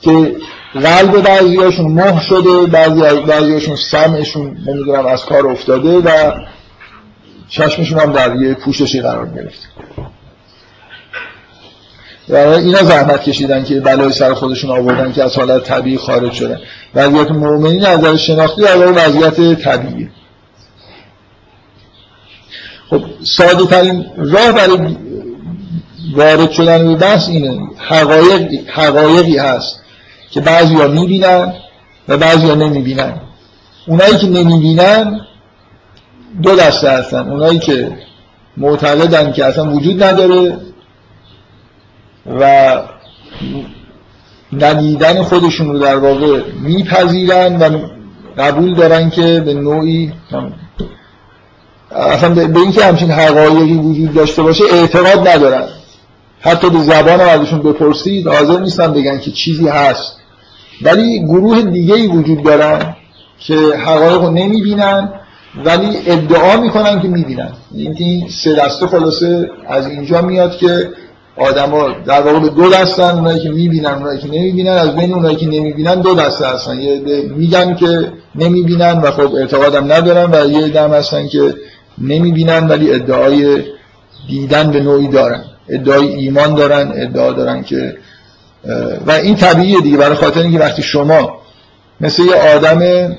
که 0.00 0.36
قلب 0.74 1.22
بعضیاشون 1.22 1.92
مه 1.92 2.20
شده 2.20 2.66
بعضی 2.66 3.20
بعضیاشون 3.20 3.76
سمعشون 3.76 4.56
نمی‌دونم 4.66 5.06
از 5.06 5.24
کار 5.24 5.48
افتاده 5.48 5.98
و 5.98 6.32
چشمشون 7.48 7.98
هم 7.98 8.12
در 8.12 8.36
یه 8.36 8.54
پوششی 8.54 9.00
قرار 9.00 9.26
گرفته. 9.26 9.66
اینا 12.58 12.82
زحمت 12.82 13.22
کشیدن 13.22 13.64
که 13.64 13.80
بلای 13.80 14.12
سر 14.12 14.34
خودشون 14.34 14.70
آوردن 14.70 15.12
که 15.12 15.22
از 15.22 15.36
حالت 15.36 15.64
طبیعی 15.64 15.98
خارج 15.98 16.32
شدن. 16.32 16.58
وضعیت 16.94 17.30
مؤمنین 17.30 17.86
از 17.86 17.98
نظر 17.98 18.16
شناختی 18.16 18.62
در 18.62 18.92
وضعیت 18.92 19.60
طبیعی 19.60 20.08
خب 22.92 23.04
ساده 23.22 23.66
ترین 23.66 24.06
راه 24.16 24.52
برای 24.52 24.96
وارد 26.16 26.50
شدن 26.50 26.88
به 26.88 26.94
بحث 26.94 27.28
اینه. 27.28 27.58
حقایق 27.76 28.68
حقایقی 28.68 29.38
هست 29.38 29.80
که 30.30 30.40
بعضی 30.40 30.74
ها 30.74 30.88
می‌بینن 30.88 31.52
و 32.08 32.16
بعضی 32.16 32.48
ها 32.48 32.54
نمی‌بینن. 32.54 33.20
اونایی 33.86 34.16
که 34.16 34.26
نمی‌بینن 34.26 35.20
دو 36.42 36.56
دسته 36.56 36.90
هستن. 36.90 37.30
اونایی 37.30 37.58
که 37.58 37.92
معتقدن 38.56 39.32
که 39.32 39.44
اصلا 39.44 39.70
وجود 39.70 40.02
نداره 40.02 40.56
و 42.40 42.72
ندیدن 44.52 45.22
خودشون 45.22 45.72
رو 45.72 45.78
در 45.78 45.96
واقع 45.96 46.42
میپذیرن 46.60 47.56
و 47.56 47.78
قبول 48.38 48.74
دارن 48.74 49.10
که 49.10 49.40
به 49.40 49.54
نوعی 49.54 50.12
اصلا 51.94 52.34
به 52.34 52.60
اینکه 52.60 52.84
همچین 52.84 53.10
حقایقی 53.10 53.74
وجود 53.74 54.14
داشته 54.14 54.42
باشه 54.42 54.64
اعتقاد 54.72 55.28
ندارن. 55.28 55.64
حتی 56.40 56.70
به 56.70 56.78
زبان 56.78 57.20
ازشون 57.20 57.62
بپرسید 57.62 58.28
حاضر 58.28 58.60
نیستن 58.60 58.92
بگن 58.92 59.18
که 59.18 59.30
چیزی 59.30 59.68
هست. 59.68 60.16
ولی 60.82 61.24
گروه 61.24 61.62
دیگه 61.62 61.94
ای 61.94 62.06
وجود 62.06 62.42
دارن 62.42 62.96
که 63.38 63.54
حقایق 63.54 64.22
رو 64.22 64.30
نمی‌بینن 64.30 65.12
ولی 65.64 65.98
ادعا 66.06 66.60
می‌کنن 66.60 67.00
که 67.02 67.08
می‌بینن. 67.08 67.52
اینکه 67.74 68.04
این 68.04 68.28
سه 68.28 68.54
دسته 68.54 68.86
خلاصه 68.86 69.50
از 69.68 69.86
اینجا 69.86 70.22
میاد 70.22 70.56
که 70.56 70.90
آدما 71.36 71.88
در 72.06 72.20
واقع 72.20 72.48
دو 72.48 72.70
دستن 72.70 73.10
اونایی 73.10 73.40
که 73.40 73.48
می‌بینن 73.48 73.90
اونایی 73.90 74.20
که 74.20 74.26
نمی‌بینن. 74.26 74.72
از 74.72 74.96
بین 74.96 75.14
اونایی 75.14 75.36
که 75.36 75.46
نمی‌بینن 75.46 75.94
دو 75.94 76.14
دسته 76.14 76.46
هستن. 76.46 76.80
یه 76.80 77.02
میگن 77.36 77.74
که 77.74 78.12
نمی‌بینن 78.34 79.00
و 79.00 79.10
خب 79.10 79.34
اعتقادم 79.34 79.92
ندارن 79.92 80.30
و 80.34 80.50
یه 80.50 80.68
دم 80.68 80.92
هستن 80.92 81.28
که 81.28 81.54
نمی‌بینن 82.02 82.68
ولی 82.68 82.92
ادعای 82.92 83.64
دیدن 84.28 84.70
به 84.70 84.80
نوعی 84.80 85.08
دارن. 85.08 85.44
ادعای 85.68 86.06
ایمان 86.06 86.54
دارن 86.54 86.92
ادعا 86.94 87.32
دارن 87.32 87.62
که 87.62 87.96
و 89.06 89.10
این 89.10 89.36
طبیعیه 89.36 89.80
دیگه. 89.80 89.96
برای 89.96 90.16
خاطر 90.16 90.40
اینکه 90.40 90.58
وقتی 90.58 90.82
شما 90.82 91.42
مثل 92.00 92.22
یه 92.22 92.34
آدم 92.34 93.12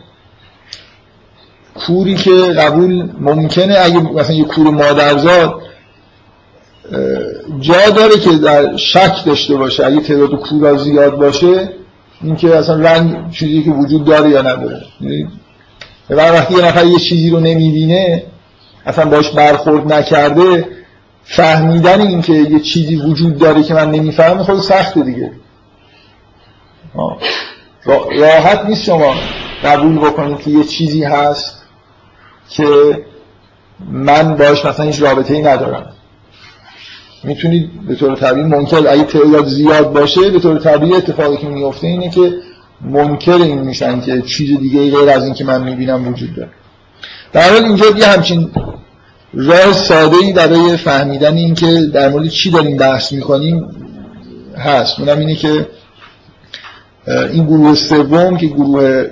کوری 1.75 2.15
که 2.15 2.31
قبول 2.31 3.09
ممکنه 3.19 3.75
اگه 3.79 3.99
مثلا 3.99 4.36
یه 4.36 4.43
کور 4.43 4.69
مادرزاد 4.69 5.61
جا 7.59 7.89
داره 7.95 8.19
که 8.19 8.29
در 8.29 8.77
شک 8.77 9.25
داشته 9.25 9.55
باشه 9.55 9.86
اگه 9.86 9.99
تعداد 9.99 10.36
کورا 10.36 10.77
زیاد 10.77 11.17
باشه 11.17 11.69
اینکه 12.21 12.55
اصلا 12.55 12.75
رنگ 12.75 13.31
چیزی 13.31 13.63
که 13.63 13.71
وجود 13.71 14.05
داره 14.05 14.29
یا 14.29 14.41
نداره. 14.41 14.81
و 16.09 16.15
وقتی 16.15 16.53
یه 16.53 16.65
نفر 16.65 16.86
یه 16.86 16.99
چیزی 16.99 17.29
رو 17.29 17.39
نمی‌بینه 17.39 18.23
اصلا 18.86 19.05
باش 19.05 19.29
برخورد 19.29 19.93
نکرده 19.93 20.67
فهمیدن 21.23 22.01
اینکه 22.01 22.34
یه 22.34 22.59
چیزی 22.59 22.95
وجود 22.95 23.38
داره 23.38 23.63
که 23.63 23.73
من 23.73 23.91
نمی‌فهمم 23.91 24.43
خود 24.43 24.61
سخته 24.61 25.01
دیگه. 25.01 25.31
راحت 28.19 28.65
نیست 28.65 28.84
شما 28.84 29.15
قبول 29.63 29.99
بکنید 29.99 30.39
که 30.39 30.51
یه 30.51 30.63
چیزی 30.63 31.03
هست 31.03 31.63
که 32.49 32.65
من 33.91 34.36
باش 34.36 34.65
مثلا 34.65 34.86
هیچ 34.86 35.01
رابطه 35.01 35.34
ای 35.34 35.41
ندارم. 35.41 35.93
می‌تونید 37.23 37.88
به 37.88 37.95
طور 37.95 38.15
طبیعی 38.15 38.45
منکر 38.45 38.88
اگه 38.89 39.03
تعداد 39.03 39.47
زیاد 39.47 39.93
باشه 39.93 40.29
به 40.29 40.39
طور 40.39 40.59
طبیعی 40.59 40.93
اتفاقی 40.93 41.38
که 41.38 41.47
میفته 41.47 41.88
اینه 41.88 42.09
که 42.09 42.34
منکر 42.81 43.31
این 43.31 43.59
میشن 43.59 44.01
که 44.01 44.21
چیز 44.21 44.59
دیگه 44.59 44.97
غیر 44.97 45.09
از 45.09 45.23
این 45.23 45.34
که 45.34 45.43
من 45.45 45.63
می‌بینم 45.63 46.07
وجود 46.07 46.36
داره. 46.36 46.49
در 47.34 47.49
حال 47.49 47.65
اینجا 47.65 47.86
یه 47.97 48.05
همچین 48.05 48.51
راه 49.34 49.73
ساده 49.73 50.17
ای 50.17 50.34
برای 50.34 50.77
فهمیدن 50.77 51.38
این 51.38 51.55
که 51.55 51.81
در 51.93 52.09
مورد 52.09 52.27
چی 52.27 52.51
داریم 52.51 52.77
بحث 52.77 53.11
می‌کنیم 53.11 53.67
هست. 54.57 54.99
اونم 54.99 55.19
اینه 55.19 55.36
که 55.36 55.67
این 57.07 57.45
گروه 57.45 57.75
سوم 57.75 58.38
که 58.38 58.47
گروه 58.47 59.05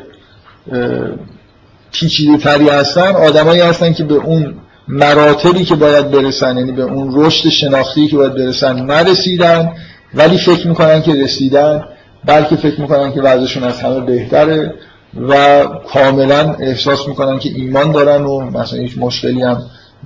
پیچیده 1.91 2.37
تری 2.37 2.69
هستن 2.69 3.15
آدمایی 3.15 3.61
هستن 3.61 3.93
که 3.93 4.03
به 4.03 4.13
اون 4.13 4.53
مراتبی 4.87 5.65
که 5.65 5.75
باید 5.75 6.11
برسن 6.11 6.57
یعنی 6.57 6.71
به 6.71 6.83
اون 6.83 7.11
رشد 7.15 7.49
شناختی 7.49 8.07
که 8.07 8.15
باید 8.15 8.35
برسن 8.35 8.85
نرسیدن 8.85 9.71
ولی 10.13 10.37
فکر 10.37 10.67
می‌کنن 10.67 11.01
که 11.01 11.13
رسیدن 11.13 11.83
بلکه 12.25 12.55
فکر 12.55 12.81
می‌کنن 12.81 13.13
که 13.13 13.21
وضعشون 13.21 13.63
از 13.63 13.81
همه 13.81 13.99
بهتره. 13.99 14.73
و 15.19 15.63
کاملا 15.93 16.55
احساس 16.59 17.07
می‌کنن 17.07 17.39
که 17.39 17.49
ایمان 17.55 17.91
دارن 17.91 18.23
و 18.23 18.39
مثلا 18.39 18.79
هیچ 18.79 18.97
مشکلی 18.97 19.41
هم 19.41 19.61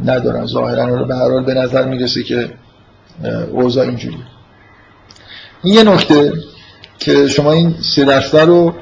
ندارن. 0.05 0.45
ظاهرا 0.45 0.85
رو 0.85 1.05
به 1.05 1.15
هر 1.15 1.31
حال 1.31 1.43
به 1.43 1.53
نظر 1.53 1.85
می‌رسه 1.85 2.23
که 2.23 2.49
اوضاع 3.51 3.85
اینجوری 3.85 4.17
این 5.63 5.73
یه 5.73 5.83
نکته 5.83 6.33
که 6.99 7.27
شما 7.27 7.51
این 7.51 7.75
سه 7.81 8.05
دسته 8.05 8.41
رو 8.41 8.73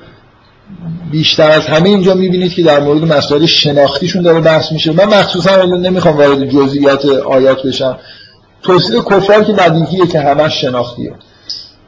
بیشتر 1.11 1.49
از 1.49 1.65
همه 1.65 1.89
اینجا 1.89 2.13
می‌بینید 2.13 2.53
که 2.53 2.63
در 2.63 2.79
مورد 2.79 3.13
مسائل 3.13 3.45
شناختیشون 3.45 4.21
داره 4.21 4.41
بحث 4.41 4.71
میشه. 4.71 4.91
من 4.91 5.05
مخصوصا 5.05 5.65
نمی‌خوام 5.65 6.17
وارد 6.17 6.49
جزئیات 6.49 7.05
آیات 7.05 7.63
بشم. 7.63 7.97
توصیف 8.61 9.05
کفار 9.05 9.43
که 9.43 9.53
بدیهیه 9.53 10.07
که 10.07 10.19
همش 10.19 10.61
شناختیه. 10.61 11.13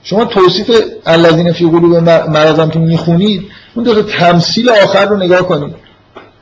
شما 0.05 0.25
توصیف 0.25 0.71
الذین 1.05 1.51
فی 1.51 1.65
قلوب 1.65 1.95
مرضم 2.29 2.69
که 2.69 2.79
می‌خونید 2.79 3.43
اون 3.75 3.85
دو 3.85 4.03
تمثیل 4.03 4.69
آخر 4.69 5.05
رو 5.05 5.17
نگاه 5.17 5.41
کنید 5.41 5.75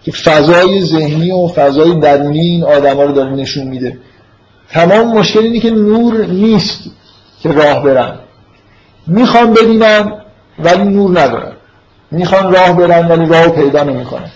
که 0.04 0.12
فضای 0.12 0.82
ذهنی 0.82 1.32
و 1.32 1.48
فضای 1.48 2.00
درونی 2.00 2.40
این 2.40 2.64
رو 2.64 3.12
داره 3.12 3.32
نشون 3.32 3.68
میده. 3.68 3.98
تمام 4.70 5.18
مشکل 5.18 5.40
اینه 5.40 5.60
که 5.60 5.72
نور 5.72 6.26
نیست 6.26 6.80
که 7.44 7.52
راه 7.52 7.84
برن. 7.84 8.20
می‌خوام 9.08 9.54
ببینم 9.54 10.12
ولی 10.60 10.84
نور 10.84 11.22
ندارن. 11.22 11.54
می‌خوان 12.12 12.54
راه 12.54 12.74
برن 12.78 13.08
ولی 13.08 13.26
راه 13.26 13.50
پیدا 13.50 13.84
نمی‌کنن. 13.84 14.32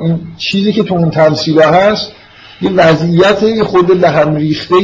این 0.00 0.20
چیزی 0.38 0.72
که 0.72 0.82
تو 0.82 0.94
اون 0.94 1.10
تمثیل 1.10 1.62
هست 1.62 2.12
یه 2.62 2.70
وضعیت 2.70 3.62
خود 3.62 4.00
به 4.00 4.08
هم 4.08 4.34
ریخته 4.34 4.76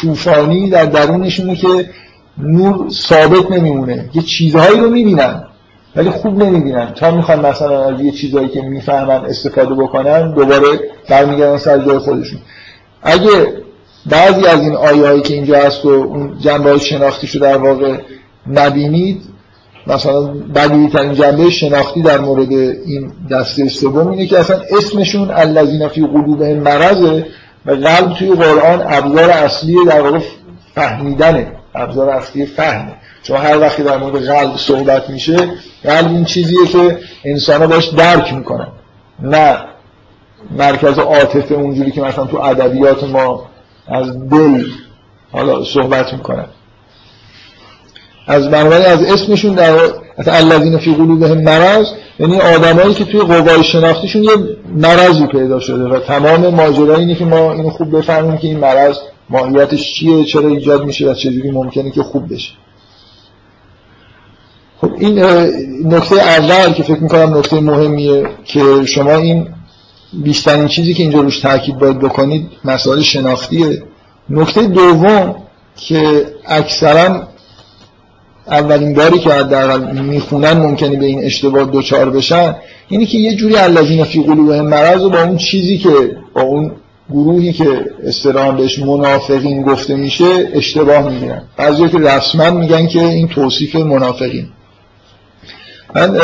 طوفانی 0.00 0.70
در 0.70 0.84
درونشونه 0.84 1.56
که 1.56 1.90
نور 2.38 2.88
ثابت 2.90 3.50
نمیمونه. 3.50 4.10
یه 4.14 4.22
چیزهایی 4.22 4.80
رو 4.80 4.90
می‌بینن 4.90 5.44
ولی 5.96 6.10
خوب 6.10 6.42
نمی‌بینن. 6.42 6.92
تا 6.94 7.10
می‌خوان 7.10 7.46
مثلا 7.46 7.84
از 7.84 8.00
یه 8.00 8.12
چیزهایی 8.12 8.48
که 8.48 8.62
می‌فهمن 8.62 9.24
استفاده 9.24 9.74
بکنن 9.74 10.34
دوباره 10.34 10.66
برمیگردن 11.08 11.58
سر 11.58 11.78
جای 11.78 11.98
خودشون. 11.98 12.38
اگه 13.02 13.52
بعضی 14.10 14.46
از 14.46 14.60
این 14.60 14.76
آیه 14.76 15.06
هایی 15.06 15.22
که 15.22 15.34
اینجا 15.34 15.58
هست 15.58 15.84
و 15.84 15.88
اون 15.88 16.38
جنبه 16.38 16.70
های 16.70 16.80
شناختی 16.80 17.26
شو 17.26 17.38
در 17.38 17.56
واقع 17.56 17.96
نبینید 18.46 19.22
مثلا 19.86 20.22
بدیهی 20.54 20.88
ترین 20.88 21.14
جنبه 21.14 21.50
شناختی 21.50 22.02
در 22.02 22.18
مورد 22.18 22.52
این 22.52 23.12
دسته 23.30 23.68
سوم 23.68 24.08
اینه 24.08 24.26
که 24.26 24.38
اصلا 24.38 24.60
اسمشون 24.78 25.30
الذین 25.30 25.88
فی 25.88 26.06
قلوبهم 26.06 26.56
مرضه 26.56 27.26
و 27.66 27.70
قلب 27.70 28.12
توی 28.12 28.30
قرآن 28.30 28.82
ابزار 28.86 29.30
اصلی 29.30 29.76
در 29.86 30.00
واقع 30.00 30.18
فهمیدنه. 30.74 31.52
ابزار 31.76 32.10
اصلی 32.10 32.46
فهمه 32.46 32.94
چون 33.22 33.36
هر 33.36 33.58
وقتی 33.58 33.82
در 33.82 33.96
مورد 33.96 34.26
قلب 34.26 34.56
صحبت 34.56 35.10
میشه 35.10 35.36
قلب 35.84 36.06
این 36.06 36.24
چیزیه 36.24 36.66
که 36.72 36.98
انسان 37.24 37.60
ها 37.60 37.66
باش 37.66 37.88
درک 37.88 38.34
می‌کنن. 38.34 38.68
نه 39.22 39.58
مرکز 40.50 40.98
عاطفه 40.98 41.54
اونجوری 41.54 41.90
که 41.90 42.00
مثلا 42.00 42.24
تو 42.24 42.36
ادبیات 42.36 43.04
ما 43.04 43.46
از 43.88 44.28
دل 44.28 44.64
حالا 45.32 45.64
صحبت 45.64 46.12
می‌کنن. 46.12 46.46
از 48.26 48.50
بنابراین 48.50 48.86
از 48.86 49.02
اسمشون 49.02 49.54
در 49.54 49.78
الذین 50.18 50.78
فی 50.78 50.94
قلوبهم 50.94 51.38
مرض 51.38 51.86
یعنی 52.18 52.40
آدمایی 52.40 52.94
که 52.94 53.04
توی 53.04 53.20
قوای 53.20 53.64
شناختیشون 53.64 54.22
یه 54.22 54.30
مرضی 54.74 55.26
پیدا 55.26 55.60
شده 55.60 55.84
و 55.84 55.98
تمام 55.98 56.46
ماجرا 56.46 56.96
اینه 56.96 57.14
که 57.14 57.24
ما 57.24 57.52
اینو 57.52 57.70
خوب 57.70 57.98
بفهمیم 57.98 58.36
که 58.36 58.48
این 58.48 58.58
مرض 58.58 58.96
ماهیتش 59.30 59.94
چیه 59.94 60.24
چرا 60.24 60.48
ایجاد 60.48 60.84
میشه 60.84 61.10
و 61.10 61.14
چجوری 61.14 61.50
ممکنه 61.50 61.90
که 61.90 62.02
خوب 62.02 62.34
بشه. 62.34 62.52
خب 64.80 64.92
این 64.98 65.18
نکته 65.84 66.16
اول 66.16 66.72
که 66.72 66.82
فکر 66.82 67.00
می‌کنم 67.00 67.38
نکته 67.38 67.60
مهمیه 67.60 68.28
که 68.44 68.84
شما 68.84 69.12
این 69.12 69.48
بیشترین 70.12 70.68
چیزی 70.68 70.94
که 70.94 71.02
اینجا 71.02 71.20
روش 71.20 71.40
تاکید 71.40 71.78
باید 71.78 71.98
بکنید 71.98 72.48
مسائل 72.64 73.00
شناختیه. 73.00 73.82
نکته 74.30 74.62
دوم 74.66 75.34
که 75.76 76.26
اکثرا 76.46 77.22
اولین 78.46 78.94
باری 78.94 79.18
که 79.18 79.30
حداقل 79.30 80.00
می‌خونن 80.00 80.52
ممکنه 80.52 80.96
به 80.96 81.06
این 81.06 81.24
اشتباه 81.24 81.64
دوچار 81.64 82.10
بشن 82.10 82.56
اینی 82.88 83.06
که 83.06 83.18
یه 83.18 83.36
جوری 83.36 83.56
الذین 83.56 84.04
فی 84.04 84.22
قلوبهم 84.22 84.66
مرض 84.66 85.04
و 85.04 85.10
با 85.10 85.22
اون 85.22 85.36
چیزی 85.36 85.78
که 85.78 86.16
با 86.34 86.42
اون 86.42 86.72
گروهی 87.10 87.52
که 87.52 87.90
استرام 88.04 88.56
بهش 88.56 88.78
منافقین 88.78 89.62
گفته 89.62 89.96
میشه 89.96 90.50
اشتباه 90.52 91.08
می‌گیرن. 91.08 91.42
بعضی 91.56 91.88
که 91.88 91.98
رسما 91.98 92.50
میگن 92.50 92.86
که 92.86 93.00
این 93.00 93.28
توصیف 93.28 93.76
منافقین. 93.76 94.48
من 95.94 96.20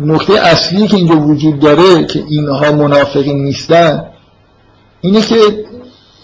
نقطه 0.00 0.32
اصلی 0.32 0.88
که 0.88 0.96
اینجا 0.96 1.16
وجود 1.16 1.58
داره 1.58 2.04
که 2.04 2.24
اینها 2.28 2.72
منافقین 2.72 3.44
نیستن 3.44 4.04
اینه 5.00 5.20
که 5.20 5.36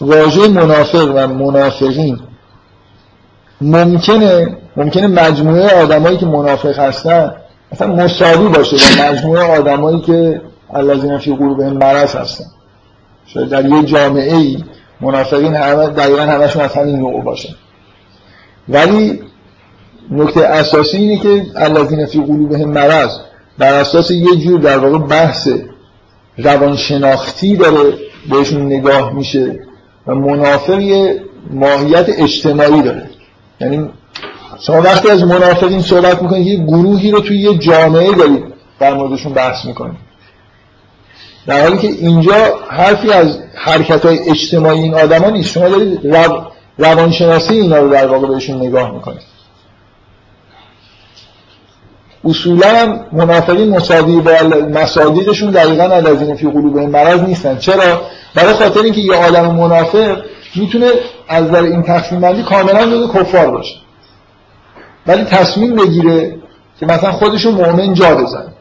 واژه 0.00 0.48
منافق 0.48 1.12
و 1.14 1.26
منافقین 1.26 2.18
ممکنه 3.60 4.56
ممکنه 4.76 5.06
مجموعه 5.06 5.82
آدمایی 5.82 6.16
که 6.16 6.26
منافق 6.26 6.78
هستن 6.78 7.32
مثلا 7.72 7.94
مساوی 7.94 8.48
باشه 8.48 8.76
با 8.76 9.04
مجموعه 9.04 9.58
آدمایی 9.58 10.00
که 10.00 10.40
الذین 10.74 11.18
فی 11.18 11.36
قلوبهم 11.36 11.72
مرض 11.72 12.16
هستن. 12.16 12.44
شاید 13.26 13.48
در 13.48 13.66
یه 13.66 13.82
جامعه 13.82 14.36
ای 14.36 14.64
منافقین 15.00 15.54
همه 15.54 15.86
دقیقا 15.86 16.22
همشون 16.22 16.62
از 16.62 16.72
همین 16.72 16.96
نوع 16.96 17.22
باشن. 17.22 17.54
ولی 18.68 19.20
نکته 20.10 20.46
اساسی 20.46 20.96
اینه 20.96 21.18
که 21.18 21.46
الذین 21.56 22.06
فی 22.06 22.20
قلوبهم 22.20 22.68
مرض 22.68 23.18
بر 23.58 23.74
اساس 23.74 24.10
یه 24.10 24.36
جور 24.36 24.60
در 24.60 24.78
واقع 24.78 24.98
بحث 24.98 25.48
روانشناختی 26.38 27.56
داره 27.56 27.94
بهشون 28.30 28.66
نگاه 28.66 29.12
میشه 29.12 29.60
و 30.06 30.14
منافق 30.14 30.80
یه 30.80 31.22
ماهیت 31.50 32.06
اجتماعی 32.08 32.82
داره. 32.82 33.10
یعنی 33.60 33.88
شما 34.60 34.80
وقتی 34.80 35.10
از 35.10 35.24
منافقین 35.24 35.82
صحبت 35.82 36.22
می‌کنید 36.22 36.46
یه 36.46 36.64
گروهی 36.64 37.10
رو 37.10 37.20
توی 37.20 37.38
یه 37.38 37.58
جامعه 37.58 38.14
دارید 38.14 38.44
در 38.80 38.94
موردشون 38.94 39.32
بحث 39.32 39.64
می‌کنید. 39.64 40.05
در 41.46 41.62
حالی 41.62 41.78
که 41.78 41.88
اینجا 41.88 42.34
حرفی 42.68 43.12
از 43.12 43.38
حرکت 43.54 44.06
های 44.06 44.30
اجتماعی 44.30 44.80
این 44.80 44.94
آدما 44.94 45.30
نیست. 45.30 45.50
شما 45.50 45.68
دارید 45.68 46.16
روانشناسی 46.78 47.54
اینا 47.54 47.76
رو 47.78 47.88
در 47.88 48.06
واقع 48.06 48.28
بهشون 48.28 48.56
نگاه 48.56 48.90
می‌کنید. 48.90 49.36
اصولا 52.24 52.68
هم 52.68 53.00
منافقین 53.12 53.76
مساوی 53.76 54.20
با 54.20 54.32
مسادیدشون 54.74 55.50
دقیقا 55.50 55.82
الذین 55.82 56.36
فی 56.36 56.46
قلوبهم 56.46 56.90
مرض 56.90 57.20
نیستن. 57.20 57.58
چرا؟ 57.58 58.00
برای 58.34 58.54
خاطر 58.54 58.80
اینکه 58.80 59.00
یه 59.00 59.14
آدم 59.14 59.54
منافق 59.54 60.22
می‌تونه 60.56 60.86
از 61.28 61.44
نظر 61.44 61.62
این 61.62 61.82
تقسیم 61.82 62.20
بندی 62.20 62.42
کاملا 62.42 62.86
جز 62.86 63.12
کفار 63.12 63.50
باشه. 63.50 63.74
ولی 65.06 65.24
تصمیم 65.24 65.76
بگیره 65.76 66.38
که 66.80 66.86
مثلا 66.86 67.12
خودشون 67.12 67.54
مؤمن 67.54 67.94
جا 67.94 68.14
بزن 68.14 68.52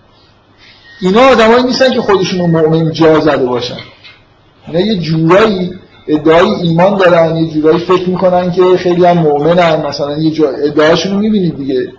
اینا 1.02 1.22
آدمایی 1.22 1.64
نیستن 1.64 1.93
که 1.93 2.02
خودشون 2.02 2.50
مؤمن 2.50 2.91
جا 2.91 3.20
زده 3.20 3.46
باشن. 3.46 3.78
اینا 4.68 4.80
یه 4.80 4.96
جورایی 4.96 5.72
ادعای 6.08 6.50
ایمان 6.50 6.98
دارن 6.98 7.36
یه 7.36 7.54
جورایی 7.54 7.80
فکر 7.80 8.10
می‌کنن 8.10 8.52
که 8.52 8.78
خیلی 8.78 9.06
هم 9.06 9.18
مؤمنن. 9.18 9.86
مثلا 9.86 10.18
یه 10.18 10.32
جا 10.32 10.50
ادعاشون 10.50 11.12
رو 11.12 11.20
می‌بینید 11.20 11.58
دیگه. 11.58 11.91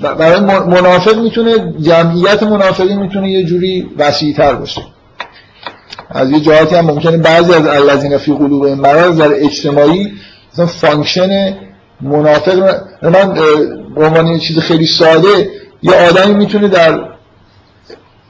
برای 0.00 0.40
منافق 0.40 1.18
می‌تونه 1.18 1.72
جمعیت 1.80 2.42
منافقی 2.42 2.94
می‌تونه 2.94 3.30
یه 3.30 3.44
جوری 3.44 3.90
وسیعتر 3.98 4.54
باشه. 4.54 4.82
از 6.10 6.30
یه 6.30 6.40
جهاتی 6.40 6.74
هم 6.74 6.84
ممکنه 6.84 7.16
بعضی 7.16 7.52
از 7.52 7.66
الذین 7.66 8.18
فی 8.18 8.32
قلوبهم 8.32 8.66
مرض 8.66 9.16
در 9.16 9.30
اجتماعی 9.34 10.12
مثلا 10.52 10.66
function 10.66 11.56
منافق 12.00 12.80
من 13.02 13.34
به 13.94 14.06
عنوان 14.06 14.26
یه 14.26 14.38
چیز 14.38 14.58
خیلی 14.58 14.86
ساده 14.86 15.50
یه 15.82 15.92
آدمی 16.08 16.34
می‌تونه 16.34 16.68
در 16.68 17.11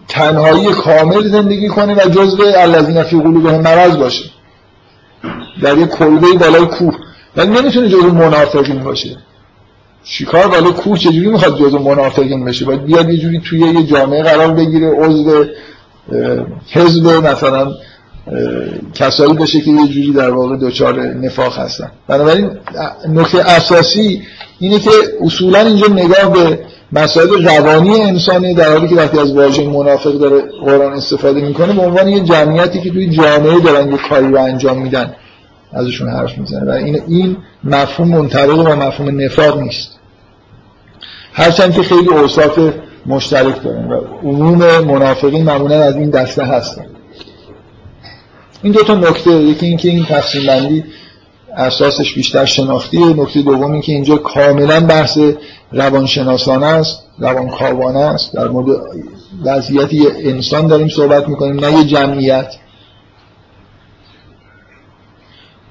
تنهایی 0.09 0.67
کامل 0.67 1.29
زندگی 1.29 1.69
کنه 1.69 1.95
و 1.95 2.09
جزء 2.09 2.39
الذین 2.57 3.03
فی 3.03 3.21
قلوب 3.21 3.47
مرض 3.47 3.97
باشه 3.97 4.25
در 5.63 5.79
یه 5.79 5.87
کلبه 5.87 6.33
بالای 6.33 6.67
کوه. 6.67 6.95
ولی 7.37 7.51
نمی‌تونه 7.51 7.89
جزء 7.89 8.11
منافقین 8.11 8.85
باشه 8.85 9.17
شکار 10.05 10.49
بالا 10.49 10.71
کوه 10.71 10.99
چجوری 10.99 11.29
می‌خواد 11.29 11.59
جزء 11.59 11.79
منافقین 11.79 12.45
بشه 12.45 12.65
باید 12.65 12.85
بیاد 12.85 13.11
یه 13.11 13.19
جوری 13.19 13.41
توی 13.41 13.59
یه 13.59 13.83
جامعه 13.83 14.23
قرار 14.23 14.51
بگیره 14.51 14.91
عضو 14.91 15.45
حزب 16.71 17.07
مثلا 17.07 17.73
کسایی 18.95 19.33
باشه 19.33 19.61
که 19.61 19.71
یه 19.71 19.89
جوری 19.89 20.13
در 20.13 20.31
واقع 20.31 20.57
دوچار 20.57 21.01
نفاق 21.01 21.59
هستن. 21.59 21.91
بنابراین 22.09 22.51
نکته 23.09 23.51
اساسی 23.51 24.23
اینه 24.59 24.79
که 24.79 24.91
اصولا 25.21 25.59
اینجا 25.59 25.87
نگاه 25.87 26.33
به 26.33 26.59
مسائل 26.93 27.47
روانی 27.49 28.01
انسانی 28.01 28.55
در 28.55 28.73
حالی 28.73 28.89
که 28.89 28.95
وقتی 28.95 29.19
از 29.19 29.33
واژه 29.37 29.69
منافق 29.69 30.13
داره 30.13 30.43
قرآن 30.65 30.93
استفاده 30.93 31.41
می‌کنه 31.41 31.73
به 31.73 31.83
عنوان 31.83 32.09
یه 32.09 32.21
جمعیتی 32.21 32.81
که 32.81 32.91
توی 32.91 33.11
جامعه 33.11 33.61
دارن 33.61 33.93
یه 33.93 33.99
کاری 34.09 34.27
رو 34.27 34.41
انجام 34.41 34.83
میدن 34.83 35.15
ازشون 35.73 36.09
حرف 36.09 36.39
می‌زنه 36.39 36.65
و 36.65 36.71
این 36.71 37.03
این 37.09 37.37
مفهوم 37.65 38.09
منطبق 38.09 38.57
با 38.57 38.75
مفهوم 38.75 39.21
نفاق 39.21 39.61
نیست. 39.61 39.99
هرچند 41.33 41.75
که 41.75 41.83
خیلی 41.83 42.09
اوصاف 42.09 42.59
مشترک 43.07 43.63
دارن 43.63 43.89
و 43.89 44.01
عموم 44.23 44.59
منافقین 44.79 45.45
معمولا 45.45 45.83
از 45.83 45.97
این 45.97 46.11
دسته 46.11 46.45
هستن. 46.45 46.85
این 48.63 48.73
دو 48.73 48.83
تا 48.83 48.95
نکته 48.95 49.31
یکی 49.31 49.67
اینکه 49.67 49.89
این 49.89 50.05
تقسیم 50.05 50.47
بندی 50.47 50.85
اساسش 51.57 52.15
بیشتر 52.15 52.45
شناختیه. 52.45 53.07
نکته 53.07 53.43
دوم 53.43 53.81
که 53.81 53.93
اینجا 53.93 54.17
کاملا 54.17 54.81
بحث 54.81 55.19
روانشناسانه 55.73 56.67
است 56.67 57.03
روانکاوانه 57.19 57.99
است. 57.99 58.35
در 58.35 58.49
مورد 58.49 58.81
وضعیت 59.45 59.91
انسان 60.17 60.67
داریم 60.67 60.89
صحبت 60.89 61.29
می‌کنیم 61.29 61.65
نه 61.65 61.73
یه 61.73 61.85
جمعیت. 61.85 62.55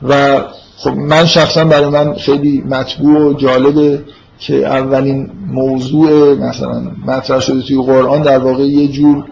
و 0.04 0.42
خب 0.78 0.90
من 0.90 1.26
شخصا 1.26 1.66
برای 1.66 1.90
من 1.90 2.14
خیلی 2.14 2.62
مطبوع 2.62 3.22
و 3.22 3.34
جالبه 3.34 4.04
که 4.40 4.68
اولین 4.68 5.32
موضوع 5.48 6.36
مثلا 6.36 6.92
مطرح 7.06 7.40
شده 7.40 7.62
توی 7.62 7.78
قرآن 7.78 8.22
در 8.22 8.40
واقع 8.40 8.64
یه 8.64 8.88
جور 8.88 9.26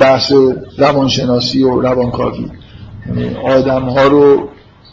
بحث 0.00 0.32
روانشناسی 0.78 1.62
و 1.62 1.80
روانکاوی. 1.80 2.46
یعنی 3.06 3.36
آدم 3.36 3.82
ها 3.82 4.06
رو 4.06 4.48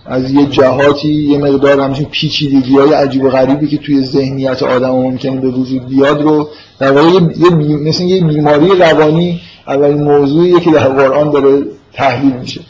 از 0.05 0.31
یه 0.31 0.45
جهاتی 0.45 1.13
یه 1.13 1.37
مقدار 1.37 1.79
همچین 1.79 2.05
پیچیدگی 2.05 2.77
های 2.77 2.93
عجیب 2.93 3.23
و 3.23 3.29
غریبی 3.29 3.67
که 3.67 3.77
توی 3.77 4.01
ذهنیت 4.01 4.63
آدم 4.63 4.89
ممکنه 4.89 5.41
به 5.41 5.47
وجود 5.47 5.89
بیاد 5.89 6.21
رو 6.21 6.49
در 6.79 6.91
واقع 6.91 7.09
یه 7.09 7.49
مثل 7.59 8.03
یه 8.03 8.23
بیماری 8.23 8.67
روانی 8.79 9.41
اولین 9.67 10.03
موضوعیه 10.03 10.59
که 10.59 10.71
در 10.71 10.87
قرآن 10.87 11.31
داره 11.31 11.63
تحلیل 11.93 12.33
میشه. 12.33 12.61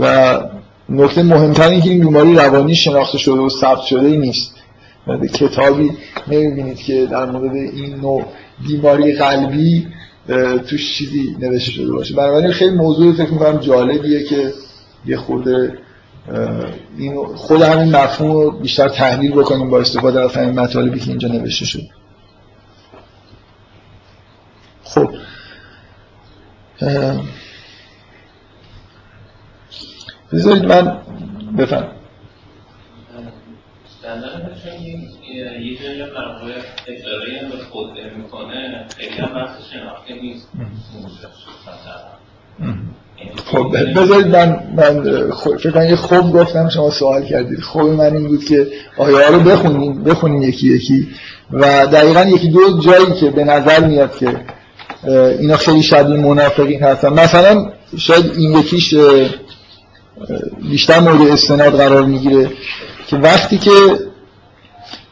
و 0.00 0.38
نکته 0.88 1.22
مهمتر 1.22 1.68
این 1.68 1.80
که 1.80 1.90
این 1.90 2.00
بیماری 2.00 2.34
روانی 2.34 2.74
شناخته 2.74 3.18
شده 3.18 3.40
و 3.40 3.48
ثبت 3.48 3.80
شده 3.80 4.16
نیست. 4.16 4.54
کتابی 5.34 5.90
نمی‌بینید 6.28 6.76
که 6.76 7.06
در 7.10 7.30
مورد 7.30 7.54
این 7.54 7.94
نوع 7.94 8.24
بیماری 8.68 9.12
قلبی 9.12 9.86
توش 10.68 10.94
چیزی 10.94 11.36
نوشته 11.40 11.70
شده 11.70 11.92
باشه. 11.92 12.14
بنابراین 12.14 12.52
خیلی 12.52 12.76
موضوع 12.76 13.12
فکر 13.12 13.30
می‌کنم 13.30 13.56
جالبیه 13.56 14.24
که 14.24 14.52
یه 15.06 15.16
خورده 15.16 15.78
این 16.98 17.26
خود 17.36 17.62
همین 17.62 17.96
مفهوم 17.96 18.32
رو 18.32 18.50
بیشتر 18.50 18.88
تحلیل 18.88 19.32
بکنیم 19.32 19.70
با 19.70 19.80
استفاده 19.80 20.20
از 20.20 20.36
همین 20.36 20.60
مطالبی 20.60 21.00
که 21.00 21.08
اینجا 21.08 21.28
نوشته 21.28 21.64
شده 21.64 21.88
خب. 24.84 25.14
بذارید 30.32 30.64
من 30.64 31.00
بفهم. 31.58 31.88
یه 35.22 35.76
جایی 35.76 36.02
مرحوم 36.02 36.50
اشاره 36.86 37.48
به 37.50 37.64
خود 37.70 37.98
می‌کنه 38.16 38.86
خیلی 38.96 39.16
هم 39.16 39.34
بحث 39.34 39.72
شناخته 39.72 40.14
نیست. 40.14 40.48
خب 43.44 43.76
بذارید 43.96 44.26
من 44.26 44.56
من 44.76 45.02
فکر 45.58 45.70
کنم 45.70 45.88
یه 45.88 45.96
خوب 45.96 46.32
گفتم 46.32 46.68
شما 46.68 46.90
سوال 46.90 47.24
کردید. 47.24 47.60
خوب 47.60 47.82
من 47.82 48.16
این 48.16 48.28
بود 48.28 48.44
که 48.44 48.66
آیه 48.96 49.28
رو 49.28 49.40
بخونیم 49.40 50.04
بخونیم 50.04 50.42
یکی 50.42 50.74
یکی. 50.74 51.08
و 51.52 51.86
دقیقا 51.86 52.24
یکی 52.24 52.48
دو 52.48 52.80
جایی 52.80 53.12
که 53.12 53.30
به 53.30 53.44
نظر 53.44 53.86
میاد 53.86 54.16
که 54.16 54.40
اینا 55.40 55.56
خیلی 55.56 55.82
شبیه 55.82 56.16
منافقین 56.16 56.82
هستن. 56.82 57.08
مثلا 57.08 57.72
شاید 57.96 58.32
این 58.36 58.58
یکیش 58.58 58.94
بیشتر 60.70 61.00
مورد 61.00 61.20
استناد 61.20 61.76
قرار 61.76 62.04
می‌گیره 62.04 62.50
که 63.06 63.16
وقتی 63.16 63.58
که 63.58 63.70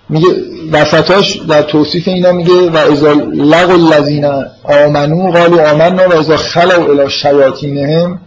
میگه 0.08 0.28
وسطاش 0.72 1.36
در 1.36 1.62
توصیف 1.62 2.08
اینا 2.08 2.32
میگه 2.32 2.70
و 2.70 2.76
ازا 2.76 3.12
لغو 3.34 3.72
الذین 3.72 4.24
آمنو 4.64 5.30
قالوا 5.30 5.70
آمنا 5.70 6.08
و 6.08 6.12
ازا 6.12 6.36
خلو 6.36 6.90
الى 6.90 7.10
شیاطینهم 7.10 8.20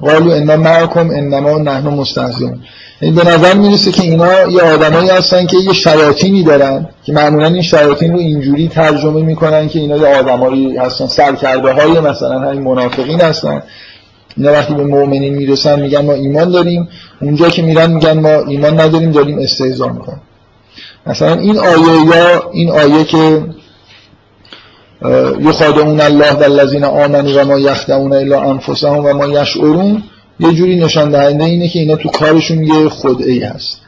قالوا 0.00 0.34
انا 0.34 0.56
معکم 0.56 1.10
انما 1.10 1.58
نحن 1.58 1.88
مستهزئون. 1.88 2.60
یعنی 3.02 3.14
به 3.14 3.28
نظر 3.28 3.54
می‌رسه 3.54 3.92
که 3.92 4.02
اینا 4.02 4.48
یه 4.48 4.62
آدمایی 4.62 5.10
هستن 5.10 5.46
که 5.46 5.56
یه 5.56 5.72
شیاطینی 5.72 6.42
دارن 6.42 6.88
که 7.04 7.12
معمولا 7.12 7.46
این 7.46 7.62
شیاطین 7.62 8.12
رو 8.12 8.18
اینجوری 8.18 8.68
ترجمه 8.68 9.22
می‌کنن 9.22 9.68
که 9.68 9.78
اینا 9.78 9.96
یه 9.96 10.06
آدمایی 10.06 10.76
هستن 10.76 11.06
سرکرده 11.06 11.72
های 11.72 12.00
مثلا 12.00 12.38
همین 12.38 12.62
منافقین 12.62 13.20
هستن. 13.20 13.62
اینا 14.36 14.52
وقتی 14.52 14.74
به 14.74 14.84
مؤمنین 14.84 15.34
می‌رسن 15.34 15.80
میگن 15.80 16.04
ما 16.04 16.12
ایمان 16.12 16.50
داریم 16.50 16.88
اونجا 17.20 17.48
که 17.48 17.62
میرن 17.62 17.90
میگن 17.90 18.20
ما 18.20 18.44
ایمان 18.48 18.80
نداریم 18.80 19.10
داریم 19.10 19.38
استهزا 19.38 19.88
می‌کنیم. 19.88 20.20
مثلا 21.06 21.34
این 21.34 21.58
آیه 21.58 22.06
یا 22.06 22.50
این 22.52 22.70
آیه 22.70 23.04
که 23.04 23.44
یخادعون 25.40 26.00
الله 26.00 26.32
والذین 26.32 26.84
آمنوا 26.84 27.42
و 27.42 27.44
ما 27.44 27.58
یخدعون 27.58 28.12
الا 28.12 28.40
انفسهم 28.40 29.04
و 29.04 29.12
ما 29.12 29.26
یشعرون 29.26 30.02
یه 30.40 30.52
جوری 30.52 30.76
نشان 30.76 31.10
دهنده 31.10 31.44
اینه 31.44 31.68
که 31.68 31.78
اینا 31.78 31.96
تو 31.96 32.08
کارشون 32.08 32.64
یه 32.64 32.88
خدعی 32.88 33.40
هست. 33.40 33.80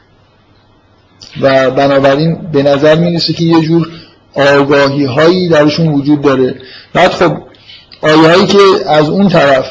و 1.41 1.71
بنابراین 1.71 2.37
به 2.51 2.63
نظر 2.63 2.95
می‌رسه 2.95 3.33
که 3.33 3.43
یه 3.43 3.61
جور 3.61 3.87
آگاهی 4.33 5.05
هایی 5.05 5.49
درشون 5.49 5.87
وجود 5.87 6.21
داره. 6.21 6.55
بعد 6.93 7.11
خب 7.11 7.37
آیه 8.01 8.29
هایی 8.31 8.45
که 8.45 8.59
از 8.87 9.09
اون 9.09 9.29
طرف 9.29 9.65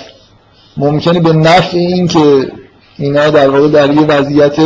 ممکنه 0.76 1.20
به 1.20 1.32
نفع 1.32 1.76
این 1.76 2.09
که 2.09 2.53
اینا 2.99 3.30
در 3.30 3.51
واقع 3.51 3.68
در 3.68 3.95
یه 3.95 4.01
وضعیت 4.01 4.57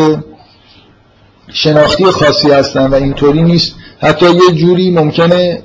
شناختی 1.52 2.04
خاصی 2.04 2.50
هستن 2.50 2.86
و 2.86 2.94
اینطوری 2.94 3.42
نیست. 3.42 3.74
حتی 3.98 4.26
یه 4.26 4.52
جوری 4.54 4.90
ممکنه 4.90 5.62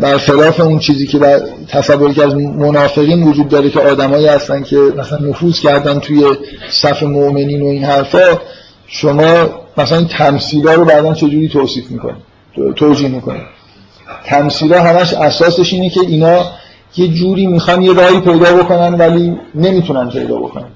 برخلاف 0.00 0.60
اون 0.60 0.78
چیزی 0.78 1.06
که 1.06 1.18
در 1.18 1.40
تصوری 1.68 2.14
که 2.14 2.24
از 2.24 2.34
منافقین 2.34 3.22
وجود 3.22 3.48
داره 3.48 3.70
که 3.70 3.80
آدمایی 3.80 4.26
هستن 4.26 4.62
که 4.62 4.76
مثلا 4.76 5.18
نفوذ 5.18 5.60
کردن 5.60 5.98
توی 5.98 6.24
صف 6.70 7.02
مؤمنین 7.02 7.62
و 7.62 7.66
این 7.66 7.84
حرفا 7.84 8.38
شما 8.86 9.50
مثلا 9.78 10.04
تمثیلا 10.04 10.74
رو 10.74 10.84
بعدا 10.84 11.14
چجوری 11.14 11.48
توصیف 11.48 11.90
می‌کنید 11.90 12.22
توجیه 12.76 13.08
می‌کنید 13.08 13.42
تمثیلا 14.24 14.82
همش 14.82 15.14
اساسش 15.14 15.72
اینه 15.72 15.90
که 15.90 16.00
اینا 16.00 16.44
یه 16.96 17.08
جوری 17.08 17.46
می‌خوان 17.46 17.82
یه 17.82 17.92
راهی 17.92 18.20
پیدا 18.20 18.56
بکنن 18.56 18.94
ولی 18.94 19.36
نمی‌تونن 19.54 20.10
پیدا 20.10 20.36
بکنن. 20.36 20.68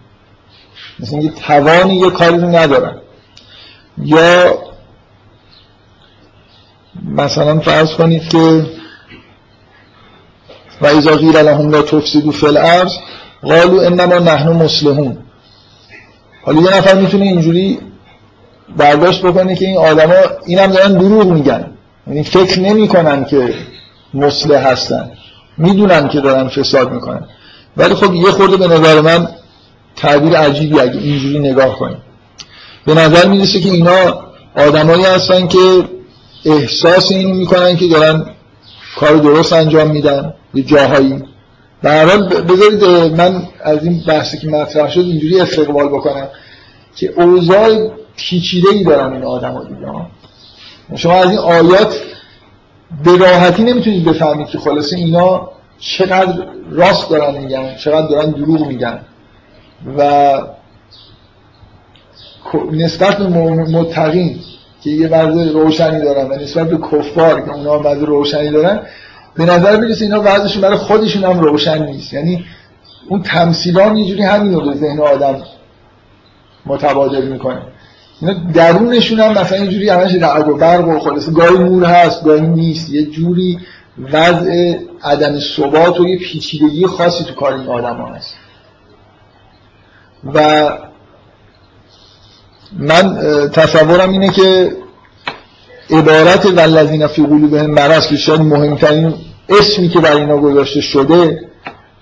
مثلا 1.00 1.18
یه 1.18 1.30
توانی 1.30 1.94
یه 1.94 2.10
کاری 2.10 2.38
رو 2.38 2.48
ندارن 2.48 2.96
یا 3.98 4.58
مثلا 7.04 7.60
فرض 7.60 7.94
کنید 7.94 8.28
که 8.28 8.66
و 10.80 10.86
ایزا 10.86 11.16
غیر 11.16 11.42
لهم 11.42 11.70
لا 11.70 11.82
تفسدو 11.82 12.30
فی 12.30 12.46
الارض 12.46 12.92
قالوا 13.42 13.82
انما 13.82 14.18
نحن 14.18 14.48
مسلمون 14.48 15.18
حالا 16.42 16.60
یه 16.60 16.76
نفر 16.76 16.94
می‌تونه 16.94 17.24
اینجوری 17.24 17.78
برداشت 18.76 19.22
بکنه 19.22 19.54
که 19.54 19.66
این 19.66 19.76
آدما 19.76 20.14
اینم 20.46 20.66
دارن 20.66 20.92
دروغ 20.92 21.26
میگن. 21.26 21.70
یعنی 22.06 22.24
فکر 22.24 22.60
نمی‌کنن 22.60 23.24
که 23.24 23.54
مسلح 24.14 24.66
هستن. 24.66 25.10
می‌دونن 25.58 26.08
که 26.08 26.20
دارن 26.20 26.48
فساد 26.48 26.92
می‌کنن. 26.92 27.28
ولی 27.76 27.94
خب 27.94 28.14
یه 28.14 28.30
خورده 28.30 28.56
به 28.56 28.68
نظر 28.68 29.00
من 29.00 29.28
تعبیر 30.02 30.36
عجیبی 30.36 30.80
اگه 30.80 30.98
اینجوری 30.98 31.38
نگاه 31.38 31.78
کنیم. 31.78 31.96
به 32.86 32.94
نظر 32.94 33.28
می‌رسه 33.28 33.60
که 33.60 33.68
اینا 33.68 34.24
آدمایی 34.56 35.04
هستن 35.04 35.46
که 35.46 35.58
احساس 36.44 37.12
اینو 37.12 37.34
می‌کنن 37.34 37.76
که 37.76 37.88
دارن 37.88 38.26
کار 38.96 39.16
درست 39.16 39.52
انجام 39.52 39.90
میدن 39.90 40.34
یه 40.54 40.62
جاهایی. 40.62 41.22
در 41.82 42.06
حال 42.06 42.28
بذارید 42.28 42.84
من 43.20 43.42
از 43.60 43.84
این 43.84 44.02
بحثی 44.08 44.38
که 44.38 44.48
مطرح 44.48 44.90
شد 44.90 45.00
اینجوری 45.00 45.40
استقبال 45.40 45.88
بکنم 45.88 46.28
که 46.96 47.12
اوضاع 47.16 47.90
پیچیده 48.16 48.68
ای 48.68 48.84
دارن 48.84 49.12
این 49.12 49.24
آدم 49.24 49.52
ها 49.52 49.64
دیگه. 49.64 50.96
شما 50.96 51.12
از 51.12 51.30
این 51.30 51.38
آیات 51.38 52.00
به 53.04 53.16
راحتی 53.16 53.62
نمی‌تونید 53.62 54.04
بفهمید 54.04 54.46
که 54.46 54.58
خلاصه 54.58 54.96
اینا 54.96 55.48
چقدر 55.78 56.46
راست 56.70 57.10
دارن 57.10 57.38
میگن 57.38 57.76
چقدر 57.76 58.06
دارن 58.06 58.30
دروغ 58.30 58.66
میگن. 58.66 59.00
و 59.98 60.32
نسبت 62.72 63.16
به 63.16 63.24
متقین 63.50 64.40
که 64.82 64.90
یه 64.90 65.08
وضع 65.08 65.52
روشنی 65.52 66.00
دارن 66.00 66.30
و 66.30 66.34
نسبت 66.34 66.68
به 66.68 66.78
کفار 66.78 67.40
که 67.40 67.52
اونا 67.52 67.78
وضع 67.78 68.06
روشنی 68.06 68.50
دارن 68.50 68.80
به 69.34 69.44
نظر 69.44 69.80
می‌رسه 69.80 70.04
اینا 70.04 70.22
وضعشون 70.24 70.62
برای 70.62 70.76
خودشون 70.76 71.24
هم 71.24 71.40
روشن 71.40 71.86
نیست. 71.86 72.12
یعنی 72.12 72.44
اون 73.08 73.22
تمثیلان 73.22 73.96
یه 73.96 74.08
جوری 74.08 74.22
همین 74.22 74.54
رو 74.54 74.74
ذهن 74.74 75.00
آدم 75.00 75.42
متبادل 76.66 77.28
می‌کنه. 77.28 77.62
اینا 78.20 78.34
درونشون 78.54 79.20
هم 79.20 79.32
مثلا 79.32 79.58
یه 79.58 79.70
جوری 79.70 79.88
همش 79.88 80.14
رعد 80.14 80.48
و 80.48 80.56
برق 80.56 80.88
و 80.88 80.98
خلاصه 80.98 81.32
گاهی 81.32 81.58
نور 81.58 81.84
هست 81.84 82.24
گاهی 82.24 82.40
نیست. 82.46 82.90
یه 82.90 83.06
جوری 83.06 83.58
وضع 84.12 84.74
عدم 85.04 85.38
ثبات 85.56 86.00
و 86.00 86.08
یه 86.08 86.18
پیچیدگی 86.18 86.86
خاصی 86.86 87.24
تو 87.24 87.34
کار 87.34 87.54
این 87.54 87.66
آدم 87.66 87.96
ها 87.96 88.14
هست. 88.14 88.34
و 90.34 90.68
من 92.78 93.18
تصورم 93.50 94.10
اینه 94.10 94.30
که 94.30 94.76
عبارت 95.90 96.46
والذین 96.46 97.06
فی 97.06 97.22
قلوبهم 97.22 97.66
مرض 97.70 98.06
که 98.06 98.16
شاید 98.16 98.40
مهمترین 98.40 99.14
اسمی 99.48 99.88
که 99.88 99.98
برای 99.98 100.20
اینا 100.20 100.36
گذاشته 100.36 100.80
شده 100.80 101.40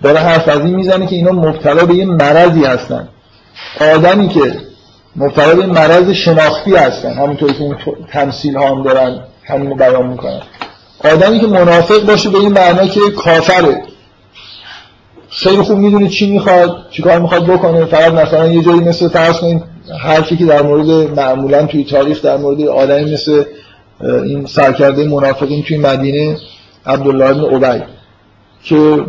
داره 0.03 0.19
حرف 0.19 0.47
از 0.47 0.59
این 0.59 0.75
می‌زنه 0.75 1.07
که 1.07 1.15
اینا 1.15 1.31
مبتلا 1.31 1.85
به 1.85 1.95
یه 1.95 2.05
مرضی 2.05 2.63
هستن. 2.65 3.09
آدمی 3.95 4.27
که 4.27 4.59
مبتلا 5.15 5.55
به 5.55 5.65
مرض 5.65 6.09
شناختی 6.09 6.75
هستن 6.75 7.13
همونطور 7.13 7.53
که 7.53 7.61
این 7.61 7.75
تمثیل 8.11 8.57
ها 8.57 8.69
هم 8.69 8.83
دارن 8.83 9.19
همینو 9.43 9.75
بیان 9.75 10.07
می‌کنن. 10.07 10.41
آدمی 11.03 11.39
که 11.39 11.47
منافق 11.47 12.05
باشه 12.05 12.29
به 12.29 12.37
این 12.37 12.53
معنا 12.53 12.87
که 12.87 12.99
کافره. 13.11 13.83
خیلی 15.43 15.61
خوب 15.61 15.77
می‌دونه 15.77 16.09
چی 16.09 16.31
می‌خواد 16.31 16.77
چی 16.91 17.01
کار 17.01 17.19
می‌خواد 17.19 17.45
بکنه. 17.45 17.85
فقط 17.85 18.13
مثلا 18.13 18.47
یه 18.47 18.63
جایی 18.63 18.79
مثل 18.79 19.07
فرض 19.07 19.37
کنید 19.37 19.63
حرفی 19.99 20.37
که 20.37 20.45
در 20.45 20.61
مورد 20.61 20.89
معمولا 21.19 21.65
توی 21.65 21.83
تاریخ 21.83 22.21
در 22.21 22.37
مورد 22.37 22.61
آدمی 22.61 23.13
مثل 23.13 23.43
این 24.01 24.45
سرکرده 24.45 25.07
منافقین 25.07 25.63
توی 25.63 25.77
مدینه 25.77 26.37
عبدالله 26.85 27.33
بن 27.33 27.65
عبی 27.65 27.83
که 28.63 29.05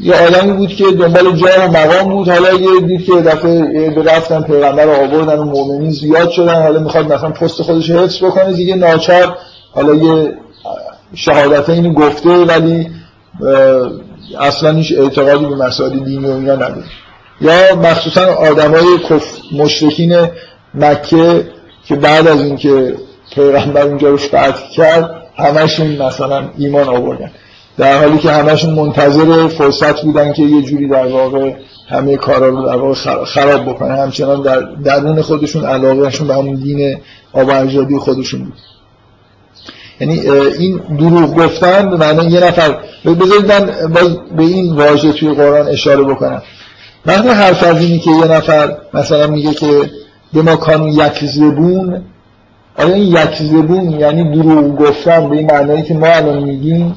یه 0.00 0.14
آدمی 0.14 0.52
بود 0.52 0.68
که 0.68 0.84
دنبال 0.84 1.36
جای 1.36 1.58
و 1.58 1.68
مقام 1.68 2.12
بود. 2.12 2.28
حالا 2.28 2.52
یه 2.52 2.80
دید 2.86 3.04
که 3.04 3.12
دفعه 3.12 4.02
رفتن 4.02 4.42
پیغمبر 4.42 4.84
رو 4.84 4.90
آوردن 4.90 5.38
و 5.38 5.44
مؤمنین 5.44 5.90
زیاد 5.90 6.30
شدن. 6.30 6.62
حالا 6.62 6.80
می‌خواد 6.80 7.12
مثلا 7.12 7.30
پست 7.30 7.62
خودش 7.62 7.90
حفظ 7.90 8.24
بکنه 8.24 8.52
دیگه 8.52 8.74
ناچار. 8.74 9.36
حالا 9.72 9.94
یه 9.94 10.34
شهادت 11.14 11.68
اینو 11.68 11.92
گفته 11.92 12.30
ولی 12.30 12.86
اصلا 14.40 14.72
هیچ 14.72 14.92
اعتقادی 14.98 15.46
به 15.46 15.56
مسائل 15.56 15.98
دینی 15.98 16.26
و 16.26 16.30
اینا 16.30 16.54
نداره. 16.54 16.84
یا 17.40 17.76
مخصوصا 17.76 18.34
آدمای 18.34 18.84
مشرکین 19.52 20.28
مکه 20.74 21.46
که 21.84 21.96
بعد 21.96 22.28
از 22.28 22.40
اینکه 22.40 22.96
پیغمبر 23.34 23.82
اونجا 23.82 24.08
رو 24.08 24.16
فتح 24.16 24.52
کرد 24.76 25.10
همشون 25.36 25.86
مثلا 25.86 26.48
ایمان 26.58 26.88
آوردن. 26.88 27.30
در 27.78 27.98
حالی 27.98 28.18
که 28.18 28.30
همشون 28.30 28.74
منتظر 28.74 29.48
فرصت 29.48 30.02
بودن 30.02 30.32
که 30.32 30.42
یه 30.42 30.62
جوری 30.62 30.88
در 30.88 31.06
واقع 31.06 31.52
همه 31.88 32.16
کارا 32.16 32.48
رو 32.48 32.66
در 32.66 32.76
واقع 32.76 33.24
خراب 33.24 33.68
بکنن. 33.68 33.96
همچنان 33.98 34.42
در 34.42 34.60
درون 34.84 35.22
خودشون 35.22 35.64
علاقهشون 35.64 36.26
به 36.26 36.34
همون 36.34 36.54
دین 36.54 36.98
آب 37.32 37.98
خودشون 37.98 38.44
بود. 38.44 38.71
یعنی 40.02 40.20
این 40.58 40.76
دروغ 40.98 41.34
گفتن 41.34 41.90
به 41.90 41.96
معنی 41.96 42.32
یه 42.32 42.40
نفر 42.40 42.76
بذارید 43.04 43.52
من 43.52 43.88
باز 43.92 44.16
به 44.36 44.42
این 44.42 44.76
واژه 44.76 45.12
توی 45.12 45.34
قرآن 45.34 45.68
اشاره 45.68 46.02
بکنم. 46.02 46.42
وقتی 47.06 47.28
حرف 47.28 47.62
از 47.62 47.80
اینی 47.80 47.98
که 47.98 48.10
یه 48.10 48.24
نفر 48.24 48.76
مثلا 48.94 49.26
میگه 49.26 49.54
که 49.54 49.90
به 50.32 50.42
ما 50.42 50.56
کانون 50.56 50.88
یک 50.88 51.24
زبون 51.24 52.02
آیا 52.78 52.94
این 52.94 53.16
یک 53.16 53.34
زبون 53.34 53.90
یعنی 53.90 54.42
دروغ 54.42 54.76
گفتن 54.76 55.28
به 55.28 55.36
این 55.36 55.50
معنی 55.52 55.82
که 55.82 55.94
ما 55.94 56.06
الان 56.06 56.42
میگیم؟ 56.42 56.96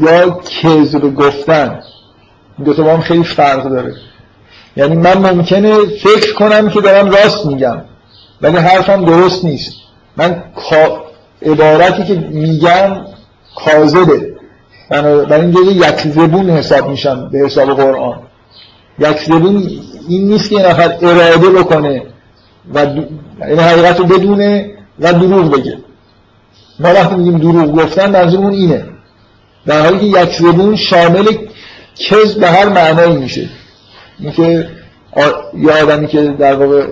یا 0.00 0.30
کذب 0.30 1.14
گفتن؟ 1.14 1.80
دو 2.64 2.74
تا 2.74 2.82
با 2.82 2.92
هم 2.92 3.00
خیلی 3.00 3.24
فرق 3.24 3.68
داره. 3.68 3.94
یعنی 4.76 4.96
من 4.96 5.18
ممکنه 5.18 5.78
فکر 6.02 6.34
کنم 6.34 6.68
که 6.68 6.80
دارم 6.80 7.10
راست 7.10 7.46
میگم 7.46 7.82
ولی 8.42 8.56
حرفم 8.56 9.04
درست 9.04 9.44
نیست. 9.44 9.72
من 10.16 10.42
عبارتی 11.44 12.04
که 12.04 12.14
میگم 12.14 13.04
کاذبه 13.64 14.34
برای 14.90 15.40
اینجا 15.40 15.60
یک 15.60 16.00
زبون 16.00 16.50
حساب 16.50 16.88
میشم 16.88 17.28
به 17.32 17.38
حساب 17.38 17.74
قرآن. 17.74 18.18
یک 18.98 19.18
زبون 19.20 19.70
این 20.08 20.28
نیست 20.28 20.50
که 20.50 20.56
نفر 20.56 20.96
اراده 21.02 21.50
بکنه 21.50 22.02
و 22.74 22.78
این 23.46 23.58
حقیقت 23.58 23.98
رو 23.98 24.04
بدونه 24.04 24.70
و 25.00 25.12
دروغ 25.12 25.50
بگه. 25.50 25.78
ما 26.80 26.88
وقتی 26.88 27.14
میگیم 27.14 27.38
دروغ 27.38 27.72
گفتن 27.72 28.10
منظورمون 28.10 28.52
اینه. 28.52 28.84
در 29.66 29.80
حالی 29.80 29.98
که 29.98 30.20
یک 30.20 30.32
زبون 30.32 30.76
شامل 30.76 31.26
کذب 31.96 32.40
به 32.40 32.46
هر 32.46 32.68
معنایی 32.68 33.16
میشه. 33.16 33.48
اینکه 34.18 34.68
یه 35.58 35.72
آدمی 35.82 36.06
که 36.06 36.22
در 36.22 36.54
واقع 36.54 36.86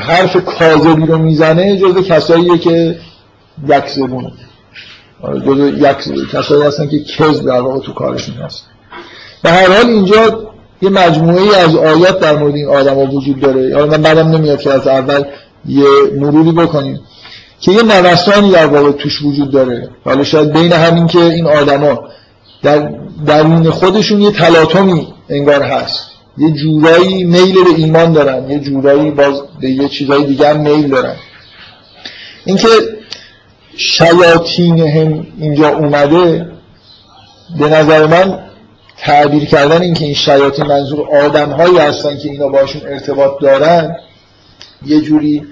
حرف 0.00 0.36
کاذبی 0.44 1.06
رو 1.06 1.18
می‌زنه 1.18 1.76
جز 1.76 2.06
کساییه 2.06 2.58
که 2.58 2.98
یکذبونه. 3.68 4.32
آره، 5.22 5.40
جز 5.40 5.58
یک 5.58 6.28
کسایی 6.32 6.62
هستن 6.62 6.88
که 6.88 7.04
کذب 7.04 7.46
در 7.46 7.60
واقع 7.60 7.80
تو 7.80 7.92
کارشون 7.92 8.34
هست. 8.34 8.64
به 9.42 9.50
هر 9.50 9.66
حال 9.66 9.86
اینجا 9.86 10.48
یه 10.82 10.90
مجموعه 10.90 11.56
از 11.56 11.76
آیات 11.76 12.20
در 12.20 12.36
مورد 12.36 12.54
این 12.54 12.68
آدم 12.68 12.94
ها 12.94 13.06
وجود 13.06 13.40
داره. 13.40 13.74
حالا 13.74 13.86
من 13.86 14.02
بعدم 14.02 14.28
نمیاد 14.28 14.60
که 14.60 14.70
از 14.70 14.86
اول 14.86 15.24
یه 15.66 15.86
مروری 16.18 16.52
بکنیم. 16.52 17.00
که 17.60 17.72
یه 17.72 17.82
نوسانی 17.82 18.50
در 18.50 18.66
واقع 18.66 18.92
توش 18.92 19.22
وجود 19.22 19.50
داره. 19.50 19.88
حالا 20.04 20.24
شاید 20.24 20.52
بین 20.52 20.72
همین 20.72 21.06
که 21.06 21.18
این 21.18 21.46
آدما 21.46 22.08
در 22.62 22.90
درون 23.26 23.70
خودشون 23.70 24.20
یه 24.20 24.30
تلاطمی 24.30 25.14
انگار 25.28 25.62
هست. 25.62 26.10
یه 26.38 26.50
جورایی 26.50 27.24
میل 27.24 27.64
به 27.64 27.70
ایمان 27.76 28.12
دارن 28.12 28.50
یه 28.50 28.58
جورایی 28.58 29.10
باز 29.10 29.42
به 29.60 29.70
یه 29.70 29.88
چیزای 29.88 30.26
دیگه 30.26 30.48
هم 30.48 30.60
میل 30.60 30.88
دارن. 30.88 31.16
اینکه 32.44 32.68
شیاطین 33.76 34.78
هم 34.80 35.26
اینجا 35.38 35.68
اومده 35.68 36.50
به 37.58 37.68
نظر 37.68 38.06
من 38.06 38.38
تعبیر 38.98 39.44
کردن 39.44 39.82
اینکه 39.82 40.04
این 40.04 40.14
شیاطین 40.14 40.66
منظور 40.66 41.08
آدم 41.16 41.50
هایی 41.50 41.78
هستن 41.78 42.18
که 42.18 42.28
اینا 42.28 42.48
باشون 42.48 42.82
ارتباط 42.86 43.40
دارن 43.40 43.96
یه 44.86 45.00
جوری 45.00 45.46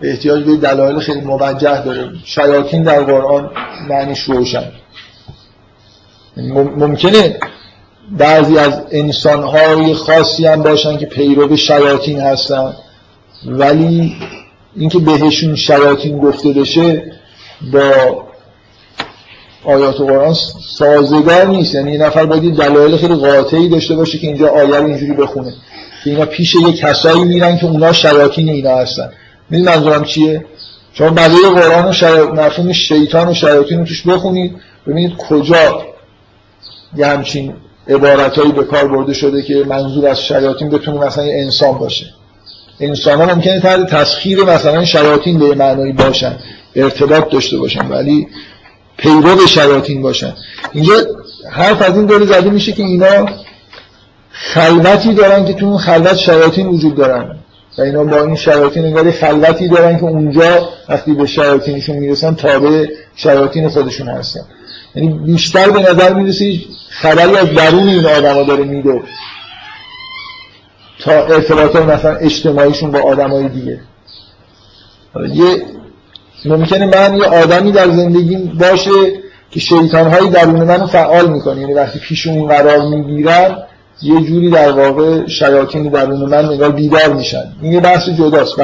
احتیاج 0.00 0.44
به 0.44 0.56
دلایل 0.56 0.98
خیلی 0.98 1.20
موجه 1.20 1.84
داره. 1.84 2.10
شیاطین 2.24 2.82
در 2.82 3.04
قرآن 3.04 3.50
معنیش 3.88 4.20
روشن. 4.20 4.72
ممکنه 6.76 7.38
بعضی 8.10 8.58
از 8.58 8.82
انسانهای 8.90 9.94
خاصی 9.94 10.46
هم 10.46 10.62
باشن 10.62 10.98
که 10.98 11.06
پیرو 11.06 11.56
شیاطین 11.56 12.20
هستن. 12.20 12.72
ولی 13.46 14.16
اینکه 14.76 14.98
بهشون 14.98 15.56
شیاطین 15.56 16.18
گفته 16.18 16.52
بشه 16.52 17.12
با 17.72 18.24
آیات 19.64 19.96
قرآن 19.96 20.34
سازگار 20.78 21.46
نیست. 21.46 21.74
یعنی 21.74 21.92
یه 21.92 21.98
نفر 21.98 22.26
باید 22.26 22.56
دلایل 22.56 22.96
خیلی 22.96 23.14
قاطعی 23.14 23.68
داشته 23.68 23.94
باشه 23.94 24.18
که 24.18 24.26
اینجا 24.26 24.48
آیه 24.48 24.76
رو 24.76 24.86
اینجوری 24.86 25.12
بخونه. 25.12 25.54
که 26.04 26.10
اینا 26.10 26.24
پیش 26.24 26.54
یه 26.54 26.72
کسایی 26.72 27.24
میرن 27.24 27.58
که 27.58 27.66
اونا 27.66 27.92
شیاطین 27.92 28.48
اینا 28.48 28.76
هستن. 28.76 29.12
می‌دونی 29.50 29.70
منظورم 29.70 30.04
چیه؟ 30.04 30.44
شما 30.92 31.10
بقیه 31.10 31.48
قرآن 31.54 31.84
و 31.84 32.32
مفهوم 32.32 32.72
شیطان 32.72 33.28
و 33.28 33.34
شیاطین 33.34 33.78
رو 33.78 33.84
توش 33.84 34.06
بخونید 34.06 34.56
ببینید 34.86 35.16
کجا 35.16 35.82
یه 36.96 37.06
همچین 37.06 37.54
عبارتهایی 37.88 38.52
به 38.52 38.64
کار 38.64 38.88
برده 38.88 39.12
شده 39.12 39.42
که 39.42 39.64
منظور 39.68 40.08
از 40.08 40.22
شیاطین 40.22 40.68
بتونه 40.68 41.06
مثلا 41.06 41.24
یه 41.24 41.34
انسان 41.34 41.78
باشه. 41.78 42.06
انسان 42.80 43.20
ها 43.20 43.34
ممکنه 43.34 43.60
تحت 43.60 43.86
تسخیر 43.86 44.44
مثلا 44.44 44.84
شیاطین 44.84 45.38
به 45.38 45.54
معنایی 45.54 45.92
باشن 45.92 46.36
ارتباط 46.76 47.30
داشته 47.30 47.58
باشن 47.58 47.88
ولی 47.88 48.28
پیرو 48.96 49.46
شیاطین 49.46 50.02
باشن. 50.02 50.34
اینجا 50.72 50.94
حرف 51.50 51.82
از 51.82 51.96
این 51.96 52.06
داره 52.06 52.26
زده 52.26 52.50
میشه 52.50 52.72
که 52.72 52.82
اینا 52.82 53.26
خلوتی 54.30 55.14
دارن 55.14 55.44
که 55.44 55.52
تو 55.52 55.66
اون 55.66 55.78
خلوت 55.78 56.16
شیاطین 56.16 56.66
وجود 56.66 56.94
دارن. 56.94 57.36
و 57.78 57.82
اینا 57.82 58.04
با 58.04 58.22
این 58.22 58.36
شیاطین 58.36 58.84
انگار 58.84 59.10
خلوتی 59.10 59.68
دارن 59.68 59.96
که 59.96 60.02
اونجا 60.02 60.68
وقتی 60.88 61.12
به 61.12 61.26
شیاطینشون 61.26 61.96
می‌رسن 61.96 62.34
تابع 62.34 62.86
شیاطین 63.16 63.68
خودشون 63.68 64.08
هستن. 64.08 64.40
یعنی 64.94 65.08
بیشتر 65.12 65.70
به 65.70 65.82
نظر 65.82 66.14
می‌رسه 66.14 66.58
خبری 66.90 67.36
از 67.36 67.54
درون 67.54 67.88
این 67.88 68.06
آدما 68.06 68.42
داره 68.42 68.64
میده. 68.64 69.02
تا 71.00 71.12
ارتباط 71.12 71.76
مثلا 71.76 72.16
اجتماعیشون 72.16 72.90
با 72.90 73.00
آدمای 73.00 73.48
دیگه. 73.48 73.80
یه 75.34 75.62
ممکنه 76.44 76.86
من 76.86 77.16
یه 77.16 77.24
آدمی 77.24 77.72
در 77.72 77.90
زندگی 77.90 78.36
باشه 78.36 78.90
که 79.50 79.60
شیطان 79.60 80.10
هایی 80.10 80.30
درون 80.30 80.64
منو 80.64 80.86
فعال 80.86 81.30
می‌کنه. 81.30 81.60
یعنی 81.60 81.74
وقتی 81.74 81.98
پیش 81.98 82.26
اون 82.26 82.48
قرار 82.48 82.88
می‌گیرن 82.88 83.56
یه 84.02 84.20
جوری 84.20 84.50
در 84.50 84.72
واقع 84.72 85.26
شیاطین 85.26 85.88
درون 85.88 86.28
من 86.28 86.44
نگاه 86.44 86.68
بیدار 86.68 87.12
میشن. 87.12 87.52
این 87.62 87.72
یه 87.72 87.80
بحث 87.80 88.08
جداست. 88.08 88.58
و 88.58 88.62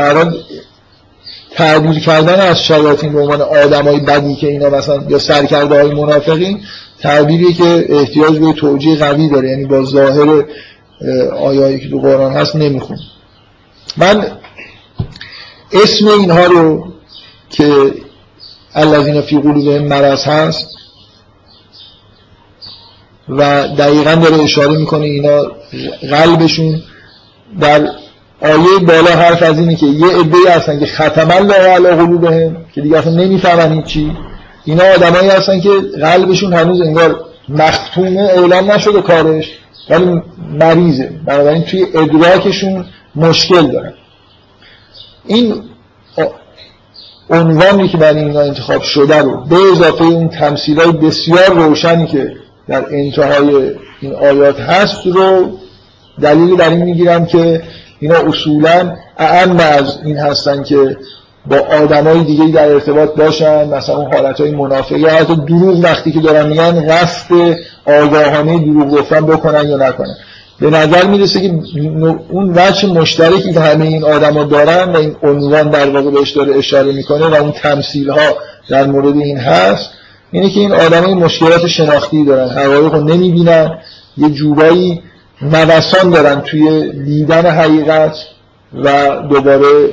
تعبیر 1.59 1.99
کردن 2.01 2.41
از 2.41 2.63
شیاطین 2.63 3.13
به 3.13 3.21
عنوان 3.21 3.41
آدمای 3.41 4.01
بدی 4.01 4.37
که 4.37 4.47
اینا 4.47 4.71
مثلا 4.71 5.05
یا 5.09 5.19
سرکرده 5.19 5.75
های 5.75 5.95
منافقین 5.95 6.61
تعبیری 7.01 7.53
که 7.53 7.87
احتیاج 7.89 8.39
به 8.39 8.53
توجیه 8.53 8.97
قوی 8.97 9.29
داره 9.29 9.51
یعنی 9.51 9.65
با 9.65 9.85
ظاهر 9.85 10.45
آیایی 11.41 11.81
که 11.81 11.91
تو 11.91 12.01
قرآن 12.01 12.33
هست 12.33 12.57
نمیخون 12.57 12.99
من 13.97 14.27
اسم 15.73 16.09
اینها 16.09 16.47
رو 16.47 16.93
که 17.51 17.93
الذین 18.75 19.21
فی 19.21 19.39
قلوبهم 19.39 19.83
مرض 19.83 20.25
هست 20.25 20.67
و 23.29 23.69
دقیقا 23.69 24.15
داره 24.15 24.43
اشاره 24.43 24.79
می‌کنه 24.79 25.07
اینا 25.07 25.43
قلبشون 26.11 26.83
در 27.61 27.89
آیه 28.43 28.79
بالا 28.87 29.11
حرف 29.11 29.43
از 29.43 29.59
اینه 29.59 29.77
که 29.77 29.87
یه 29.87 30.07
عده 30.07 30.51
هستن 30.51 30.81
که 30.81 30.87
ختم 30.87 31.31
الله 31.31 31.55
علی 31.55 31.89
قلوبهم 31.89 32.57
که 32.75 32.81
دیگه 32.81 32.99
اصلا 32.99 33.13
نمی‌فهمن 33.13 33.83
چی. 33.83 34.17
اینا 34.65 34.85
آدمایی 34.95 35.29
هستن 35.29 35.61
که 35.61 35.71
قلبشون 36.01 36.53
هنوز 36.53 36.81
انگار 36.81 37.21
مختومه 37.49 38.21
اعلام 38.21 38.71
نشده 38.71 39.03
کارش 39.03 39.59
ولی 39.91 40.23
مریضه. 40.61 41.11
بنابراین 41.27 41.63
توی 41.63 41.87
ادراکشون 41.95 42.85
مشکل 43.17 43.67
دارن. 43.67 43.93
این 45.27 45.55
عنوانی 47.31 47.89
که 47.89 47.97
برای 47.97 48.25
اینا 48.25 48.41
انتخاب 48.41 48.83
شده 48.83 49.19
رو 49.19 49.45
به 49.45 49.57
اضافه 49.73 50.05
اون 50.05 50.29
تمثیل 50.29 50.81
های 50.81 50.93
بسیار 50.93 51.49
روشنی 51.49 52.07
که 52.07 52.33
در 52.69 52.85
انتهای 52.91 53.71
این 54.01 54.15
آیات 54.15 54.61
هست 54.61 55.07
رو 55.07 55.59
دلیلی 56.21 56.57
در 56.57 56.71
این 56.71 56.83
می‌گیرم 56.83 57.27
که 57.27 57.63
اینا 58.01 58.15
اصولا 58.15 58.97
اعم 59.19 59.57
از 59.59 59.99
این 60.05 60.17
هستن 60.17 60.63
که 60.63 60.97
با 61.47 61.57
آدمای 61.57 62.25
دیگه 62.25 62.47
در 62.47 62.69
ارتباط 62.69 63.15
باشن 63.15 63.69
مثلا 63.69 63.97
حالت 63.97 64.41
های 64.41 64.51
منافقی 64.51 65.01
یا 65.01 65.11
حتی 65.11 65.37
دروغ 65.37 65.79
وقتی 65.85 66.13
که 66.13 66.21
دارن 66.21 66.49
میگن 66.49 66.87
قصد 66.89 67.35
آگاهانه 67.87 68.59
دروغ 68.59 68.91
گفتن 68.91 69.27
بکنن 69.27 69.69
یا 69.69 69.77
نکنن. 69.77 70.15
به 70.61 70.71
نظر 70.71 71.07
می‌رسه 71.07 71.41
که 71.41 71.55
اون 72.31 72.53
وجه 72.57 72.89
مشترکی 72.89 73.53
که 73.53 73.61
همه 73.61 73.85
این 73.85 74.05
آدما 74.05 74.45
دارن 74.45 74.93
و 74.93 74.97
این 74.97 75.17
عنوان 75.23 75.71
در 75.71 75.91
واقع 75.91 76.11
بهش 76.11 76.31
داره 76.31 76.59
اشاره 76.59 76.93
می‌کنه 76.93 77.27
و 77.27 77.35
اون 77.35 77.53
تمثیل 77.53 78.11
ها 78.11 78.37
در 78.69 78.87
مورد 78.87 79.17
این 79.17 79.39
هست 79.39 79.91
اینه 80.31 80.51
که 80.51 80.61
این 80.61 80.73
آدمای 80.73 81.15
مشکلات 81.15 81.67
شناختی 81.67 82.25
دارن. 82.25 82.49
حقایق 82.49 82.95
رو 82.95 83.05
نمی‌بینن. 83.05 83.79
یه 84.17 84.31
جورایی 84.31 85.03
نوسان 85.43 86.11
دارن 86.11 86.41
توی 86.41 86.93
دیدن 87.05 87.47
حقیقت 87.47 88.17
و 88.85 89.17
دوباره 89.31 89.91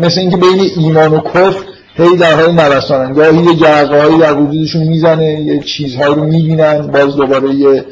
مثل 0.00 0.20
اینکه 0.20 0.36
بین 0.36 0.70
ایمان 0.76 1.12
و 1.12 1.20
کفر 1.20 1.64
هی 1.94 2.16
در 2.16 2.40
حال 2.40 2.52
نوسانن. 2.52 3.12
گاهی 3.12 3.36
یه 3.36 3.54
جرقه 3.54 4.18
در 4.18 4.38
وجودشون 4.38 4.82
می‌زنه 4.82 5.40
یه 5.40 5.60
چیزهایی 5.60 6.14
رو 6.14 6.24
می‌بینن 6.24 6.86
باز 6.86 7.16
دوباره 7.16 7.54
یه 7.54 7.84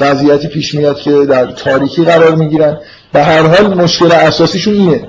وضعیتی 0.00 0.48
پیش 0.48 0.74
میاد 0.74 0.96
که 0.96 1.10
در 1.10 1.46
تاریکی 1.46 2.04
قرار 2.04 2.34
می‌گیرن. 2.34 2.78
به 3.12 3.22
هر 3.22 3.42
حال 3.42 3.74
مشکل 3.74 4.12
اساسیشون 4.12 4.74
اینه. 4.74 5.08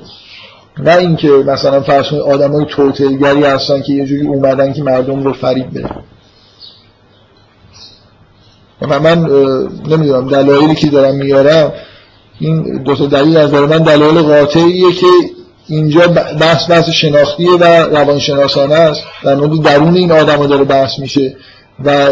نه 0.80 0.98
اینکه 0.98 1.28
مثلا 1.28 1.82
فرض 1.82 2.06
کنید 2.06 2.22
آدمای 2.22 2.66
توتلگری 2.70 3.44
هستن 3.44 3.82
که 3.82 3.94
یه 3.94 4.06
جوری 4.06 4.28
اومدن 4.28 4.74
که 4.74 4.84
مردم 4.84 5.24
رو 5.24 5.34
فریب 5.34 5.80
بدن. 5.80 5.96
من, 8.82 8.98
من 8.98 9.30
نمی‌دونم 9.88 10.28
دلایلی 10.28 10.76
که 10.76 10.88
دارم 10.88 11.16
میارم 11.16 11.72
این 12.40 12.84
دو 12.84 12.96
تا 12.96 13.06
دلیل 13.06 13.38
از 13.38 13.54
من 13.54 13.78
دلایل 13.78 14.22
قاطعیه 14.22 14.92
که 14.92 15.06
اینجا 15.68 16.08
بحث 16.40 16.70
بحث 16.70 16.90
شناختیه 16.90 17.52
و 17.52 17.64
روانشناسانه 17.64 18.76
است. 18.76 19.04
در 19.24 19.36
مورد 19.36 19.62
درون 19.62 19.96
این 19.96 20.12
آدم 20.12 20.48
داره 20.48 20.64
بحث 20.64 21.00
میشه 21.00 21.36
و 21.86 22.10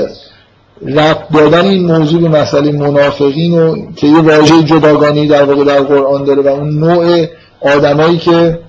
رفت 0.85 1.31
دادن 1.33 1.65
این 1.65 1.91
موضوع 1.91 2.21
به 2.21 2.29
مسئله 2.29 2.71
منافقین 2.71 3.59
و 3.59 3.91
که 3.95 4.07
یه 4.07 4.19
واژه 4.19 4.63
جداگانی 4.63 5.27
در 5.27 5.43
واقع 5.43 5.63
در 5.63 5.81
قرآن 5.81 6.23
داره 6.23 6.41
و 6.41 6.47
اون 6.47 6.69
نوع 6.69 7.25
آدمایی 7.61 8.17
که 8.17 8.59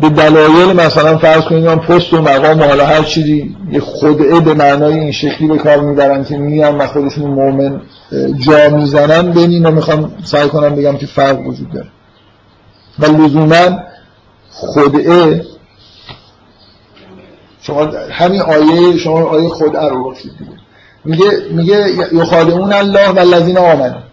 به 0.00 0.08
دلایل 0.08 0.72
مثلا 0.72 1.18
فرض 1.18 1.42
کنید 1.42 1.64
پست 1.66 2.12
و 2.12 2.22
مقام 2.22 2.60
و 2.60 2.64
حالا 2.64 2.86
هر 2.86 3.02
چیزی 3.02 3.56
یه 3.72 3.80
خدعه 3.80 4.40
به 4.40 4.54
معنای 4.54 4.98
این 4.98 5.12
شکلی 5.12 5.48
به 5.48 5.58
کار 5.58 5.80
می‌برن 5.80 6.24
که 6.24 6.36
میان 6.36 6.78
و 6.78 6.86
خودشون 6.86 7.30
مؤمن 7.30 7.80
جا 8.38 8.76
می‌زنن 8.76 9.32
بین 9.32 9.50
اینا 9.50 9.70
می‌خوام 9.70 10.12
سعی 10.24 10.48
کنم 10.48 10.74
بگم 10.74 10.96
که 10.96 11.06
فرق 11.06 11.46
وجود 11.46 11.72
داره. 11.72 11.88
و 12.98 13.06
لزوما 13.06 13.78
خدعه 14.50 15.44
شما 17.62 17.86
همین 18.10 18.40
آیه 18.40 18.98
شما 18.98 19.22
آیه 19.22 19.48
خدعه 19.48 19.88
رو 19.88 20.14
میگه 21.04 21.24
میگه 21.50 21.86
یخادعون 22.12 22.72
الله 22.72 23.08
و 23.08 23.18
الذین 23.18 23.58
آمنوا. 23.58 24.09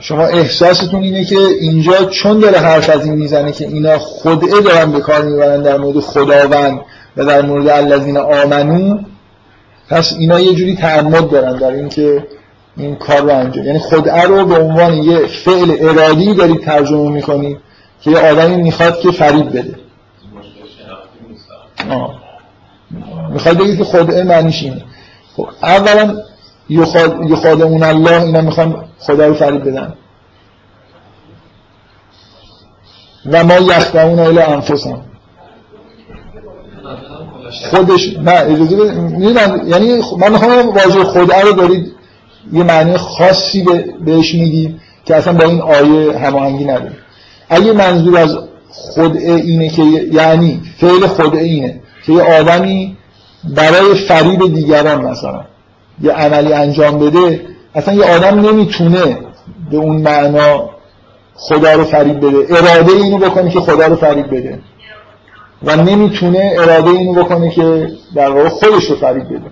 شما 0.00 0.26
احساستون 0.26 1.02
اینه 1.02 1.24
که 1.24 1.38
اینجا 1.60 2.04
چون 2.04 2.38
داره 2.38 2.58
حرف 2.58 2.90
از 2.90 3.04
این 3.04 3.14
می‌زنه 3.14 3.52
که 3.52 3.66
اینا 3.66 3.98
خدعه 3.98 4.60
دارن 4.60 4.92
به 4.92 5.00
کار 5.00 5.22
می‌برن 5.22 5.62
در 5.62 5.78
مورد 5.78 6.00
خداوند 6.00 6.80
و 7.16 7.24
در 7.24 7.42
مورد 7.42 7.68
الذین 7.68 8.16
آمنو 8.16 8.98
پس 9.88 10.12
اینا 10.18 10.40
یه 10.40 10.54
جوری 10.54 10.76
تعمد 10.76 11.30
دارن 11.30 11.56
در 11.56 11.70
اینکه 11.70 12.26
این 12.76 12.96
کار 12.96 13.20
رو 13.20 13.30
انجام. 13.30 13.64
یعنی 13.64 13.78
خدعه 13.78 14.22
رو 14.22 14.46
به 14.46 14.58
عنوان 14.58 14.94
یه 14.94 15.26
فعل 15.26 15.76
ارادی 15.80 16.34
دارید 16.34 16.60
ترجمه 16.60 17.10
می‌کنید 17.10 17.58
که 18.00 18.10
یه 18.10 18.18
آدمی 18.18 18.56
می‌خواد 18.56 19.00
که 19.00 19.10
فریب 19.10 19.48
بده. 19.48 19.74
می‌خواد 23.32 23.58
بگید 23.58 23.78
که 23.78 23.84
خدعه 23.84 24.22
معنیش 24.22 24.62
اینه. 24.62 24.84
خب 25.36 25.48
اولا 25.62 26.16
یخادمون 26.68 27.82
الله 27.82 28.22
اینا 28.22 28.40
می‌خوان 28.40 28.84
خدا 28.98 29.26
رو 29.26 29.34
فریب 29.34 29.64
بدن. 29.64 29.94
و 33.26 33.44
ما 33.44 33.54
یخدمون 33.54 34.18
اله 34.18 34.50
انفسم 34.50 35.00
خودش 37.70 38.16
نه 38.16 38.32
اجازه 38.32 38.76
یعنی 39.66 40.02
من 40.18 40.32
می‌خوام 40.32 40.68
واژه 40.68 41.04
خدعه 41.04 41.42
رو 41.42 41.52
دارید 41.52 41.92
یه 42.52 42.62
معنی 42.62 42.96
خاصی 42.96 43.66
بهش 44.04 44.34
می‌دید 44.34 44.80
که 45.04 45.16
اصلا 45.16 45.32
با 45.32 45.44
این 45.44 45.60
آیه 45.60 46.18
هماهنگی 46.18 46.64
نداره 46.64 46.96
اگه 47.48 47.72
منظور 47.72 48.18
از 48.18 48.38
خدعه 48.94 49.34
اینه 49.34 49.68
که 49.68 49.82
یعنی 50.12 50.62
فعل 50.80 51.06
خدعه 51.06 51.44
اینه 51.44 51.80
که 52.06 52.12
یه 52.12 52.22
آدمی 52.22 52.96
برای 53.44 53.94
فریب 53.94 54.54
دیگران 54.54 55.04
مثلا 55.04 55.44
یه 56.02 56.12
عملی 56.12 56.52
انجام 56.52 56.98
بده 56.98 57.40
اصلا 57.74 57.94
یه 57.94 58.04
آدم 58.04 58.40
نمی‌تونه 58.40 59.18
به 59.70 59.76
اون 59.76 59.96
معنا 59.96 60.70
خدا 61.34 61.72
رو 61.72 61.84
فریب 61.84 62.18
بده. 62.18 62.56
اراده 62.56 62.92
اینو 62.92 63.18
بکنه 63.18 63.50
که 63.50 63.60
خدا 63.60 63.86
رو 63.86 63.96
فریب 63.96 64.26
بده. 64.26 64.60
و 65.62 65.76
نمی‌تونه 65.76 66.52
اراده 66.58 66.90
اینو 66.90 67.24
بکنه 67.24 67.50
که 67.50 67.90
در 68.14 68.30
واقع 68.30 68.48
خودش 68.48 68.84
رو 68.84 68.96
فریب 68.96 69.24
بده. 69.24 69.50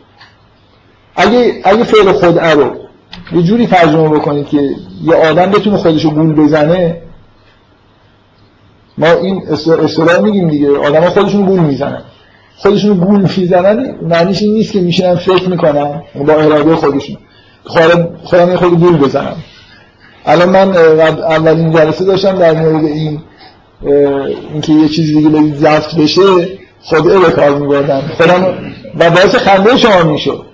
اگه 1.16 1.60
اگه 1.64 1.84
فعل 1.84 2.12
خدعه 2.12 2.54
رو 2.54 2.70
یه 3.32 3.42
جوری 3.42 3.66
ترجمه 3.66 4.08
بکنید 4.08 4.46
که 4.48 4.70
یه 5.04 5.14
آدم 5.14 5.50
بتونه 5.50 5.76
خودش 5.76 6.04
رو 6.04 6.10
گول 6.10 6.34
بزنه 6.34 7.02
ما 8.98 9.06
این 9.12 9.42
اصطلاح 9.50 10.20
میگیم 10.20 10.48
دیگه. 10.48 10.78
آدم 10.78 11.02
ها 11.02 11.10
خودشون 11.10 11.46
گول 11.46 11.60
می‌زنن. 11.60 12.02
خودشون 12.56 12.94
گول 12.94 13.28
می‌زنن 13.36 13.94
معنیش 14.02 14.42
این 14.42 14.54
نیست 14.54 14.72
که 14.72 14.80
میشنن 14.80 15.14
فکر 15.14 15.48
می‌کنن 15.48 16.02
با 16.26 16.32
اراده 16.32 16.74
خودشون. 16.74 17.16
خودم 18.24 18.50
یه 18.50 18.56
خود 18.56 18.80
گول 18.80 18.96
بزنم 18.96 19.36
الان 20.26 20.48
من 20.48 20.76
اولین 21.18 21.72
جلسه 21.72 22.04
داشتم 22.04 22.38
در 22.38 22.52
مورد 22.52 22.84
این 22.84 23.20
اینکه 24.52 24.72
یه 24.72 24.88
چیزی 24.88 25.14
دیگه 25.14 25.28
بدید 25.28 25.56
زفت 25.56 25.96
بشه 25.96 26.22
خدعه 26.82 27.18
به 27.18 27.30
کار 27.30 27.58
میبردم. 27.58 28.02
خودم 28.16 28.44
و 28.98 29.10
باعث 29.10 29.34
خنده 29.34 29.76
شما 29.76 30.02
می‌شد. 30.02 30.46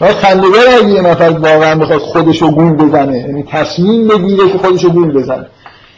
و 0.00 0.06
خندگار 0.12 0.64
اگه 0.78 0.88
یه 0.88 1.02
نفر 1.02 1.30
واقعا 1.30 1.74
بخواد 1.74 1.98
خودشو 1.98 2.50
گول 2.50 2.72
بزنه 2.72 3.18
یعنی 3.18 3.42
تصمیم 3.42 4.08
بگیره 4.08 4.52
که 4.52 4.58
خودشو 4.58 4.90
گول 4.90 5.12
بزنه. 5.12 5.46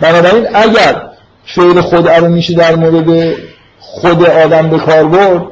بنابراین 0.01 0.47
اگر 0.55 1.03
فعل 1.45 1.81
خود 1.81 2.09
رو 2.09 2.29
میشه 2.29 2.55
در 2.55 2.77
مورد 2.77 3.35
خود 4.01 4.27
آدم 4.27 4.71
به 4.71 4.79
کار 4.79 5.05
برد 5.05 5.43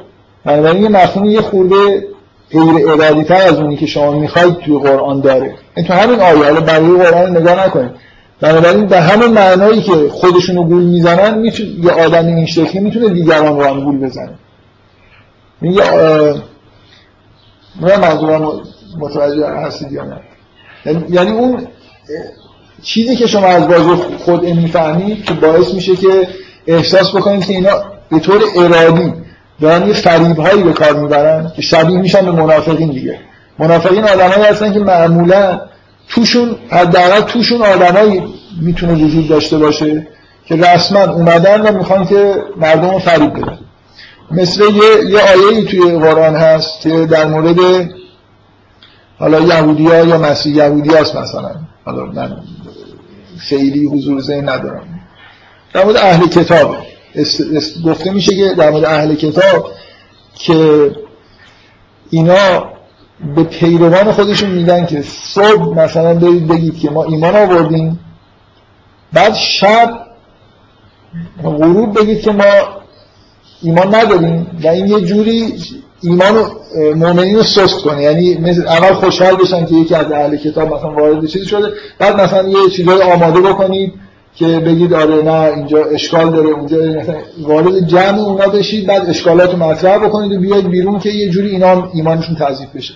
بنابراین 0.44 0.82
یه 0.82 0.88
مفهوم 0.88 1.24
یه 1.24 1.40
خورده 1.40 2.06
غیر 2.50 2.90
ارادی 2.90 3.24
تر 3.24 3.34
از 3.34 3.58
اونی 3.58 3.76
که 3.76 3.86
شما 3.86 4.10
می‌خواید 4.12 4.58
توی 4.58 4.78
قرآن 4.78 5.20
داره. 5.20 5.54
این 5.76 5.86
تو 5.86 5.92
همین 5.92 6.20
آیه 6.20 6.44
حالا 6.44 6.60
برای 6.60 6.88
قرآن 6.88 7.36
نگاه 7.36 7.66
نکنید. 7.66 7.90
بنابراین 8.40 8.86
به 8.86 9.00
همون 9.00 9.30
معنایی 9.30 9.82
که 9.82 9.92
خودشونو 10.10 10.64
گول 10.64 10.84
می‌زنن 10.84 11.44
یه 11.82 11.90
آدمی 11.92 12.32
این 12.32 12.46
شکلی 12.46 12.80
می‌تونه 12.80 13.08
دیگران 13.08 13.58
رو 13.58 13.64
هم 13.64 13.80
گول 13.80 13.98
بزنه. 13.98 14.34
میگه 15.60 15.82
من 17.80 18.00
منظورم 18.00 18.60
متوجه 18.98 19.46
هستید 19.46 19.92
یا 19.92 20.04
نه؟ 20.04 20.20
یعنی-, 20.86 21.04
یعنی 21.10 21.30
اون 21.30 21.66
چیزی 22.82 23.16
که 23.16 23.26
شما 23.26 23.46
از 23.46 23.68
بازی 23.68 24.02
خود 24.18 24.44
می‌فهمید 24.44 25.24
که 25.24 25.32
باعث 25.34 25.74
میشه 25.74 25.96
که 25.96 26.28
احساس 26.66 27.16
بکنید 27.16 27.46
که 27.46 27.52
اینا 27.52 27.95
به 28.10 28.18
طور 28.18 28.42
ارادی 28.56 29.12
دارن 29.60 29.88
یه 29.88 29.92
فریب 29.94 30.38
هایی 30.38 30.62
به 30.62 30.72
کار 30.72 30.92
می‌برن 30.92 31.52
که 31.56 31.62
شبیه 31.62 31.98
میشن 31.98 32.24
به 32.24 32.32
منافقین 32.32 32.90
دیگه. 32.90 33.18
منافقین 33.58 34.04
آدمایی 34.04 34.42
هستن 34.42 34.72
که 34.72 34.78
معمولا 34.78 35.60
توشون 36.08 36.56
حداقل 36.70 37.20
توشون 37.20 37.62
آدمایی 37.62 38.22
می‌تونه 38.60 39.04
وجود 39.04 39.28
داشته 39.28 39.58
باشه 39.58 40.06
که 40.46 40.56
رسما 40.56 41.00
اومدن 41.00 41.60
و 41.60 41.78
می‌خوان 41.78 42.06
که 42.06 42.34
مردم 42.56 42.90
رو 42.90 42.98
فریب 42.98 43.32
بدن. 43.32 43.58
مثل 44.30 44.62
یه, 44.62 45.10
یه 45.10 45.20
آیه 45.20 45.64
توی 45.64 45.98
قرآن 45.98 46.36
هست 46.36 46.80
که 46.80 47.06
در 47.06 47.26
مورد 47.26 47.56
حالا 49.18 49.40
یهودی 49.40 49.86
ها 49.86 49.96
یا 49.96 50.18
مسیح 50.18 50.56
یهودی 50.56 50.94
هست 50.94 51.16
مثلا. 51.16 51.50
حالا 51.84 52.04
من 52.04 52.36
خیلی 53.38 53.86
حضور 53.86 54.20
ذهن 54.20 54.48
ندارم. 54.48 54.84
در 55.74 55.84
مورد 55.84 55.96
اهل 55.96 56.26
کتاب 57.16 57.92
گفته 57.92 58.10
میشه 58.10 58.36
که 58.36 58.54
در 58.54 58.70
مورد 58.70 58.84
اهل 58.84 59.14
کتاب 59.14 59.70
که 60.34 60.90
اینا 62.10 62.64
به 63.36 63.42
پیروان 63.42 64.12
خودشون 64.12 64.50
میدن 64.50 64.86
که 64.86 65.02
صبح 65.02 65.84
مثلا 65.84 66.14
برید 66.14 66.48
بگید 66.48 66.78
که 66.78 66.90
ما 66.90 67.04
ایمان 67.04 67.36
آوردیم. 67.36 68.00
بعد 69.12 69.34
شب 69.34 70.06
غروب 71.42 72.00
بگید 72.00 72.20
که 72.20 72.32
ما 72.32 72.44
ایمان 73.62 73.94
نداریم 73.94 74.60
و 74.64 74.68
این 74.68 74.86
یه 74.86 75.00
جوری 75.00 75.54
ایمان 76.02 76.50
مؤمنین 76.94 77.36
رو 77.36 77.42
سست 77.42 77.82
کنه. 77.82 78.02
یعنی 78.02 78.34
مثل 78.34 78.68
اول 78.68 78.94
خوشحال 78.94 79.36
بشن 79.36 79.66
که 79.66 79.74
یکی 79.74 79.94
از 79.94 80.12
اهل 80.12 80.36
کتاب 80.36 80.74
مثلا 80.74 80.92
وارد 80.94 81.26
چیزی 81.26 81.46
شده 81.46 81.72
بعد 81.98 82.20
مثلا 82.20 82.48
یه 82.48 82.70
چیزای 82.76 83.02
آماده 83.02 83.40
بکنید. 83.40 83.94
که 84.36 84.46
بگید 84.46 84.94
آره 84.94 85.22
نه 85.22 85.56
اینجا 85.56 85.84
اشکال 85.84 86.30
داره 86.30 86.48
اونجا 86.48 86.78
وارد 87.38 87.86
جمع 87.86 88.18
اونا 88.18 88.46
بشید 88.46 88.86
بعد 88.86 89.10
اشکالات 89.10 89.50
رو 89.50 89.58
مطرح 89.58 89.98
بکنید 89.98 90.32
و 90.32 90.40
بیاید 90.40 90.68
بیرون 90.68 90.98
که 90.98 91.10
یه 91.10 91.30
جوری 91.30 91.48
اینا 91.48 91.90
ایمانشون 91.94 92.36
تضعیف 92.36 92.68
بشه. 92.76 92.94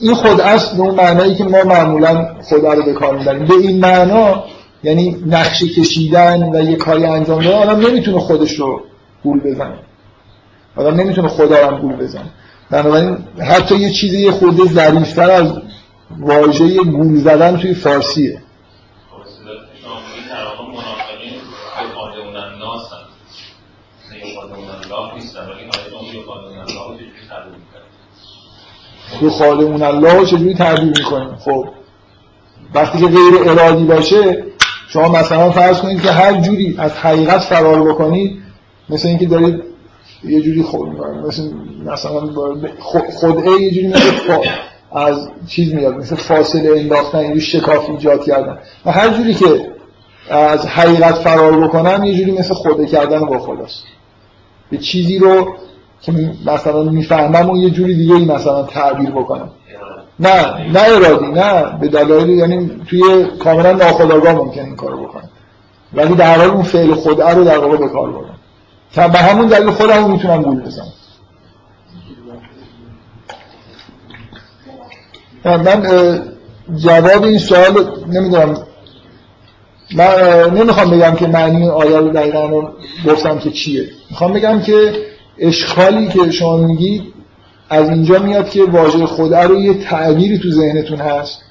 این 0.00 0.14
خود 0.14 0.40
اصل 0.40 0.80
اون 0.80 0.94
معنایی 0.94 1.34
که 1.34 1.44
ما 1.44 1.62
معمولا 1.64 2.26
خدا 2.42 2.72
رو 2.72 2.82
به 2.82 2.92
کار 2.92 3.18
می‌بریم. 3.18 3.44
به 3.44 3.54
این 3.54 3.80
معنا 3.80 4.44
یعنی 4.84 5.16
نقشه 5.26 5.68
کشیدن 5.68 6.42
و 6.52 6.70
یه 6.70 6.76
کاری 6.76 7.04
انجام 7.04 7.42
دادن 7.42 7.56
آدم 7.56 7.86
نمی‌تونه 7.86 8.18
خودش 8.18 8.52
رو 8.52 8.80
گول 9.24 9.40
بزنه. 9.40 9.78
آدم 10.76 11.00
نمی‌تونه 11.00 11.28
خدا 11.28 11.68
رو 11.68 11.76
گول 11.76 11.96
بزنه. 11.96 12.30
بنابراین 12.70 13.18
حتی 13.38 13.76
یه 13.76 13.90
چیزی 13.90 14.30
خورده 14.30 14.64
ظریفتر 14.64 15.30
از 15.30 15.52
واژه 16.18 16.76
گول 16.76 17.16
زدن 17.16 17.56
توی 17.56 17.74
فارسیه. 17.74 18.38
خالمون 29.38 29.82
الله 29.82 30.26
چجوری 30.26 30.54
تعبیر 30.54 30.84
می‌کنیم؟ 30.98 31.36
خب. 31.44 31.64
وقتی 32.74 32.98
که 32.98 33.06
غیر 33.06 33.50
ارادی 33.50 33.84
باشه 33.84 34.44
شما 34.88 35.08
مثلا 35.08 35.50
فرض 35.50 35.80
کنید 35.80 36.02
که 36.02 36.10
هر 36.10 36.40
جوری 36.40 36.74
از 36.78 36.92
حقیقت 36.92 37.38
فرار 37.38 37.92
بکنید 37.92 38.42
مثل 38.88 39.08
اینکه 39.08 39.26
دارید 39.26 39.62
یه 40.24 40.40
جوری 40.40 40.62
خود 40.62 40.88
مثل 41.28 41.50
مثلا 41.86 42.20
خودعه 43.20 43.62
یه 43.62 43.70
جوری 43.70 43.86
مثل 43.86 44.10
از 44.92 45.28
چیز 45.48 45.74
میاد 45.74 45.94
مثل 45.94 46.16
فاصله 46.16 46.80
انداختن 46.80 47.24
یه 47.24 47.40
شکاف 47.40 47.90
ایجاد 47.90 48.24
کردن. 48.24 48.58
و 48.86 48.92
هر 48.92 49.08
جوری 49.08 49.34
که 49.34 49.66
از 50.30 50.66
حقیقت 50.66 51.14
فرار 51.14 51.68
بکنم 51.68 52.04
یه 52.04 52.14
جوری 52.14 52.32
مثل 52.32 52.54
خوده 52.54 52.86
کردن 52.86 53.20
با 53.20 53.38
خداست. 53.38 53.84
به 54.70 54.78
چیزی 54.78 55.18
رو 55.18 55.56
که 56.00 56.12
مثلا 56.46 56.82
می‌فهمم 56.82 57.50
و 57.50 57.56
یه 57.56 57.70
جوری 57.70 57.94
دیگه 57.94 58.14
ای 58.14 58.24
مثلا 58.24 58.62
تعبیر 58.62 59.10
بکنم. 59.10 59.50
نه 60.20 60.70
نه 60.72 60.80
ارادی 60.80 61.26
نه. 61.26 61.78
به 61.80 61.88
دلایل 61.88 62.28
یعنی 62.28 62.70
توی 62.90 63.26
کاملا 63.38 63.72
ناخودآگاه 63.72 64.32
ممکن 64.32 64.60
این 64.60 64.76
کارو 64.76 65.06
بکنم. 65.06 65.28
ولی 65.94 66.14
در 66.14 66.36
حال 66.36 66.50
اون 66.50 66.62
فعل 66.62 66.94
خودعه 66.94 67.34
رو 67.34 67.44
در 67.44 67.58
واقع 67.58 67.76
به 67.76 67.88
کار 67.88 68.10
بردم. 68.10 68.38
تا 68.94 69.08
به 69.08 69.18
همون 69.18 69.46
دلیل 69.46 69.70
خودم 69.70 70.10
می‌تونم 70.10 70.42
گول 70.42 70.60
بزنم. 70.60 70.92
من 75.44 76.22
جواب 76.76 77.22
این 77.22 77.38
سوال 77.38 78.04
نمی‌دونم. 78.08 78.56
من 79.94 80.50
نمی‌خوام 80.54 80.90
بگم 80.90 81.14
که 81.14 81.26
معنی 81.26 81.68
آیه 81.68 81.98
رو 81.98 82.08
دقیقا 82.08 82.46
رو 82.46 82.70
گفتم 83.08 83.38
که 83.38 83.50
چیه. 83.50 83.88
می‌خوام 84.10 84.32
بگم 84.32 84.60
که 84.60 84.92
اشکالی 85.38 86.08
که 86.08 86.30
شما 86.30 86.56
میگید 86.56 87.02
از 87.70 87.88
اینجا 87.88 88.18
میاد 88.18 88.48
که 88.48 88.64
واژه 88.64 89.06
خدا 89.06 89.42
رو 89.42 89.60
یه 89.60 89.74
تعبیری 89.74 90.38
تو 90.38 90.50
ذهنتون 90.50 90.98
هست 90.98 91.42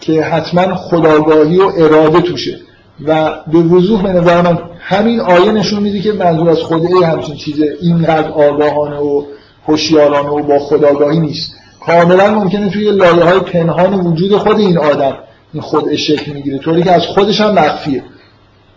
که 0.00 0.22
حتما 0.22 0.74
خداگاهی 0.74 1.56
و 1.56 1.70
اراده 1.78 2.20
توشه. 2.20 2.58
و 3.06 3.30
به 3.52 3.58
وضوح 3.58 4.02
به 4.02 4.12
نظر 4.12 4.42
من 4.42 4.58
همین 4.80 5.20
آیه 5.20 5.52
نشون 5.52 5.82
میده 5.82 6.00
که 6.00 6.12
منظور 6.12 6.50
از 6.50 6.58
خدای 6.58 7.04
همچین 7.04 7.36
چیزه. 7.36 7.76
اینقدر 7.80 8.28
آگاهانه 8.28 8.96
و 8.96 9.24
هوشیارانه 9.68 10.28
و 10.28 10.42
با 10.42 10.58
خداگاهی 10.58 11.20
نیست. 11.20 11.52
کاملا 11.86 12.30
ممکنه 12.30 12.70
توی 12.70 12.90
لایه 12.90 13.24
های 13.24 13.40
پنهان 13.40 13.94
وجود 13.94 14.36
خود 14.36 14.58
این 14.58 14.78
آدم 14.78 15.16
این 15.52 15.62
خود 15.62 15.96
شکل 15.96 16.32
می‌گیره. 16.32 16.58
طوری 16.58 16.82
که 16.82 16.92
از 16.92 17.02
خودش 17.06 17.40
هم 17.40 17.54
مخفیه. 17.54 18.04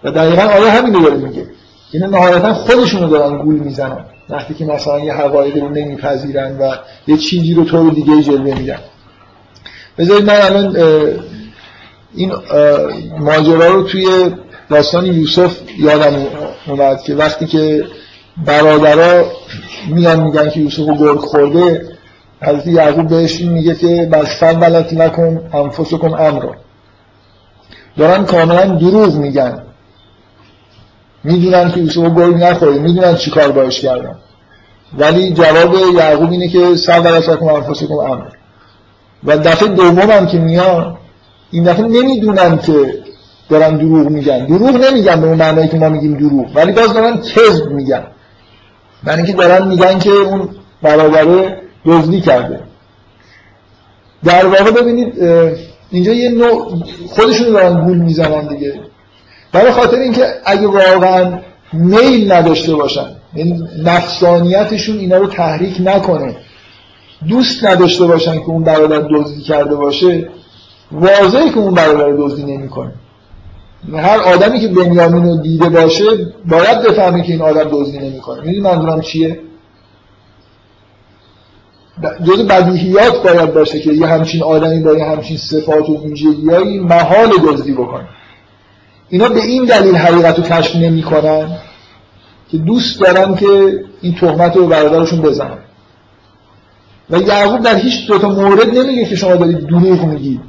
و 0.03 0.11
دقیقا 0.11 0.41
آیه 0.41 0.71
همین 0.71 0.93
رو 0.93 1.01
داره 1.01 1.15
میگه. 1.15 1.45
اینا 1.91 2.07
نهایتا 2.07 2.53
خودشون 2.53 3.01
رو 3.01 3.09
دارن 3.09 3.37
گول 3.37 3.55
می‌زنن. 3.55 4.05
وقتی 4.29 4.53
که 4.53 4.65
مثلا 4.65 4.99
یه 4.99 5.13
حقایقی 5.13 5.59
رو 5.59 5.69
نمیپذیرن 5.69 6.57
و 6.57 6.75
یه 7.07 7.17
چیزی 7.17 7.53
رو 7.53 7.63
طور 7.63 7.91
دیگه 7.91 8.23
جلوه 8.23 8.59
میدن 8.59 8.79
بذارید 9.97 10.25
من 10.25 10.41
الان 10.41 10.77
این 12.15 12.33
ماجرا 13.19 13.67
رو 13.67 13.83
توی 13.83 14.31
داستان 14.69 15.05
یوسف 15.05 15.57
یادم 15.79 16.27
اومد 16.67 17.01
که 17.01 17.15
وقتی 17.15 17.45
که 17.45 17.85
برادرها 18.45 19.31
میان 19.89 20.23
میگن 20.23 20.49
که 20.49 20.59
یوسف 20.59 20.99
گرگ 20.99 21.19
خورده 21.19 21.95
حضرت 22.41 22.67
یعقوب 22.67 23.07
بهش 23.07 23.41
میگه 23.41 23.75
که 23.75 24.09
بس 24.11 24.43
فولت 24.43 24.93
لکن 24.93 25.49
انفسکم 25.53 26.13
امرا. 26.13 26.55
دارن 27.97 28.25
کاملا 28.25 28.65
دروغ 28.65 29.15
میگن. 29.15 29.63
می‌دونن 31.25 31.71
که 31.71 31.79
یوسف 31.79 32.15
گرگ 32.15 32.43
نخورده 32.43 32.79
می‌دونن 32.79 33.15
چی 33.15 33.31
کار 33.31 33.51
باش 33.51 33.79
کردن. 33.79 34.15
ولی 34.97 35.33
جواب 35.33 35.75
یعقوب 35.97 36.31
اینه 36.31 36.47
که 36.47 36.59
فولت 36.59 37.29
لکن 37.29 37.49
انفسکم 37.49 37.93
امرا 37.93 38.27
و 39.23 39.37
دفعه 39.37 39.67
دوم 39.67 40.27
که 40.27 40.39
میان 40.39 40.97
این 41.51 41.63
دفعه 41.63 41.87
نمی‌دونن 41.87 42.57
که 42.57 42.73
دارن 43.49 43.77
دروغ 43.77 44.09
میگن. 44.09 44.45
دروغ 44.45 44.75
نمیگن 44.75 45.21
به 45.21 45.27
اون 45.27 45.37
معنی 45.37 45.67
که 45.67 45.77
ما 45.77 45.89
میگیم 45.89 46.17
دروغ 46.17 46.55
ولی 46.55 46.71
باز 46.71 46.93
دارن 46.93 47.21
کذب 47.21 47.71
میگن. 47.71 48.03
یعنی 49.07 49.23
که 49.23 49.33
دارن 49.33 49.67
میگن 49.67 49.99
که 49.99 50.09
اون 50.09 50.49
برادره 50.81 51.61
دزدی 51.85 52.21
کرده. 52.21 52.59
در 54.23 54.45
واقع 54.45 54.71
ببینید 54.71 55.23
اینجا 55.91 56.11
یه 56.11 56.29
نوع 56.29 56.83
خودشون 57.09 57.49
دارن 57.49 57.85
گول 57.85 57.97
می‌زنن 57.97 58.47
دیگه. 58.47 58.73
برای 59.55 59.71
خاطر 59.71 59.97
اینکه 59.97 60.27
اگه 60.45 60.67
واقعا 60.67 61.39
میل 61.73 62.31
نداشته 62.31 62.75
باشن 62.75 63.07
یعنی 63.35 63.63
نفسانیتشون 63.83 64.97
اینا 64.97 65.17
رو 65.17 65.27
تحریک 65.27 65.75
نکنه 65.79 66.35
دوست 67.27 67.65
نداشته 67.65 68.05
باشن 68.05 68.39
که 68.39 68.49
اون 68.49 68.63
برادر 68.63 69.07
دزدی 69.11 69.41
کرده 69.41 69.75
باشه 69.75 70.29
واضحه 70.91 71.49
که 71.49 71.57
اون 71.57 71.73
برادر 71.73 72.11
دزدی 72.11 72.43
نمی‌کنه. 72.43 72.93
هر 73.93 74.19
آدمی 74.19 74.59
که 74.59 74.67
بنیامین 74.67 75.23
رو 75.23 75.37
دیده 75.37 75.69
باشه 75.69 76.05
باید 76.45 76.81
بفهمه 76.81 77.23
که 77.23 77.31
این 77.31 77.41
آدم 77.41 77.69
دزدی 77.71 77.99
نمی‌کنه. 77.99 78.39
می‌دونی 78.39 78.59
منظورم 78.59 79.01
چیه؟ 79.01 79.39
جز 82.23 82.47
بدیهیات 82.47 83.23
باید 83.23 83.53
باشه 83.53 83.79
که 83.79 83.93
یه 83.93 84.07
همچین 84.07 84.43
آدمی 84.43 84.79
با 84.79 84.93
یه 84.93 85.05
همچین 85.05 85.37
صفات 85.37 85.89
و 85.89 86.07
ویژگیهایی 86.07 86.79
محال 86.79 87.29
دزدی 87.43 87.73
بکنه. 87.73 88.07
اینا 89.09 89.29
به 89.29 89.43
این 89.43 89.65
دلیل 89.65 89.95
حقیقت 89.95 90.37
رو 90.37 90.43
کشف 90.43 90.75
نمی‌کنن 90.75 91.57
که 92.51 92.57
دوست 92.57 93.01
دارن 93.01 93.35
که 93.35 93.47
این 94.01 94.15
تهمت 94.15 94.55
رو 94.57 94.67
برادرشون 94.67 95.21
بزنن. 95.21 95.57
و 97.09 97.17
یعقوب 97.17 97.61
در 97.61 97.75
هیچ 97.75 98.07
دو 98.07 98.19
تا 98.19 98.29
مورد 98.29 98.77
نمیگه 98.77 99.05
که 99.05 99.15
شما 99.15 99.35
دارید 99.35 99.67
دروغ 99.67 100.05
میگید. 100.05 100.41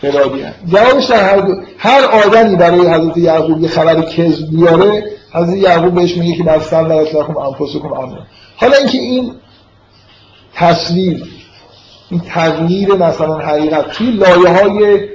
فرادی 0.00 0.44
جوابش 0.72 1.04
در 1.04 1.24
هر, 1.24 1.42
هر 1.78 2.04
آدمی 2.04 2.56
برای 2.56 2.80
حضرت 2.80 3.16
یعقوب 3.16 3.62
یه 3.62 3.68
خبر 3.68 4.02
کذب 4.02 4.50
بیاره 4.50 5.04
حضرت 5.32 5.56
یعقوب 5.56 5.94
بهش 5.94 6.16
میگه 6.16 6.36
که 6.36 6.42
بر 6.42 6.60
سر 6.60 6.82
در 6.82 6.96
اطلاقم 6.96 7.36
انفسکم 7.36 7.92
امر 7.92 8.18
حالا 8.56 8.76
اینکه 8.76 8.98
این 8.98 9.32
تصویر 10.54 11.24
این 12.10 12.20
تغییر 12.20 12.94
مثلا 12.94 13.38
حقیقت 13.38 13.90
توی 13.92 14.10
لایه 14.10 14.48
های 14.48 15.08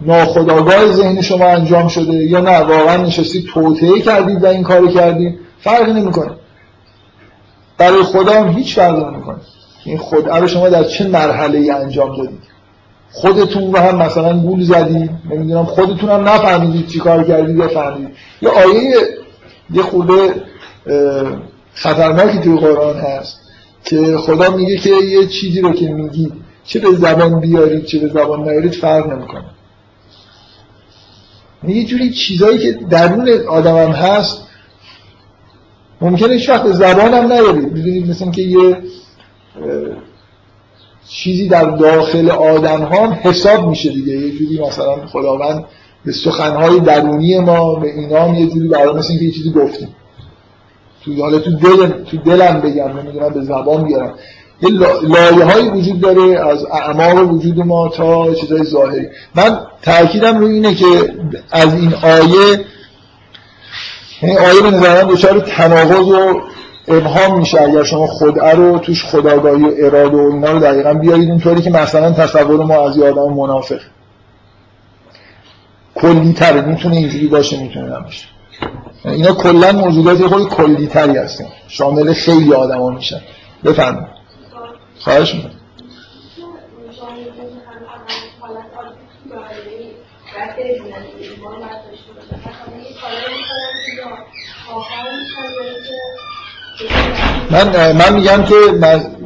ناخداگاه 0.00 0.86
ذهن 0.86 1.20
شما 1.20 1.46
انجام 1.46 1.88
شده 1.88 2.14
یا 2.14 2.40
نه؟ 2.40 2.58
واقعا 2.58 2.96
نشستید 2.96 3.46
توطعه 3.46 4.00
کردید 4.00 4.42
و 4.42 4.46
این 4.46 4.62
کار 4.62 4.88
کردید 4.88 5.38
فرقی 5.58 5.92
نمی‌کنه. 5.92 6.30
برای 7.78 8.02
خدا 8.02 8.32
هم 8.32 8.48
هیچ 8.48 8.74
فرقی 8.74 9.04
نمی‌کنه. 9.04 9.40
این 9.84 9.98
خدا 9.98 10.38
رو 10.38 10.46
شما 10.46 10.68
در 10.68 10.84
چه 10.84 11.08
مرحله 11.08 11.58
ای 11.58 11.70
انجام 11.70 12.16
دادید 12.16 12.40
خودتون 13.12 13.72
رو 13.72 13.78
هم 13.78 13.96
مثلا 13.96 14.38
گول 14.38 14.62
زدید 14.62 15.10
نمی‌دونم 15.30 15.64
خودتون 15.64 16.10
هم 16.10 16.28
نفهمیدید 16.28 16.88
چی 16.88 16.98
کار 16.98 17.24
کردید 17.24 17.56
یا 17.56 17.68
فهمیدید. 17.68 18.16
یه 18.42 18.48
آیه 18.48 18.94
یه 19.70 19.82
خورده 19.82 20.34
خطرناکی 21.74 22.38
توی 22.38 22.56
قرآن 22.56 22.96
هست 22.96 23.40
که 23.84 24.16
خدا 24.16 24.50
میگه 24.50 24.76
که 24.76 24.90
یه 24.90 25.26
چیزی 25.26 25.60
رو 25.60 25.72
که 25.72 25.88
میگید 25.88 26.32
چه 26.64 26.80
به 26.80 26.92
زبان 26.92 27.40
بیارید 27.40 27.84
چه 27.84 27.98
به 27.98 28.08
زبان 28.08 28.42
نیارید 28.42 28.74
فرق 28.74 29.06
نمی‌کنه. 29.06 29.44
یه 31.68 31.84
جوری 31.84 32.10
چیزایی 32.10 32.58
که 32.58 32.72
درون 32.72 33.30
آدم 33.48 33.76
هم 33.76 33.90
هست 33.90 34.46
ممکنه 36.00 36.32
هیچ 36.32 36.48
وقت 36.48 36.72
زبان 36.72 37.14
هم 37.14 37.32
نیارید 37.32 37.72
می‌دونید 37.72 38.10
مثل 38.10 38.30
که 38.30 38.42
یه 38.42 38.76
چیزی 41.08 41.48
در 41.48 41.64
داخل 41.64 42.30
آدم 42.30 42.82
ها 42.82 43.12
حساب 43.12 43.68
میشه 43.68 43.90
دیگه. 43.90 44.12
یه 44.12 44.38
جوری 44.38 44.60
مثلا 44.66 45.06
خداوند 45.06 45.64
به 46.04 46.12
سخنهای 46.12 46.80
درونی 46.80 47.38
ما 47.38 47.74
به 47.74 47.88
اینا 47.88 48.24
هم 48.24 48.34
یه 48.34 48.46
جوری 48.46 48.68
برای 48.68 48.94
مثل 48.94 49.18
که 49.18 49.24
یه 49.24 49.30
چیزی 49.30 49.50
گفتیم. 49.50 49.88
تو 51.04 51.14
حالا 51.22 51.38
تو 51.38 51.50
دل 51.50 51.88
تو 51.88 52.16
دلم 52.16 52.60
بگم 52.60 52.98
نمی‌دونم 52.98 53.28
به 53.28 53.40
زبان 53.40 53.84
بیارم. 53.84 54.14
یه 54.62 54.68
لایه 55.02 55.44
هایی 55.44 55.68
وجود 55.68 56.00
داره 56.00 56.48
از 56.48 56.64
اعماق 56.64 57.32
وجود 57.32 57.58
ما 57.58 57.88
تا 57.88 58.34
چیزای 58.34 58.64
ظاهری. 58.64 59.06
من 59.34 59.58
تاکیدم 59.82 60.38
رو 60.38 60.46
اینه 60.46 60.74
که 60.74 60.86
از 61.50 61.74
این 61.74 61.94
آیه 61.94 62.64
این 64.22 64.38
آیه 64.38 64.62
به 64.62 64.70
نظرم 64.70 65.08
دچار 65.08 65.40
تناقض 65.40 66.08
و 66.08 66.40
ابهام 66.88 67.38
میشه. 67.38 67.62
اگر 67.62 67.84
شما 67.84 68.06
خدعه 68.06 68.54
رو 68.54 68.78
توش 68.78 69.04
خداگاهی 69.04 69.64
و 69.64 69.72
اراده 69.78 70.16
و 70.16 70.30
اینا 70.32 70.52
رو 70.52 70.58
دقیقا 70.58 70.94
بیارید 70.94 71.28
اینطوری 71.28 71.62
که 71.62 71.70
مثلا 71.70 72.12
تصور 72.12 72.64
ما 72.64 72.88
از 72.88 72.96
یه 72.96 73.04
آدم 73.04 73.32
منافق. 73.32 73.80
کلی 75.94 76.32
تره 76.32 76.60
می‌تونه 76.60 76.96
اینجوری 76.96 77.26
باشه 77.26 77.62
می‌تونه 77.62 77.86
نباشه. 77.98 78.26
اینا 79.04 79.32
کلا 79.32 79.72
موجودات 79.72 80.26
خود 80.26 80.48
کلی 80.48 80.86
تری 80.86 81.16
هستن. 81.16 81.44
شامل 81.68 82.12
خیلی 82.12 82.54
آدم 82.54 82.94
میشن. 82.94 83.20
بفرمایید. 83.64 84.19
خواهش 85.00 85.34
می‌کنم. 85.34 85.50
من 97.50 97.92
من 97.92 98.14
میگم 98.14 98.44
که 98.44 98.54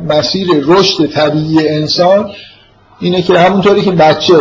مسیر 0.08 0.46
رشد 0.64 1.06
طبیعی 1.06 1.68
انسان 1.68 2.30
اینه 3.00 3.22
که 3.22 3.38
همونطوری 3.38 3.82
که 3.82 3.90
بچه 3.90 4.34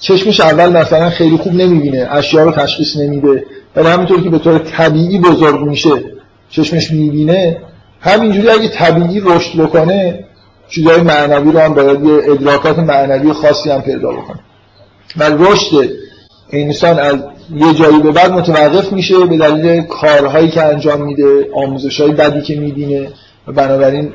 چشمش 0.00 0.40
اول 0.40 0.68
مثلا 0.68 1.10
خیلی 1.10 1.36
خوب 1.36 1.54
نمی‌بینه 1.54 2.08
اشیا 2.10 2.44
رو 2.44 2.52
تشخیص 2.52 2.96
نمیده 2.96 3.44
ولی 3.76 3.88
همونطوری 3.88 4.22
که 4.22 4.30
به 4.30 4.38
طور 4.38 4.58
طبیعی 4.58 5.18
بزرگ 5.18 5.60
میشه 5.60 5.90
چشمش 6.50 6.90
می‌بینه 6.90 7.60
همینجوری 8.00 8.50
اگه 8.50 8.68
طبیعی 8.68 9.20
رشد 9.20 9.60
بکنه 9.60 10.24
چیزهای 10.68 11.00
معنوی 11.00 11.52
رو 11.52 11.58
هم 11.58 11.74
باید 11.74 12.04
یه 12.04 12.32
ادراکات 12.32 12.78
معنوی 12.78 13.32
خاصی 13.32 13.70
هم 13.70 13.82
پیدا 13.82 14.12
بکنه. 14.12 14.40
و 15.16 15.24
رشد 15.24 15.90
انسان 16.50 16.98
از 16.98 17.16
یه 17.54 17.74
جایی 17.74 17.98
به 17.98 18.10
بعد 18.10 18.32
متوقف 18.32 18.92
میشه 18.92 19.26
به 19.26 19.36
دلیل 19.36 19.82
کارهایی 19.82 20.48
که 20.48 20.62
انجام 20.62 21.02
میده 21.02 21.48
آموزش 21.54 22.00
های 22.00 22.10
بدی 22.10 22.42
که 22.42 22.56
می‌بینه 22.56 23.08
و 23.48 23.52
بنابراین 23.52 24.12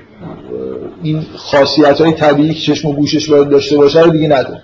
این 1.03 1.25
خاصیت 1.35 2.01
های 2.01 2.11
طبیعی 2.11 2.53
که 2.53 2.59
چشم 2.59 2.89
و 2.89 2.93
گوشش 2.93 3.29
باید 3.29 3.49
داشته 3.49 3.77
باشه 3.77 4.01
رو 4.01 4.11
دیگه 4.11 4.27
نداره. 4.27 4.63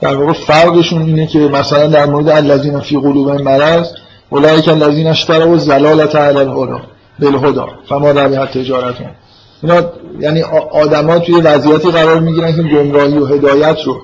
در 0.00 0.16
واقع 0.16 0.32
فرقشون 0.32 1.02
اینه 1.02 1.26
که 1.26 1.38
مثلا 1.38 1.86
در 1.86 2.06
مورد 2.06 2.28
الذین 2.28 2.80
فی 2.80 2.96
قلوب 2.96 3.30
مرض 3.30 3.92
اولئک 4.30 4.68
الذین 4.68 5.06
اشتروا 5.06 5.52
الضلالة 5.52 6.18
علی 6.18 6.38
بالهدى. 7.18 7.70
فما 7.88 8.10
ربحت 8.10 8.58
تجارتهم 8.58 9.10
اینا 9.62 9.82
یعنی 10.20 10.42
آدما 10.72 11.18
توی 11.18 11.34
وضعیتی 11.34 11.90
قرار 11.90 12.20
می‌گیرن 12.20 12.56
که 12.56 12.62
گمراهی 12.62 13.18
و 13.18 13.26
هدایت 13.26 13.82
رو 13.84 14.00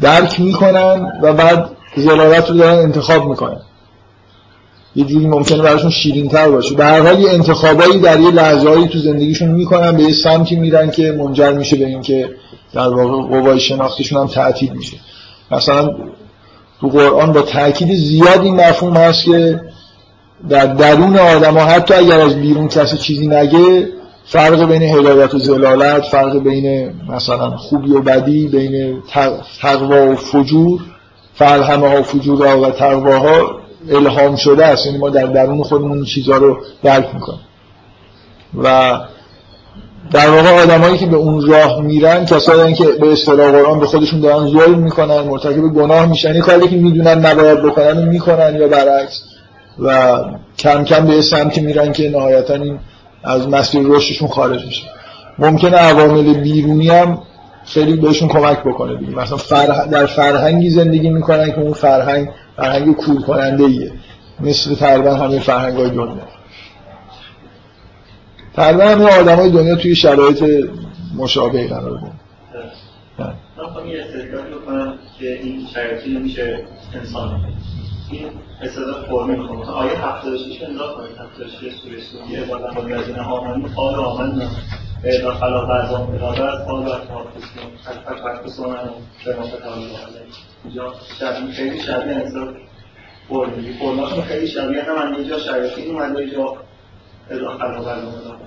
درک 0.00 0.40
می‌کنن 0.40 1.12
و 1.22 1.32
بعد 1.32 1.70
زلالت 1.96 2.50
رو 2.50 2.56
دارن 2.56 2.78
انتخاب 2.78 3.28
می‌کنن. 3.28 3.60
یه 4.96 5.04
جوری 5.04 5.26
ممکنه 5.26 5.62
براشون 5.62 5.90
شیرین 5.90 6.28
تر 6.28 6.50
باشه. 6.50 6.74
به 6.74 6.84
هر 6.84 7.00
حال 7.00 7.20
یه 7.20 7.30
انتخابایی 7.30 7.98
در 7.98 8.20
یه 8.20 8.30
لحظه‌ای 8.30 8.88
تو 8.88 8.98
زندگیشون 8.98 9.48
می‌کنن 9.48 9.96
به 9.96 10.02
یه 10.02 10.12
سمتی 10.12 10.56
میرن 10.56 10.90
که 10.90 11.12
منجر 11.12 11.52
میشه 11.52 11.76
به 11.76 11.86
اینکه 11.86 12.30
در 12.72 12.88
واقع 12.88 13.40
قوای 13.40 13.60
شناختیشون 13.60 14.20
هم 14.20 14.26
تعطیل 14.26 14.72
میشه. 14.72 14.96
مثلا 15.50 15.94
تو 16.80 16.88
قرآن 16.88 17.32
با 17.32 17.42
تاکید 17.42 17.94
زیاد 17.94 18.40
این 18.40 18.54
مفهوم 18.54 18.96
هست 18.96 19.24
که 19.24 19.60
در 20.48 20.66
درون 20.66 21.18
آدم 21.18 21.54
ها 21.54 21.64
حتی 21.64 21.94
اگر 21.94 22.20
از 22.20 22.36
بیرون 22.36 22.68
کسی 22.68 22.96
چیزی 22.96 23.26
نگه 23.26 23.88
فرق 24.26 24.68
بین 24.68 24.82
هدایت 24.82 25.34
و 25.34 25.38
زلالت 25.38 26.02
فرق 26.02 26.38
بین 26.38 26.94
مثلا 27.08 27.50
خوبی 27.50 27.92
و 27.92 28.00
بدی 28.00 28.48
بین 28.48 29.02
تقوا 29.60 30.10
و 30.10 30.16
فجور. 30.16 30.80
فلهمه 31.34 31.88
ها 31.88 32.00
و 32.00 32.02
فجور 32.02 32.46
ها 32.46 32.60
و 32.60 32.70
تقوا 32.70 33.18
ها 33.18 33.60
الهام 33.90 34.36
شده 34.36 34.66
است. 34.66 34.86
یعنی 34.86 34.98
ما 34.98 35.10
در 35.10 35.26
درون 35.26 35.62
خودمون 35.62 35.92
این 35.92 36.04
چیزها 36.04 36.36
رو 36.36 36.56
درک 36.82 37.14
می‌کنیم. 37.14 37.40
و 38.62 38.98
در 40.12 40.30
واقع 40.30 40.62
آدمایی 40.62 40.98
که 40.98 41.06
به 41.06 41.16
اون 41.16 41.46
راه 41.46 41.80
میرن 41.80 42.24
کسایی 42.26 42.74
که 42.74 42.84
به 42.84 43.12
اصطلاح 43.12 43.50
قرآن 43.50 43.80
به 43.80 43.86
خودشون 43.86 44.20
دارن 44.20 44.48
ظلم 44.48 44.78
می‌کنن 44.78 45.20
مرتکب 45.20 45.60
گناه 45.60 46.06
میشن. 46.06 46.40
کاری 46.40 46.68
که 46.68 46.76
می‌دونن 46.76 47.26
نباید 47.26 47.62
بکنن 47.62 48.08
می‌کنن 48.08 48.56
یا 48.60 48.68
برعکس. 48.68 49.22
و 49.78 50.18
کم 50.58 50.84
کم 50.84 51.06
به 51.06 51.22
سمتی 51.22 51.60
میرن 51.60 51.92
که 51.92 52.10
نهایتا 52.10 52.54
این 52.54 52.78
از 53.24 53.48
مسیر 53.48 53.82
رشدشون 53.84 54.28
خارج 54.28 54.66
میشه. 54.66 54.82
ممکنه 55.38 55.76
عوامل 55.76 56.34
بیرونی 56.34 56.88
هم 56.88 57.22
خیلی 57.64 57.96
بهشون 57.96 58.28
کمک 58.28 58.58
بکنه 58.58 58.96
دیگه. 58.96 59.12
مثلا 59.12 59.36
فرح... 59.36 59.86
در 59.86 60.06
فرهنگی 60.06 60.70
زندگی 60.70 61.10
می‌کنن 61.10 61.52
که 61.52 61.60
اون 61.60 61.72
فرهنگ 61.72 62.28
فرهنگ 62.56 62.94
کول 62.94 63.22
کننده 63.22 63.64
ایه 63.64 63.92
مثل 64.40 64.74
تقریبا 64.74 65.14
همه 65.14 65.38
فرهنگ 65.38 65.76
های 65.76 65.90
دنیا. 65.90 66.22
تقریبا 68.54 68.84
همه 68.84 69.20
آدم 69.20 69.36
های 69.36 69.50
دنیا 69.50 69.76
توی 69.76 69.94
شرایط 69.94 70.68
مشابهی 71.16 71.68
قرار 71.68 71.90
دارن. 71.90 72.12
من 73.18 73.66
خواهم 73.72 73.86
یه 73.86 74.04
بکنم 74.62 74.94
که 75.18 75.38
این 75.42 75.66
شرایطی 75.74 76.10
نمیشه 76.10 76.64
انسان 76.94 77.40
استعداد 78.62 79.04
فرمی 79.04 79.36
می‌خوام. 79.36 79.60
آیه 79.60 79.92
76 79.98 80.62
نگاه 80.62 80.94
کنید. 80.96 81.18
76 81.18 81.74
سوره 81.82 82.00
سوریه 82.00 82.44
با 82.44 82.56
الذین 82.56 83.16
آمنو 83.16 83.68
قال 83.68 83.94
آمنا 83.94 84.50
اذا 85.04 85.34
خلا 85.34 85.64
بعضهم 85.64 86.10
الى 86.10 86.18
قال 86.18 86.88
اتمام 86.88 87.24
تسلیم 87.30 87.70
الفت 87.86 88.24
وقتسون 88.24 88.76
به 89.24 89.36
ما 89.36 89.46
فتحال 89.46 89.78
اینجا 90.64 90.94
شبیه 91.20 91.52
خیلی 91.52 91.80
شبیه 91.80 92.14
انسان 92.14 92.56
فرمی 93.28 93.72
فرماشون 93.72 94.22
خیلی 94.22 94.46
شبیه 94.46 94.82
هم. 94.82 95.08
من 95.08 95.14
اینجا 95.14 95.38
شریفین 95.38 95.94
اومده 95.94 96.18
اینجا 96.18 96.56
اذا 97.30 97.58
خلا 97.58 97.82
بعضهم 97.82 98.38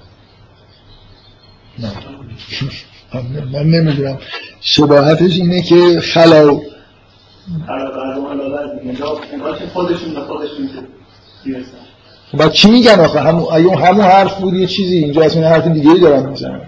من 3.53 3.63
نمی‌دونم. 3.63 4.17
شباهتش 4.61 5.39
اینه 5.39 5.61
که 5.61 6.01
خلا 6.01 6.59
بعد 12.34 12.51
چی 12.51 12.69
میگن 12.69 12.99
آخه؟ 12.99 13.19
همون 13.19 13.53
همون 13.53 14.05
حرف 14.05 14.35
بود 14.39 14.53
یه 14.53 14.68
چیزی 14.68 14.97
اینجا 14.97 15.22
اصلا 15.22 15.49
حرف 15.49 15.68
دیگه 15.68 15.91
ای 15.91 15.99
دارن 15.99 16.30
می‌زنن. 16.30 16.61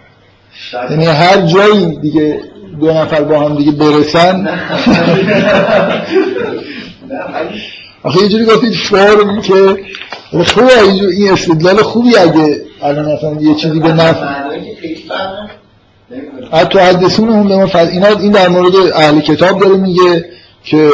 یعنی 0.90 1.06
هر 1.06 1.42
جایی 1.42 1.86
دیگه 1.86 2.42
دو 2.80 2.92
نفر 2.92 3.22
با 3.22 3.40
هم 3.40 3.56
دیگه 3.56 3.72
برسن. 3.72 4.48
آخه 8.04 8.22
یه 8.22 8.30
جوری 8.30 8.46
گفتید 8.46 8.74
فرم 8.74 9.42
که 9.42 9.78
خوبه 10.32 10.82
این 11.12 11.34
استدلال 11.34 11.82
خوبی 11.82 12.18
اگه 12.18 12.62
الان 12.82 13.14
مثلا 13.14 13.42
یه 13.42 13.56
چیزی 13.56 13.80
به 13.80 13.94
نفع 13.94 14.26
حتی 16.52 16.80
حدثون 16.80 17.30
هم 17.30 17.48
به 17.48 17.56
ما 17.56 17.68
فضل 17.68 17.92
اینا 17.92 18.08
این 18.08 18.32
در 18.32 18.48
مورد 18.48 18.76
اهل 18.96 19.20
کتاب 19.20 19.60
داره 19.60 19.76
میگه 19.76 20.26
که 20.64 20.90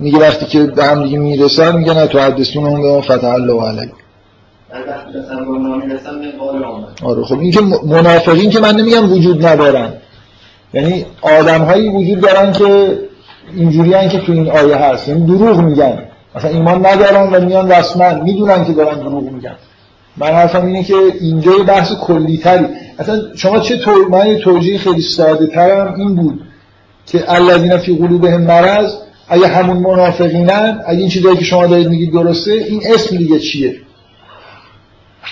میگه 0.00 0.18
وقتی 0.18 0.46
که 0.46 0.62
به 0.62 0.84
هم 0.84 1.02
دیگه 1.02 1.18
می‌رسن 1.18 1.76
میگن 1.76 2.06
تو 2.06 2.18
حدثون 2.18 2.66
هم 2.66 2.82
به 2.82 2.92
ما 2.92 3.00
فتح 3.00 3.28
الله 3.28 3.62
علیه. 3.62 3.92
آره 7.02 7.24
خب 7.24 7.38
این 7.38 7.50
که 7.50 7.60
منافقین 7.86 8.50
که 8.50 8.60
من 8.60 8.76
نمیگم 8.76 9.12
وجود 9.12 9.46
ندارن. 9.46 9.92
یعنی 10.74 11.06
آدم 11.22 11.62
هایی 11.62 11.88
وجود 11.88 12.20
دارن 12.20 12.52
که 12.52 12.98
اینجوری 13.56 14.08
که 14.08 14.18
تو 14.18 14.32
این 14.32 14.50
آیه 14.50 14.76
هست. 14.76 15.08
یعنی 15.08 15.26
دروغ 15.26 15.60
میگن. 15.60 15.98
مثلا 16.34 16.50
ایمان 16.50 16.86
ندارن 16.86 17.34
و 17.34 17.46
میان 17.46 17.72
رسما 17.72 18.14
می‌دونن 18.14 18.64
که 18.64 18.72
دارن 18.72 18.98
دروغ 18.98 19.22
میگن. 19.22 19.56
من 20.16 20.26
حرفم 20.26 20.66
اینه 20.66 20.82
که 20.82 20.94
اینجا 21.20 21.52
یه 21.58 21.64
بحث 21.64 21.92
کلی 21.92 22.38
تری 22.38 22.66
اصلا 22.98 23.20
شما 23.36 23.58
چه 23.58 23.76
تو... 23.76 23.90
من 24.10 24.26
یه 24.26 24.38
توجیه 24.38 24.78
خیلی 24.78 25.00
ساده 25.00 25.46
ترم 25.46 25.94
این 25.94 26.14
بود 26.14 26.40
که 27.06 27.32
الذین 27.32 27.76
فی 27.76 27.96
قلوبهم 27.96 28.40
مرض 28.40 28.94
اگه 29.28 29.46
همون 29.46 29.76
منافقینن 29.76 30.80
اگه 30.86 31.00
این 31.00 31.08
چیزایی 31.08 31.36
که 31.36 31.44
شما 31.44 31.66
دارید 31.66 31.88
میگید 31.88 32.12
درسته 32.12 32.52
این 32.52 32.82
اسم 32.94 33.16
دیگه 33.16 33.38
چیه؟ 33.38 33.74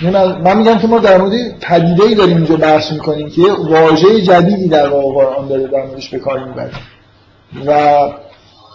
یعنی 0.02 0.16
من 0.44 0.56
میگم 0.56 0.78
که 0.78 0.86
ما 0.86 0.98
در 0.98 1.18
مورد 1.18 1.58
پدیده 1.60 2.02
ای 2.02 2.14
داریم 2.14 2.36
اینجا 2.36 2.56
بحث 2.56 2.92
می‌کنیم 2.92 3.30
که 3.30 3.42
واژه 3.42 4.20
جدیدی 4.20 4.68
در 4.68 4.88
واقع 4.88 5.14
قرآن 5.14 5.48
داره 5.48 5.66
در 5.66 5.86
موردش 5.86 6.08
به 6.08 6.18
کار 6.18 6.44
می‌بره. 6.44 6.70
و 7.66 8.00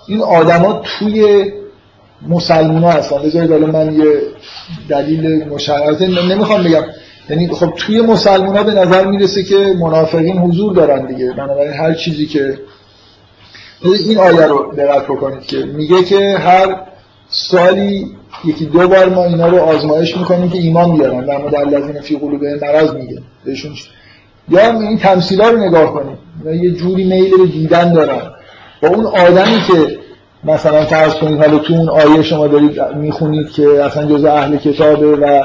این 0.07 0.21
آدما 0.21 0.81
توی 0.83 1.45
مسلمان 2.29 2.83
ها 2.83 2.91
هستن 2.91 3.23
بذارید 3.23 3.51
الان 3.51 3.71
من 3.71 3.93
یه 3.93 4.05
دلیل 4.89 5.47
مشخص 5.49 6.01
نمی‌خوام 6.01 6.63
بگم. 6.63 6.83
یعنی 7.29 7.47
خب 7.47 7.73
توی 7.77 8.01
مسلمان 8.01 8.63
به 8.63 8.71
نظر 8.71 9.05
می‌رسه 9.05 9.43
که 9.43 9.75
منافقین 9.79 10.37
حضور 10.37 10.73
دارن 10.73 11.05
دیگه. 11.05 11.31
بنابراین 11.31 11.73
هر 11.73 11.93
چیزی 11.93 12.25
که 12.25 12.57
این 13.83 14.17
آیه 14.17 14.45
رو 14.45 14.73
دقت 14.77 15.03
بکنید 15.03 15.41
که 15.41 15.57
میگه 15.57 16.03
که 16.03 16.37
هر 16.37 16.75
سالی 17.29 18.05
یکی 18.45 18.65
دو 18.65 18.87
بار 18.87 19.09
ما 19.09 19.23
اینا 19.23 19.47
رو 19.47 19.57
آزمایش 19.57 20.17
می‌کنیم 20.17 20.49
که 20.49 20.57
ایمان 20.57 20.97
بیارن. 20.97 21.25
در 21.25 21.37
مورد 21.37 21.55
الذین 21.55 22.01
فی 22.01 22.17
قلوبهم 22.17 22.59
مرض 22.61 22.91
میگه. 22.93 23.21
بهشون 23.45 23.71
یا 24.49 24.79
این 24.79 24.97
تمثیلا 24.97 25.49
رو 25.49 25.57
نگاه 25.57 25.93
کنید. 25.93 26.17
یه 26.63 26.71
جوری 26.71 27.03
میل 27.03 27.37
به 27.37 27.45
دیدن 27.45 27.93
دارن. 27.93 28.21
با 28.81 28.89
اون 28.89 29.05
آدمی 29.05 29.61
که 29.67 29.99
مثلا 30.43 30.85
فرض 30.85 31.13
کنید 31.13 31.39
حالا 31.39 31.57
تو 31.57 31.73
اون 31.73 31.89
آیه 31.89 32.21
شما 32.21 32.47
دارید 32.47 32.81
می‌خونید 32.81 33.49
که 33.49 33.83
اصلا 33.83 34.05
جز 34.05 34.25
اهل 34.25 34.57
کتابه 34.57 35.15
و 35.15 35.43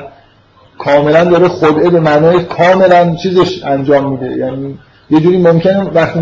کاملا 0.79 1.25
داره 1.25 1.49
خدعه 1.49 1.91
به 1.91 2.01
معنای 2.01 2.45
کاملا 2.45 3.15
چیزش 3.15 3.65
انجام 3.65 4.11
میده. 4.11 4.37
یعنی 4.37 4.79
یه 5.11 5.21
جوری 5.21 5.39
ممکنه 5.39 5.91
وقتی 5.95 6.21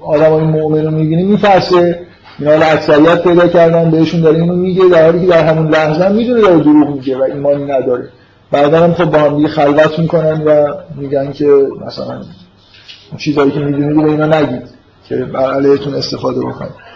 آدم 0.00 0.32
های 0.32 0.42
مؤمن 0.42 0.84
رو 0.84 0.90
می‌بینی 0.90 1.22
میفرسه 1.22 2.00
اینا 2.38 2.54
رو 2.54 2.62
اکثریت 2.62 3.22
پیدا 3.22 3.48
کردن 3.48 3.90
بهشون 3.90 4.20
داره 4.20 4.40
اینو 4.40 4.56
میگه 4.56 4.84
در 4.84 5.04
حالی 5.04 5.20
که 5.20 5.26
در 5.26 5.44
همون 5.44 5.68
لحظه 5.68 6.08
می‌دونه 6.08 6.40
داره 6.40 6.58
دروغ 6.58 6.88
میگه 6.88 7.16
و 7.16 7.22
ایمانی 7.22 7.64
نداره. 7.64 8.08
بعدا 8.50 8.84
هم 8.84 8.94
خب 8.94 9.04
با 9.04 9.18
هم 9.18 9.36
دیگه 9.36 9.48
خلوت 9.48 9.98
می‌کنن 9.98 10.42
و 10.42 10.66
میگن 10.96 11.32
که 11.32 11.46
مثلا 11.86 12.20
چیزایی 13.18 13.50
که 13.50 13.58
می‌دونید 13.58 14.04
به 14.04 14.10
اینا 14.10 14.40
نگید 14.40 14.62
که 15.08 15.16
بر 15.16 15.54
علیهتون 15.54 15.94
استفاده 15.94 16.40
بکنید. 16.40 16.88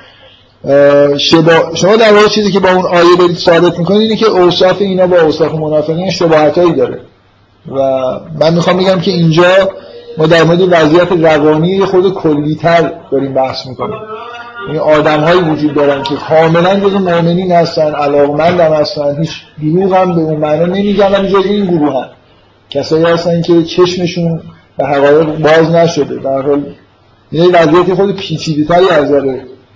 شبا... 1.19 1.75
شما 1.75 1.97
در 1.97 2.13
واقع 2.13 2.29
چیزی 2.29 2.53
که 2.53 2.61
با 2.61 2.69
اون 2.71 2.87
آیه 2.87 3.17
دارید 3.19 3.37
ثابت 3.37 3.79
می‌کنید 3.79 4.01
اینه 4.01 4.17
که 4.17 4.27
اوصاف 4.27 4.81
اینا 4.81 5.07
با 5.07 5.21
اوصاف 5.21 5.55
منافقین 5.55 6.11
شباهتایی 6.11 6.73
داره. 6.73 7.01
و 7.77 7.79
من 8.41 8.55
می‌خوام 8.55 8.77
بگم 8.77 9.01
که 9.01 9.11
اینجا 9.11 9.69
ما 10.19 10.27
در 10.27 10.43
مورد 10.45 10.61
وضعیت 10.61 11.13
روانی 11.13 11.85
خود 11.85 12.15
کلیتر 12.15 12.93
داریم 13.11 13.35
بحث 13.35 13.67
می‌کنیم. 13.67 13.97
این 14.69 14.79
آدم 14.79 15.21
هایی 15.21 15.41
وجود 15.41 15.75
دارن 15.75 16.03
که 16.03 16.15
کاملا 16.15 16.81
جز 16.81 16.95
مؤمنین 16.95 17.53
هستن 17.53 17.95
علاقمند 17.95 18.61
هم 18.61 18.73
هستن 18.73 19.17
هیچ 19.21 19.31
دروغ 19.63 19.95
هم 19.95 20.15
به 20.15 20.21
اون 20.21 20.37
معنا 20.37 20.67
نمیگن 20.67 21.13
ولی 21.13 21.29
جز 21.29 21.47
این 21.47 21.65
گروه 21.67 21.95
هم 21.95 22.09
کسایی 22.71 23.05
هستن 23.05 23.43
که 23.43 23.63
چشمشون 23.63 24.41
به 24.79 24.87
حقایق 24.87 25.39
باز 25.39 25.71
نشده. 25.71 26.19
در 26.19 26.43
حال 26.43 26.63
یه 27.33 27.45
وضعیت 27.45 27.95
خود 27.95 28.17
پیچیده 28.17 28.75
تری 28.75 28.89
از 28.89 29.13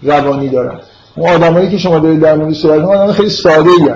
روانی 0.03 0.49
دارن. 0.49 0.79
اون 1.17 1.31
آدمایی 1.31 1.71
که 1.71 1.79
شما 1.79 1.99
دارید 1.99 2.21
در 2.21 2.35
مورد 2.35 2.55
صحبت 2.55 2.85
آدم 2.85 3.13
خیلی 3.13 3.31
ساده 3.31 3.71
ای 3.71 3.89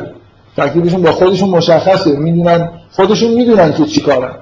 تکلیفشون 0.57 1.03
با 1.03 1.13
خودشون 1.13 1.49
مشخصه. 1.49 2.17
می‌دونن 2.17 2.71
خودشون 2.91 3.31
می‌دونن 3.35 3.73
که 3.73 3.85
چیکارن 3.85 4.35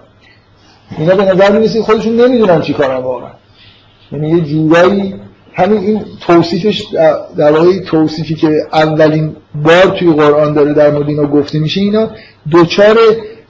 اینا 0.99 1.15
به 1.15 1.25
نظر 1.25 1.59
می‌رسه 1.59 1.83
خودشون 1.83 2.21
نمی‌دونن 2.21 2.61
چیکارن 2.61 2.97
واقعا. 2.97 3.31
یعنی 4.13 4.29
یه 4.29 4.41
جورایی 4.41 5.15
همین 5.55 5.79
این 5.79 6.05
توصیفش 6.21 6.83
در 7.37 7.53
واقع 7.53 7.79
توصیفی 7.79 8.35
که 8.35 8.67
اولین 8.73 9.37
بار 9.65 9.97
توی 9.99 10.13
قرآن 10.13 10.53
داره 10.53 10.73
در 10.73 10.91
مورد 10.91 11.09
اینا 11.09 11.25
گفته 11.25 11.59
میشه 11.59 11.81
اینا 11.81 12.11
دوچار 12.51 12.97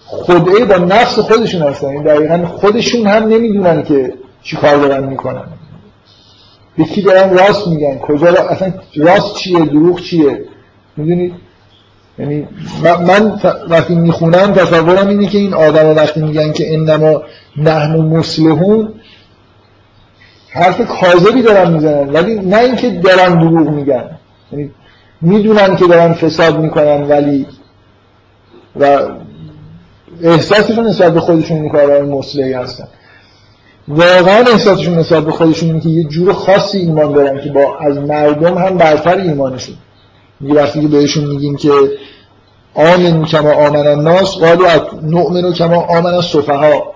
خدعه 0.06 0.64
با 0.64 0.76
نفس 0.76 1.18
خودشون 1.18 1.62
هستن. 1.62 1.86
این 1.86 2.06
یعنی 2.06 2.08
دقیقا 2.08 2.46
خودشون 2.46 3.06
هم 3.06 3.22
نمی‌دونن 3.22 3.82
که 3.82 4.12
چی 4.42 4.56
کار 4.56 4.76
دارن 4.76 5.04
می‌کنن. 5.04 5.44
به 6.78 6.84
کی 6.84 7.02
دارن 7.02 7.36
راست 7.38 7.68
میگن 7.68 7.98
کجا 7.98 8.30
را... 8.30 8.48
اصلا 8.48 8.72
راست 8.96 9.34
چیه 9.34 9.58
دروغ 9.58 10.00
چیه؟ 10.00 10.44
می‌دونید 10.96 11.34
یعنی 12.18 12.48
من 12.82 13.40
وقتی 13.68 13.94
می‌خونم 13.94 14.52
تصورم 14.52 15.08
اینه 15.08 15.26
که 15.26 15.38
این 15.38 15.54
آدم 15.54 15.96
وقتی 15.96 16.20
میگن 16.20 16.52
که 16.52 16.74
انما 16.74 17.22
نحن 17.56 17.96
مسلحون 17.96 18.94
حرف 20.50 20.80
کاذبی 21.00 21.42
دارن 21.42 21.72
می‌زنن. 21.72 22.08
ولی 22.12 22.34
نه 22.34 22.58
اینکه 22.58 22.90
دارن 22.90 23.38
دروغ 23.38 23.68
میگن. 23.68 24.10
یعنی 24.52 24.70
می‌دونن 25.20 25.76
که 25.76 25.86
دارن 25.86 26.12
فساد 26.12 26.60
می‌کنن 26.60 27.02
ولی 27.02 27.46
و 28.80 28.98
احساسشون 30.22 30.86
نسبت 30.86 31.14
به 31.14 31.20
خودشون 31.20 31.56
این 31.56 31.72
کارهای 31.72 32.02
مصلحی 32.02 32.52
هستن. 32.52 32.88
واقعا 33.88 34.44
احساسشون 34.52 34.98
نسبت 34.98 35.24
به 35.24 35.32
خودشون 35.32 35.68
اینه 35.68 35.80
که 35.80 35.88
یه 35.88 36.04
جور 36.04 36.32
خاصی 36.32 36.78
ایمان 36.78 37.12
دارن 37.12 37.40
که 37.40 37.50
با 37.50 37.78
از 37.80 37.98
مردم 37.98 38.58
هم 38.58 38.76
برتر 38.76 39.16
ایمانشون. 39.16 39.76
میگه 40.40 40.54
وقتی 40.54 40.80
که 40.80 40.88
بهشون 40.88 41.24
میگیم 41.24 41.56
که 41.56 41.70
آمن 42.74 43.24
کما 43.24 43.52
آمن 43.52 43.86
الناس 43.86 44.36
قالو 44.36 44.66
نؤمن 45.02 45.52
کما 45.52 45.76
آمن 45.76 46.14
السفها 46.14 46.94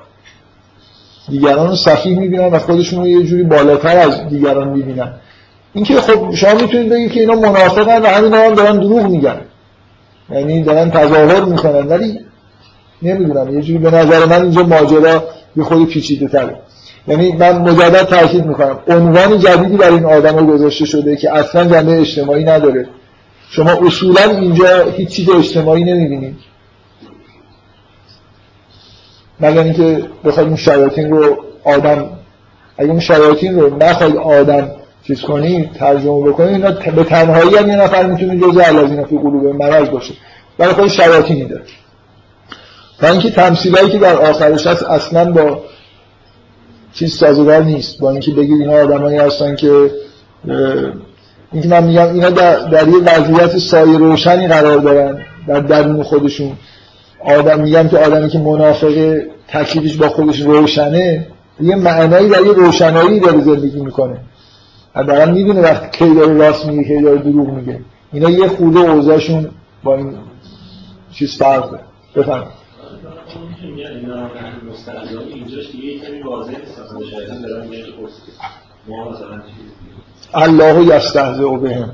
دیگران 1.28 1.68
رو 1.68 1.76
صفیح 1.76 2.18
می‌بینن 2.18 2.46
و 2.46 2.58
خودشون 2.58 3.00
رو 3.00 3.06
یه 3.06 3.22
جوری 3.22 3.42
بالاتر 3.42 3.98
از 3.98 4.28
دیگران 4.28 4.68
می‌بینن. 4.68 5.12
اینکه 5.72 6.00
خب 6.00 6.34
شما 6.34 6.54
می‌تونید 6.54 6.88
بگید 6.88 7.12
که 7.12 7.20
اینا 7.20 7.34
منافقن 7.34 8.02
و 8.02 8.06
همین 8.06 8.34
هم 8.34 8.54
دارن 8.54 8.80
دروغ 8.80 9.02
میگن. 9.02 9.40
یعنی 10.30 10.62
دارن 10.62 10.90
تظاهر 10.90 11.40
می‌کنن 11.44 11.88
ولی 11.88 12.20
نمی‌دونم 13.02 13.54
یه 13.54 13.62
جوری 13.62 13.78
به 13.78 13.90
نظر 13.90 14.24
من 14.24 14.42
اینجا 14.42 14.62
ماجرا 14.62 15.24
یه 15.56 15.64
خود 15.64 15.88
پیچیده 15.88 16.28
تره. 16.28 16.56
یعنی 17.08 17.32
من 17.32 17.58
مجدد 17.58 18.02
تاکید 18.02 18.46
می‌کنم. 18.46 18.78
عنوان 18.88 19.38
جدیدی 19.38 19.76
برای 19.76 19.94
این 19.94 20.04
آدم 20.04 20.46
گذاشته 20.46 20.84
شده 20.84 21.16
که 21.16 21.36
اصلا 21.36 21.64
جنبه 21.64 22.00
اجتماعی 22.00 22.44
نداره. 22.44 22.88
شما 23.56 23.70
اصولا 23.72 24.22
اینجا 24.22 24.84
هیچ 24.84 25.08
چیز 25.08 25.30
اجتماعی 25.30 25.84
نمی‌بینید. 25.84 26.36
مگر 29.40 29.62
اینکه 29.62 30.04
بخواید 30.24 30.48
اون 30.48 30.56
شیاطین 30.56 31.10
رو 31.10 31.44
آدم 31.64 32.10
اگه 32.78 32.90
اون 32.90 33.00
شیاطین 33.00 33.60
رو 33.60 33.76
نخواید 33.76 34.16
آدم 34.16 34.70
چیز 35.02 35.20
کنید 35.22 35.72
ترجمه 35.72 36.30
بکنید 36.30 36.50
اینا 36.50 36.70
به 36.70 37.04
تنهایی 37.04 37.56
هم 37.56 37.68
یه 37.68 37.76
نفر 37.76 38.06
می‌تونه 38.06 38.40
جزء 38.40 38.62
الذین 38.64 39.04
فی 39.04 39.18
قلوب 39.18 39.46
مرض 39.46 39.88
باشه. 39.88 40.14
ولی 40.58 40.72
خود 40.72 40.88
شیاطینی 40.88 41.44
داره. 41.44 41.64
و 43.02 43.06
اینکه 43.06 43.30
تمثیلایی 43.30 43.90
که 43.90 43.98
در 43.98 44.14
آخرش 44.14 44.66
هست 44.66 44.82
اصلا 44.82 45.32
با 45.32 45.62
چیز 46.94 47.14
سازگار 47.16 47.62
نیست. 47.62 47.98
با 47.98 48.10
اینکه 48.10 48.30
بگید 48.30 48.60
اینا 48.60 48.72
آدمایی 48.72 49.18
هستن 49.18 49.56
که 49.56 49.90
اینکه 51.52 51.68
من 51.68 51.84
میگم 51.84 52.14
اینا 52.14 52.30
در, 52.30 52.58
در 52.58 52.88
یه 52.88 52.96
وضعیت 52.96 53.58
سایه 53.58 53.98
روشنی 53.98 54.48
قرار 54.48 54.78
دارن 54.78 55.22
در 55.46 55.60
درون 55.60 56.02
خودشون. 56.02 56.52
آدم 57.24 57.60
میگم 57.60 57.88
که 57.88 57.98
آدمی 57.98 58.28
که 58.28 58.38
منافق 58.38 59.22
تکلیفش 59.48 59.96
با 59.96 60.08
خودش 60.08 60.40
روشنه 60.40 61.26
یه 61.60 61.76
معنایی 61.76 62.28
در 62.28 62.42
یه 62.46 62.52
روشنایی 62.52 63.20
داره 63.20 63.40
زندگی 63.40 63.80
می‌کنه. 63.80 64.20
حداقل 64.94 65.30
می‌دونه 65.30 65.60
وقتی 65.60 65.98
کی 65.98 66.14
داره 66.14 66.34
راست 66.34 66.66
میگه 66.66 66.84
کی 66.84 67.02
داره 67.02 67.18
دروغ 67.18 67.48
میگه. 67.48 67.80
اینا 68.12 68.30
یه 68.30 68.48
خورده 68.48 68.78
اوضاعشون 68.78 69.50
با 69.84 69.96
این 69.96 70.14
چیز 71.12 71.36
فرق 71.36 71.70
داره 71.70 71.82
بفهم 72.16 72.46
الله 80.34 80.96
یستهزئ 80.96 81.56
بهم. 81.56 81.90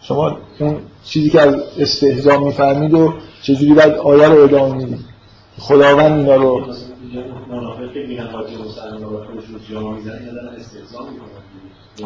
شما 0.00 0.36
اون 0.58 0.78
چیزی 1.04 1.30
که 1.30 1.40
از 1.40 1.54
استهزا 1.78 2.38
می‌فهمید 2.38 2.94
و 2.94 3.14
چجوری 3.42 3.74
باید 3.74 3.94
آیه 3.94 4.28
رو 4.28 4.42
ادامه 4.42 4.74
می‌دید. 4.74 5.04
خداوند 5.58 6.18
اینا 6.18 6.36
رو 6.36 6.66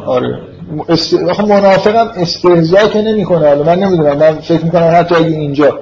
آره. 0.05 0.41
است... 0.89 1.13
منافق 1.41 1.95
هم 1.95 2.07
استهزا 2.07 2.87
که 2.87 3.01
نمی‌کنه 3.01 3.55
من 3.55 3.79
نمی‌دونم. 3.79 4.17
من 4.17 4.39
فکر 4.39 4.65
می‌کنم 4.65 4.91
حتی 4.95 5.15
اگه 5.15 5.27
اینجا 5.27 5.79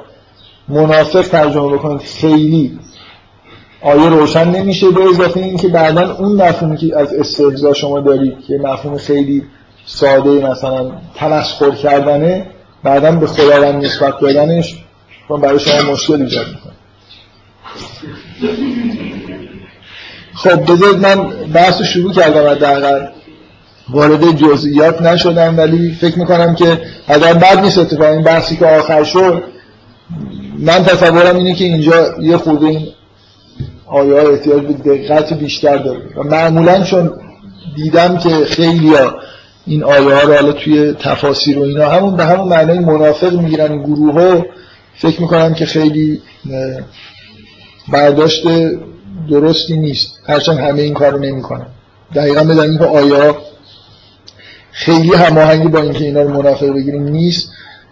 منافق 0.69 1.21
ترجمه 1.21 1.73
بکنید 1.73 2.01
خیلی 2.01 2.79
آیه 3.81 4.09
روشن 4.09 4.47
نمیشه 4.47 4.89
به 4.89 5.01
اضافه 5.09 5.39
این 5.39 5.57
که 5.57 5.67
بعدا 5.67 6.15
اون 6.15 6.41
مفهومی 6.41 6.77
که 6.77 6.99
از 6.99 7.13
استهزا 7.13 7.73
شما 7.73 7.99
دارید 7.99 8.33
که 8.47 8.57
مفهوم 8.57 8.97
خیلی 8.97 9.43
ساده 9.85 10.29
مثلا 10.29 10.91
تمسخر 11.15 11.71
کردنه 11.71 12.45
بعدا 12.83 13.11
به 13.11 13.27
خداوند 13.27 13.85
نسبت 13.85 14.19
دادنش 14.19 14.75
برای 15.29 15.59
شما 15.59 15.91
مشکل 15.91 16.21
ایجاد 16.21 16.45
می‌کنه. 16.47 16.73
خب 20.33 20.71
بذارید 20.71 21.07
من 21.07 21.29
بحث 21.53 21.81
شروع 21.81 22.13
کردم 22.13 22.49
حداقل 22.49 23.07
وارد 23.89 24.31
جزئیات 24.31 25.01
نشدم 25.01 25.57
ولی 25.57 25.91
فکر 25.91 26.19
می‌کنم 26.19 26.55
که 26.55 26.81
اگر 27.07 27.33
بعد 27.33 27.59
نیست 27.59 27.77
اتفاقا 27.77 28.07
این 28.11 28.21
بحثی 28.21 28.57
که 28.57 28.65
آخر 28.65 29.03
شد 29.03 29.43
من 30.59 30.83
تصورم 30.83 31.35
اینه 31.35 31.53
که 31.53 31.65
اینجا 31.65 32.21
یه 32.21 32.37
خورده 32.37 32.65
این 32.65 32.87
آیه 33.85 34.21
ها 34.21 34.29
احتیاج 34.29 34.63
به 34.63 34.73
دقت 34.73 35.33
بیشتر 35.33 35.77
داره 35.77 36.01
و 36.15 36.23
معمولا 36.23 36.83
چون 36.83 37.11
دیدم 37.75 38.17
که 38.17 38.29
خیلی 38.29 38.93
ها 38.93 39.15
این 39.67 39.83
آیه 39.83 40.15
ها 40.15 40.21
رو 40.21 40.33
حالا 40.33 40.51
توی 40.51 40.93
تفاسیر 40.93 41.59
و 41.59 41.61
اینا 41.61 41.89
همون 41.89 42.15
به 42.15 42.25
همون 42.25 42.47
معنای 42.47 42.79
منافق 42.79 43.33
می‌گیرن 43.33 43.71
این 43.71 43.83
گروه 43.83 44.13
ها 44.13 44.45
فکر 44.95 45.21
می‌کنم 45.21 45.53
که 45.53 45.65
خیلی 45.65 46.21
برداشت 47.89 48.43
درستی 49.29 49.77
نیست. 49.77 50.11
هرچند 50.27 50.57
همه 50.57 50.81
این 50.81 50.93
کار 50.93 51.11
رو 51.11 51.19
نمی‌کنن. 51.19 51.65
دقیقا 52.15 52.43
بدن 52.43 52.59
این 52.59 52.77
که 52.77 52.85
آیا 52.85 53.37
خیلی 54.71 55.15
هماهنگی 55.15 55.67
با 55.67 55.79
اینکه 55.81 56.05
اینا 56.05 56.21
رو 56.21 56.29
منافق 56.29 56.69
بگیریم 56.69 57.03
نیست. 57.03 57.49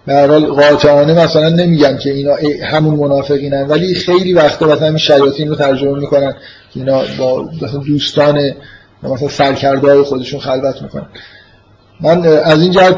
در 0.09 0.27
حال 0.27 0.45
قاطعانه 0.45 1.13
مثلا 1.13 1.49
نمیگن 1.49 1.97
که 1.97 2.11
اینا 2.11 2.35
همون 2.71 2.95
منافقینن 2.95 3.67
ولی 3.67 3.95
خیلی 3.95 4.33
وقتا 4.33 4.65
مثلا 4.65 4.87
این 4.87 4.97
شیاطین 4.97 5.49
رو 5.49 5.55
ترجمه 5.55 5.99
می‌کنن 5.99 6.31
که 6.73 6.79
اینا 6.79 7.01
با 7.19 7.49
دوستان 7.87 8.51
مثلا 9.03 9.27
سرکرده 9.27 10.03
خودشون 10.03 10.39
خلوت 10.39 10.81
می‌کنن. 10.81 11.05
من 12.01 12.27
از 12.27 12.61
این 12.61 12.71
جهت 12.71 12.97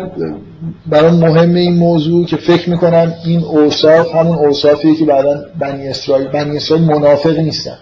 برای 0.86 1.12
مهم 1.12 1.56
این 1.56 1.76
موضوع 1.76 2.26
که 2.26 2.38
فکر 2.38 2.70
می‌کنم 2.70 3.14
این 3.26 3.44
اوصاف 3.44 4.16
همون 4.16 4.38
اوصافیه 4.38 4.96
که 4.96 5.06
بعدا 5.06 5.46
بنی 5.60 5.88
اسرائیل 5.88 6.28
بنی 6.28 6.58
اسرائیل 6.58 6.86
منافق 6.86 7.38
نیستن. 7.40 7.78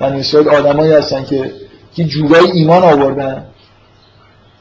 بنی 0.00 0.20
اسرائیل 0.20 0.48
آدمایی 0.48 0.92
هستن 0.92 1.24
که 1.24 1.50
که 1.94 2.04
جورایی 2.04 2.50
ایمان 2.52 2.82
آوردن 2.82 3.44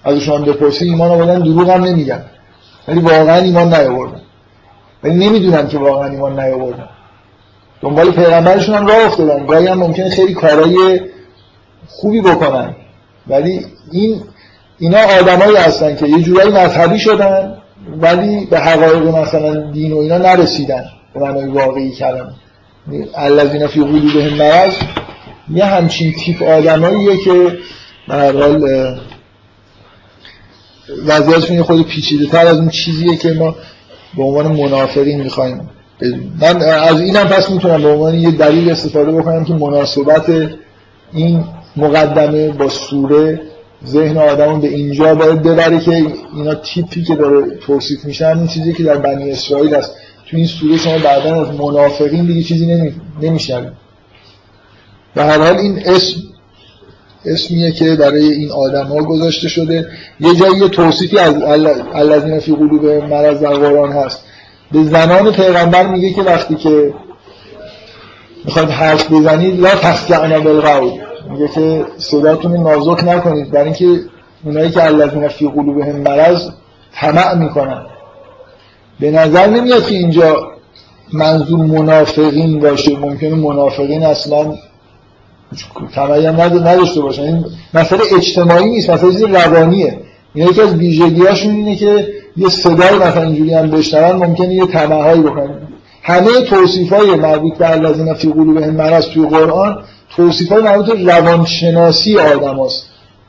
ازشون 0.04 0.46
بپرسی 0.46 0.86
ایمان 0.86 1.12
آوردن 1.12 1.40
دروغ 1.40 1.70
هم 1.70 1.84
نمیگن. 1.84 2.26
ولی 2.88 3.00
واقعا 3.00 3.36
ایمان 3.36 3.74
نیاوردن. 3.74 4.22
ولی 5.04 5.16
نمی‌دونن 5.30 5.68
که 5.68 5.78
واقعا 5.78 6.10
ایمان 6.10 6.40
نیاوردن. 6.40 6.90
دنبال 7.82 8.12
پیغمبرشون 8.12 8.76
هم 8.76 8.88
راه 8.88 9.06
افتادن. 9.06 9.46
گاهی 9.46 9.68
هم 9.68 9.78
ممکنه 9.78 10.10
خیلی 10.10 10.34
کارهای 10.34 11.02
خوبی 11.88 12.22
بکنن. 12.22 12.76
ولی 13.28 13.66
این 13.92 14.22
اینا 14.80 15.00
آدمایی 15.20 15.56
هستن 15.56 15.96
که 15.96 16.08
یه 16.08 16.22
جورایی 16.22 16.52
مذهبی 16.52 17.00
شدن 17.00 17.58
ولی 18.02 18.46
به 18.46 18.60
حقایق 18.60 19.08
مثلا 19.08 19.72
دین 19.72 19.94
و 19.94 19.98
اینا 19.98 20.18
نرسیدن. 20.18 20.86
به 21.14 21.20
معنای 21.20 21.48
واقعی 21.48 21.92
کلمه 21.92 22.34
الذین 23.16 23.68
فی 23.68 23.80
قلوبهم 23.80 24.34
مرض. 24.34 24.74
یه 25.54 25.66
همچین 25.66 26.14
تیپ 26.14 26.44
آدماییه 26.44 27.18
که 27.18 27.58
به 28.08 28.96
وضعیتشون 31.06 31.56
یه 31.56 31.64
خود 31.64 31.88
پیچیده 31.88 32.26
تر 32.26 32.48
از 32.48 32.58
اون 32.58 32.70
چیزیه 32.70 33.18
که 33.18 33.34
ما 33.34 33.56
به 34.18 34.24
عنوان 34.24 34.48
منافقین 34.48 35.22
می‌خوایم 35.22 35.70
من 36.42 36.62
از 36.62 37.02
اینم 37.02 37.28
پس 37.28 37.50
می‌تونم 37.50 37.82
به 37.82 37.90
عنوان 37.90 38.16
یه 38.16 38.32
دلیل 38.32 38.70
استفاده 38.70 39.12
بکنم 39.12 39.46
که 39.46 39.54
مناسبت 39.54 40.26
این 41.14 41.44
مقدمه 41.78 42.50
با 42.50 42.70
سوره 42.70 43.42
ذهن 43.88 44.18
آدم 44.18 44.62
به 44.62 44.68
اینجا 44.68 45.16
باید 45.16 45.42
ببره 45.42 45.80
که 45.80 46.06
اینا 46.36 46.56
تیپی 46.56 47.04
که 47.04 47.16
داره 47.16 47.58
توصیف 47.68 48.06
میشن 48.06 48.38
این 48.38 48.48
چیزی 48.48 48.74
که 48.74 48.84
در 48.84 48.98
بنی 48.98 49.32
اسرائیل 49.32 49.76
هست. 49.76 49.96
تو 50.30 50.38
این 50.38 50.46
سوره 50.46 50.78
شما 50.78 50.98
بعدا 50.98 51.42
از 51.42 51.60
منافقین 51.60 52.26
دیگه 52.26 52.44
چیزی 52.44 52.66
نمی... 52.66 52.94
نمیشن 53.22 53.72
به 55.16 55.24
هر 55.24 55.38
حال 55.38 55.58
این 55.58 55.80
اسم 55.86 56.18
اسمیه 57.26 57.72
که 57.72 57.96
برای 57.96 58.32
این 58.32 58.52
آدم 58.52 58.86
ها 58.86 59.04
گذاشته 59.04 59.48
شده. 59.48 59.88
یه 60.20 60.36
جایی 60.36 60.70
توصیفی 60.70 61.18
از 61.18 61.36
الذین 61.94 62.40
فی 62.40 62.56
قلوب 62.56 62.86
مرض 62.86 63.40
در 63.40 63.54
قرآن 63.54 63.92
هست. 63.92 64.24
به 64.72 64.84
زنان 64.84 65.32
پیغمبر 65.32 65.88
میگه 65.88 66.14
که 66.14 66.22
وقتی 66.22 66.56
که 66.56 66.94
می‌خواید 68.46 68.70
حرف 68.70 69.12
بزنید 69.12 69.60
لا 69.60 69.70
تخضعن 69.70 70.40
بالقول 70.40 70.92
میگه 71.32 71.48
که 71.48 71.86
صداتون 71.98 72.58
نازک 72.58 73.04
نکنید. 73.04 73.52
برای 73.52 73.66
اینکه 73.66 74.00
اونایی 74.44 74.70
که 74.70 74.84
الذین 74.84 75.28
فی 75.28 75.48
قلوبهم 75.48 75.96
مرض 75.96 76.50
طمع 76.94 77.36
می‌کنن. 77.36 77.86
به 79.00 79.12
نظر 79.12 79.48
نمیاد 79.48 79.88
که 79.88 79.96
اینجا 79.96 80.52
منظور 81.14 81.60
منافقین 81.60 82.60
باشه. 82.60 82.98
ممکنه 82.98 83.36
منافقین 83.36 84.04
اصلا 84.04 84.54
طمعی 85.96 86.26
هم 86.26 86.42
نداشته 86.42 87.02
باشن 87.02 87.22
این 87.22 87.46
مسئله 87.74 88.02
اجتماعی 88.18 88.70
نیست 88.70 88.90
مسئله 88.90 89.12
چیز 89.12 89.24
روانیه. 89.24 90.00
این 90.34 90.48
یکی 90.48 90.62
از 90.62 90.74
ویژگیاشون 90.76 91.52
اینه 91.52 91.76
که 91.76 92.08
یه 92.38 92.50
صدای 92.50 92.96
مثلا 92.96 93.22
اینجوری 93.24 93.54
هم 93.54 93.70
بشنون 93.72 94.28
ممکنه 94.28 94.54
یه 94.54 94.66
طمعهایی 94.66 95.22
بکنن. 95.22 95.68
همه 96.04 96.42
توصیف 96.42 96.94
های 96.94 97.16
مربوط 97.16 97.58
به 97.58 97.72
الذین 97.72 98.14
فی 98.14 98.30
قلوبهم 98.30 98.76
مرض 98.76 99.06
توی 99.06 99.26
قرآن 99.26 99.84
توصیف 100.16 100.52
های 100.52 100.62
مربوط 100.62 100.90
روانشناسی 100.90 102.20
آدم 102.20 102.66
هست. 102.66 102.86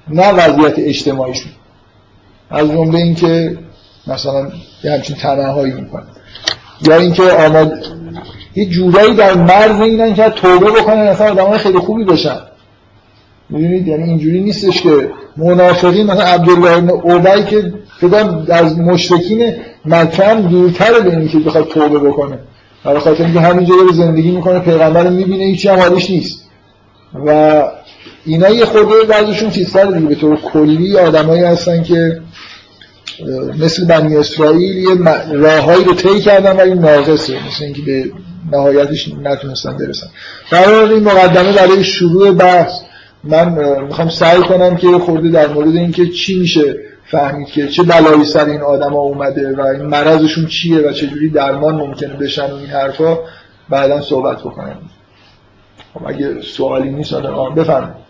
نه 0.09 0.33
وضعیت 0.33 0.75
اجتماعیشون. 0.79 1.53
از 2.51 2.69
جمله 2.69 2.99
اینکه 2.99 3.59
مثلا 4.07 4.51
یه 4.85 4.93
همچین 4.93 5.17
تنهایی 5.17 5.73
می‌کنن. 5.73 6.07
یا 6.83 6.97
اینکه 6.97 7.23
آماد 7.23 7.73
یه 8.55 8.65
جورایی 8.65 9.15
در 9.15 9.35
مرز 9.35 9.81
اینن 9.81 10.15
که 10.15 10.29
توبه 10.29 10.71
بکنن 10.71 10.99
اصلا 10.99 11.31
آدم 11.31 11.59
خیلی 11.59 11.79
خوبی 11.79 12.05
بشن. 12.05 12.37
می‌دونید؟ 13.51 13.89
یعنی 13.89 14.03
اینجوری 14.03 14.41
نیستش 14.41 14.83
که 14.83 15.11
منافقین 15.37 16.07
مثلا 16.07 16.25
عبدالله 16.25 16.81
بن 16.81 16.91
اوبی 16.91 17.45
که 17.51 17.73
فکر 18.01 18.35
از 18.49 18.79
مشرکین 18.79 19.53
مکه 19.85 20.35
دورتره 20.35 21.01
به 21.01 21.17
اینکه 21.17 21.39
بخواد 21.39 21.69
توبه 21.69 21.99
بکنه. 21.99 22.39
برای 22.85 23.01
خاطر 23.01 23.25
اینکه 23.25 23.41
همینجا 23.41 23.75
داره 23.77 23.93
زندگی 23.93 24.31
می‌کنه 24.31 24.59
پیغمبر 24.59 25.09
می‌بینه 25.09 25.45
هیچی 25.45 25.69
هم 25.69 25.79
حالش 25.79 26.11
نیست. 26.11 26.43
و 27.27 27.63
اینا 28.27 28.49
یه 28.49 28.65
خورده 28.65 29.05
بعضشون 29.09 29.51
چیزتر 29.51 29.85
دیگه 29.85 30.07
به 30.07 30.15
طور 30.15 30.37
کلی 30.37 30.99
آدمایی 30.99 31.43
هستن 31.43 31.83
که 31.83 32.21
مثل 33.61 33.87
بنی 33.87 34.17
اسرائیل 34.17 34.77
یه 34.77 34.89
راههایی 35.33 35.85
رو 35.85 35.95
طی 35.95 36.21
کردن 36.21 36.57
ولی 36.57 36.75
ناقصه. 36.75 37.35
مثل 37.49 37.65
اینکه 37.65 37.83
به 37.83 38.11
نهایتش 38.53 39.09
نتونستن 39.23 39.77
برسن 39.77 40.07
در 40.51 40.69
این 40.69 41.05
مقدمه 41.05 41.53
برای 41.53 41.85
شروع 41.85 42.33
بحث 42.33 42.73
من 43.25 43.49
می‌خوام 43.83 44.09
سعی 44.09 44.41
کنم 44.41 44.77
که 44.77 44.99
خورده 44.99 45.29
در 45.29 45.49
مورد 45.49 45.77
اینکه 45.77 46.07
چی 46.07 46.39
میشه 46.39 46.75
فهمید 47.05 47.47
که 47.47 47.69
چه 47.69 47.83
بلایی 47.83 48.25
سر 48.25 48.45
این 48.45 48.61
آدما 48.61 48.99
اومده 48.99 49.57
و 49.57 49.61
این 49.61 49.83
مرضشون 49.83 50.47
چیه 50.47 50.79
و 50.79 50.93
چجوری 50.93 51.31
درمان 51.31 51.75
ممکنه 51.75 52.15
بشن 52.15 52.51
و 52.51 52.55
این 52.55 52.67
حرفا 52.67 53.19
بعدا 53.69 54.01
صحبت 54.01 54.39
بکنم. 54.39 54.79
خب 55.95 56.07
اگه 56.07 56.43
سوالی 56.43 56.91
نیست 56.91 57.13
آدم 57.13 57.55
بفرمایید. 57.55 58.03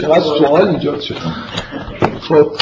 چقدر 0.00 0.20
سوال 0.20 0.68
ایجاد 0.68 1.00
شد؟ 1.00 1.16
خب 2.20 2.52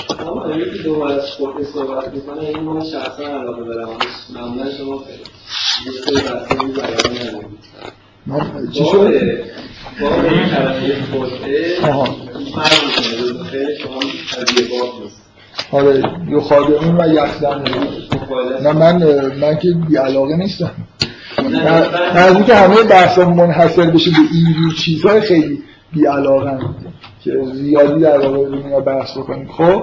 یکی 0.56 0.82
دو 0.82 0.94
بار 0.94 1.12
از 1.12 1.30
خود 1.30 1.62
صحبت 1.74 2.14
می‌کنه 2.14 2.40
این 2.40 2.58
من 2.58 2.84
شخصا 2.84 3.22
علاقه 3.22 3.64
دارم. 3.64 3.88
معمولا 4.34 4.70
شما 4.70 5.04
دوسته 5.86 6.12
بحثی 6.12 6.54
بیان 6.54 7.16
ندارید 8.26 8.70
چی 8.72 8.84
شد؟ 8.84 9.10
باب 10.00 10.12
طرفی 10.50 10.92
خودعه 11.12 11.80
فرق 11.80 12.08
می‌کنه. 12.38 13.44
خیلی 13.50 13.78
شما 13.78 13.94
یه 13.94 14.68
باب 14.68 15.02
نیست. 15.02 15.20
آره 15.72 16.02
و 16.98 17.08
یخدم 17.08 17.64
نه 18.62 18.72
من 18.72 18.96
من 19.40 19.58
که 19.58 19.68
بی 19.88 19.96
علاقه 19.96 20.36
نیستم. 20.36 20.70
از 22.12 22.34
اینکه 22.36 22.54
همه 22.54 22.82
بحثا 22.82 23.30
منحصر 23.30 23.90
بشه 23.90 24.10
به 24.10 24.16
این 24.32 24.72
چیزهای 24.78 25.20
خیلی 25.20 25.62
بی 25.92 26.06
علاقه 26.06 26.58
که 27.24 27.32
زیادی 27.52 28.00
در 28.00 28.18
واقع 28.18 28.80
بحث 28.80 29.18
بکنیم. 29.18 29.48
خب؟ 29.52 29.82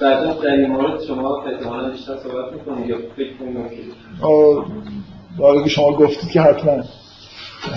بعدا 0.00 0.32
در 0.32 0.50
این 0.50 0.66
مورد 0.66 1.02
شما 1.02 1.42
احتمالا 1.42 1.90
بیشتر 1.90 2.16
صحبت 2.16 2.52
می‌کنید 2.52 2.86
یا 2.86 2.96
فکر 3.16 3.36
کنید 3.36 3.92
آره 5.42 5.62
که 5.62 5.68
شما 5.68 5.92
گفتید 5.92 6.30
که 6.30 6.40
حتما 6.40 6.82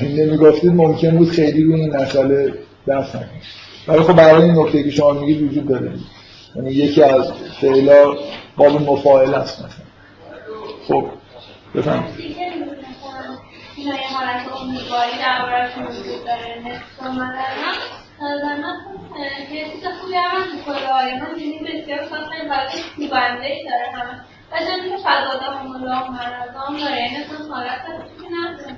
این 0.02 0.19
نمی‌گفتید 0.19 0.72
ممکن 0.72 1.18
بود 1.18 1.30
خیلی 1.30 1.64
روی 1.64 1.82
این 1.82 1.95
مسئله 1.95 2.53
بحث 2.88 3.15
نکنید 3.15 3.44
ولی 3.88 3.99
خب 3.99 4.14
برای 4.14 4.44
این 4.44 4.60
نکته 4.60 4.84
که 4.84 4.90
شما 4.90 5.11
میگید 5.11 5.41
وجود 5.41 5.68
داره 5.68 5.94
یعنی 6.56 6.72
یکی 6.72 7.03
از 7.03 7.32
فعلا 7.61 8.15
باب 8.57 8.82
مفاعل 8.82 9.34
است 9.34 9.60
مثلا 9.60 9.86
خب 10.88 11.06
بفهم 11.76 12.03
اینا 13.78 13.95
یه 13.95 14.07
حالت 14.07 14.61
امیدواری 14.61 15.11
دربارهشون 15.19 15.84
وجود 15.84 16.26
داره 16.26 16.61
نصف 16.65 17.07
اومدن 17.07 17.41
چیز 19.50 19.88
خوبی 20.02 20.16
هم 20.16 20.44
تو 20.44 20.72
کل 20.72 20.86
آیمان 20.86 21.34
دیدیم 21.36 21.64
بسیار 21.64 22.00
خاصه 22.00 22.50
ولی 22.50 22.84
کوبنده 22.96 23.46
ای 23.46 23.64
داره 23.64 23.86
همه 23.94 24.22
و 24.52 24.66
جایی 24.66 24.90
که 24.90 24.98
فضاده 24.98 25.46
هم 25.46 25.72
الله 25.72 26.12
مرزان 26.12 26.78
داره 26.80 26.96
این 26.96 27.18
اصلا 27.18 27.56
حالت 27.56 27.82
خوبی 27.86 28.30
نداره 28.34 28.76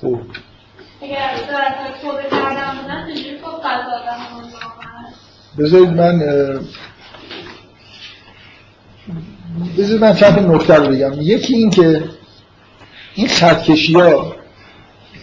خوب 0.00 0.20
اگر 1.02 1.36
در 1.48 1.74
توبه 2.02 2.22
کردن 2.30 2.78
بودن 2.82 3.14
چجوری 3.14 3.38
خب 3.38 3.58
فضاده 3.58 4.12
هم 4.12 4.36
الله 4.36 4.62
بذارید 5.58 5.88
من 5.88 6.18
بذارید 9.78 10.00
من 10.00 10.14
چند 10.14 10.38
نکته 10.38 10.74
رو 10.74 10.86
بگم. 10.86 11.12
یکی 11.20 11.54
این 11.54 11.70
که 11.70 12.04
این 13.14 13.28
خطکشی 13.28 13.92
ها 13.94 14.41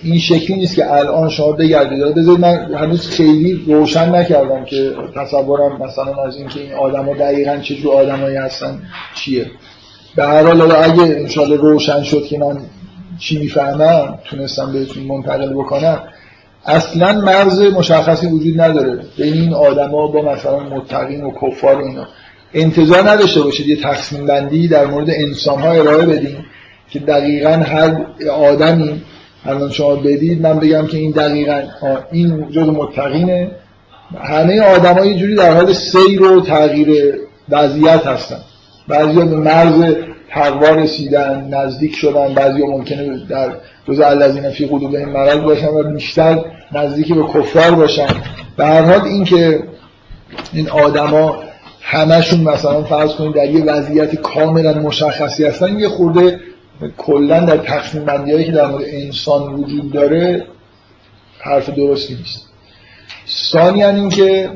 این 0.04 0.20
شکلی 0.20 0.58
نیست 0.58 0.76
که 0.76 0.94
الان 0.94 1.30
شما 1.30 1.52
بگردید. 1.52 2.16
بذارید 2.16 2.40
من 2.40 2.74
هنوز 2.74 3.08
خیلی 3.08 3.64
روشن 3.68 4.16
نکردم 4.16 4.66
که 4.66 4.92
تصورم 5.16 5.82
مثلا 5.82 6.24
از 6.24 6.38
اینکه 6.38 6.60
این 6.60 6.74
آدما 6.74 7.14
دقیقا 7.14 7.58
چه 7.58 7.76
جور 7.76 7.94
آدمایی 7.94 8.36
هستن 8.36 8.82
چیه. 9.16 9.46
به 10.16 10.26
هر 10.26 10.44
حال 10.44 10.62
اگه 10.62 11.04
انشالله 11.04 11.56
روشن 11.56 12.04
شد 12.04 12.24
که 12.24 12.38
من 12.38 12.58
چی 13.20 13.40
می‌فهمم 13.40 14.20
تونستم 14.26 14.72
بهتون 14.72 15.04
منتقل 15.04 15.54
بکنم 15.54 16.04
اصلا 16.66 17.22
مرز 17.22 17.62
مشخصی 17.62 18.28
وجود 18.28 18.62
نداره 18.62 19.00
بین 19.18 19.34
این 19.34 19.54
آدما 19.54 20.08
با 20.08 20.22
مثلا 20.22 20.60
متقین 20.60 21.24
و 21.24 21.32
کفار 21.42 21.82
اینا. 21.82 22.08
انتظار 22.54 23.10
نداشته 23.10 23.42
باشید 23.42 23.68
یه 23.68 23.76
تقسیم 23.76 24.26
بندی 24.26 24.68
در 24.68 24.86
مورد 24.86 25.10
انسان 25.10 25.60
ها 25.60 25.72
ارائه 25.72 26.06
بدیم 26.06 26.46
که 26.90 27.00
دقیقا 27.00 27.52
هر 27.52 28.06
آدمی 28.32 29.02
الان 29.46 29.72
شما 29.72 29.96
بدید 29.96 30.42
من 30.42 30.60
بگم 30.60 30.88
که 30.88 30.98
این 30.98 31.12
دقیقا 31.12 31.62
این 32.12 32.50
جز 32.52 32.68
متقینه. 32.68 33.52
همه 34.24 34.62
آدم 34.62 35.04
یه 35.04 35.14
جوری 35.14 35.36
در 35.36 35.54
حال 35.54 35.74
سیر 35.74 36.22
و 36.22 36.42
تغییر 36.42 37.14
وضعیت 37.50 38.08
هستن. 38.08 38.40
بعضی 38.88 39.16
به 39.16 39.24
مرز 39.24 39.96
تقوا 40.30 40.70
رسیدن 40.70 41.48
نزدیک 41.52 41.96
شدن 41.96 42.34
بعضی 42.34 42.64
ممکنه 42.64 43.20
در 43.30 43.50
جز 43.88 44.00
الذین 44.00 44.50
فی 44.50 44.66
این 44.66 45.06
مرض 45.06 45.38
باشن 45.38 45.68
و 45.68 45.84
بیشتر 45.84 46.40
نزدیکی 46.72 47.14
به 47.14 47.24
کفار 47.24 47.72
باشن. 47.72 48.08
به 48.58 48.66
هر 48.66 48.82
حال 48.82 49.02
این 49.02 49.24
که 49.24 49.64
این 50.54 50.70
آدما 50.70 51.38
همشون 51.82 52.40
مثلا 52.40 52.84
فرض 52.84 53.12
کنید 53.12 53.36
در 53.36 53.50
یه 53.50 53.64
وضعیت 53.64 54.16
کاملا 54.16 54.74
مشخصی 54.74 55.46
هستن 55.46 55.80
یه 55.80 55.90
خورده 55.90 56.40
کلا 56.98 57.40
در 57.40 57.58
تقسیم 57.58 58.06
بندی 58.06 58.32
هایی 58.32 58.46
که 58.46 58.52
در 58.52 58.68
مورد 58.68 58.84
انسان 58.88 59.54
وجود 59.54 59.92
داره 59.92 60.46
حرف 61.40 61.70
درستی 61.70 62.16
نیست. 62.16 62.50
ثانیا 63.52 63.90
این 63.90 64.10
که 64.10 64.50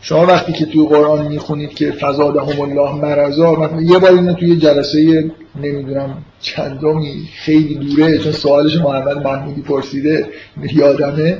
شما 0.00 0.26
وقتی 0.26 0.52
که 0.52 0.66
توی 0.66 0.86
قرآن 0.86 1.26
می‌خونید 1.26 1.74
که 1.74 1.92
فزادهم 1.92 2.60
الله 2.60 2.94
مثلا 2.94 3.80
یه 3.80 3.98
بار 3.98 4.12
اینو 4.12 4.32
توی 4.32 4.56
جلسه 4.56 5.30
نمی‌دونم 5.56 6.24
چندمی 6.40 7.28
خیلی 7.44 7.74
دوره 7.74 8.18
چون 8.18 8.32
سوالش 8.32 8.76
محمد 8.76 9.16
محمودی 9.16 9.62
پرسیده 9.62 10.28
یادمه. 10.72 11.38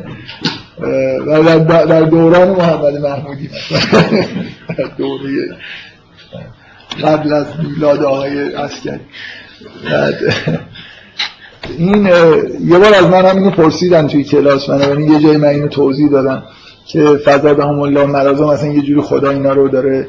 و 1.26 1.58
در 1.86 2.02
دوران 2.02 2.48
محمد 2.48 2.96
محمودی 2.96 3.50
دوره 4.98 5.56
قبل 7.02 7.32
از 7.32 7.46
میلاد 7.64 8.04
آقای 8.04 8.54
اسکری 8.54 9.00
این 11.78 12.06
یه 12.66 12.78
بار 12.78 12.94
از 12.94 13.06
من 13.06 13.24
هم 13.24 13.36
اینو 13.36 13.50
پرسیدن 13.50 14.06
توی 14.06 14.24
کلاس 14.24 14.68
من 14.68 15.00
یه 15.00 15.20
جای 15.20 15.36
من 15.36 15.48
اینو 15.48 15.68
توضیح 15.68 16.08
دادم 16.08 16.42
که 16.86 17.00
فضا 17.00 17.48
الله 17.48 18.06
مرضا 18.06 18.52
مثلا 18.52 18.68
یه 18.68 18.82
جوری 18.82 19.00
خدا 19.00 19.30
اینا 19.30 19.52
رو 19.52 19.68
داره 19.68 20.08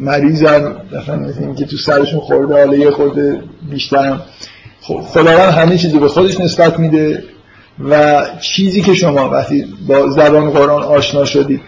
مریضن 0.00 0.74
مثلا 0.92 1.16
مثل 1.16 1.40
اینکه 1.40 1.64
تو 1.64 1.76
سرشون 1.76 2.20
خورده 2.20 2.54
حالا 2.54 2.76
یه 2.76 2.90
خورده 2.90 3.42
بیشترم. 3.70 4.20
خب 4.80 5.00
خداوند 5.00 5.52
همه 5.52 5.78
چیزی 5.78 5.98
به 5.98 6.08
خودش 6.08 6.40
نسبت 6.40 6.78
میده 6.78 7.24
و 7.90 8.24
چیزی 8.40 8.82
که 8.82 8.94
شما 8.94 9.30
وقتی 9.30 9.64
با 9.88 10.10
زبان 10.10 10.50
قرآن 10.50 10.82
آشنا 10.82 11.24
شدید 11.24 11.60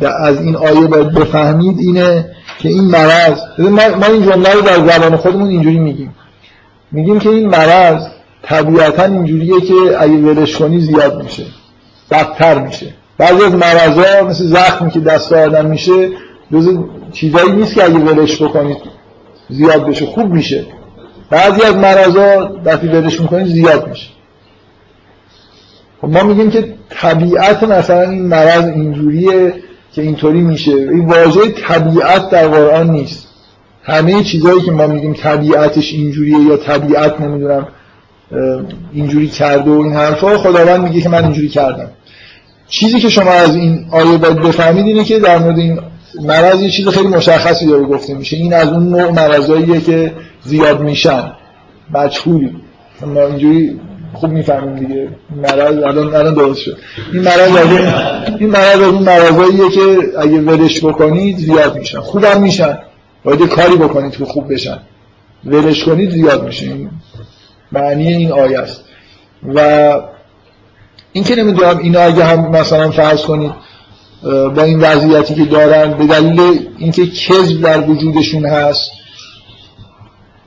از 0.00 0.40
این 0.40 0.56
آیه 0.56 0.86
باید 0.86 1.12
بفهمید 1.12 1.78
اینه 1.78 2.30
که 2.58 2.68
این 2.68 2.84
مرض 2.84 3.38
ما 3.58 4.06
این 4.06 4.22
جمله 4.22 4.52
رو 4.52 4.60
در 4.60 4.86
زبان 4.86 5.16
خودمون 5.16 5.48
اینجوری 5.48 5.78
میگیم. 5.78 6.14
میگیم 6.94 7.18
که 7.18 7.28
این 7.28 7.48
مرض 7.48 8.06
طبیعتا 8.42 9.04
اینجوریه 9.04 9.60
که 9.60 9.74
اگه 9.98 10.14
ولش 10.14 10.56
کنی 10.56 10.80
زیاد 10.80 11.22
میشه 11.22 11.44
بدتر 12.10 12.58
میشه. 12.58 12.86
بعضی 13.18 13.44
از 13.44 13.54
مرضا 13.54 14.24
مثل 14.26 14.44
زخمی 14.44 14.90
که 14.90 15.00
دست 15.00 15.32
آدم 15.32 15.66
میشه 15.66 16.08
جز 16.52 16.78
چیزایی 17.12 17.52
نیست 17.52 17.74
که 17.74 17.84
اگه 17.84 17.98
ولش 17.98 18.42
بکنید 18.42 18.76
زیاد 19.48 19.86
بشه 19.86 20.06
خوب 20.06 20.30
میشه. 20.34 20.66
بعضی 21.30 21.62
از 21.62 21.76
مرضا 21.76 22.56
وقتی 22.64 22.86
ولش 22.86 23.20
می‌کنید 23.20 23.46
زیاد 23.46 23.88
میشه. 23.88 24.08
خب 26.00 26.08
ما 26.08 26.22
میگیم 26.22 26.50
که 26.50 26.74
طبیعت 26.90 27.62
مثلا 27.62 28.10
این 28.10 28.26
مرض 28.26 28.64
اینجوریه 28.64 29.54
که 29.92 30.02
اینطوری 30.02 30.40
میشه. 30.40 30.72
این 30.72 31.06
واژه 31.06 31.48
طبیعت 31.68 32.30
در 32.30 32.48
قرآن 32.48 32.90
نیست. 32.90 33.33
همه 33.84 34.22
چیزهایی 34.22 34.60
که 34.60 34.70
ما 34.70 34.86
میگیم 34.86 35.14
طبیعتش 35.14 35.92
اینجوریه 35.92 36.38
یا 36.38 36.56
طبیعت 36.56 37.20
نمی‌دونم 37.20 37.68
اینجوری 38.92 39.28
کرده 39.28 39.70
و 39.70 39.80
این 39.80 39.92
حرفا 39.92 40.38
خداوند 40.38 40.80
میگه 40.80 41.00
که 41.00 41.08
من 41.08 41.24
اینجوری 41.24 41.48
کردم. 41.48 41.88
چیزی 42.68 43.00
که 43.00 43.08
شما 43.08 43.30
از 43.30 43.56
این 43.56 43.86
آیه 43.90 44.18
باید 44.18 44.40
بفهمید 44.40 44.86
اینه 44.86 45.04
که 45.04 45.18
در 45.18 45.38
مورد 45.38 45.58
این 45.58 45.80
مرض 46.22 46.62
یه 46.62 46.70
چیز 46.70 46.88
خیلی 46.88 47.08
مشخصی 47.08 47.66
داره 47.66 47.84
گفته 47.84 48.14
میشه. 48.14 48.36
این 48.36 48.54
از 48.54 48.68
اون 48.68 48.88
نوع 48.88 49.10
مرضاییه 49.10 49.80
که 49.80 50.12
زیاد 50.42 50.80
میشن. 50.80 51.32
مجهولی 51.94 52.50
ما 53.06 53.20
اینجوری 53.26 53.80
خوب 54.12 54.30
می‌فهمیم 54.30 54.76
دیگه. 54.76 55.08
مرض 55.36 55.76
الان 55.76 56.14
الان 56.14 56.34
درست 56.34 56.60
شد. 56.60 56.76
این 57.12 57.22
مرض 57.22 57.56
از 57.56 57.66
این 58.40 58.50
مرض 58.50 58.80
از 58.80 58.82
اون 58.82 59.02
مرضاییه 59.02 59.70
که 59.70 59.98
اگه 60.18 60.40
ولش 60.40 60.84
بکنید 60.84 61.36
زیاد 61.36 61.78
میشن. 61.78 62.00
خوبم 62.00 62.42
میشن. 62.42 62.78
باید 63.24 63.48
کاری 63.48 63.76
بکنید 63.76 64.16
که 64.16 64.24
خوب 64.24 64.52
بشن. 64.52 64.78
ولش 65.44 65.84
کنید 65.84 66.10
زیاد 66.10 66.44
میشه. 66.44 66.90
معنی 67.72 68.14
این 68.14 68.32
آیه 68.32 68.58
است. 68.58 68.84
و 69.54 70.00
این 71.12 71.24
که 71.24 71.36
نمی‌دونم 71.36 71.78
اینا 71.78 72.00
اگه 72.00 72.24
هم 72.24 72.50
مثلا 72.50 72.90
فرض 72.90 73.22
کنید 73.22 73.52
با 74.24 74.62
این 74.62 74.80
وضعیتی 74.80 75.34
که 75.34 75.44
دارن 75.44 75.94
به 75.94 76.06
دلیل 76.06 76.68
اینکه 76.78 77.06
کذب 77.06 77.60
در 77.60 77.90
وجودشون 77.90 78.46
هست 78.46 78.90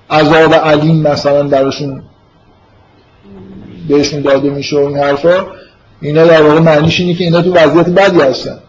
عذاب 0.10 0.54
علیم 0.54 1.02
مثلا 1.02 1.48
براشون 1.48 2.04
بهشون 3.90 4.22
داده 4.22 4.50
میشه 4.50 4.76
و 4.76 4.80
این 4.80 4.98
حرفا 4.98 5.46
اینا 6.02 6.26
در 6.26 6.42
واقع 6.42 6.60
معنیش 6.60 7.00
اینه 7.00 7.14
که 7.14 7.24
اینا 7.24 7.42
تو 7.42 7.54
وضعیت 7.54 7.90
بدی 7.90 8.22
هستن. 8.22 8.60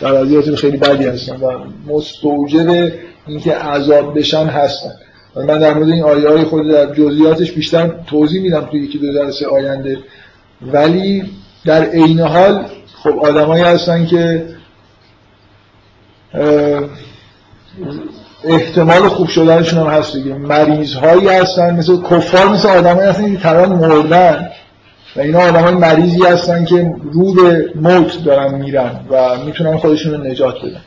در 0.00 0.22
وضعیت 0.22 0.54
خیلی 0.54 0.76
بدی 0.76 1.04
هستن 1.04 1.36
و 1.36 1.64
مستوجب 1.86 2.92
اینکه 3.26 3.54
عذاب 3.54 4.18
بشن 4.18 4.46
هستن 4.46 4.92
من 5.36 5.58
در 5.58 5.74
مورد 5.74 5.88
این 5.88 6.02
آیه 6.02 6.28
های 6.28 6.44
خود 6.44 6.70
در 6.70 6.94
جزئیاتش 6.94 7.52
بیشتر 7.52 7.94
توضیح 8.06 8.42
میدم 8.42 8.68
توی 8.70 8.80
یکی 8.80 8.98
دو 8.98 9.12
جلسه 9.12 9.46
آینده. 9.46 9.98
ولی 10.62 11.24
در 11.64 11.82
عین 11.84 12.20
حال 12.20 12.66
خب 13.02 13.18
آدمایی 13.18 13.64
هستن 13.64 14.06
که 14.06 14.46
احتمال 18.44 19.08
خوب 19.08 19.28
شدنشون 19.28 19.78
هم 19.78 19.86
هست 19.86 20.16
دیگه. 20.16 20.34
مریض 20.34 20.94
هایی 20.94 21.28
هستن 21.28 21.76
مثل 21.76 22.02
کفار 22.02 22.48
مثل 22.48 22.68
آدمایی 22.68 23.08
هستن 23.08 23.34
که 23.34 23.40
طرف 23.40 23.68
مردن. 23.68 24.48
و 25.16 25.20
اینا 25.20 25.40
آدم 25.40 25.62
های 25.62 25.74
مریضی 25.74 26.22
هستن 26.22 26.64
که 26.64 26.94
رو 27.12 27.32
به 27.34 27.72
موت 27.74 28.24
دارن 28.24 28.54
میرن 28.54 29.00
و 29.10 29.38
می‌تونن 29.44 29.76
خودشون 29.76 30.12
رو 30.12 30.24
نجات 30.24 30.54
بدن. 30.64 30.80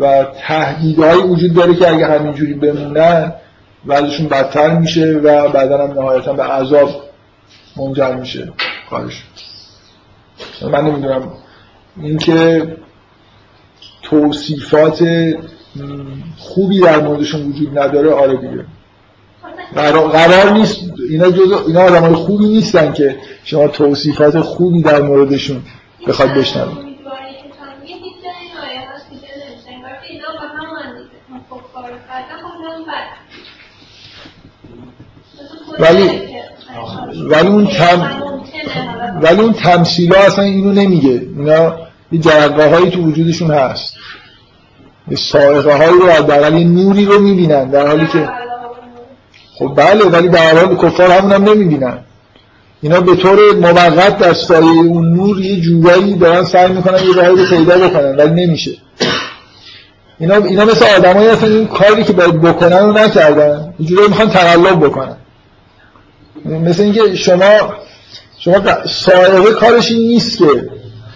و 0.00 0.26
تهدیدهایی 0.46 1.22
وجود 1.22 1.54
داره 1.54 1.74
که 1.74 1.88
اگه 1.88 2.06
همینجوری 2.06 2.54
بمونن 2.54 3.32
وضعشون 3.86 4.28
بدتر 4.28 4.78
میشه 4.78 5.12
و 5.12 5.48
بعدا 5.48 5.86
هم 5.86 5.92
نهایتا 5.92 6.32
به 6.32 6.42
عذاب 6.42 6.90
منجر 7.76 8.14
میشه 8.14 8.52
کارش. 8.90 9.24
من 10.62 10.84
نمی‌دونم. 10.84 11.28
اینکه 12.00 12.76
توصیفات 14.02 15.04
خوبی 16.38 16.80
در 16.80 17.00
موردشون 17.00 17.42
وجود 17.42 17.78
نداره 17.78 18.10
آره 18.12 18.36
دیگه. 18.36 18.64
قرار, 19.74 20.50
نیست. 20.50 20.80
اینا 21.10 21.30
جز 21.30 21.66
اینا 21.66 21.80
آدمای 21.80 22.14
خوبی 22.14 22.46
نیستن 22.46 22.92
که 22.92 23.16
شما 23.44 23.68
توصیفات 23.68 24.40
خوبی 24.40 24.82
در 24.82 25.02
موردشون 25.02 25.62
بخواد 26.08 26.28
بشنوید. 26.28 26.86
ولی 35.78 36.10
ولی 37.30 37.48
اون 37.48 37.66
تم 37.66 38.22
ولی 39.22 39.40
اون 39.40 39.52
تمثیل 39.52 40.14
ها 40.14 40.22
اصلا 40.22 40.44
اینو 40.44 40.72
نمیگه. 40.72 41.22
اینا 41.36 41.76
یه 42.12 42.20
جرقه 42.20 42.70
هایی 42.70 42.90
تو 42.90 43.00
وجودشون 43.00 43.50
هست. 43.50 43.94
یه 45.08 45.16
سائقه 45.16 45.76
هایی 45.76 46.00
رو 46.00 46.10
حداقل 46.10 46.58
یه 46.58 46.64
نوری 46.64 47.04
رو 47.04 47.20
می‌بینن 47.20 47.70
در 47.70 47.86
حالی 47.86 48.06
که 48.06 48.28
خب 49.58 49.72
بله 49.76 50.04
ولی 50.04 50.28
در 50.28 50.58
حال 50.58 50.76
کفار 50.76 51.10
همون 51.10 51.32
هم 51.32 51.44
نمی‌بینن. 51.44 51.98
اینا 52.82 53.00
به 53.00 53.16
طور 53.16 53.54
موقت 53.54 54.18
در 54.18 54.32
سایه 54.32 54.70
اون 54.70 55.12
نور 55.12 55.40
یه 55.40 55.60
جورایی 55.60 56.14
دارن 56.14 56.44
سعی 56.44 56.72
می‌کنن 56.72 56.98
یه 57.02 57.14
راهی 57.14 57.46
پیدا 57.46 57.88
بکنن 57.88 58.16
ولی 58.16 58.46
نمیشه. 58.46 58.70
اینا 60.18 60.34
اینا 60.34 60.64
مثل 60.64 60.84
آدمایی 60.96 61.28
هستن 61.28 61.52
این 61.52 61.66
کاری 61.66 62.04
که 62.04 62.12
باید 62.12 62.40
بکنن 62.40 62.78
رو 62.78 62.92
نکردن. 62.92 63.74
یه 63.78 63.86
جورایی 63.86 64.08
می‌خوان 64.08 64.30
تقلب 64.30 64.84
بکنن. 64.84 65.16
مثل 66.44 66.82
اینکه 66.82 67.14
شما 67.14 67.74
شما 68.38 68.62
سائقه 68.86 69.52
کارش 69.52 69.90
این 69.90 70.00
نیست 70.00 70.38
که 70.38 70.68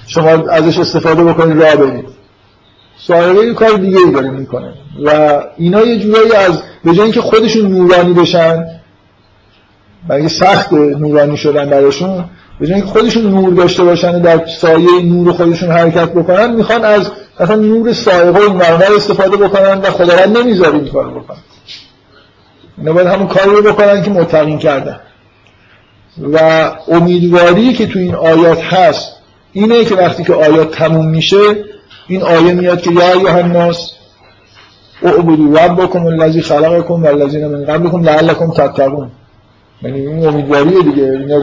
شما 0.07 0.31
ازش 0.31 0.79
استفاده 0.79 1.25
بکنید 1.25 1.63
راه 1.63 1.77
برید. 1.77 2.20
سائقه 3.07 3.47
یه 3.47 3.55
کار 3.55 3.73
دیگه 3.73 3.99
ای 3.99 4.11
داره 4.11 4.31
می‌کنه. 4.31 4.73
و 5.05 5.41
اینا 5.57 5.81
یه 5.81 5.99
جورایی 5.99 6.33
از 6.33 6.63
به 6.85 6.93
جای 6.93 7.03
اینکه 7.03 7.21
خودشون 7.21 7.67
نورانی 7.73 8.13
بشن 8.13 8.67
برای 10.09 10.29
سخت 10.29 10.73
نورانی 10.73 11.37
شدن 11.37 11.71
براشون 11.71 12.25
به 12.61 12.67
جای 12.67 12.75
اینکه 12.75 12.91
خودشون 12.91 13.23
نور 13.31 13.55
داشته 13.55 13.85
باشن 13.85 14.23
در 14.23 14.47
سایه 14.47 15.03
نور 15.03 15.33
خودشون 15.33 15.71
حرکت 15.71 16.13
بکنن 16.13 16.55
می‌خوان 16.55 16.85
از 16.85 17.11
مثلا 17.41 17.57
نور 17.57 17.93
سائقه 17.93 18.41
این 18.41 18.63
استفاده 18.97 19.37
بکنن 19.37 19.81
و 19.81 19.91
خداوند 19.91 20.39
نمی‌ذاره 20.39 20.75
این 20.75 20.89
کار 20.89 21.11
بکنن. 21.11 21.39
اینا 22.79 22.93
باید 22.93 23.07
همون 23.07 23.29
کاری 23.29 23.51
رو 23.51 23.63
بکنن 23.63 24.03
که 24.03 24.11
متقین 24.11 24.59
کردن. 24.59 25.01
و 26.33 26.71
امیدواری 26.89 27.73
که 27.73 27.87
تو 27.87 27.99
این 27.99 28.15
آیات 28.15 28.63
هست 28.63 29.17
اینه 29.53 29.85
که 29.85 29.95
وقتی 29.95 30.25
که 30.25 30.35
آیات 30.35 30.71
تموم 30.71 31.07
میشه 31.07 31.65
این 32.11 32.23
آیه 32.23 32.53
میاد 32.53 32.81
که 32.81 32.91
یا 32.93 33.13
ایها 33.13 33.39
الناس 33.39 33.93
اعبدوا 35.03 35.65
ربکم 35.65 36.07
الذی 36.07 36.41
خلقکم 36.41 37.03
والذین 37.03 37.47
من 37.47 37.65
قبلکم 37.65 38.03
لعلکم 38.03 38.51
تتقون. 38.51 39.11
یعنی 39.83 40.07
این 40.07 40.27
امیدواریه 40.27 40.83
دیگه. 40.83 41.03
اینا 41.03 41.39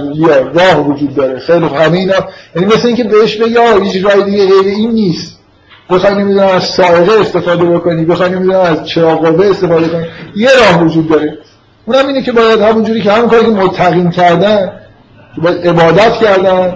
راه 0.54 0.88
وجود 0.88 1.16
داره. 1.16 1.40
خیلی 1.40 1.66
همه 1.66 1.98
اینا 1.98 2.14
یعنی 2.56 2.68
مثل 2.68 2.88
اینکه 2.88 3.04
بهش 3.04 3.36
بگی 3.36 3.58
آه 3.58 3.84
هیچ 3.84 4.06
راه 4.06 4.22
دیگه 4.22 4.46
غیر 4.46 4.76
این 4.76 4.92
نیست. 4.92 5.40
بخوای 5.90 6.16
نمی‌دونم 6.16 6.48
از 6.48 6.64
سائقه 6.64 7.20
استفاده 7.22 7.66
بکنی 7.66 8.06
بخوای 8.06 8.30
نمی‌دونم 8.30 8.60
از 8.60 8.88
چراغ 8.88 9.40
استفاده 9.40 9.88
کنی 9.88 10.06
یه 10.36 10.50
راه 10.60 10.84
وجود 10.84 11.10
داره. 11.10 11.38
اونم 11.86 12.08
اینه 12.08 12.22
که 12.22 12.32
باید 12.32 12.62
همونجوری 12.62 13.02
که 13.02 13.12
همون 13.12 13.30
کاری 13.30 13.46
که 13.46 13.52
متقین 13.52 14.10
کردن 14.10 14.72
که 15.36 15.42
باید 15.42 15.68
عبادت 15.68 16.14
کردن 16.14 16.76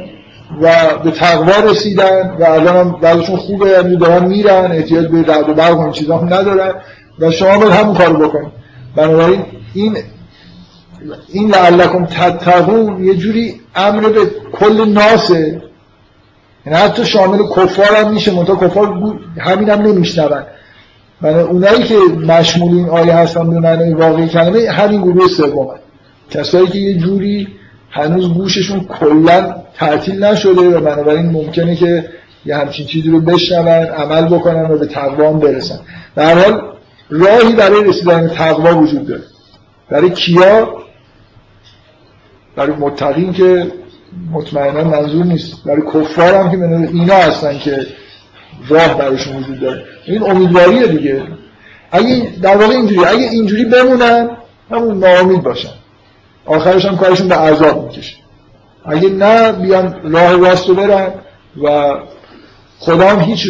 و 0.62 0.98
به 1.04 1.12
تقوا 1.12 1.72
رسیدن 1.72 2.36
و 2.40 2.44
الان 2.44 2.78
هم 2.78 2.92
بعدشون 3.02 3.36
خوبه 3.36 3.70
یعنی 3.70 3.98
دارن 3.98 4.26
میرن 4.26 4.72
احتیاج 4.72 5.08
به 5.08 5.22
رعد 5.22 5.50
و 5.50 5.54
برق 5.54 5.80
و 5.80 5.92
چیزا 5.92 6.18
هم 6.18 6.34
ندارن 6.34 6.74
و 7.20 7.32
شما 7.32 7.58
باید 7.58 7.72
همون 7.72 7.96
کارو 7.96 8.28
بکنید. 8.28 8.52
بنابراین 8.96 9.46
این 9.74 9.98
این 11.30 11.50
لعلکم 11.52 12.06
تتقون 12.06 13.04
یه 13.04 13.16
جوری 13.16 13.62
امر 13.76 14.10
به 14.10 14.20
کل 14.54 14.90
ناسه. 14.90 15.62
یعنی 16.66 16.80
حتی 16.80 17.06
شامل 17.06 17.38
کفار 17.56 17.96
هم 17.96 18.14
میشه 18.14 18.34
منتها 18.34 18.56
کفار 18.56 18.94
همین 19.38 19.70
هم 19.70 19.82
نمیشنون. 19.82 20.44
من 21.22 21.40
اونایی 21.40 21.84
که 21.84 21.96
مشمول 22.28 22.78
این 22.78 22.90
آیه 22.90 23.16
هستن 23.16 23.50
به 23.50 23.60
معنی 23.60 23.94
واقعی 23.94 24.28
کلمه 24.28 24.70
همین 24.70 25.02
گروه 25.02 25.28
سوم 25.28 25.68
کسایی 26.30 26.68
که 26.68 26.78
یه 26.78 26.98
جوری 26.98 27.48
هنوز 27.92 28.34
گوششون 28.34 28.80
کلا 28.80 29.61
تعطیل 29.76 30.24
نشده 30.24 30.78
و 30.78 30.82
بنابراین 30.82 31.26
ممکنه 31.26 31.76
که 31.76 32.10
یه 32.46 32.58
همچین 32.58 32.86
چیزی 32.86 33.10
رو 33.10 33.22
بشنون 33.22 33.68
عمل 33.68 34.26
بکنن 34.26 34.72
و 34.72 34.78
به 34.78 34.86
تقوا 34.86 35.34
برسن. 35.34 35.80
در 36.16 36.40
حال 36.40 36.62
راهی 37.10 37.54
برای 37.56 37.84
رسیدن 37.84 38.22
به 38.22 38.30
تقوا 38.30 38.78
وجود 38.78 39.08
داره. 39.08 39.24
برای 39.90 40.10
کیا؟ 40.10 40.82
برای 42.56 42.76
متقین 42.76 43.34
که 43.34 43.72
مطمئنا 44.32 44.84
منظور 44.84 45.26
نیست. 45.26 45.64
برای 45.66 45.82
کفار 45.82 46.34
هم 46.34 46.52
که 46.52 46.58
اینا 46.94 47.16
هستن 47.16 47.60
که 47.60 47.86
راه 48.70 48.98
برایشون 48.98 49.36
وجود 49.36 49.60
داره. 49.60 49.84
این 50.06 50.24
امیدواریه 50.24 50.88
دیگه. 50.88 51.24
اگه 51.92 52.32
در 52.42 52.58
واقع 52.58 52.74
اینجوری 52.74 53.06
اگه 53.06 53.30
اینجوری 53.30 53.66
بمونن 53.66 54.30
همون 54.72 55.00
ناامید 55.00 55.44
باشن. 55.44 55.70
آخرش 56.46 56.86
هم 56.86 56.98
کارشون 56.98 57.28
به 57.28 57.36
عذاب 57.36 57.86
می‌کشه. 57.86 58.21
اگه 58.86 59.10
نه 59.10 59.52
بیان 59.52 60.12
راه 60.12 60.38
راست 60.38 60.70
رو 60.70 60.76
برن 60.76 61.08
و 61.64 61.94
خدا 62.80 63.10
هم 63.10 63.20
هیچ 63.20 63.48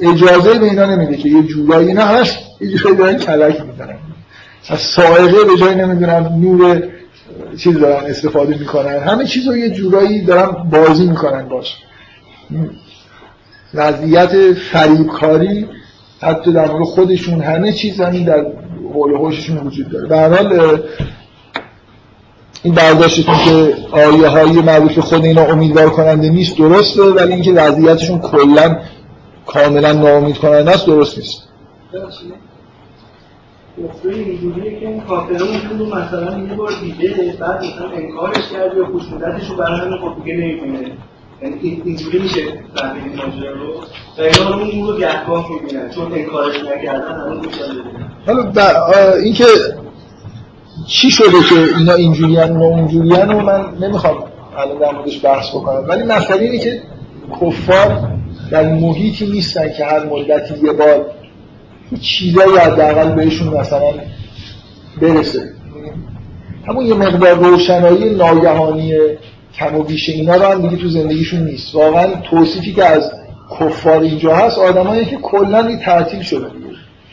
اجازه 0.00 0.58
به 0.58 0.66
اینا 0.66 0.86
نمیده 0.86 1.16
که 1.16 1.28
یه 1.28 1.42
جورایی 1.42 1.92
نه 1.92 2.04
همش 2.04 2.38
یه 2.60 2.76
جورایی 2.76 2.96
دارن 2.96 3.18
کلک 3.18 3.60
می‌زنن 3.60 3.96
از 4.68 4.78
سائقه 4.78 5.44
به 5.44 5.56
جای 5.60 5.74
نمی‌دونم 5.74 6.40
نور 6.40 6.82
چیز 7.58 7.78
دارن 7.78 8.04
استفاده 8.06 8.58
می‌کنن. 8.58 8.98
همه 8.98 9.24
چیز 9.24 9.46
رو 9.46 9.56
یه 9.56 9.70
جورایی 9.70 10.24
دارن 10.24 10.50
بازی 10.70 11.06
می‌کنن 11.06 11.48
باش. 11.48 11.76
وضعیت 13.74 14.52
فریبکاری 14.52 15.68
حتی 16.20 16.52
در 16.52 16.70
مورد 16.70 16.84
خودشون 16.84 17.40
همه 17.40 17.72
چیز 17.72 18.00
همین 18.00 18.24
در 18.24 18.46
حول 18.94 19.12
وجود 19.66 19.88
داره. 19.88 20.08
به 20.42 20.82
این 22.64 22.74
برداشتتون 22.74 23.34
که 23.44 23.76
آیه 23.92 24.28
های 24.28 24.62
مربوط 24.62 24.94
به 24.94 25.02
خود 25.02 25.24
اینا 25.24 25.42
امیدوار 25.42 25.90
کننده 25.90 26.28
نیست 26.28 26.58
درسته 26.58 27.02
ولی 27.02 27.32
اینکه 27.32 27.52
وضعیتشون 27.52 28.18
کلا 28.18 28.78
کاملا 29.46 29.92
ناامید 29.92 30.38
کننده 30.38 30.70
است 30.70 30.86
درست 30.86 31.18
نیست. 31.18 31.42
اینجوریه 34.04 34.80
که 34.80 34.88
این 34.88 35.00
کافرون 35.00 35.78
رو 35.78 35.86
مثلا 35.86 36.38
یه 36.38 36.54
بار 36.54 36.72
دیده 36.80 37.36
بعد 37.40 37.58
مثلا 37.58 37.90
انکارش 37.96 38.48
کرد 38.52 38.76
یا 38.76 38.86
خشونتش 38.86 39.50
رو 39.50 39.56
برای 39.56 39.80
همین 39.80 39.98
خب 39.98 40.24
دیگه 40.24 40.36
نمی‌بینه. 40.36 40.90
یعنی 41.42 41.82
اینجوری 41.84 42.18
میشه 42.18 42.40
فهمید 42.74 43.02
این 43.04 43.16
ماجرا 43.16 43.52
رو. 43.52 43.80
و 44.18 44.22
اینا 44.22 44.54
اون 44.54 44.88
رو 44.88 44.98
گهگاه 44.98 45.50
می‌بینن 45.52 45.90
چون 45.90 46.12
انکارش 46.12 46.56
نکردن 46.56 47.20
همون 47.20 47.40
حالا 48.26 48.52
اینکه 49.22 49.44
چی 50.86 51.10
شده 51.10 51.42
که 51.48 51.78
اینا 51.78 51.94
اینجوریان 51.94 52.56
و 52.56 52.62
اونجوریان 52.62 53.32
و 53.32 53.40
من 53.40 53.64
نمی‌خوام 53.80 54.24
الان 54.58 54.78
در 54.78 54.92
موردش 54.92 55.24
بحث 55.24 55.50
بکنم. 55.50 55.84
ولی 55.88 56.02
مسئله 56.02 56.42
اینه 56.42 56.58
که 56.58 56.82
کفار 57.40 58.10
در 58.50 58.72
محیطی 58.72 59.26
نیستن 59.26 59.72
که 59.72 59.84
هر 59.84 60.04
مدتی 60.04 60.54
یه 60.66 60.72
بار 60.72 61.06
چیزایی 62.00 62.56
حداقل 62.56 63.14
بهشون 63.14 63.48
مثلا 63.48 63.92
برسه. 65.00 65.50
همون 66.68 66.86
یه 66.86 66.94
مقدار 66.94 67.34
روشنایی 67.34 68.14
ناگهانی 68.14 68.94
کم 69.58 69.76
و 69.76 69.82
بیش 69.82 70.08
اینا 70.08 70.34
رو 70.34 70.44
هم 70.44 70.68
دیگه 70.68 70.82
تو 70.82 70.88
زندگیشون 70.88 71.40
نیست. 71.40 71.74
واقعا 71.74 72.06
توصیفی 72.30 72.72
که 72.72 72.84
از 72.84 73.12
کفار 73.60 74.00
اینجا 74.00 74.36
هست 74.36 74.58
آدمایی 74.58 75.04
که 75.04 75.16
کلا 75.16 75.76
تعطیل 75.76 76.22
شده. 76.22 76.46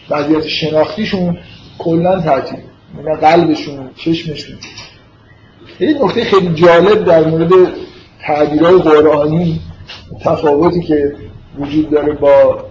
وضعیت 0.09 0.47
شناختیشون 0.47 1.37
کلا 1.77 2.19
تعطیل. 2.19 2.59
یعنی 2.97 3.17
قلبشون 3.21 3.89
چشمشون. 3.95 4.55
یه 5.79 6.03
نکته 6.03 6.23
خیلی 6.23 6.53
جالب 6.53 7.05
در 7.05 7.27
مورد 7.27 7.51
تعبیرهای 8.21 8.79
قرآنی 8.79 9.61
تفاوتی 10.21 10.81
که 10.81 11.15
وجود 11.59 11.89
داره 11.89 12.13
با 12.13 12.65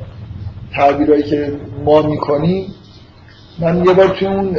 تعبیرهایی 0.74 1.22
که 1.22 1.52
ما 1.84 2.02
می‌کنیم 2.02 2.74
من 3.58 3.84
یه 3.84 3.92
بار 3.92 4.08
توی 4.08 4.28
اون 4.28 4.56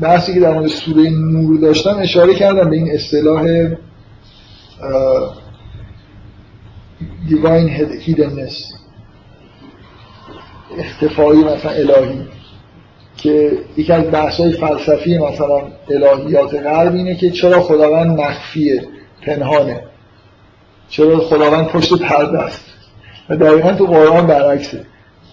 بحثی 0.00 0.34
که 0.34 0.40
در 0.40 0.52
مورد 0.52 0.66
سوره 0.66 1.10
نور 1.10 1.60
داشتم 1.60 1.96
اشاره 1.98 2.34
کردم 2.34 2.70
به 2.70 2.76
این 2.76 2.90
اصطلاح 2.90 3.68
divine 7.28 7.68
hiddenness 8.06 8.74
اختفایی 10.78 11.44
مثلا 11.44 11.70
الهی. 11.70 12.20
که 13.22 13.52
یکی 13.76 13.92
از 13.92 14.10
بحث‌های 14.10 14.52
فلسفی 14.52 15.18
مثلا 15.18 15.62
الهیات 15.90 16.54
غرب 16.54 16.94
اینه 16.94 17.14
که 17.14 17.30
چرا 17.30 17.60
خداوند 17.60 18.20
مخفیه 18.20 18.82
پنهانه؟ 19.26 19.80
چرا 20.88 21.18
خداوند 21.18 21.66
پشت 21.66 21.94
پرده 21.94 22.38
است؟ 22.38 22.64
و 23.28 23.36
دقیقا 23.36 23.72
تو 23.72 23.86
قرآن 23.86 24.26
برعکسه. 24.26 24.84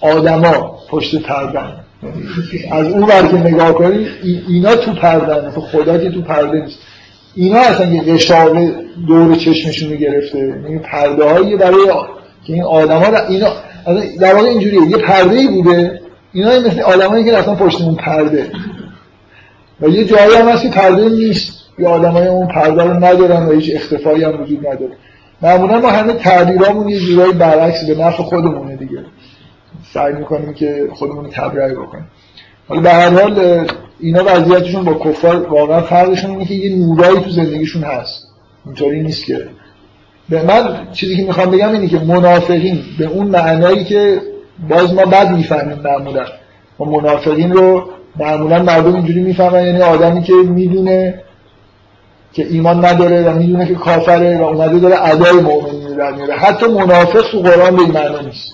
آدما 0.01 0.77
پشت 0.89 1.21
پردن 1.21 1.73
از 2.71 2.87
اون 2.87 3.03
ور 3.03 3.27
که 3.27 3.37
نگاه 3.37 3.73
کنید 3.73 4.07
اینا 4.47 4.75
تو 4.75 4.93
پردن 4.93 5.49
خدا 5.51 5.97
که 5.97 6.09
تو 6.09 6.21
پرده 6.21 6.61
نیست. 6.61 6.79
اینا 7.35 7.59
اصلا 7.59 7.93
یه 7.93 8.01
قشاقه 8.01 8.75
دور 9.07 9.35
چشمشون 9.35 9.95
گرفته. 9.95 10.63
این 10.67 10.79
پرده 10.79 11.23
هایی 11.23 11.55
برای 11.55 11.85
که 12.43 12.53
این 12.53 12.63
آدم 12.63 12.97
ها 12.97 13.27
اینا 13.27 13.51
در 14.19 14.35
واقع 14.35 14.47
اینجوریه. 14.47 14.89
یه 14.89 14.97
پرده 14.97 15.35
ای 15.35 15.47
بوده. 15.47 15.98
اینا 16.33 16.59
مثل 16.59 16.81
آدمایی 16.81 17.25
که 17.25 17.31
رفتن 17.31 17.55
پشت 17.55 17.81
اون 17.81 17.95
پرده. 17.95 18.51
و 19.81 19.87
یه 19.87 20.05
جایی 20.05 20.35
هم 20.35 20.49
هست 20.49 20.63
که 20.63 20.69
پرده 20.69 21.09
نیست. 21.09 21.59
یه 21.79 21.87
آدمای 21.87 22.27
اون 22.27 22.47
پرده 22.47 22.83
رو 22.83 22.93
ندارن 22.93 23.45
و 23.45 23.51
هیچ 23.51 23.71
اختفایی 23.75 24.23
هم 24.23 24.41
وجود 24.41 24.67
نداره. 24.67 24.91
معمولا 25.41 25.79
ما 25.79 25.89
همه 25.89 26.13
تعبیرامون 26.13 26.89
یه 26.89 26.99
جورایی 26.99 27.33
برعکس 27.33 27.85
به 27.85 27.95
نفع 27.95 28.23
خودمونه 28.23 28.75
دیگه. 28.75 29.05
سعی 29.93 30.13
می‌کنیم 30.13 30.53
که 30.53 30.87
خودمون 30.93 31.25
رو 31.25 31.31
تبرئه 31.31 31.73
بکنیم. 31.73 32.07
حالا 32.67 32.81
به 32.81 32.89
هر 32.89 33.09
حال 33.09 33.67
اینا 33.99 34.23
وضعیتشون 34.25 34.83
با 34.83 34.93
کفار 34.93 35.47
واقعا 35.47 35.81
فرقشون 35.81 36.31
اینه 36.31 36.45
که 36.45 36.53
یه 36.53 36.75
نورایی 36.75 37.19
تو 37.19 37.29
زندگیشون 37.29 37.83
هست. 37.83 38.27
اینطوری 38.65 39.01
نیست 39.01 39.25
که. 39.25 39.47
به 40.29 40.43
من 40.43 40.87
چیزی 40.93 41.17
که 41.17 41.23
می‌خوام 41.23 41.51
بگم 41.51 41.71
اینه 41.71 41.87
که 41.87 41.99
منافقین 41.99 42.83
به 42.99 43.05
اون 43.05 43.27
معنایی 43.27 43.83
که 43.83 44.21
باز 44.69 44.93
ما 44.93 45.05
بد 45.05 45.31
می‌فهمیم 45.31 45.79
معمولا. 45.83 46.25
و 46.79 46.85
منافقین 46.85 47.51
رو 47.51 47.83
معمولا 48.19 48.63
مردم 48.63 48.95
اینجوری 48.95 49.21
می‌فهمن 49.21 49.65
یعنی 49.65 49.81
آدمی 49.81 50.23
که 50.23 50.33
می‌دونه 50.33 51.21
که 52.33 52.47
ایمان 52.47 52.85
نداره 52.85 53.23
و 53.23 53.33
می‌دونه 53.33 53.65
که 53.65 53.75
کافره 53.75 54.37
و 54.37 54.43
اومده 54.43 54.79
داره 54.79 55.07
ادای 55.07 55.41
مؤمنین 55.41 55.97
در 55.97 56.11
میاره. 56.11 56.33
حتی 56.33 56.67
منافق 56.67 57.31
تو 57.31 57.39
قرآن 57.39 57.75
به 57.75 57.83
معنی 57.83 58.25
نیست. 58.25 58.53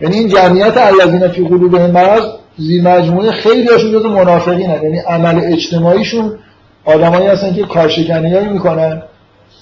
یعنی 0.00 0.16
این 0.16 0.28
جمعیت 0.28 0.76
الذین 0.76 1.28
فی 1.28 1.44
قلوبهم 1.44 1.90
مرض 1.90 2.22
زیر 2.56 2.82
مجموعه 2.82 3.30
خیلی 3.30 3.68
هاشون 3.68 3.92
جز 3.92 4.04
منافقین 4.04 4.70
یعنی 4.70 4.98
عمل 4.98 5.40
اجتماعیشون 5.44 6.38
آدمایی 6.84 7.26
هستن 7.26 7.54
که 7.54 7.62
کارشکنی 7.62 8.48
می‌کنن 8.48 9.02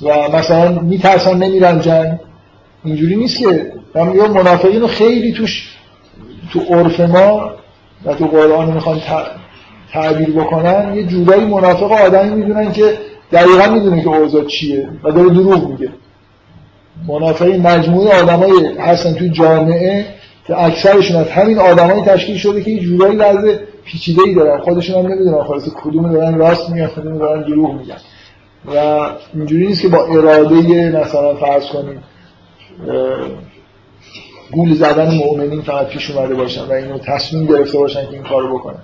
و 0.03 0.37
مثلا 0.37 0.69
میترسن 0.69 1.37
نمیرن 1.37 1.81
جنگ 1.81 2.19
اینجوری 2.85 3.17
نیست 3.17 3.39
که 3.39 3.73
من 3.95 4.09
میگم 4.09 4.31
منافقین 4.31 4.81
رو 4.81 4.87
خیلی 4.87 5.33
توش 5.33 5.77
تو 6.53 6.61
عرف 6.61 7.01
ما 7.01 7.51
و 8.05 8.15
تو 8.15 8.27
قرآن 8.27 8.73
می‌خوان 8.73 9.01
تعبیر 9.93 10.31
بکنن 10.31 10.97
یه 10.97 11.03
جورایی 11.03 11.45
منافق 11.45 11.93
آدمی 11.93 12.35
می‌دونن 12.35 12.73
که 12.73 12.99
دقیقا 13.33 13.75
می‌دونه 13.75 14.03
که 14.03 14.09
اوضاع 14.09 14.45
چیه 14.45 14.89
و 15.05 15.11
داره 15.13 15.31
دروغ 15.31 15.71
میگه. 15.71 15.89
منافقین 17.09 17.63
مجموعه 17.63 18.23
آدمایی 18.23 18.79
هستن 18.79 19.15
توی 19.15 19.29
جامعه 19.29 20.07
که 20.47 20.63
اکثرشون 20.63 21.17
از 21.17 21.29
همین 21.29 21.59
آدمایی 21.59 22.03
تشکیل 22.03 22.37
شده 22.37 22.63
که 22.63 22.71
یه 22.71 22.81
جورایی 22.81 23.17
وضع 23.17 23.57
پیچیده 23.85 24.23
ای 24.27 24.35
دارن. 24.35 24.61
خودشون 24.61 25.05
هم 25.05 25.13
نمی‌دونن 25.13 25.45
خلاص 25.45 25.69
کدوم 25.69 26.13
دارن 26.13 26.35
راست 26.35 26.71
میگن 26.71 26.87
کدوم 26.87 27.19
دارن 27.19 27.43
دروغ 27.43 27.75
میگن. 27.75 27.97
و 28.75 29.01
اینجوری 29.35 29.67
نیست 29.67 29.83
که 29.83 29.89
با 29.89 30.05
اراده 30.05 30.91
مثلا 30.91 31.35
فرض 31.35 31.67
کنیم 31.67 32.03
گول 34.53 34.75
زدن 34.75 35.15
مؤمنین 35.15 35.63
فقط 35.63 35.87
پیش 35.87 36.11
اومده 36.11 36.35
باشن 36.35 36.65
و 36.65 36.73
اینو 36.73 36.99
تصمیم 36.99 37.47
گرفته 37.47 37.79
باشن 37.79 38.07
که 38.07 38.13
این 38.13 38.23
کارو 38.23 38.59
بکنن. 38.59 38.79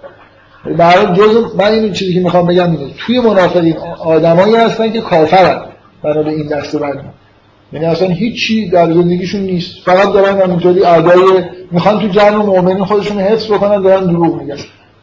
برای 0.77 1.07
جز 1.07 1.55
من 1.59 1.73
این 1.73 1.93
چیزی 1.93 2.15
که 2.15 2.21
می‌خوام 2.21 2.47
بگم 2.47 2.71
اینه. 2.71 2.93
توی 2.99 3.21
منافقین 3.21 3.77
آدمایی 4.05 4.55
هستن 4.55 4.93
که 4.93 5.01
کافرن. 5.01 5.63
بنا 6.03 6.31
این 6.31 6.47
دسته 6.47 6.79
بندی 6.79 6.99
یعنی 7.73 7.87
اصلا 7.87 8.09
هیچی 8.09 8.71
در 8.71 8.93
زندگیشون 8.93 9.41
نیست. 9.41 9.85
فقط 9.85 10.13
دارن 10.13 10.41
همینطوری 10.41 10.85
ادای 10.85 11.45
می‌خوان 11.71 12.01
تو 12.01 12.09
جمع 12.09 12.37
مؤمنین 12.37 12.85
خودشون 12.85 13.19
حفظ 13.19 13.47
بکنن 13.53 13.83
دارن 13.83 14.07
دروغ 14.07 14.41
میگن. 14.43 14.57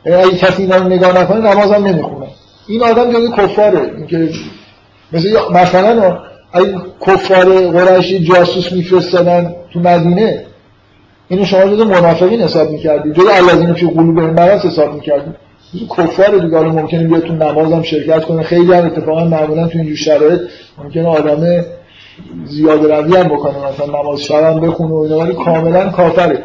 اگه 0.05 0.37
کسی 0.37 0.61
اینا 0.61 0.75
رو 0.75 0.87
نگاه 0.87 1.21
نکنه 1.21 1.53
نمازم 1.53 1.87
نمی‌خونه. 1.87 2.27
این 2.67 2.83
آدم 2.83 3.11
جز 3.11 3.31
کفاره. 3.31 3.91
اینکه 3.97 4.29
مثل 5.11 5.29
مثلا 5.51 6.19
اگه 6.53 6.75
کفار 7.07 7.71
قریشی 7.71 8.19
جاسوس 8.19 8.71
میفرستادن 8.71 9.55
تو 9.73 9.79
مدینه 9.79 10.45
اینو 11.29 11.45
شما 11.45 11.75
جز 11.75 11.79
منافقین 11.79 12.41
حساب 12.41 12.71
می‌کردی. 12.71 13.11
جز 13.11 13.25
الذین 13.33 13.73
فی 13.73 13.87
قلوبهم 13.87 14.29
مرض 14.33 14.65
حساب 14.65 14.93
می‌کردی. 14.93 15.31
کفار 15.97 16.37
دیگه 16.37 16.57
حالا 16.57 16.69
ممکنه 16.69 17.03
بیاد 17.03 17.23
تو 17.23 17.33
نمازم 17.33 17.81
شرکت 17.81 18.25
کنه. 18.25 18.43
خیلی 18.43 18.73
هم 18.73 18.85
اتفاقا 18.85 19.25
معمولا 19.25 19.67
تو 19.67 19.77
اینجور 19.77 19.97
شرایط 19.97 20.41
ممکنه 20.83 21.07
آدم 21.07 21.65
زیاد 22.45 22.91
روی 22.91 23.17
هم 23.17 23.27
بکنه. 23.27 23.55
مثلا 23.57 24.01
نماز 24.01 24.21
شب 24.21 24.43
هم 24.43 24.59
بخونه 24.59 24.91
و 24.91 24.95
اینا 24.95 25.17
ولی 25.17 25.33
کاملا 25.33 25.89
کافره. 25.89 26.43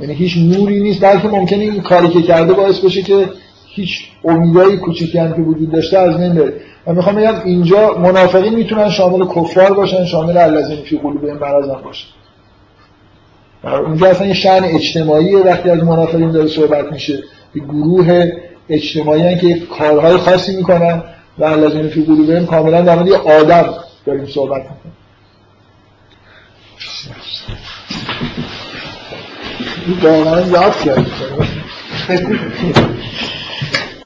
یعنی 0.00 0.14
هیچ 0.14 0.36
نوری 0.38 0.80
نیست. 0.80 1.04
بلکه 1.04 1.28
ممکنه 1.28 1.58
این 1.58 1.82
کاری 1.82 2.08
که 2.08 2.22
کرده 2.22 2.52
باعث 2.52 2.80
بشه 2.80 3.02
که 3.02 3.28
هیچ 3.66 3.98
امیدایی 4.24 4.76
کوچیکی 4.76 5.18
هم 5.18 5.32
که 5.32 5.42
وجود 5.42 5.72
داشته 5.72 5.98
از 5.98 6.18
بین 6.18 6.52
من 6.86 6.94
می‌خوام 6.94 7.16
بگم 7.16 7.34
اینجا 7.44 7.94
منافقین 7.94 8.54
می‌تونن 8.54 8.90
شامل 8.90 9.26
کفار 9.26 9.74
باشن 9.74 10.04
شامل 10.04 10.36
الذین 10.36 10.82
فی 10.82 10.98
قلوبهم 10.98 11.38
مرض 11.38 11.68
باشن. 11.84 12.08
اونجا 13.64 14.08
اصلا 14.08 14.26
یه 14.26 14.34
شأن 14.34 14.64
اجتماعی 14.64 15.34
وقتی 15.34 15.70
از 15.70 15.84
منافقین 15.84 16.30
داره 16.30 16.48
صحبت 16.48 16.92
میشه. 16.92 17.22
یه 17.54 17.62
گروه 17.62 18.32
اجتماعی 18.68 19.38
که 19.38 19.60
کارهای 19.78 20.16
خاصی 20.16 20.56
می‌کنن 20.56 21.02
و 21.38 21.44
الذین 21.44 21.88
فی 21.88 22.04
قلوبهم 22.04 22.46
کاملا 22.46 22.80
در 22.80 22.94
مورد 22.94 23.12
آدم 23.12 23.74
داریم 24.06 24.26
صحبت 24.26 24.62
می‌کنیم. 24.62 24.94
واقعا 30.02 30.40
یاد 30.40 30.76
کردیم. 30.80 31.06